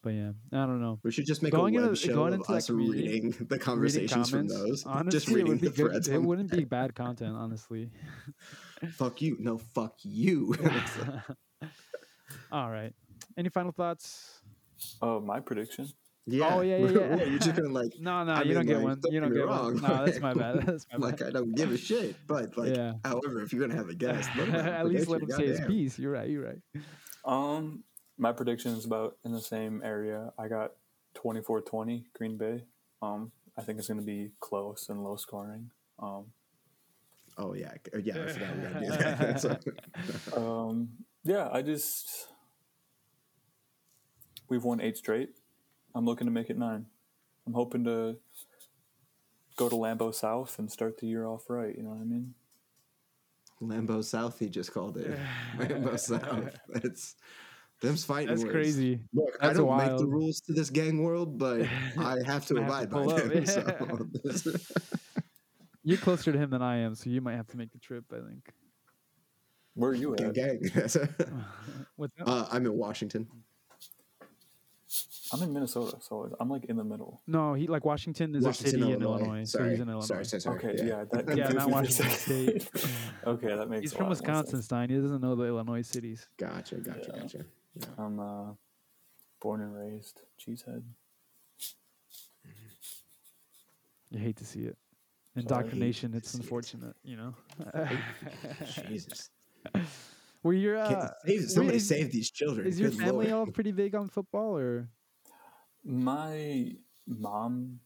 but 0.03 0.09
yeah, 0.13 0.31
I 0.51 0.65
don't 0.65 0.81
know. 0.81 0.99
We 1.03 1.11
should 1.11 1.25
just 1.25 1.41
make 1.43 1.51
Going 1.51 1.75
a 1.77 1.81
web 1.81 1.89
into- 1.91 2.01
show 2.07 2.13
going 2.15 2.33
of 2.33 2.39
into 2.41 2.53
us 2.53 2.67
community, 2.67 3.03
reading 3.03 3.29
the 3.31 3.37
Reading 3.45 3.59
conversations 3.59 4.29
from 4.29 4.47
comments, 4.47 4.53
those. 4.55 4.85
honestly, 4.85 5.11
just 5.11 5.27
reading 5.29 5.53
it 5.53 5.61
the 5.61 5.69
good, 5.69 5.75
threads. 5.91 6.07
It 6.07 6.21
wouldn't 6.21 6.51
be 6.51 6.63
bad 6.77 6.95
content, 6.95 7.35
honestly. 7.35 7.89
fuck 8.93 9.21
you. 9.21 9.37
No, 9.39 9.57
fuck 9.57 9.95
you. 10.03 10.55
all 12.51 12.69
right. 12.69 12.93
Any 13.37 13.49
final 13.49 13.71
thoughts? 13.71 14.41
Oh, 15.01 15.19
my 15.19 15.39
prediction. 15.39 15.87
yeah. 16.25 16.55
Oh, 16.55 16.61
yeah, 16.61 16.77
yeah, 16.77 16.89
yeah. 16.89 17.15
What, 17.15 17.29
You're 17.29 17.39
just 17.39 17.55
gonna 17.55 17.69
like, 17.69 17.93
No, 17.99 18.23
no, 18.23 18.33
I 18.33 18.41
you 18.43 18.53
don't 18.53 18.65
mean, 18.65 18.67
get 18.67 18.77
like, 18.77 18.83
one. 18.85 18.99
don't 18.99 19.13
You 19.13 19.19
get 19.19 19.21
don't 19.21 19.31
me 19.31 19.37
get 19.37 19.47
wrong, 19.47 19.73
one. 19.73 19.81
No, 19.83 20.05
that's 20.05 20.19
my 20.19 20.33
bad. 20.33 20.61
That's 20.65 20.85
my 20.91 20.97
bad. 20.97 21.01
like 21.01 21.21
I 21.21 21.29
don't 21.31 21.55
give 21.55 21.71
a 21.71 21.77
shit. 21.77 22.15
But 22.27 22.57
like, 22.57 22.75
Yeah. 22.75 22.93
however, 23.05 23.41
if 23.41 23.53
you're 23.53 23.61
gonna 23.61 23.77
have 23.77 23.89
a 23.89 23.95
guest, 23.95 24.29
let 24.37 24.47
him 24.47 24.53
have 24.55 24.65
a 24.65 24.71
At 24.79 24.87
least 24.87 25.07
let 25.07 25.21
him 25.21 25.29
say 25.31 25.47
his 25.47 25.61
piece. 25.61 25.99
You're 25.99 26.11
right. 26.11 26.29
You're 26.29 26.43
right. 26.45 26.59
Um, 27.23 27.83
my 28.21 28.31
prediction 28.31 28.71
is 28.73 28.85
about 28.85 29.17
in 29.25 29.31
the 29.33 29.41
same 29.41 29.81
area. 29.83 30.31
I 30.37 30.47
got 30.47 30.73
24-20 31.15 32.03
Green 32.13 32.37
Bay. 32.37 32.63
Um, 33.01 33.31
I 33.57 33.63
think 33.63 33.79
it's 33.79 33.87
going 33.87 33.99
to 33.99 34.05
be 34.05 34.29
close 34.39 34.87
and 34.89 35.03
low 35.03 35.15
scoring. 35.17 35.71
Um, 35.99 36.25
Oh 37.37 37.53
yeah, 37.53 37.71
c- 37.73 38.01
yeah. 38.03 38.23
I 38.23 38.27
forgot 38.27 38.55
we 38.57 38.61
gotta 38.61 38.79
do 38.81 39.47
that. 39.47 40.33
Um, 40.37 40.89
yeah, 41.23 41.47
I 41.51 41.61
just 41.61 42.27
we've 44.49 44.63
won 44.65 44.81
eight 44.81 44.97
straight. 44.97 45.29
I'm 45.95 46.05
looking 46.05 46.27
to 46.27 46.31
make 46.31 46.49
it 46.49 46.57
nine. 46.57 46.87
I'm 47.47 47.53
hoping 47.53 47.85
to 47.85 48.17
go 49.55 49.69
to 49.69 49.75
Lambeau 49.75 50.13
South 50.13 50.59
and 50.59 50.69
start 50.69 50.97
the 50.99 51.07
year 51.07 51.25
off 51.25 51.49
right. 51.49 51.73
You 51.75 51.83
know 51.83 51.91
what 51.91 52.01
I 52.01 52.03
mean? 52.03 52.33
Lambeau 53.61 54.03
South, 54.03 54.37
he 54.37 54.49
just 54.49 54.73
called 54.73 54.97
it. 54.97 55.17
Lambeau 55.57 55.97
South. 55.97 56.53
It's 56.75 57.15
them's 57.81 58.05
fighting. 58.05 58.27
That's 58.29 58.41
words. 58.43 58.51
crazy. 58.53 58.99
Look, 59.13 59.37
I 59.41 59.53
don't 59.53 59.75
make 59.77 59.97
the 59.97 60.05
rules 60.07 60.39
to 60.41 60.53
this 60.53 60.69
gang 60.69 61.01
world, 61.03 61.37
but 61.37 61.61
I 61.97 62.17
have 62.25 62.45
to 62.47 62.57
I 62.57 62.61
have 62.61 62.67
abide 62.69 62.89
to 62.89 62.95
by 62.95 63.03
up, 63.13 63.23
them. 63.23 63.31
yeah. 64.25 64.31
So 64.35 64.51
You're 65.83 65.97
closer 65.97 66.31
to 66.31 66.37
him 66.37 66.51
than 66.51 66.61
I 66.61 66.77
am, 66.77 66.93
so 66.95 67.09
you 67.09 67.21
might 67.21 67.35
have 67.35 67.47
to 67.47 67.57
make 67.57 67.71
the 67.71 67.79
trip. 67.79 68.05
I 68.11 68.17
think. 68.27 68.53
Where 69.73 69.91
are 69.91 69.95
you 69.95 70.15
gang, 70.15 70.27
at? 70.27 70.33
gang. 70.35 70.59
Uh, 72.25 72.47
I'm 72.51 72.65
in 72.65 72.73
Washington. 72.77 73.27
I'm 75.33 75.41
in 75.43 75.53
Minnesota, 75.53 75.95
so 76.01 76.35
I'm 76.41 76.49
like 76.49 76.65
in 76.65 76.75
the 76.75 76.83
middle. 76.83 77.21
no, 77.25 77.53
he 77.53 77.65
like 77.67 77.85
Washington 77.85 78.35
is 78.35 78.43
Washington, 78.43 78.67
a 78.67 78.83
city 78.83 78.91
in 78.93 79.01
Illinois. 79.01 79.19
Illinois, 79.23 79.43
so 79.45 79.63
he's 79.63 79.79
in 79.79 79.87
Illinois. 79.87 80.05
Sorry, 80.05 80.25
sorry, 80.25 80.41
sorry. 80.41 80.57
Okay, 80.57 80.85
yeah, 80.85 81.05
that 81.13 81.37
Yeah, 81.37 81.47
not 81.47 81.53
me 81.53 81.61
for 81.61 81.69
a 81.69 81.71
Washington. 81.71 82.09
State. 82.11 82.69
okay, 83.25 83.55
that 83.55 83.69
makes. 83.69 83.79
Sense. 83.79 83.81
He's 83.81 83.93
a 83.93 83.95
from 83.95 84.03
lot 84.07 84.09
Wisconsin, 84.09 84.51
sense. 84.55 84.65
Stein. 84.65 84.89
He 84.89 84.97
doesn't 84.97 85.21
know 85.21 85.35
the 85.35 85.45
Illinois 85.45 85.83
cities. 85.83 86.27
Gotcha, 86.37 86.75
gotcha, 86.75 87.11
Yeah. 87.15 87.21
gotcha. 87.21 87.45
I'm 87.97 88.19
uh, 88.19 88.53
born 89.41 89.61
and 89.61 89.73
raised 89.73 90.21
cheesehead. 90.39 90.83
You 94.09 94.19
hate 94.19 94.37
to 94.37 94.45
see 94.45 94.61
it. 94.61 94.77
hate 95.35 95.43
Indoctrination. 95.43 96.11
to 96.11 96.17
It's 96.17 96.31
see 96.31 96.37
it. 96.39 96.41
unfortunate, 96.43 96.95
you 97.03 97.15
know. 97.17 97.33
Jesus. 98.89 99.29
Were 100.43 100.53
your 100.53 100.77
uh, 100.77 101.09
save, 101.25 101.49
somebody 101.49 101.77
is- 101.77 101.87
save 101.87 102.11
these 102.11 102.29
children. 102.31 102.67
is 102.67 102.79
your 102.79 102.91
family 102.91 103.27
Lord. 103.29 103.47
all 103.47 103.53
pretty 103.53 103.71
big 103.71 103.95
on 103.95 104.09
football, 104.09 104.57
or 104.57 104.89
My 105.83 106.73
mom 107.07 107.79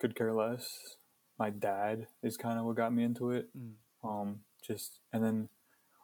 could 0.00 0.14
care 0.14 0.32
less. 0.34 0.68
My 1.38 1.50
dad 1.50 2.06
is 2.22 2.36
kind 2.36 2.58
of 2.58 2.64
what 2.66 2.76
got 2.76 2.92
me 2.92 3.04
into 3.04 3.30
it. 3.30 3.48
Mm. 3.56 3.72
Um, 4.02 4.40
just 4.66 4.98
and 5.12 5.24
then 5.24 5.48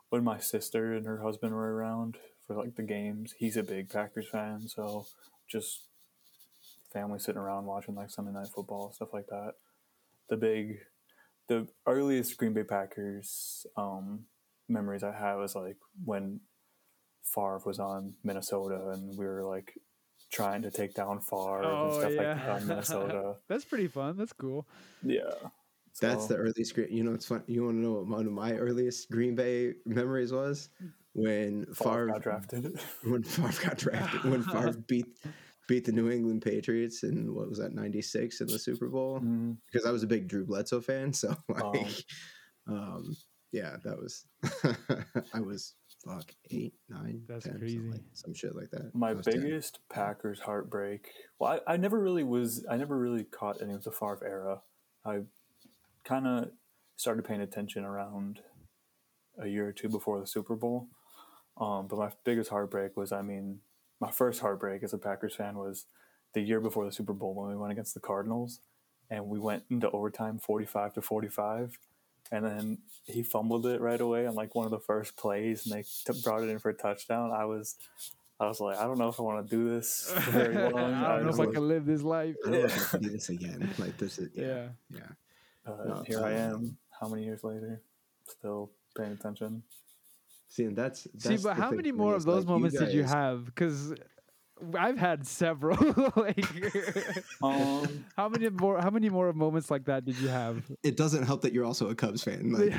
when 0.08 0.24
my 0.24 0.38
sister 0.38 0.94
and 0.94 1.06
her 1.06 1.20
husband 1.22 1.52
were 1.54 1.74
around 1.74 2.16
for 2.50 2.56
like 2.56 2.74
the 2.74 2.82
games, 2.82 3.32
he's 3.38 3.56
a 3.56 3.62
big 3.62 3.88
Packers 3.88 4.28
fan, 4.28 4.66
so 4.66 5.06
just 5.48 5.84
family 6.92 7.20
sitting 7.20 7.40
around 7.40 7.64
watching 7.64 7.94
like 7.94 8.10
Sunday 8.10 8.32
night 8.32 8.48
football 8.52 8.90
stuff 8.92 9.10
like 9.12 9.28
that. 9.28 9.52
The 10.28 10.36
big, 10.36 10.78
the 11.46 11.68
earliest 11.86 12.36
Green 12.38 12.52
Bay 12.52 12.64
Packers 12.64 13.66
um, 13.76 14.24
memories 14.68 15.04
I 15.04 15.12
have 15.12 15.40
is 15.42 15.54
like 15.54 15.76
when 16.04 16.40
Favre 17.22 17.60
was 17.64 17.78
on 17.78 18.14
Minnesota 18.24 18.90
and 18.94 19.16
we 19.16 19.26
were 19.26 19.44
like 19.44 19.72
trying 20.32 20.62
to 20.62 20.72
take 20.72 20.94
down 20.94 21.20
Favre 21.20 21.62
and 21.62 21.92
stuff 21.92 22.04
like 22.04 22.16
that 22.16 22.48
on 22.48 22.66
Minnesota. 22.66 23.34
That's 23.48 23.64
pretty 23.64 23.86
fun. 23.86 24.16
That's 24.16 24.32
cool. 24.32 24.66
Yeah. 25.04 25.30
That's 26.00 26.26
the 26.26 26.36
earliest. 26.36 26.76
You 26.76 27.04
know, 27.04 27.14
it's 27.14 27.26
fun. 27.26 27.44
You 27.46 27.64
want 27.64 27.76
to 27.76 27.80
know 27.80 27.92
what 27.92 28.06
one 28.06 28.26
of 28.26 28.32
my 28.32 28.54
earliest 28.54 29.08
Green 29.10 29.36
Bay 29.36 29.74
memories 29.84 30.32
was? 30.32 30.70
When 31.12 31.66
Favre 31.66 31.74
Favre, 31.74 32.06
got 32.08 32.22
drafted. 32.22 32.80
when 33.04 33.22
Favre 33.22 33.64
got 33.68 33.78
drafted, 33.78 34.24
when 34.30 34.42
Favre 34.44 34.72
beat 34.86 35.06
beat 35.68 35.84
the 35.84 35.92
New 35.92 36.10
England 36.10 36.42
Patriots 36.42 37.02
in 37.02 37.34
what 37.34 37.48
was 37.48 37.58
that 37.58 37.74
'96 37.74 38.40
in 38.40 38.46
the 38.46 38.58
Super 38.58 38.88
Bowl? 38.88 39.20
Mhm. 39.20 39.56
Because 39.70 39.86
I 39.86 39.90
was 39.90 40.02
a 40.02 40.06
big 40.06 40.28
Drew 40.28 40.44
Bledsoe 40.44 40.80
fan, 40.80 41.12
so 41.12 41.34
like, 41.48 42.04
um, 42.68 43.16
yeah, 43.52 43.76
that 43.84 43.98
was. 43.98 44.24
I 45.34 45.40
was 45.40 45.74
fuck 46.04 46.32
eight, 46.50 46.72
nine, 46.88 47.22
That's 47.28 47.44
10, 47.44 47.58
crazy. 47.58 47.78
like- 47.78 48.00
some 48.14 48.32
shit 48.32 48.54
like 48.54 48.70
that. 48.70 48.94
My 48.94 49.10
I 49.10 49.12
was 49.14 49.26
10. 49.26 49.42
biggest 49.42 49.80
Packers 49.92 50.40
heartbreak. 50.40 51.08
Well, 51.38 51.60
I, 51.66 51.74
I 51.74 51.76
never 51.76 51.98
really 52.00 52.24
was. 52.24 52.64
I 52.70 52.76
never 52.76 52.96
really 52.96 53.24
caught 53.24 53.60
any 53.60 53.74
of 53.74 53.82
the 53.84 53.90
Favre 53.90 54.24
era. 54.24 54.62
I 55.04 55.22
kind 56.04 56.26
of 56.26 56.50
started 56.96 57.24
paying 57.24 57.40
attention 57.42 57.84
around 57.84 58.40
a 59.38 59.46
year 59.48 59.66
or 59.68 59.72
two 59.72 59.88
before 59.88 60.20
the 60.20 60.26
Super 60.26 60.54
Bowl. 60.56 60.88
Um, 61.60 61.86
but 61.86 61.98
my 61.98 62.10
biggest 62.24 62.50
heartbreak 62.50 62.96
was, 62.96 63.12
I 63.12 63.22
mean, 63.22 63.60
my 64.00 64.10
first 64.10 64.40
heartbreak 64.40 64.82
as 64.82 64.94
a 64.94 64.98
Packers 64.98 65.34
fan 65.34 65.56
was 65.56 65.84
the 66.32 66.40
year 66.40 66.60
before 66.60 66.84
the 66.86 66.92
Super 66.92 67.12
Bowl 67.12 67.34
when 67.34 67.50
we 67.50 67.56
went 67.56 67.72
against 67.72 67.92
the 67.94 68.00
Cardinals, 68.00 68.60
and 69.10 69.26
we 69.28 69.38
went 69.38 69.64
into 69.70 69.90
overtime, 69.90 70.38
forty-five 70.38 70.94
to 70.94 71.02
forty-five, 71.02 71.78
and 72.32 72.46
then 72.46 72.78
he 73.04 73.22
fumbled 73.22 73.66
it 73.66 73.80
right 73.80 74.00
away 74.00 74.26
on 74.26 74.34
like 74.34 74.54
one 74.54 74.64
of 74.64 74.70
the 74.70 74.78
first 74.78 75.16
plays, 75.16 75.66
and 75.66 75.74
they 75.74 75.82
t- 75.82 76.20
brought 76.24 76.42
it 76.42 76.48
in 76.48 76.58
for 76.58 76.70
a 76.70 76.74
touchdown. 76.74 77.30
I 77.32 77.44
was, 77.44 77.76
I 78.38 78.46
was 78.46 78.60
like, 78.60 78.78
I 78.78 78.84
don't 78.84 78.96
know 78.98 79.08
if 79.08 79.20
I 79.20 79.22
want 79.22 79.46
to 79.46 79.54
do 79.56 79.68
this 79.68 80.10
very 80.30 80.54
long. 80.72 80.94
I 80.94 81.16
don't 81.16 81.26
know 81.26 81.42
if 81.42 81.48
I 81.48 81.52
can 81.52 81.68
live 81.68 81.84
this 81.84 82.02
life. 82.02 82.36
I 82.46 82.50
don't 82.50 82.60
know 82.60 82.66
if 82.66 82.86
I 82.94 82.98
can 82.98 83.02
do 83.02 83.10
this 83.10 83.28
again. 83.28 83.68
Like 83.78 83.98
this 83.98 84.18
is 84.18 84.30
yeah, 84.34 84.46
Yeah. 84.46 85.00
yeah. 85.66 85.70
Uh, 85.72 85.84
No, 85.86 86.04
here 86.06 86.20
I 86.24 86.32
uh, 86.34 86.54
am. 86.54 86.76
How 86.98 87.08
many 87.08 87.24
years 87.24 87.44
later? 87.44 87.82
Still 88.26 88.70
paying 88.96 89.12
attention. 89.12 89.62
See, 90.50 90.64
and 90.64 90.76
that's, 90.76 91.06
See, 91.16 91.36
but 91.36 91.56
how 91.56 91.70
many 91.70 91.92
more 91.92 92.14
of 92.14 92.24
those 92.24 92.44
like, 92.44 92.48
moments 92.48 92.76
did 92.76 92.92
you 92.92 93.04
have? 93.04 93.46
Because 93.46 93.94
I've 94.76 94.98
had 94.98 95.26
several. 95.26 95.76
like, 96.16 96.44
Um, 97.40 98.04
how 98.16 98.28
many 98.28 98.48
more? 98.50 98.80
How 98.80 98.90
many 98.90 99.08
more 99.10 99.32
moments 99.32 99.70
like 99.70 99.84
that 99.84 100.04
did 100.04 100.18
you 100.18 100.28
have? 100.28 100.64
It 100.82 100.96
doesn't 100.96 101.24
help 101.24 101.42
that 101.42 101.52
you're 101.52 101.64
also 101.64 101.88
a 101.88 101.94
Cubs 101.94 102.24
fan. 102.24 102.52
Like, 102.52 102.70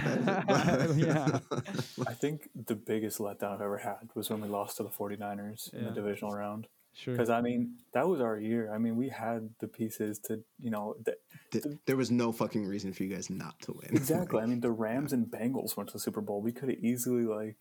Yeah. 0.97 1.39
I 2.07 2.13
think 2.13 2.49
the 2.67 2.75
biggest 2.75 3.19
letdown 3.19 3.53
I've 3.53 3.61
ever 3.61 3.77
had 3.77 4.09
was 4.15 4.29
when 4.29 4.41
we 4.41 4.49
lost 4.49 4.77
to 4.77 4.83
the 4.83 4.89
49ers 4.89 5.73
in 5.73 5.85
the 5.85 5.91
divisional 5.91 6.33
round. 6.33 6.67
Sure. 6.93 7.13
Because, 7.13 7.29
I 7.29 7.41
mean, 7.41 7.77
that 7.93 8.07
was 8.07 8.19
our 8.19 8.37
year. 8.37 8.73
I 8.73 8.77
mean, 8.77 8.97
we 8.97 9.09
had 9.09 9.49
the 9.59 9.67
pieces 9.67 10.19
to, 10.25 10.43
you 10.59 10.69
know, 10.71 10.95
th- 11.05 11.17
Th- 11.51 11.77
there 11.85 11.95
was 11.95 12.11
no 12.11 12.31
fucking 12.31 12.65
reason 12.65 12.91
for 12.93 13.03
you 13.03 13.13
guys 13.15 13.29
not 13.29 13.59
to 13.61 13.73
win. 13.73 13.89
exactly. 13.95 14.41
I 14.41 14.45
mean, 14.45 14.59
the 14.59 14.71
Rams 14.71 15.13
and 15.13 15.27
Bengals 15.27 15.77
went 15.77 15.89
to 15.89 15.93
the 15.93 15.99
Super 15.99 16.21
Bowl. 16.21 16.41
We 16.41 16.51
could 16.51 16.69
have 16.69 16.79
easily, 16.79 17.23
like, 17.23 17.57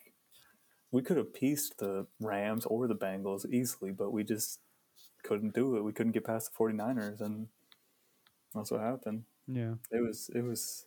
we 0.91 1.03
could 1.03 1.17
have 1.17 1.33
pieced 1.33 1.79
the 1.79 2.07
Rams 2.21 2.67
or 2.67 2.89
the 2.89 2.97
Bengals 2.97 3.49
easily, 3.49 3.93
but 3.93 4.13
we 4.13 4.25
just 4.25 4.59
couldn't 5.23 5.55
do 5.55 5.77
it. 5.77 5.85
We 5.85 5.93
couldn't 5.93 6.13
get 6.13 6.25
past 6.25 6.51
the 6.53 6.59
49ers, 6.65 7.21
and 7.21 7.47
that's 8.55 8.71
what 8.73 8.81
happened. 8.81 9.25
yeah. 9.47 9.75
it 9.91 10.01
was 10.01 10.31
it 10.35 10.43
was 10.43 10.87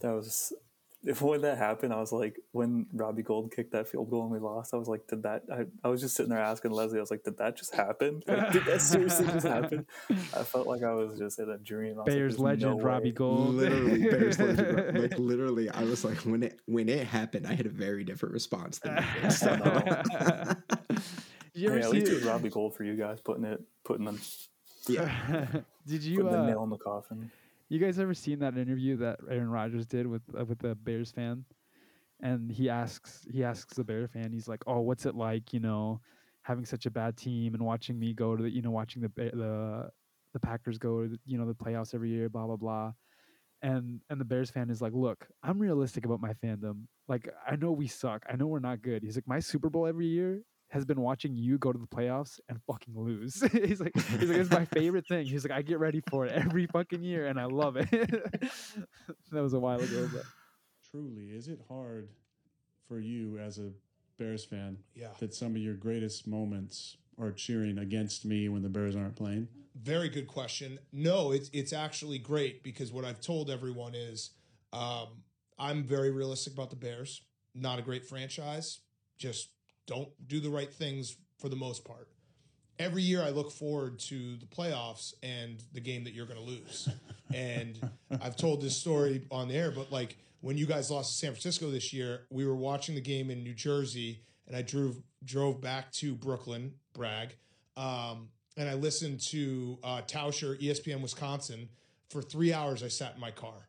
that 0.00 0.10
was 0.12 0.52
if 0.52 0.58
when 1.20 1.40
that 1.40 1.56
happened 1.56 1.92
i 1.94 1.98
was 1.98 2.12
like 2.12 2.38
when 2.52 2.86
robbie 2.92 3.22
gould 3.22 3.50
kicked 3.54 3.72
that 3.72 3.88
field 3.88 4.10
goal 4.10 4.22
and 4.24 4.30
we 4.30 4.38
lost 4.38 4.74
i 4.74 4.76
was 4.76 4.86
like 4.88 5.06
did 5.06 5.22
that 5.22 5.42
i, 5.50 5.64
I 5.82 5.88
was 5.88 6.00
just 6.02 6.14
sitting 6.14 6.28
there 6.30 6.38
asking 6.40 6.72
leslie 6.72 6.98
i 6.98 7.00
was 7.00 7.10
like 7.10 7.22
did 7.24 7.38
that 7.38 7.56
just 7.56 7.74
happen 7.74 8.22
like, 8.28 8.52
did 8.52 8.64
that 8.66 8.82
seriously 8.82 9.26
just 9.26 9.46
happen 9.46 9.86
i 10.36 10.42
felt 10.42 10.66
like 10.66 10.82
i 10.82 10.92
was 10.92 11.18
just 11.18 11.38
in 11.38 11.48
a 11.48 11.56
dream 11.58 11.94
I 11.98 12.02
was 12.02 12.06
like, 12.08 12.14
Bears 12.14 12.38
no 12.38 12.44
legend 12.44 12.82
Robbie. 12.84 13.12
Gould. 13.12 13.54
literally, 13.54 14.02
Bears 14.02 14.38
legend, 14.40 14.98
like 14.98 15.18
literally, 15.18 15.70
I 15.70 15.82
was 15.84 16.04
like, 16.04 16.18
when 16.18 16.42
it 16.42 16.60
when 16.66 16.88
it 16.88 17.06
happened, 17.06 17.46
I 17.46 17.54
had 17.54 17.66
a 17.66 17.70
very 17.70 18.04
different 18.04 18.32
response 18.34 18.78
than 18.78 18.96
you 18.98 19.22
did. 19.22 19.32
So. 19.32 19.56
You 21.54 21.68
ever 21.68 21.78
Hey, 21.78 21.84
at 21.84 21.90
see? 21.90 22.00
least 22.00 22.12
it 22.12 22.24
robbie 22.24 22.48
gould 22.50 22.74
for 22.76 22.84
you 22.84 22.94
guys 22.96 23.20
putting 23.20 23.44
it 23.44 23.60
putting 23.84 24.04
them 24.04 24.18
yeah, 24.88 25.46
did 25.86 26.02
you? 26.02 26.16
putting 26.16 26.32
the 26.32 26.38
Uh, 26.38 26.46
nail 26.46 26.62
in 26.64 26.70
the 26.70 26.78
coffin 26.78 27.30
you 27.70 27.78
guys 27.78 27.98
ever 27.98 28.14
seen 28.14 28.40
that 28.40 28.58
interview 28.58 28.96
that 28.98 29.20
Aaron 29.30 29.50
Rodgers 29.50 29.86
did 29.86 30.06
with 30.06 30.22
uh, 30.38 30.44
with 30.44 30.58
the 30.58 30.74
Bears 30.74 31.12
fan? 31.12 31.44
And 32.22 32.52
he 32.52 32.68
asks 32.70 33.26
he 33.32 33.44
asks 33.44 33.74
the 33.74 33.84
Bear 33.84 34.08
fan, 34.08 34.32
he's 34.32 34.48
like, 34.48 34.62
"Oh, 34.66 34.80
what's 34.80 35.06
it 35.06 35.14
like, 35.14 35.52
you 35.54 35.60
know, 35.60 36.00
having 36.42 36.64
such 36.66 36.86
a 36.86 36.90
bad 36.90 37.16
team 37.16 37.54
and 37.54 37.64
watching 37.64 37.98
me 37.98 38.14
go 38.14 38.36
to 38.36 38.42
the, 38.42 38.50
you 38.50 38.62
know, 38.62 38.70
watching 38.72 39.02
the 39.02 39.10
the 39.16 39.90
the 40.34 40.40
Packers 40.40 40.78
go 40.78 41.04
to 41.04 41.08
the, 41.10 41.20
you 41.26 41.38
know 41.38 41.46
the 41.46 41.54
playoffs 41.54 41.94
every 41.94 42.10
year, 42.10 42.28
blah 42.28 42.46
blah 42.46 42.56
blah." 42.56 42.92
And 43.62 44.00
and 44.10 44.20
the 44.20 44.24
Bears 44.26 44.50
fan 44.50 44.70
is 44.70 44.82
like, 44.82 44.94
"Look, 44.94 45.28
I'm 45.42 45.58
realistic 45.58 46.04
about 46.06 46.20
my 46.20 46.34
fandom. 46.34 46.84
Like, 47.08 47.28
I 47.48 47.56
know 47.56 47.72
we 47.72 47.88
suck. 47.88 48.24
I 48.30 48.36
know 48.36 48.46
we're 48.48 48.60
not 48.60 48.82
good." 48.82 49.02
He's 49.02 49.16
like, 49.16 49.28
"My 49.28 49.40
Super 49.40 49.70
Bowl 49.70 49.86
every 49.86 50.06
year 50.06 50.42
has 50.70 50.84
been 50.84 51.00
watching 51.00 51.36
you 51.36 51.58
go 51.58 51.72
to 51.72 51.78
the 51.78 51.86
playoffs 51.86 52.40
and 52.48 52.58
fucking 52.66 52.94
lose." 52.96 53.40
he's 53.52 53.80
like, 53.80 53.92
"He's 53.94 54.28
like, 54.28 54.38
it's 54.38 54.50
my 54.50 54.64
favorite 54.64 55.06
thing." 55.06 55.26
He's 55.26 55.44
like, 55.44 55.56
"I 55.56 55.62
get 55.62 55.78
ready 55.78 56.02
for 56.08 56.26
it 56.26 56.32
every 56.32 56.66
fucking 56.66 57.02
year, 57.02 57.26
and 57.26 57.38
I 57.38 57.44
love 57.44 57.76
it." 57.76 57.90
that 57.90 59.42
was 59.42 59.52
a 59.54 59.60
while 59.60 59.80
ago, 59.80 60.08
but 60.12 60.22
Truly, 60.90 61.26
is 61.26 61.46
it 61.48 61.60
hard 61.68 62.08
for 62.88 62.98
you 62.98 63.38
as 63.38 63.58
a 63.58 63.70
Bears 64.18 64.44
fan 64.44 64.78
Yeah. 64.94 65.08
that 65.20 65.32
some 65.34 65.52
of 65.54 65.58
your 65.62 65.74
greatest 65.74 66.26
moments 66.26 66.96
are 67.18 67.30
cheering 67.30 67.78
against 67.78 68.24
me 68.24 68.48
when 68.48 68.62
the 68.62 68.68
Bears 68.68 68.96
aren't 68.96 69.14
playing? 69.16 69.48
Very 69.80 70.08
good 70.08 70.26
question. 70.26 70.78
No, 70.92 71.30
it's 71.32 71.48
it's 71.52 71.72
actually 71.72 72.18
great 72.18 72.62
because 72.64 72.90
what 72.92 73.04
I've 73.04 73.20
told 73.20 73.50
everyone 73.50 73.94
is 73.94 74.30
um, 74.72 75.22
I'm 75.58 75.84
very 75.84 76.10
realistic 76.10 76.54
about 76.54 76.70
the 76.70 76.76
Bears. 76.76 77.22
Not 77.54 77.78
a 77.78 77.82
great 77.82 78.04
franchise. 78.04 78.80
Just 79.18 79.50
don't 79.90 80.08
do 80.28 80.38
the 80.38 80.48
right 80.48 80.72
things 80.72 81.16
for 81.40 81.48
the 81.48 81.56
most 81.56 81.84
part. 81.84 82.08
Every 82.78 83.02
year 83.02 83.22
I 83.22 83.30
look 83.30 83.50
forward 83.50 83.98
to 83.98 84.36
the 84.36 84.46
playoffs 84.46 85.14
and 85.20 85.60
the 85.72 85.80
game 85.80 86.04
that 86.04 86.14
you're 86.14 86.26
going 86.26 86.38
to 86.38 86.46
lose. 86.46 86.88
and 87.34 87.76
I've 88.22 88.36
told 88.36 88.62
this 88.62 88.76
story 88.76 89.26
on 89.32 89.48
the 89.48 89.56
air, 89.56 89.72
but 89.72 89.90
like 89.90 90.16
when 90.42 90.56
you 90.56 90.64
guys 90.64 90.92
lost 90.92 91.10
to 91.10 91.18
San 91.18 91.32
Francisco 91.32 91.70
this 91.70 91.92
year, 91.92 92.20
we 92.30 92.46
were 92.46 92.54
watching 92.54 92.94
the 92.94 93.00
game 93.00 93.30
in 93.30 93.42
New 93.42 93.52
Jersey, 93.52 94.22
and 94.46 94.56
I 94.56 94.62
drove 94.62 94.96
drove 95.24 95.60
back 95.60 95.90
to 95.94 96.14
Brooklyn, 96.14 96.74
brag, 96.94 97.34
um, 97.76 98.28
and 98.56 98.68
I 98.68 98.74
listened 98.74 99.20
to 99.28 99.78
uh, 99.82 100.02
Tauscher, 100.02 100.58
ESPN 100.62 101.02
Wisconsin, 101.02 101.68
for 102.08 102.22
three 102.22 102.52
hours. 102.54 102.82
I 102.82 102.88
sat 102.88 103.16
in 103.16 103.20
my 103.20 103.32
car. 103.32 103.68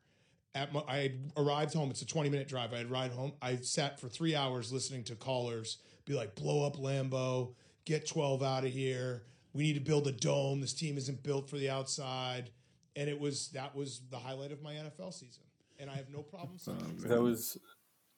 At 0.54 0.72
my, 0.72 0.84
I 0.88 0.98
had 0.98 1.32
arrived 1.36 1.74
home. 1.74 1.90
It's 1.90 2.04
a 2.04 2.06
twenty 2.06 2.30
minute 2.30 2.48
drive. 2.48 2.74
I 2.74 2.78
had 2.78 2.92
ride 2.92 3.12
home. 3.12 3.34
I 3.42 3.58
sat 3.58 4.00
for 4.00 4.08
three 4.08 4.36
hours 4.36 4.72
listening 4.72 5.04
to 5.06 5.16
callers 5.16 5.80
be 6.06 6.14
like, 6.14 6.36
"Blow 6.36 6.66
up 6.66 6.78
Lambeau, 6.78 7.54
get 7.86 8.08
twelve 8.08 8.44
out 8.44 8.66
of 8.66 8.72
here. 8.72 9.24
We 9.54 9.64
need 9.64 9.74
to 9.74 9.82
build 9.82 10.08
a 10.08 10.12
dome. 10.12 10.62
This 10.62 10.74
team 10.74 10.98
isn't 10.98 11.24
built 11.24 11.50
for 11.50 11.58
the 11.58 11.70
outside." 11.70 12.52
And 12.96 13.10
it 13.10 13.20
was 13.20 13.50
that 13.50 13.76
was 13.76 14.02
the 14.10 14.18
highlight 14.18 14.52
of 14.52 14.62
my 14.62 14.74
NFL 14.74 15.14
season, 15.14 15.44
and 15.80 15.90
I 15.90 15.96
have 15.96 16.10
no 16.10 16.22
problem 16.22 16.58
saying 16.58 17.00
it. 17.04 17.08
that 17.08 17.22
was 17.22 17.58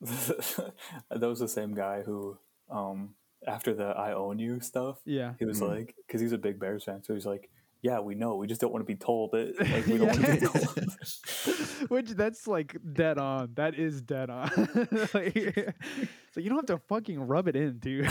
that 0.00 0.72
was 1.10 1.38
the 1.38 1.48
same 1.48 1.74
guy 1.74 2.02
who 2.02 2.36
um 2.70 3.14
after 3.46 3.74
the 3.74 3.84
i 3.84 4.12
own 4.12 4.38
you 4.38 4.58
stuff 4.60 4.98
yeah. 5.04 5.34
He 5.38 5.44
was 5.44 5.60
like, 5.60 5.94
because 6.06 6.20
he's 6.20 6.32
a 6.32 6.38
big 6.38 6.58
Bears 6.58 6.84
fan, 6.84 7.02
so 7.04 7.14
he's 7.14 7.26
like, 7.26 7.50
"Yeah, 7.84 8.00
we 8.00 8.14
know. 8.14 8.34
We 8.36 8.46
just 8.46 8.60
don't 8.60 8.72
want 8.72 8.80
to 8.84 8.90
be 8.92 8.96
told 8.98 9.34
it. 9.34 9.54
Like, 9.60 9.86
we 9.86 9.98
don't 9.98 10.08
want 10.08 10.20
to 10.24 10.32
be 10.32 10.46
told." 10.46 11.88
Which 11.90 12.10
that's 12.10 12.46
like 12.48 12.76
dead 12.94 13.18
on. 13.18 13.50
That 13.54 13.74
is 13.78 14.00
dead 14.00 14.30
on. 14.30 14.50
like, 15.14 15.74
so 16.32 16.40
you 16.40 16.48
don't 16.48 16.56
have 16.56 16.66
to 16.66 16.78
fucking 16.88 17.20
rub 17.20 17.46
it 17.46 17.56
in, 17.56 17.78
dude. 17.78 18.04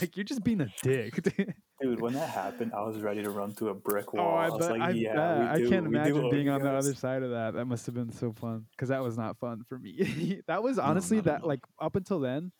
like 0.00 0.16
you're 0.16 0.24
just 0.24 0.44
being 0.44 0.60
a 0.60 0.72
dick. 0.82 1.20
dude. 1.22 1.54
Dude, 1.82 2.00
when 2.00 2.14
that 2.14 2.30
happened, 2.30 2.72
I 2.72 2.82
was 2.82 3.00
ready 3.00 3.22
to 3.22 3.30
run 3.30 3.52
through 3.52 3.70
a 3.70 3.74
brick 3.74 4.06
Oh, 4.14 4.18
wall. 4.22 4.36
I 4.38 4.48
was 4.48 4.66
bet. 4.66 4.78
like, 4.78 4.80
I, 4.80 4.90
"Yeah, 4.92 5.52
I 5.52 5.58
can't 5.58 5.88
we 5.88 5.96
imagine 5.96 6.30
being 6.30 6.48
on 6.48 6.62
the 6.62 6.70
other 6.70 6.94
side 6.94 7.22
of 7.22 7.30
that. 7.30 7.54
That 7.54 7.66
must 7.66 7.84
have 7.86 7.94
been 7.94 8.12
so 8.12 8.32
fun 8.32 8.66
because 8.70 8.88
that 8.90 9.02
was 9.02 9.18
not 9.18 9.38
fun 9.38 9.62
for 9.68 9.78
me. 9.78 10.40
that 10.46 10.62
was 10.62 10.78
honestly 10.78 11.18
at 11.18 11.24
that 11.24 11.46
like 11.46 11.60
up 11.80 11.96
until 11.96 12.20
then, 12.20 12.52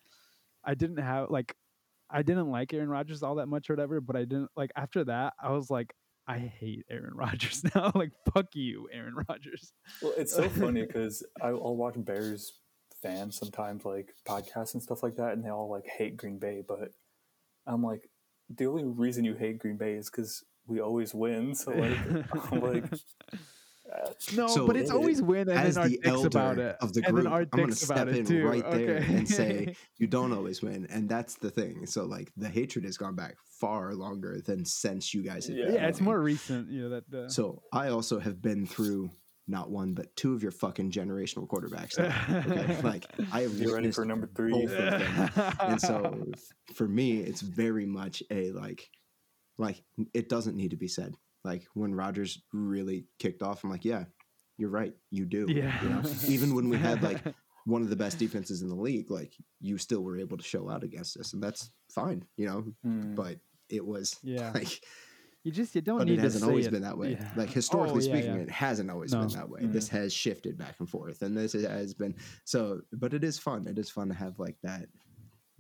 I 0.65 0.75
didn't 0.75 0.99
have 0.99 1.31
like, 1.31 1.55
I 2.11 2.23
didn't 2.23 2.51
like 2.51 2.75
Aaron 2.75 2.89
Rodgers 2.89 3.23
all 3.23 3.37
that 3.37 3.47
much 3.47 3.71
or 3.71 3.75
whatever. 3.75 4.01
But 4.01 4.17
I 4.17 4.21
didn't 4.25 4.51
like 4.57 4.71
after 4.77 5.05
that. 5.05 5.35
I 5.43 5.53
was 5.53 5.71
like, 5.71 5.95
I 6.29 6.39
hate 6.39 6.85
Aaron 6.91 7.13
Rodgers 7.15 7.63
now. 7.75 7.93
like 7.95 8.13
fuck 8.33 8.55
you, 8.55 8.89
Aaron 8.93 9.15
Rodgers. 9.29 9.73
Well, 10.03 10.15
it's 10.17 10.35
so 10.35 10.49
funny 10.49 10.83
because 10.85 11.25
I'll 11.41 11.77
watch 11.77 11.95
Bears 11.97 12.59
fans 13.03 13.39
sometimes, 13.39 13.85
like 13.85 14.15
podcasts 14.27 14.75
and 14.75 14.83
stuff 14.83 15.03
like 15.03 15.17
that, 15.17 15.33
and 15.33 15.45
they 15.45 15.51
all 15.51 15.71
like 15.71 15.87
hate 15.87 16.17
Green 16.17 16.39
Bay. 16.39 16.63
But 16.67 16.91
I'm 17.67 17.83
like, 17.83 18.09
the 18.55 18.67
only 18.67 18.85
reason 18.85 19.25
you 19.25 19.35
hate 19.35 19.59
Green 19.59 19.77
Bay 19.77 19.95
is 19.95 20.11
because 20.11 20.45
we 20.67 20.81
always 20.81 21.15
win. 21.15 21.55
So 21.55 21.73
like, 21.73 21.99
I'm 22.53 22.61
like, 22.61 22.85
uh, 23.93 24.11
No, 24.35 24.47
So, 24.49 24.67
but 24.67 24.77
it's 24.77 24.91
it- 24.91 24.95
always 24.95 25.23
win, 25.23 25.49
and 25.49 25.59
As 25.59 25.75
then 25.75 25.83
our 25.85 25.89
the 25.89 25.99
dicks 25.99 26.25
about 26.25 26.59
it. 26.59 26.77
of 26.81 26.93
the 26.93 27.03
and 27.07 27.17
then 27.19 27.27
our 27.27 27.41
I'm 27.41 27.49
going 27.49 27.71
to 27.73 27.85
about 27.85 27.97
step 27.97 28.09
it 28.09 28.17
in 28.17 28.27
too. 28.27 28.47
right 28.47 28.69
there 28.71 28.97
okay. 28.99 29.15
and 29.15 29.29
say 29.29 29.77
you 29.99 30.07
don't 30.07 30.33
always 30.33 30.63
win, 30.63 30.87
and 30.91 31.09
that's 31.09 31.35
the 31.37 31.51
thing. 31.51 31.87
So 31.87 32.05
like 32.05 32.33
the 32.37 32.49
hatred 32.49 32.85
has 32.85 32.97
gone 32.97 33.15
back 33.15 33.37
far 33.61 33.95
longer 33.95 34.41
than 34.45 34.65
since 34.65 35.13
you 35.15 35.23
guys. 35.23 35.47
Have 35.47 35.57
Yeah. 35.57 35.65
been 35.67 35.75
yeah, 35.75 35.87
it's 35.89 36.01
more 36.01 36.21
recent. 36.21 36.71
You 36.71 36.83
know 36.89 37.01
that. 37.01 37.15
Uh, 37.15 37.29
So 37.29 37.63
I 37.73 37.89
also 37.89 38.19
have 38.19 38.41
been 38.43 38.67
through 38.67 39.11
not 39.49 39.71
one 39.71 39.95
but 39.95 40.15
two 40.17 40.35
of 40.35 40.43
your 40.43 40.51
fucking 40.51 40.91
generational 40.91 41.47
quarterbacks. 41.47 41.97
Now, 41.99 42.51
okay? 42.51 42.81
like 42.83 43.07
I 43.33 43.43
have 43.43 43.57
Get 43.57 43.71
ready 43.71 43.93
for 43.93 44.05
number 44.05 44.27
three. 44.35 44.51
both 44.51 44.73
of 44.73 45.35
them. 45.35 45.53
and 45.61 45.81
so 45.81 46.25
for 46.75 46.89
me 46.89 47.19
it's 47.21 47.43
very 47.43 47.87
much 47.87 48.25
a 48.33 48.51
like 48.51 48.91
like 49.57 49.81
it 50.13 50.29
doesn't 50.29 50.57
need 50.57 50.73
to 50.73 50.77
be 50.77 50.89
said 50.89 51.15
like 51.47 51.65
when 51.75 51.95
rodgers 51.95 52.43
really 52.53 53.07
kicked 53.19 53.43
off 53.43 53.65
i'm 53.65 53.71
like 53.71 53.85
yeah 53.85 54.05
you're 54.59 54.71
right 54.71 54.95
you 55.11 55.25
do 55.25 55.47
Yeah. 55.49 55.83
you 55.83 55.89
know? 55.89 56.03
even 56.29 56.55
when 56.55 56.69
we 56.69 56.77
had 56.77 57.03
like 57.03 57.23
one 57.67 57.83
of 57.83 57.91
the 57.91 57.97
best 57.97 58.19
defenses 58.19 58.63
in 58.63 58.69
the 58.69 58.75
league 58.75 59.11
like 59.11 59.33
you 59.61 59.77
still 59.79 60.03
were 60.03 60.19
able 60.19 60.37
to 60.37 60.45
show 60.45 60.71
out 60.71 60.85
against 60.85 61.17
us 61.19 61.33
and 61.33 61.43
that's 61.43 61.71
fine 61.91 62.25
you 62.37 62.47
know 62.47 62.61
hmm. 62.83 63.15
but 63.15 63.39
it 63.69 63.85
was 63.85 64.17
Yeah. 64.23 64.51
like 64.55 64.81
you 65.43 65.53
just 65.53 65.75
you 65.77 65.81
don't 65.81 65.99
need 65.99 66.05
to. 66.05 66.07
but 66.07 66.11
need 66.13 66.19
it 66.19 66.23
hasn't 66.23 66.43
say 66.45 66.49
always 66.49 66.67
it. 66.67 66.71
been 66.73 66.83
that 66.83 66.97
way 66.99 67.13
Yeah. 67.13 67.31
like 67.37 67.51
historically 67.51 68.03
Oh, 68.05 68.07
yeah, 68.07 68.13
speaking 68.21 68.35
yeah. 68.37 68.43
it 68.43 68.51
hasn't 68.51 68.91
always 68.91 69.13
No. 69.13 69.21
been 69.21 69.29
that 69.37 69.49
way 69.51 69.61
this 69.67 69.89
has 69.89 70.13
shifted 70.13 70.57
back 70.59 70.77
and 70.79 70.89
forth 70.89 71.23
and 71.23 71.37
this 71.37 71.53
has 71.53 71.95
been 71.95 72.15
so 72.45 72.81
but 72.93 73.13
it 73.15 73.23
is 73.25 73.39
fun 73.39 73.67
it 73.67 73.79
is 73.79 73.91
fun 73.91 74.09
to 74.09 74.15
have 74.15 74.39
like 74.39 74.57
that 74.63 74.87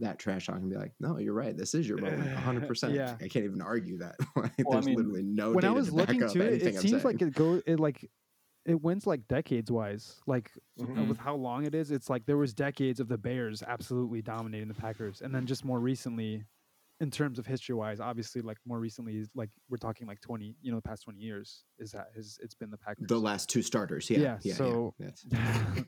that 0.01 0.18
trash 0.18 0.47
talk 0.47 0.56
and 0.56 0.68
be 0.70 0.77
like, 0.77 0.93
no, 1.01 1.18
you're 1.18 1.32
right. 1.35 1.56
This 1.56 1.74
is 1.74 1.89
your 1.89 1.98
moment, 1.98 2.24
100. 2.24 2.66
percent 2.68 2.93
Yeah. 2.94 3.14
I 3.20 3.28
can't 3.28 3.44
even 3.44 3.62
argue 3.62 3.98
that. 3.98 4.16
Like, 4.36 4.52
Well, 4.64 4.73
I 4.73 4.73
There's 4.74 4.86
mean, 4.86 4.97
literally 4.97 5.23
no. 5.23 5.52
when 5.52 5.64
I 5.64 5.70
was 5.70 5.89
to 5.89 5.94
looking 5.94 6.20
to 6.20 6.40
it, 6.43 6.62
it 6.62 6.74
I'm 6.77 6.81
seems 6.82 7.05
like 7.05 7.20
it 7.23 7.35
goes 7.35 7.62
it 7.66 7.81
like 7.81 8.09
it 8.66 8.82
wins 8.82 9.06
like 9.06 9.27
decades 9.28 9.70
wise. 9.70 10.20
Like 10.27 10.51
uh, 10.81 10.85
Mhm. 10.85 11.09
with 11.09 11.18
how 11.18 11.35
long 11.36 11.64
it 11.64 11.74
is, 11.74 11.90
it's 11.90 12.10
like 12.10 12.27
there 12.27 12.36
was 12.36 12.52
decades 12.52 13.01
of 13.01 13.09
the 13.09 13.16
Bears 13.18 13.62
absolutely 13.62 14.23
dominating 14.23 14.68
the 14.68 14.74
Packers, 14.74 15.23
and 15.23 15.32
then 15.35 15.47
just 15.47 15.64
more 15.64 15.78
recently, 15.78 16.44
in 17.01 17.10
terms 17.10 17.39
of 17.39 17.47
history 17.47 17.74
wise, 17.77 18.01
obviously 18.01 18.43
like 18.43 18.56
more 18.66 18.81
recently, 18.81 19.24
like 19.36 19.51
we're 19.70 19.77
talking 19.77 20.06
like 20.09 20.20
twenty, 20.20 20.56
you 20.62 20.73
know, 20.73 20.78
the 20.78 20.82
past 20.82 21.05
twenty 21.05 21.20
years 21.20 21.62
is 21.78 21.93
that 21.93 22.09
is 22.16 22.39
it's 22.43 22.55
been 22.55 22.70
the 22.70 22.77
Packers. 22.78 23.06
the 23.09 23.18
last 23.18 23.48
two 23.48 23.62
starters. 23.62 24.10
Yeah, 24.10 24.18
Yeah, 24.18 24.39
yeah. 24.43 24.55
so- 24.55 24.94
yeah. 24.98 25.10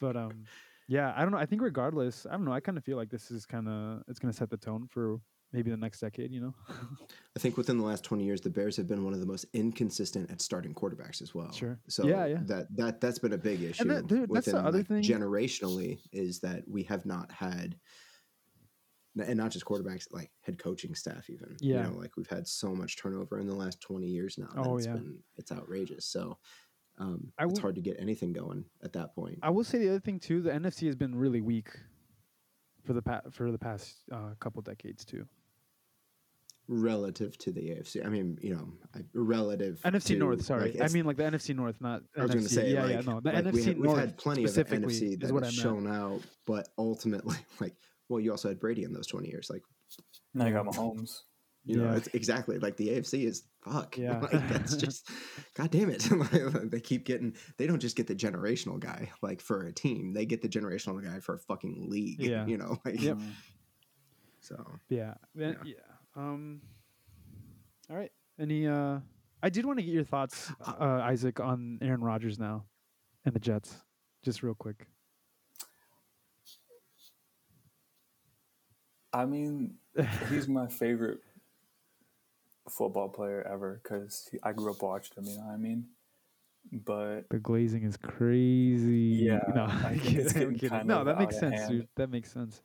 But 0.00 0.16
um, 0.16 0.44
yeah, 0.88 1.12
I 1.16 1.22
don't 1.22 1.32
know. 1.32 1.38
I 1.38 1.46
think 1.46 1.62
regardless, 1.62 2.26
I 2.26 2.32
don't 2.32 2.44
know. 2.44 2.52
I 2.52 2.60
kind 2.60 2.78
of 2.78 2.84
feel 2.84 2.96
like 2.96 3.10
this 3.10 3.30
is 3.30 3.44
kind 3.46 3.68
of 3.68 4.02
it's 4.08 4.18
gonna 4.18 4.32
set 4.32 4.50
the 4.50 4.56
tone 4.56 4.86
for 4.90 5.18
maybe 5.52 5.70
the 5.70 5.76
next 5.76 6.00
decade. 6.00 6.30
You 6.32 6.40
know. 6.40 6.54
I 7.36 7.38
think 7.38 7.56
within 7.56 7.78
the 7.78 7.84
last 7.84 8.04
20 8.04 8.24
years, 8.24 8.40
the 8.40 8.50
Bears 8.50 8.76
have 8.76 8.86
been 8.88 9.04
one 9.04 9.12
of 9.12 9.20
the 9.20 9.26
most 9.26 9.46
inconsistent 9.52 10.30
at 10.30 10.40
starting 10.40 10.74
quarterbacks 10.74 11.20
as 11.22 11.34
well. 11.34 11.52
Sure. 11.52 11.78
So 11.88 12.06
Yeah, 12.06 12.26
yeah. 12.26 12.38
that 12.46 12.66
that 12.76 13.00
that's 13.00 13.18
been 13.18 13.32
a 13.32 13.38
big 13.38 13.62
issue. 13.62 13.84
that- 13.84 14.06
dude, 14.06 14.30
that's 14.32 14.46
the 14.46 14.58
other 14.58 14.78
like, 14.78 14.88
thing- 14.88 15.02
generationally 15.02 15.98
is 16.12 16.40
that 16.40 16.64
we 16.68 16.82
have 16.84 17.04
not 17.04 17.30
had, 17.32 17.76
and 19.18 19.36
not 19.38 19.50
just 19.50 19.64
quarterbacks, 19.64 20.06
like 20.12 20.30
head 20.42 20.58
coaching 20.58 20.94
staff 20.94 21.28
even. 21.30 21.56
Yeah. 21.60 21.86
You 21.86 21.92
know, 21.92 21.98
like 21.98 22.16
we've 22.16 22.28
had 22.28 22.46
so 22.46 22.74
much 22.74 22.96
turnover 22.96 23.38
in 23.38 23.46
the 23.46 23.54
last 23.54 23.80
20 23.80 24.06
years 24.06 24.36
now. 24.38 24.48
Oh, 24.56 24.76
it's 24.76 24.86
yeah. 24.86 24.94
been 24.94 25.18
it's 25.36 25.50
outrageous. 25.52 26.04
So 26.06 26.38
um, 26.98 27.32
I 27.38 27.44
it's 27.44 27.54
will- 27.54 27.60
hard 27.60 27.74
to 27.76 27.80
get 27.82 27.96
anything 28.00 28.32
going 28.32 28.64
at 28.82 28.92
that 28.94 29.14
point. 29.14 29.38
I 29.42 29.50
will 29.50 29.64
say 29.64 29.78
the 29.78 29.88
other 29.90 30.00
thing 30.00 30.18
too. 30.20 30.40
The 30.42 30.50
NFC 30.50 30.86
has 30.86 30.96
been 30.96 31.14
really 31.14 31.40
weak 31.40 31.68
for 32.84 32.92
the 32.92 33.02
pa- 33.02 33.22
for 33.30 33.50
the 33.52 33.58
past 33.58 33.96
uh, 34.12 34.34
couple 34.40 34.62
decades 34.62 35.04
too. 35.04 35.26
relative 36.68 37.38
to 37.38 37.52
the 37.52 37.60
AFC. 37.70 38.04
I 38.04 38.08
mean, 38.08 38.38
you 38.42 38.54
know, 38.54 38.68
I- 38.94 39.04
relative 39.14 39.80
NFC 39.84 40.08
to, 40.08 40.16
North, 40.16 40.44
sorry. 40.44 40.72
like, 40.72 40.90
I 40.90 40.92
mean 40.92 41.04
like 41.04 41.16
the 41.16 41.22
NFC 41.22 41.54
North, 41.54 41.80
not 41.80 42.02
I 42.16 42.22
was 42.22 42.30
NFC. 42.30 42.34
going 42.34 42.44
to 42.46 42.48
say, 42.54 42.72
yeah, 42.72 42.82
like, 42.82 42.90
yeah, 42.92 43.00
no, 43.12 43.20
the 43.20 43.32
like 43.32 43.44
we 43.44 43.50
NFC 43.60 43.64
had, 43.66 43.78
North 43.78 43.88
we've 43.88 43.98
had 43.98 44.16
plenty 44.18 44.44
of 44.44 44.50
NFC 44.50 45.20
that 45.20 45.26
is 45.26 45.32
what 45.32 45.42
I 45.44 45.46
has 45.46 45.56
meant. 45.56 45.62
shown 45.62 45.86
out, 45.86 46.22
but 46.46 46.68
ultimately, 46.76 47.36
like, 47.60 47.74
well, 48.08 48.20
you 48.20 48.30
also 48.32 48.48
had 48.48 48.58
Brady 48.58 48.82
in 48.84 48.92
those 48.92 49.06
twenty 49.06 49.28
years. 49.28 49.48
Like, 49.50 49.62
Now 50.34 50.46
you 50.46 50.52
got 50.54 50.66
Mahomes. 50.66 51.20
you 51.64 51.76
know, 51.76 51.84
Yeah. 51.84 51.96
it's 51.96 52.08
exactly 52.08 52.58
like 52.58 52.76
the 52.76 52.88
AFC 52.88 53.24
is 53.26 53.44
fuck. 53.70 53.96
Yeah. 53.98 54.20
like, 54.20 54.48
that's 54.48 54.76
just, 54.84 55.08
god 55.54 55.70
damn 55.70 55.90
it. 55.90 56.08
They 56.70 56.80
keep 56.80 57.04
getting. 57.04 57.34
They 57.56 57.66
don't 57.66 57.80
just 57.80 57.96
get 57.96 58.06
the 58.06 58.14
generational 58.14 58.78
guy 58.78 59.10
like 59.22 59.40
for 59.40 59.66
a 59.66 59.72
team. 59.72 60.12
They 60.12 60.26
get 60.26 60.42
the 60.42 60.48
generational 60.48 61.02
guy 61.02 61.20
for 61.20 61.34
a 61.34 61.38
fucking 61.38 61.88
league. 61.90 62.20
Yeah. 62.20 62.46
You 62.46 62.58
know, 62.58 62.78
like, 62.84 63.00
Yep. 63.00 63.16
Mm. 63.18 63.32
so 64.40 64.66
Yeah. 64.88 65.14
Yeah. 65.34 65.54
yeah. 65.64 65.74
Um. 66.16 66.60
All 67.90 67.96
right. 67.96 68.12
Any? 68.38 68.66
Uh, 68.66 68.98
I 69.42 69.48
did 69.50 69.64
want 69.64 69.78
to 69.78 69.84
get 69.84 69.92
your 69.92 70.04
thoughts, 70.04 70.50
uh, 70.66 71.00
Isaac, 71.04 71.40
on 71.40 71.78
Aaron 71.82 72.00
Rodgers 72.00 72.38
now, 72.38 72.64
and 73.24 73.34
the 73.34 73.38
Jets, 73.38 73.76
just 74.24 74.42
real 74.42 74.54
quick. 74.54 74.86
I 79.12 79.24
mean, 79.24 79.74
he's 80.28 80.48
my 80.48 80.66
favorite 80.66 81.20
football 82.70 83.08
player 83.08 83.46
ever 83.50 83.80
because 83.82 84.28
I 84.42 84.52
grew 84.52 84.70
up 84.72 84.82
watching 84.82 85.16
him. 85.18 85.24
You 85.30 85.38
know 85.38 85.44
what 85.46 85.54
I 85.54 85.56
mean? 85.56 85.86
But 86.72 87.28
The 87.30 87.38
glazing 87.38 87.84
is 87.84 87.96
crazy. 87.96 89.24
Yeah, 89.24 89.40
no, 89.54 89.62
I 89.64 89.66
I'm 89.66 89.80
think 89.98 90.02
kidding, 90.02 90.20
it's 90.20 90.32
getting 90.34 90.54
kidding. 90.54 90.68
kind 90.70 90.88
no, 90.88 91.04
that 91.04 91.18
makes 91.18 91.38
sense, 91.38 91.68
dude. 91.68 91.88
That 91.96 92.10
makes 92.10 92.32
sense. 92.32 92.62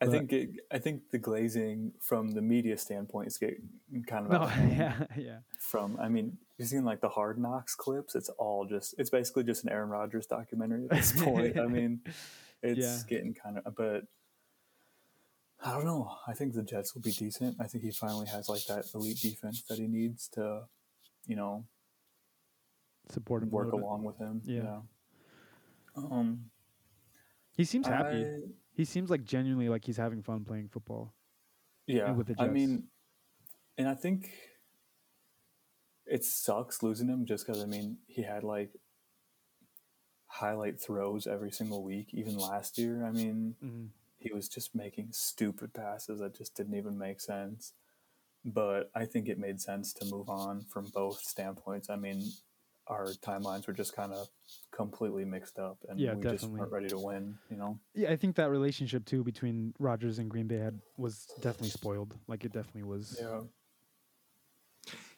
I 0.00 0.06
But- 0.06 0.12
think 0.12 0.32
it, 0.32 0.50
I 0.72 0.78
think 0.78 1.10
the 1.10 1.18
glazing 1.18 1.92
from 2.00 2.32
the 2.32 2.42
media 2.42 2.76
standpoint 2.78 3.28
is 3.28 3.38
getting 3.38 3.68
kind 4.06 4.26
of 4.26 4.32
No, 4.32 4.42
yeah, 4.74 5.06
yeah. 5.16 5.38
From 5.60 5.98
I 6.00 6.08
mean, 6.08 6.38
you've 6.58 6.68
seen 6.68 6.84
like 6.84 7.00
the 7.00 7.08
Hard 7.08 7.38
Knocks 7.38 7.74
clips. 7.74 8.14
It's 8.14 8.28
all 8.30 8.64
just 8.66 8.94
it's 8.98 9.10
basically 9.10 9.44
just 9.44 9.62
an 9.64 9.70
Aaron 9.70 9.90
Rodgers 9.90 10.26
documentary 10.26 10.84
at 10.84 10.90
this 10.90 11.12
point. 11.22 11.58
I 11.58 11.66
mean, 11.66 12.00
it's 12.62 12.78
Yeah. 12.80 12.98
getting 13.08 13.34
kind 13.34 13.58
of 13.58 13.74
but. 13.76 14.04
I 15.64 15.72
don't 15.72 15.84
know. 15.86 16.14
I 16.28 16.34
think 16.34 16.52
the 16.54 16.62
Jets 16.62 16.94
will 16.94 17.00
be 17.02 17.10
decent. 17.12 17.56
I 17.58 17.66
think 17.66 17.84
he 17.84 17.90
finally 17.90 18.26
has 18.26 18.48
like 18.48 18.66
that 18.66 18.84
elite 18.94 19.18
defense 19.20 19.62
that 19.68 19.78
he 19.78 19.86
needs 19.86 20.28
to, 20.34 20.64
you 21.26 21.36
know, 21.36 21.64
Support 23.10 23.42
him. 23.44 23.50
work 23.50 23.64
little 23.66 23.78
bit. 23.80 23.84
along 23.86 24.02
with 24.04 24.18
him. 24.18 24.42
Yeah. 24.44 24.80
Um. 25.96 26.50
He 27.56 27.64
seems 27.64 27.86
happy. 27.86 28.24
I, 28.24 28.38
he 28.72 28.84
seems 28.84 29.08
like 29.10 29.24
genuinely 29.24 29.68
like 29.68 29.84
he's 29.84 29.96
having 29.96 30.22
fun 30.22 30.44
playing 30.44 30.68
football. 30.68 31.14
yeah. 31.86 32.10
with 32.12 32.26
the 32.28 32.34
I 32.38 32.48
mean, 32.48 32.84
and 33.78 33.88
I 33.88 33.94
think 33.94 34.30
it 36.06 36.24
sucks 36.24 36.82
losing 36.82 37.08
him 37.08 37.24
just 37.24 37.46
because 37.46 37.62
I 37.62 37.66
mean 37.66 37.98
he 38.06 38.22
had 38.22 38.42
like 38.44 38.70
highlight 40.26 40.80
throws 40.80 41.26
every 41.26 41.50
single 41.52 41.82
week, 41.84 42.08
even 42.12 42.36
last 42.36 42.76
year. 42.76 43.04
I 43.06 43.12
mean, 43.12 43.54
Mhm. 43.64 43.88
He 44.24 44.32
was 44.32 44.48
just 44.48 44.74
making 44.74 45.08
stupid 45.12 45.74
passes 45.74 46.18
that 46.20 46.34
just 46.34 46.54
didn't 46.56 46.74
even 46.76 46.96
make 46.96 47.20
sense. 47.20 47.74
But 48.42 48.90
I 48.94 49.04
think 49.04 49.28
it 49.28 49.38
made 49.38 49.60
sense 49.60 49.92
to 49.94 50.06
move 50.06 50.28
on 50.30 50.62
from 50.72 50.86
both 50.94 51.18
standpoints. 51.20 51.90
I 51.90 51.96
mean, 51.96 52.22
our 52.86 53.06
timelines 53.22 53.66
were 53.66 53.72
just 53.74 53.94
kind 53.94 54.12
of 54.12 54.28
completely 54.70 55.24
mixed 55.26 55.58
up, 55.58 55.78
and 55.88 55.98
Yeah, 56.00 56.14
we 56.14 56.22
just 56.22 56.36
definitely. 56.42 56.60
weren't 56.60 56.72
ready 56.72 56.88
to 56.88 56.98
win. 56.98 57.38
You 57.50 57.56
know, 57.58 57.78
Yeah, 57.94 58.10
I 58.10 58.16
think 58.16 58.36
that 58.36 58.50
relationship 58.50 59.04
too 59.04 59.22
between 59.24 59.74
Rodgers 59.78 60.18
and 60.18 60.30
Green 60.30 60.46
Bay 60.46 60.58
had 60.58 60.78
was 60.96 61.26
definitely 61.40 61.70
spoiled. 61.70 62.14
Like 62.26 62.44
it 62.44 62.52
definitely 62.52 62.84
was. 62.84 63.18
yeah. 63.20 63.40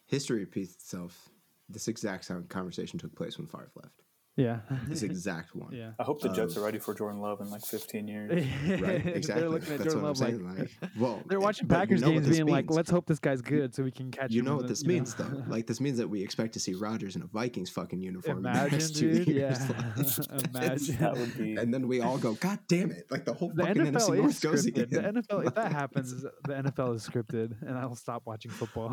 history 0.06 0.40
repeats 0.40 0.74
itself. 0.74 1.28
This 1.68 1.88
exact 1.88 2.24
sound 2.24 2.48
conversation 2.48 2.98
took 2.98 3.14
place 3.16 3.38
when 3.38 3.46
Favre 3.48 3.70
left. 3.74 4.02
Yeah. 4.36 4.60
This 4.86 5.02
exact 5.10 5.54
one. 5.56 5.72
yeah. 5.72 5.92
I 5.98 6.02
hope 6.02 6.20
the 6.20 6.28
Jets 6.28 6.56
Um, 6.56 6.62
are 6.62 6.66
ready 6.66 6.78
for 6.78 6.92
Jordan 6.94 7.20
Love 7.20 7.40
in 7.40 7.50
like 7.50 7.64
15 7.64 8.06
years. 8.06 8.30
Right. 8.66 9.06
Exactly. 9.06 9.40
They're 9.40 9.48
looking 9.48 9.72
at 9.72 9.78
That's 9.78 9.94
Jordan 9.94 10.02
what 10.02 10.18
Love 10.20 10.28
I'm 10.28 10.46
like, 10.46 10.56
saying. 10.56 10.68
Like, 10.82 10.90
well, 11.00 11.22
they're 11.26 11.40
watching 11.40 11.66
but 11.66 11.76
you 11.76 11.80
Packers 11.80 12.00
know 12.02 12.10
games, 12.10 12.26
this 12.28 12.36
being 12.36 12.48
like, 12.48 12.70
"Let's 12.70 12.90
hope 12.90 13.06
this 13.06 13.18
guy's 13.18 13.40
good, 13.40 13.74
so 13.74 13.82
we 13.82 13.90
can 13.90 14.10
catch 14.10 14.30
You 14.32 14.40
him." 14.40 14.44
know 14.46 14.50
in 14.52 14.56
what 14.58 14.62
the- 14.64 14.68
this 14.74 14.82
you 14.82 14.88
know? 14.88 14.94
means, 14.94 15.14
though. 15.14 15.44
Like 15.48 15.66
this 15.66 15.80
means 15.80 15.96
that 15.98 16.08
we 16.08 16.22
expect 16.22 16.52
to 16.54 16.60
see 16.60 16.74
Rodgers 16.74 17.16
in 17.16 17.22
a 17.22 17.26
Vikings 17.26 17.70
fucking 17.70 18.02
uniform 18.02 18.38
in 18.38 18.42
the 18.42 18.50
Imagine, 18.50 18.72
next 18.78 18.96
two 18.96 19.12
dude. 19.24 19.28
years. 19.28 19.58
Yeah. 19.58 19.92
Like, 19.96 20.54
Imagine. 20.54 20.96
that 20.98 21.16
would 21.16 21.38
be. 21.38 21.54
and 21.56 21.72
then 21.72 21.88
we 21.88 22.00
all 22.02 22.18
go, 22.18 22.34
God 22.34 22.58
damn 22.68 22.90
it! 22.90 23.06
Like 23.10 23.24
the 23.24 23.32
whole 23.32 23.52
the 23.54 23.64
fucking 23.64 23.82
NFC 23.86 23.92
NFL 24.10 24.16
North 24.18 24.30
is 24.30 24.40
goes 24.40 24.66
scripted. 24.66 24.82
again. 24.92 25.14
The 25.14 25.22
NFL, 25.22 25.46
if 25.46 25.54
that 25.54 25.72
happens, 25.72 26.22
the 26.22 26.30
NFL 26.52 26.94
is 26.96 27.08
scripted, 27.08 27.54
and 27.62 27.78
I'll 27.78 27.94
stop 27.96 28.22
watching 28.26 28.50
football. 28.50 28.90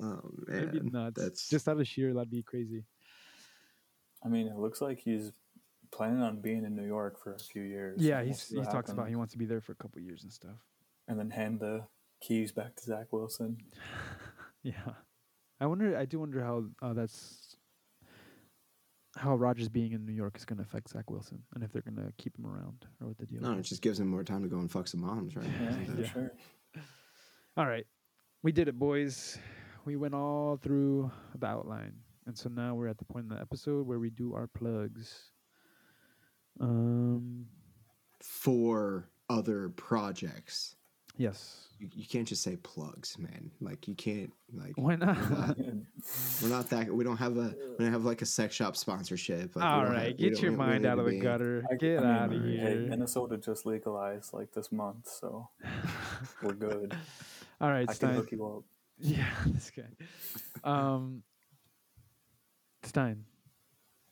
Oh 0.00 0.20
That'd 0.46 0.72
be 0.72 0.80
man, 0.80 0.90
nuts. 0.92 1.20
that's 1.20 1.48
Just 1.48 1.68
out 1.68 1.80
of 1.80 1.86
sheer, 1.88 2.14
that'd 2.14 2.30
be 2.30 2.42
crazy. 2.42 2.84
I 4.24 4.28
mean, 4.28 4.46
it 4.48 4.56
looks 4.56 4.80
like 4.80 4.98
he's 4.98 5.32
planning 5.90 6.22
on 6.22 6.40
being 6.40 6.64
in 6.64 6.74
New 6.76 6.86
York 6.86 7.22
for 7.22 7.34
a 7.34 7.38
few 7.38 7.62
years. 7.62 8.00
Yeah, 8.00 8.18
We'll 8.18 8.26
he's, 8.28 8.42
see 8.42 8.54
he 8.56 8.60
what 8.60 8.70
talks 8.70 8.90
about 8.90 9.08
he 9.08 9.16
wants 9.16 9.32
to 9.32 9.38
be 9.38 9.46
there 9.46 9.60
for 9.60 9.72
a 9.72 9.76
couple 9.76 10.00
years 10.02 10.22
and 10.22 10.32
stuff. 10.32 10.56
and 11.06 11.18
then 11.18 11.30
hand 11.30 11.60
the 11.60 11.84
keys 12.20 12.52
back 12.52 12.74
to 12.76 12.82
Zach 12.84 13.12
Wilson. 13.12 13.58
Yeah, 14.64 14.72
I 15.60 15.66
wonder. 15.66 15.96
I 15.96 16.04
do 16.04 16.18
wonder 16.18 16.42
how 16.42 16.64
uh, 16.82 16.92
that's 16.92 17.56
how 19.16 19.36
Rodgers 19.36 19.68
being 19.68 19.92
in 19.92 20.04
New 20.04 20.12
York 20.12 20.36
is 20.36 20.44
going 20.44 20.56
to 20.58 20.62
affect 20.62 20.90
Zach 20.90 21.08
Wilson, 21.10 21.42
and 21.54 21.62
if 21.64 21.72
they're 21.72 21.80
going 21.82 21.96
to 21.96 22.12
keep 22.18 22.36
him 22.36 22.44
around 22.44 22.84
or 23.00 23.06
what 23.06 23.18
the 23.18 23.24
deal. 23.26 23.38
Is. 23.38 23.44
No, 23.44 23.52
it 23.52 23.60
is. 23.60 23.68
just 23.68 23.82
gives 23.82 24.00
him 24.00 24.08
more 24.08 24.24
time 24.24 24.42
to 24.42 24.48
go 24.48 24.58
and 24.58 24.70
fuck 24.70 24.88
some 24.88 25.00
moms, 25.00 25.36
right? 25.36 25.46
Yeah, 25.62 25.70
Isn't 25.70 25.86
for 25.86 25.92
that- 26.02 26.12
sure. 26.12 26.32
All 27.56 27.66
right, 27.66 27.86
we 28.42 28.50
did 28.52 28.66
it, 28.68 28.76
boys. 28.78 29.38
We 29.84 29.96
went 29.96 30.14
all 30.14 30.56
through 30.60 31.10
the 31.38 31.46
outline, 31.46 31.94
and 32.28 32.38
so 32.38 32.48
now 32.48 32.74
we're 32.76 32.86
at 32.88 32.98
the 32.98 33.04
point 33.04 33.24
in 33.24 33.34
the 33.34 33.40
episode 33.40 33.86
where 33.88 33.98
we 33.98 34.10
do 34.10 34.34
our 34.34 34.46
plugs. 34.46 35.30
Um. 36.60 37.46
For 38.20 39.08
other 39.30 39.68
projects, 39.70 40.74
Yes. 41.16 41.68
you, 41.78 41.88
you 41.94 42.04
can't 42.04 42.26
just 42.26 42.42
say 42.42 42.56
plugs, 42.56 43.16
man. 43.16 43.52
Like 43.60 43.86
you 43.86 43.94
can't 43.94 44.32
like 44.52 44.72
Why 44.76 44.96
not? 44.96 45.16
We're 45.16 45.36
not, 45.36 45.58
we're 46.42 46.48
not 46.48 46.70
that. 46.70 46.92
We 46.92 47.04
don't 47.04 47.16
have 47.16 47.36
a. 47.36 47.54
We 47.78 47.84
don't 47.84 47.92
have 47.92 48.04
like 48.04 48.22
a 48.22 48.26
sex 48.26 48.56
shop 48.56 48.76
sponsorship. 48.76 49.54
Like, 49.54 49.64
we 49.64 49.70
all 49.70 49.82
don't 49.84 49.92
right, 49.92 50.08
have- 50.08 50.16
get 50.18 50.42
your 50.42 50.50
mind 50.52 50.84
out 50.84 50.98
of 50.98 51.06
the 51.06 51.20
gutter. 51.20 51.64
I- 51.70 51.76
Get 51.76 52.00
I 52.00 52.02
mean, 52.02 52.10
out 52.10 52.32
of 52.32 52.42
Hey, 52.42 52.56
here. 52.56 52.86
Minnesota 52.88 53.38
just 53.38 53.64
legalized 53.66 54.32
like 54.32 54.52
this 54.52 54.72
month, 54.72 55.08
so 55.08 55.48
we're 56.42 56.54
good. 56.54 56.96
all 57.60 57.70
right, 57.70 57.82
I 57.82 57.86
can 57.86 57.94
Stein. 57.94 58.14
hook 58.14 58.32
you 58.32 58.44
up. 58.46 58.64
Yeah, 58.98 59.28
this 59.46 59.70
guy. 59.70 59.84
Um, 60.64 61.22
Stein, 62.82 63.24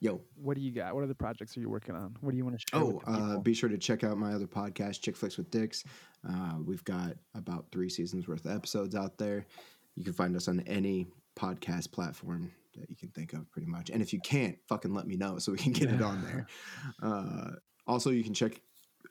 Yo, 0.00 0.20
what 0.34 0.56
do 0.56 0.60
you 0.60 0.72
got? 0.72 0.94
What 0.94 1.04
other 1.04 1.14
projects 1.14 1.56
are 1.56 1.60
you 1.60 1.70
working 1.70 1.94
on? 1.94 2.14
What 2.20 2.32
do 2.32 2.36
you 2.36 2.44
want 2.44 2.60
to 2.60 2.64
share? 2.70 2.82
Oh, 2.82 3.00
uh, 3.06 3.38
be 3.38 3.54
sure 3.54 3.70
to 3.70 3.78
check 3.78 4.04
out 4.04 4.18
my 4.18 4.34
other 4.34 4.46
podcast, 4.46 5.00
Chick 5.00 5.16
Flicks 5.16 5.38
with 5.38 5.50
Dicks. 5.50 5.84
Uh, 6.28 6.56
we've 6.64 6.84
got 6.84 7.16
about 7.34 7.66
three 7.72 7.88
seasons 7.88 8.28
worth 8.28 8.44
of 8.44 8.54
episodes 8.54 8.94
out 8.94 9.16
there. 9.16 9.46
You 9.94 10.04
can 10.04 10.12
find 10.12 10.36
us 10.36 10.48
on 10.48 10.60
any 10.66 11.06
podcast 11.34 11.92
platform 11.92 12.52
that 12.76 12.90
you 12.90 12.96
can 12.96 13.08
think 13.10 13.32
of, 13.32 13.50
pretty 13.50 13.68
much. 13.68 13.88
And 13.88 14.02
if 14.02 14.12
you 14.12 14.20
can't, 14.20 14.58
fucking 14.68 14.92
let 14.92 15.06
me 15.06 15.16
know 15.16 15.38
so 15.38 15.52
we 15.52 15.58
can 15.58 15.72
get 15.72 15.90
it 15.90 16.02
on 16.02 16.22
there. 16.22 16.46
Uh, 17.02 17.52
also, 17.86 18.10
you 18.10 18.24
can 18.24 18.34
check 18.34 18.60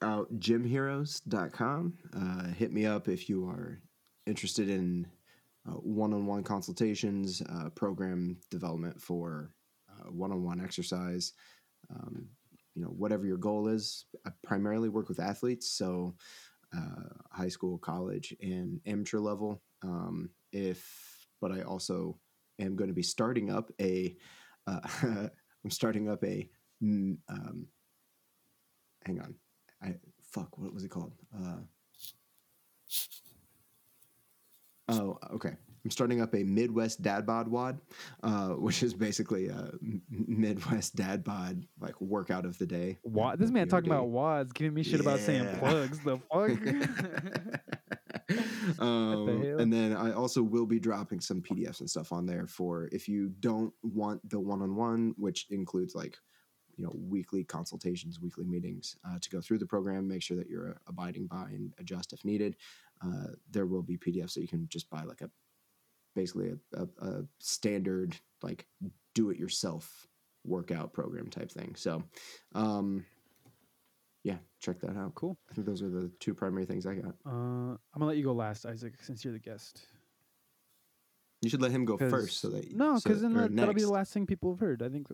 out 0.02 0.32
gymheroes.com. 0.40 1.94
Uh, 2.15 2.48
hit 2.53 2.72
me 2.72 2.86
up 2.86 3.07
if 3.07 3.27
you 3.30 3.48
are 3.48 3.80
interested 4.27 4.69
in 4.69 5.07
uh, 5.68 5.74
one-on-one 5.74 6.44
consultations, 6.44 7.42
uh, 7.50 7.70
program 7.70 8.38
development 8.52 9.02
for 9.02 9.52
uh, 9.90 10.12
one-on-one 10.12 10.62
exercise. 10.62 11.34
Um, 11.90 12.28
you 12.76 12.82
know, 12.82 12.90
whatever 12.90 13.26
your 13.26 13.38
goal 13.38 13.68
is. 13.68 14.06
I 14.26 14.32
primarily 14.44 14.90
work 14.90 15.08
with 15.08 15.20
athletes, 15.20 15.72
so 15.72 16.16
uh, 16.76 17.10
high 17.32 17.48
school, 17.48 17.78
college, 17.78 18.36
and 18.42 18.82
amateur 18.86 19.20
level. 19.20 19.62
Um, 19.82 20.30
if, 20.52 21.28
but 21.42 21.52
I 21.52 21.62
also 21.62 22.20
am 22.60 22.76
going 22.76 22.90
to 22.90 22.94
be 22.94 23.04
starting 23.04 23.50
up 23.50 23.72
a. 23.80 24.16
Uh, 24.68 24.80
I'm 25.64 25.70
starting 25.70 26.10
up 26.10 26.24
a. 26.24 26.50
Um, 26.82 27.68
hang 29.06 29.22
on, 29.22 29.36
I 29.82 29.96
fuck. 30.22 30.58
What 30.58 30.74
was 30.74 30.84
it 30.84 30.90
called? 30.90 31.14
Uh, 31.34 31.60
Oh, 34.88 35.18
okay. 35.34 35.56
I'm 35.86 35.91
starting 35.91 36.20
up 36.20 36.34
a 36.34 36.44
Midwest 36.44 37.03
Dad 37.03 37.28
Bod 37.28 37.48
wad, 37.48 37.80
uh, 38.24 38.49
which 38.49 38.82
is 38.82 38.95
basically 38.95 39.49
a 39.49 39.70
Midwest 40.10 40.95
Dad 40.95 41.24
Bod 41.24 41.64
like 41.80 42.02
workout 42.02 42.44
of 42.44 42.57
the 42.57 42.66
day. 42.66 42.98
Wad- 43.03 43.38
this 43.38 43.52
man 43.52 43.68
talking 43.68 43.91
about 43.91 44.10
wads, 44.10 44.52
giving 44.52 44.74
me 44.74 44.82
shit 44.82 44.99
about 44.99 45.20
saying 45.20 45.48
plugs. 45.60 45.99
The 45.99 46.18
fuck? 46.18 46.49
um, 48.80 49.44
hell? 49.44 49.60
and 49.60 49.72
then 49.72 49.95
I 49.95 50.12
also 50.12 50.41
will 50.41 50.66
be 50.66 50.80
dropping 50.80 51.20
some 51.20 51.44
PDFs 51.44 51.82
and 51.82 51.90
stuff 51.90 52.12
on 52.12 52.26
there 52.26 52.48
for 52.48 52.90
if 52.91 53.07
you 53.07 53.30
don't 53.40 53.72
want 53.84 54.28
the 54.28 54.40
one-on-one, 54.40 55.14
which 55.18 55.45
includes 55.52 55.94
like 55.94 56.18
you 56.77 56.84
know 56.84 56.91
weekly 56.95 57.43
consultations, 57.43 58.19
weekly 58.19 58.45
meetings 58.45 58.95
uh, 59.07 59.18
to 59.19 59.30
go 59.30 59.41
through 59.41 59.60
the 59.60 59.65
program, 59.65 60.07
make 60.07 60.22
sure 60.22 60.38
that 60.38 60.49
you're 60.49 60.72
uh, 60.72 60.73
abiding 60.88 61.27
by 61.27 61.43
and 61.49 61.73
adjust 61.80 62.14
if 62.14 62.23
needed. 62.26 62.56
Uh, 63.03 63.27
there 63.52 63.65
will 63.65 63.81
be 63.84 63.97
PDFs 63.97 64.34
that 64.34 64.41
you 64.41 64.47
can 64.47 64.68
just 64.69 64.89
buy 64.89 65.03
like 65.03 65.22
a 65.22 65.30
basically 66.15 66.52
a, 66.73 66.81
a, 66.81 66.88
a 67.07 67.23
standard 67.39 68.15
like 68.41 68.65
do-it-yourself 69.14 70.07
workout 70.45 70.93
program 70.93 71.27
type 71.30 71.52
thing. 71.52 71.76
So. 71.76 72.03
Um, 72.53 73.06
yeah, 74.23 74.38
check 74.60 74.80
that 74.81 74.97
out. 74.97 75.14
cool. 75.14 75.38
I 75.52 75.53
think 75.53 75.68
those 75.68 75.84
are 75.84 75.89
the 75.89 76.11
two 76.19 76.34
primary 76.34 76.65
things 76.65 76.88
I 76.88 76.95
got. 76.95 77.14
Uh, 77.27 77.30
I'm 77.30 77.77
gonna 77.93 78.07
let 78.07 78.18
you 78.18 78.23
go 78.23 78.34
last, 78.34 78.65
Isaac, 78.65 78.95
since 79.03 79.23
you're 79.23 79.34
the 79.34 79.39
guest. 79.39 79.85
You 81.43 81.49
should 81.52 81.61
let 81.61 81.69
him 81.69 81.85
go 81.85 81.95
first, 81.95 82.39
so 82.39 82.49
that 82.49 82.76
no, 82.76 82.97
so- 82.97 83.07
because 83.07 83.22
then 83.22 83.38
or 83.38 83.41
that, 83.41 83.56
that'll 83.56 83.76
be 83.76 83.81
the 83.81 83.91
last 83.91 84.11
thing 84.14 84.26
people 84.26 84.52
have 84.52 84.60
heard. 84.60 84.81
I 84.81 84.89
think 84.89 85.06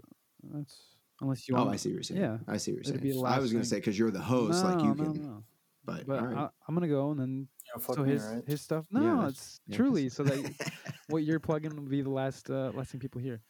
that's 0.53 0.77
unless 1.22 1.48
you. 1.48 1.56
Oh, 1.56 1.60
want 1.64 1.73
I 1.73 1.77
see 1.77 1.89
what 1.89 1.93
you're 1.95 2.03
saying. 2.03 2.22
Yeah, 2.22 2.38
I 2.48 2.57
see 2.57 2.73
what 2.73 2.85
you're 2.85 2.95
it'll 2.95 3.03
be 3.03 3.11
saying. 3.14 3.26
I 3.26 3.39
was 3.39 3.52
gonna 3.53 3.64
say 3.65 3.77
because 3.77 3.98
you're 3.98 4.11
the 4.11 4.19
host, 4.19 4.64
like 4.65 4.80
you 4.81 4.88
no, 4.93 4.93
can. 4.95 5.14
no. 5.22 5.43
But, 5.84 6.06
But 6.06 6.19
all 6.19 6.26
right. 6.27 6.38
I, 6.38 6.49
I'm 6.68 6.76
gonna 6.76 6.88
go 6.88 7.10
and 7.11 7.19
then 7.19 7.48
Yeah, 7.65 7.81
fuck 7.81 7.95
so 7.95 8.03
me, 8.03 8.11
his 8.11 8.23
right? 8.23 8.43
his 8.48 8.61
stuff. 8.61 8.85
Yeah, 8.91 8.99
No, 8.99 9.15
that's- 9.18 9.31
it's 9.31 9.60
yeah, 9.65 9.72
'cause- 9.72 9.77
truly 9.77 10.10
so 10.10 10.23
that 10.23 10.84
what 11.07 11.23
you're 11.23 11.39
plugging 11.39 11.76
will 11.76 11.84
be 11.89 12.02
the 12.02 12.10
last 12.10 12.49
uh, 12.49 12.72
last 12.76 12.91
thing 12.91 12.99
people 12.99 13.19
hear. 13.22 13.41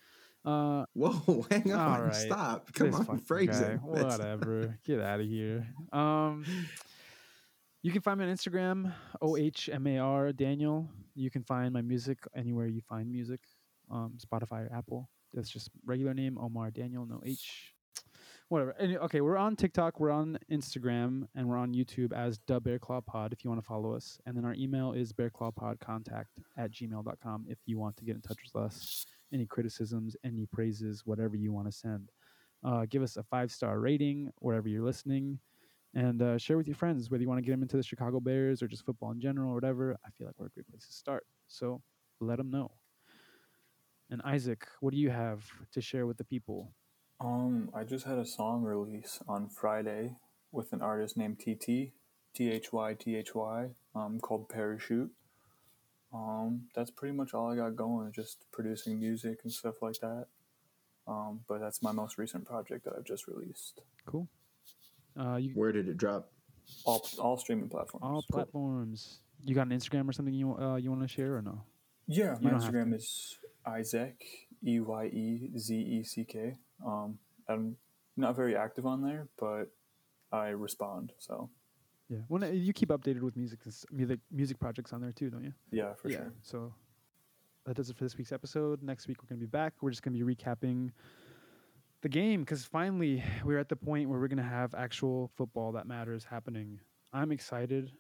Uh, 0.45 0.85
Whoa, 0.93 1.45
hang 1.52 1.72
on, 1.73 1.80
all 1.99 2.06
right. 2.06 2.15
stop! 2.15 2.72
Come 2.73 2.88
this 2.88 2.95
on, 2.95 3.06
fucking 3.06 3.22
phrasing. 3.22 3.53
guy. 3.77 3.93
That's- 3.93 4.18
Whatever. 4.18 4.80
Get 4.85 5.02
out 5.02 5.19
of 5.19 5.26
here. 5.27 5.68
Um, 5.93 6.45
you 7.84 7.91
can 7.91 8.02
find 8.02 8.19
me 8.19 8.26
on 8.26 8.31
Instagram, 8.35 8.93
O 9.22 9.35
H 9.38 9.69
M 9.72 9.85
A 9.88 9.98
R 9.98 10.31
Daniel. 10.31 10.88
You 11.15 11.30
can 11.31 11.43
find 11.43 11.73
my 11.73 11.81
music 11.81 12.19
anywhere 12.35 12.68
you 12.68 12.81
find 12.81 13.11
music, 13.11 13.41
um, 13.89 14.18
Spotify 14.26 14.69
or 14.69 14.73
Apple. 14.76 15.10
That's 15.33 15.49
just 15.49 15.69
regular 15.85 16.13
name 16.13 16.37
Omar 16.37 16.71
Daniel, 16.71 17.05
no 17.05 17.21
H. 17.25 17.73
Whatever. 18.49 18.75
Any, 18.77 18.97
okay, 18.97 19.21
we're 19.21 19.37
on 19.37 19.55
TikTok, 19.55 19.99
we're 19.99 20.11
on 20.11 20.37
Instagram, 20.51 21.25
and 21.35 21.47
we're 21.47 21.57
on 21.57 21.73
YouTube 21.73 22.11
as 22.11 22.39
the 22.47 22.59
Bear 22.59 22.79
Claw 22.79 22.99
Pod 22.99 23.31
if 23.31 23.45
you 23.45 23.49
want 23.49 23.61
to 23.61 23.65
follow 23.65 23.93
us. 23.93 24.19
And 24.25 24.35
then 24.35 24.43
our 24.43 24.53
email 24.55 24.91
is 24.91 25.13
bearclawpodcontact 25.13 26.25
at 26.57 26.71
gmail.com 26.71 27.45
if 27.47 27.59
you 27.65 27.79
want 27.79 27.95
to 27.97 28.03
get 28.03 28.15
in 28.15 28.21
touch 28.21 28.39
with 28.43 28.61
us. 28.61 29.05
Any 29.33 29.45
criticisms, 29.45 30.17
any 30.25 30.45
praises, 30.47 31.03
whatever 31.05 31.37
you 31.37 31.53
want 31.53 31.67
to 31.67 31.71
send. 31.71 32.09
Uh, 32.63 32.85
give 32.89 33.01
us 33.01 33.15
a 33.15 33.23
five 33.23 33.51
star 33.51 33.79
rating 33.79 34.29
wherever 34.39 34.67
you're 34.67 34.83
listening 34.83 35.39
and 35.93 36.21
uh, 36.21 36.37
share 36.37 36.57
with 36.57 36.67
your 36.67 36.75
friends 36.75 37.09
whether 37.09 37.21
you 37.21 37.29
want 37.29 37.37
to 37.37 37.45
get 37.45 37.51
them 37.51 37.61
into 37.61 37.77
the 37.77 37.83
Chicago 37.83 38.19
Bears 38.19 38.61
or 38.61 38.67
just 38.67 38.85
football 38.85 39.11
in 39.11 39.19
general 39.19 39.51
or 39.51 39.55
whatever. 39.55 39.95
I 40.05 40.09
feel 40.17 40.27
like 40.27 40.35
we're 40.37 40.47
a 40.47 40.49
great 40.49 40.67
place 40.67 40.85
to 40.87 40.93
start. 40.93 41.25
So 41.47 41.81
let 42.19 42.37
them 42.37 42.51
know. 42.51 42.71
And 44.11 44.21
Isaac, 44.25 44.67
what 44.81 44.91
do 44.93 44.99
you 44.99 45.09
have 45.09 45.41
to 45.71 45.79
share 45.81 46.05
with 46.05 46.17
the 46.17 46.25
people? 46.25 46.73
Um, 47.21 47.69
I 47.73 47.85
just 47.85 48.05
had 48.05 48.17
a 48.17 48.25
song 48.25 48.61
release 48.63 49.19
on 49.27 49.47
Friday 49.47 50.17
with 50.51 50.73
an 50.73 50.81
artist 50.81 51.15
named 51.15 51.39
TT, 51.39 51.93
T 52.35 52.51
H 52.51 52.73
Y 52.73 52.93
T 52.93 53.15
H 53.15 53.33
Y, 53.33 53.69
um, 53.95 54.19
called 54.19 54.49
Parachute. 54.49 55.11
Um, 56.13 56.63
that's 56.75 56.91
pretty 56.91 57.15
much 57.15 57.33
all 57.33 57.53
I 57.53 57.55
got 57.55 57.77
going, 57.77 58.11
just 58.11 58.45
producing 58.51 58.99
music 58.99 59.39
and 59.43 59.53
stuff 59.53 59.75
like 59.81 59.95
that. 60.01 60.25
Um, 61.07 61.39
but 61.47 61.61
that's 61.61 61.81
my 61.81 61.93
most 61.93 62.17
recent 62.17 62.45
project 62.45 62.83
that 62.83 62.93
I've 62.97 63.05
just 63.05 63.27
released. 63.27 63.81
Cool. 64.05 64.27
Uh, 65.17 65.38
you 65.38 65.51
Where 65.53 65.71
did 65.71 65.88
it 65.88 65.97
drop? 65.97 66.29
All 66.85 67.05
all 67.17 67.38
streaming 67.38 67.69
platforms. 67.69 68.03
all 68.03 68.23
Cool. 68.23 68.23
platforms. 68.29 69.19
You 69.43 69.55
got 69.55 69.67
an 69.67 69.77
Instagram 69.77 70.07
or 70.09 70.11
something 70.11 70.33
you 70.33 70.53
uh, 70.57 70.75
you 70.75 70.89
want 70.89 71.01
to 71.01 71.07
share 71.07 71.38
or 71.38 71.41
no? 71.41 71.61
Yeah, 72.07 72.35
You 72.41 72.49
my 72.49 72.57
Instagram 72.57 72.93
is 72.93 73.38
Isaac 73.65 74.23
E 74.65 74.79
Y 74.79 75.05
E 75.05 75.51
Z 75.57 75.75
E 75.75 76.03
C 76.03 76.23
K. 76.25 76.57
Um, 76.85 77.17
I'm 77.47 77.75
not 78.17 78.35
very 78.35 78.55
active 78.55 78.85
on 78.85 79.01
there, 79.01 79.27
but 79.39 79.71
I 80.31 80.49
respond. 80.49 81.13
So 81.19 81.49
Yeah. 82.09 82.19
When 82.27 82.43
uh, 82.43 82.47
you 82.47 82.73
keep 82.73 82.89
updated 82.89 83.21
with 83.21 83.35
music, 83.38 83.59
music 83.91 84.19
music 84.31 84.59
projects 84.59 84.93
on 84.93 85.01
there 85.01 85.11
too, 85.11 85.29
don't 85.29 85.43
you? 85.43 85.53
yeah, 85.71 85.93
for 85.93 86.09
yeah. 86.09 86.17
sure. 86.17 86.33
So 86.41 86.73
that 87.65 87.75
does 87.75 87.89
it 87.89 87.97
for 87.97 88.03
this 88.03 88.17
week's 88.17 88.31
episode. 88.31 88.81
Next 88.83 89.07
week 89.07 89.21
we're 89.21 89.29
gonna 89.29 89.39
be 89.39 89.45
back. 89.45 89.73
We're 89.81 89.91
just 89.91 90.03
gonna 90.03 90.17
be 90.17 90.35
recapping 90.35 90.91
the 92.01 92.09
game 92.09 92.41
because 92.41 92.65
finally 92.65 93.23
we're 93.43 93.59
at 93.59 93.69
the 93.69 93.75
point 93.75 94.09
where 94.09 94.19
we're 94.19 94.27
gonna 94.27 94.43
have 94.43 94.73
actual 94.75 95.31
football 95.35 95.71
that 95.73 95.88
matters 95.88 96.25
happening. 96.25 96.79
I'm 97.13 97.31
excited. 97.31 97.91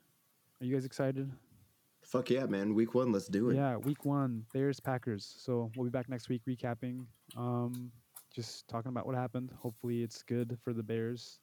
Are 0.59 0.65
you 0.65 0.73
guys 0.73 0.85
excited? 0.85 1.31
Fuck 2.03 2.29
yeah, 2.29 2.45
man! 2.45 2.73
Week 2.73 2.93
one, 2.93 3.11
let's 3.11 3.27
do 3.27 3.49
it. 3.49 3.55
Yeah, 3.55 3.77
week 3.77 4.05
one, 4.05 4.45
Bears 4.53 4.79
Packers. 4.79 5.35
So 5.37 5.71
we'll 5.75 5.85
be 5.85 5.91
back 5.91 6.09
next 6.09 6.29
week 6.29 6.41
recapping. 6.47 7.05
Um, 7.37 7.91
just 8.33 8.67
talking 8.67 8.89
about 8.89 9.05
what 9.05 9.15
happened. 9.15 9.51
Hopefully 9.59 10.03
it's 10.03 10.23
good 10.23 10.57
for 10.63 10.73
the 10.73 10.83
Bears. 10.83 11.39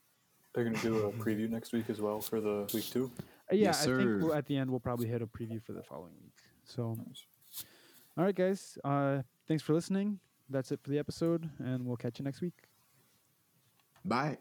They're 0.54 0.64
gonna 0.64 0.78
do 0.78 1.06
a 1.06 1.12
preview 1.12 1.48
next 1.48 1.72
week 1.72 1.88
as 1.88 2.00
well 2.00 2.20
for 2.20 2.40
the 2.40 2.68
week 2.74 2.90
two. 2.90 3.10
Uh, 3.18 3.54
yeah, 3.54 3.66
Yes, 3.66 3.82
I 3.82 3.96
think 3.96 4.22
we'll, 4.22 4.34
at 4.34 4.46
the 4.46 4.56
end 4.56 4.70
we'll 4.70 4.80
probably 4.80 5.06
hit 5.06 5.22
a 5.22 5.26
preview 5.26 5.62
for 5.62 5.72
the 5.72 5.82
following 5.82 6.14
week. 6.22 6.34
So 6.64 6.94
Nice. 7.06 7.24
All 8.16 8.24
right, 8.24 8.34
guys. 8.34 8.76
Uh, 8.82 9.22
thanks 9.46 9.62
for 9.62 9.74
listening. 9.74 10.18
That's 10.50 10.72
it 10.72 10.80
for 10.82 10.90
the 10.90 10.98
episode, 10.98 11.48
and 11.58 11.86
we'll 11.86 11.96
catch 11.96 12.18
you 12.18 12.24
next 12.24 12.40
week. 12.40 12.54
Bye. 14.04 14.38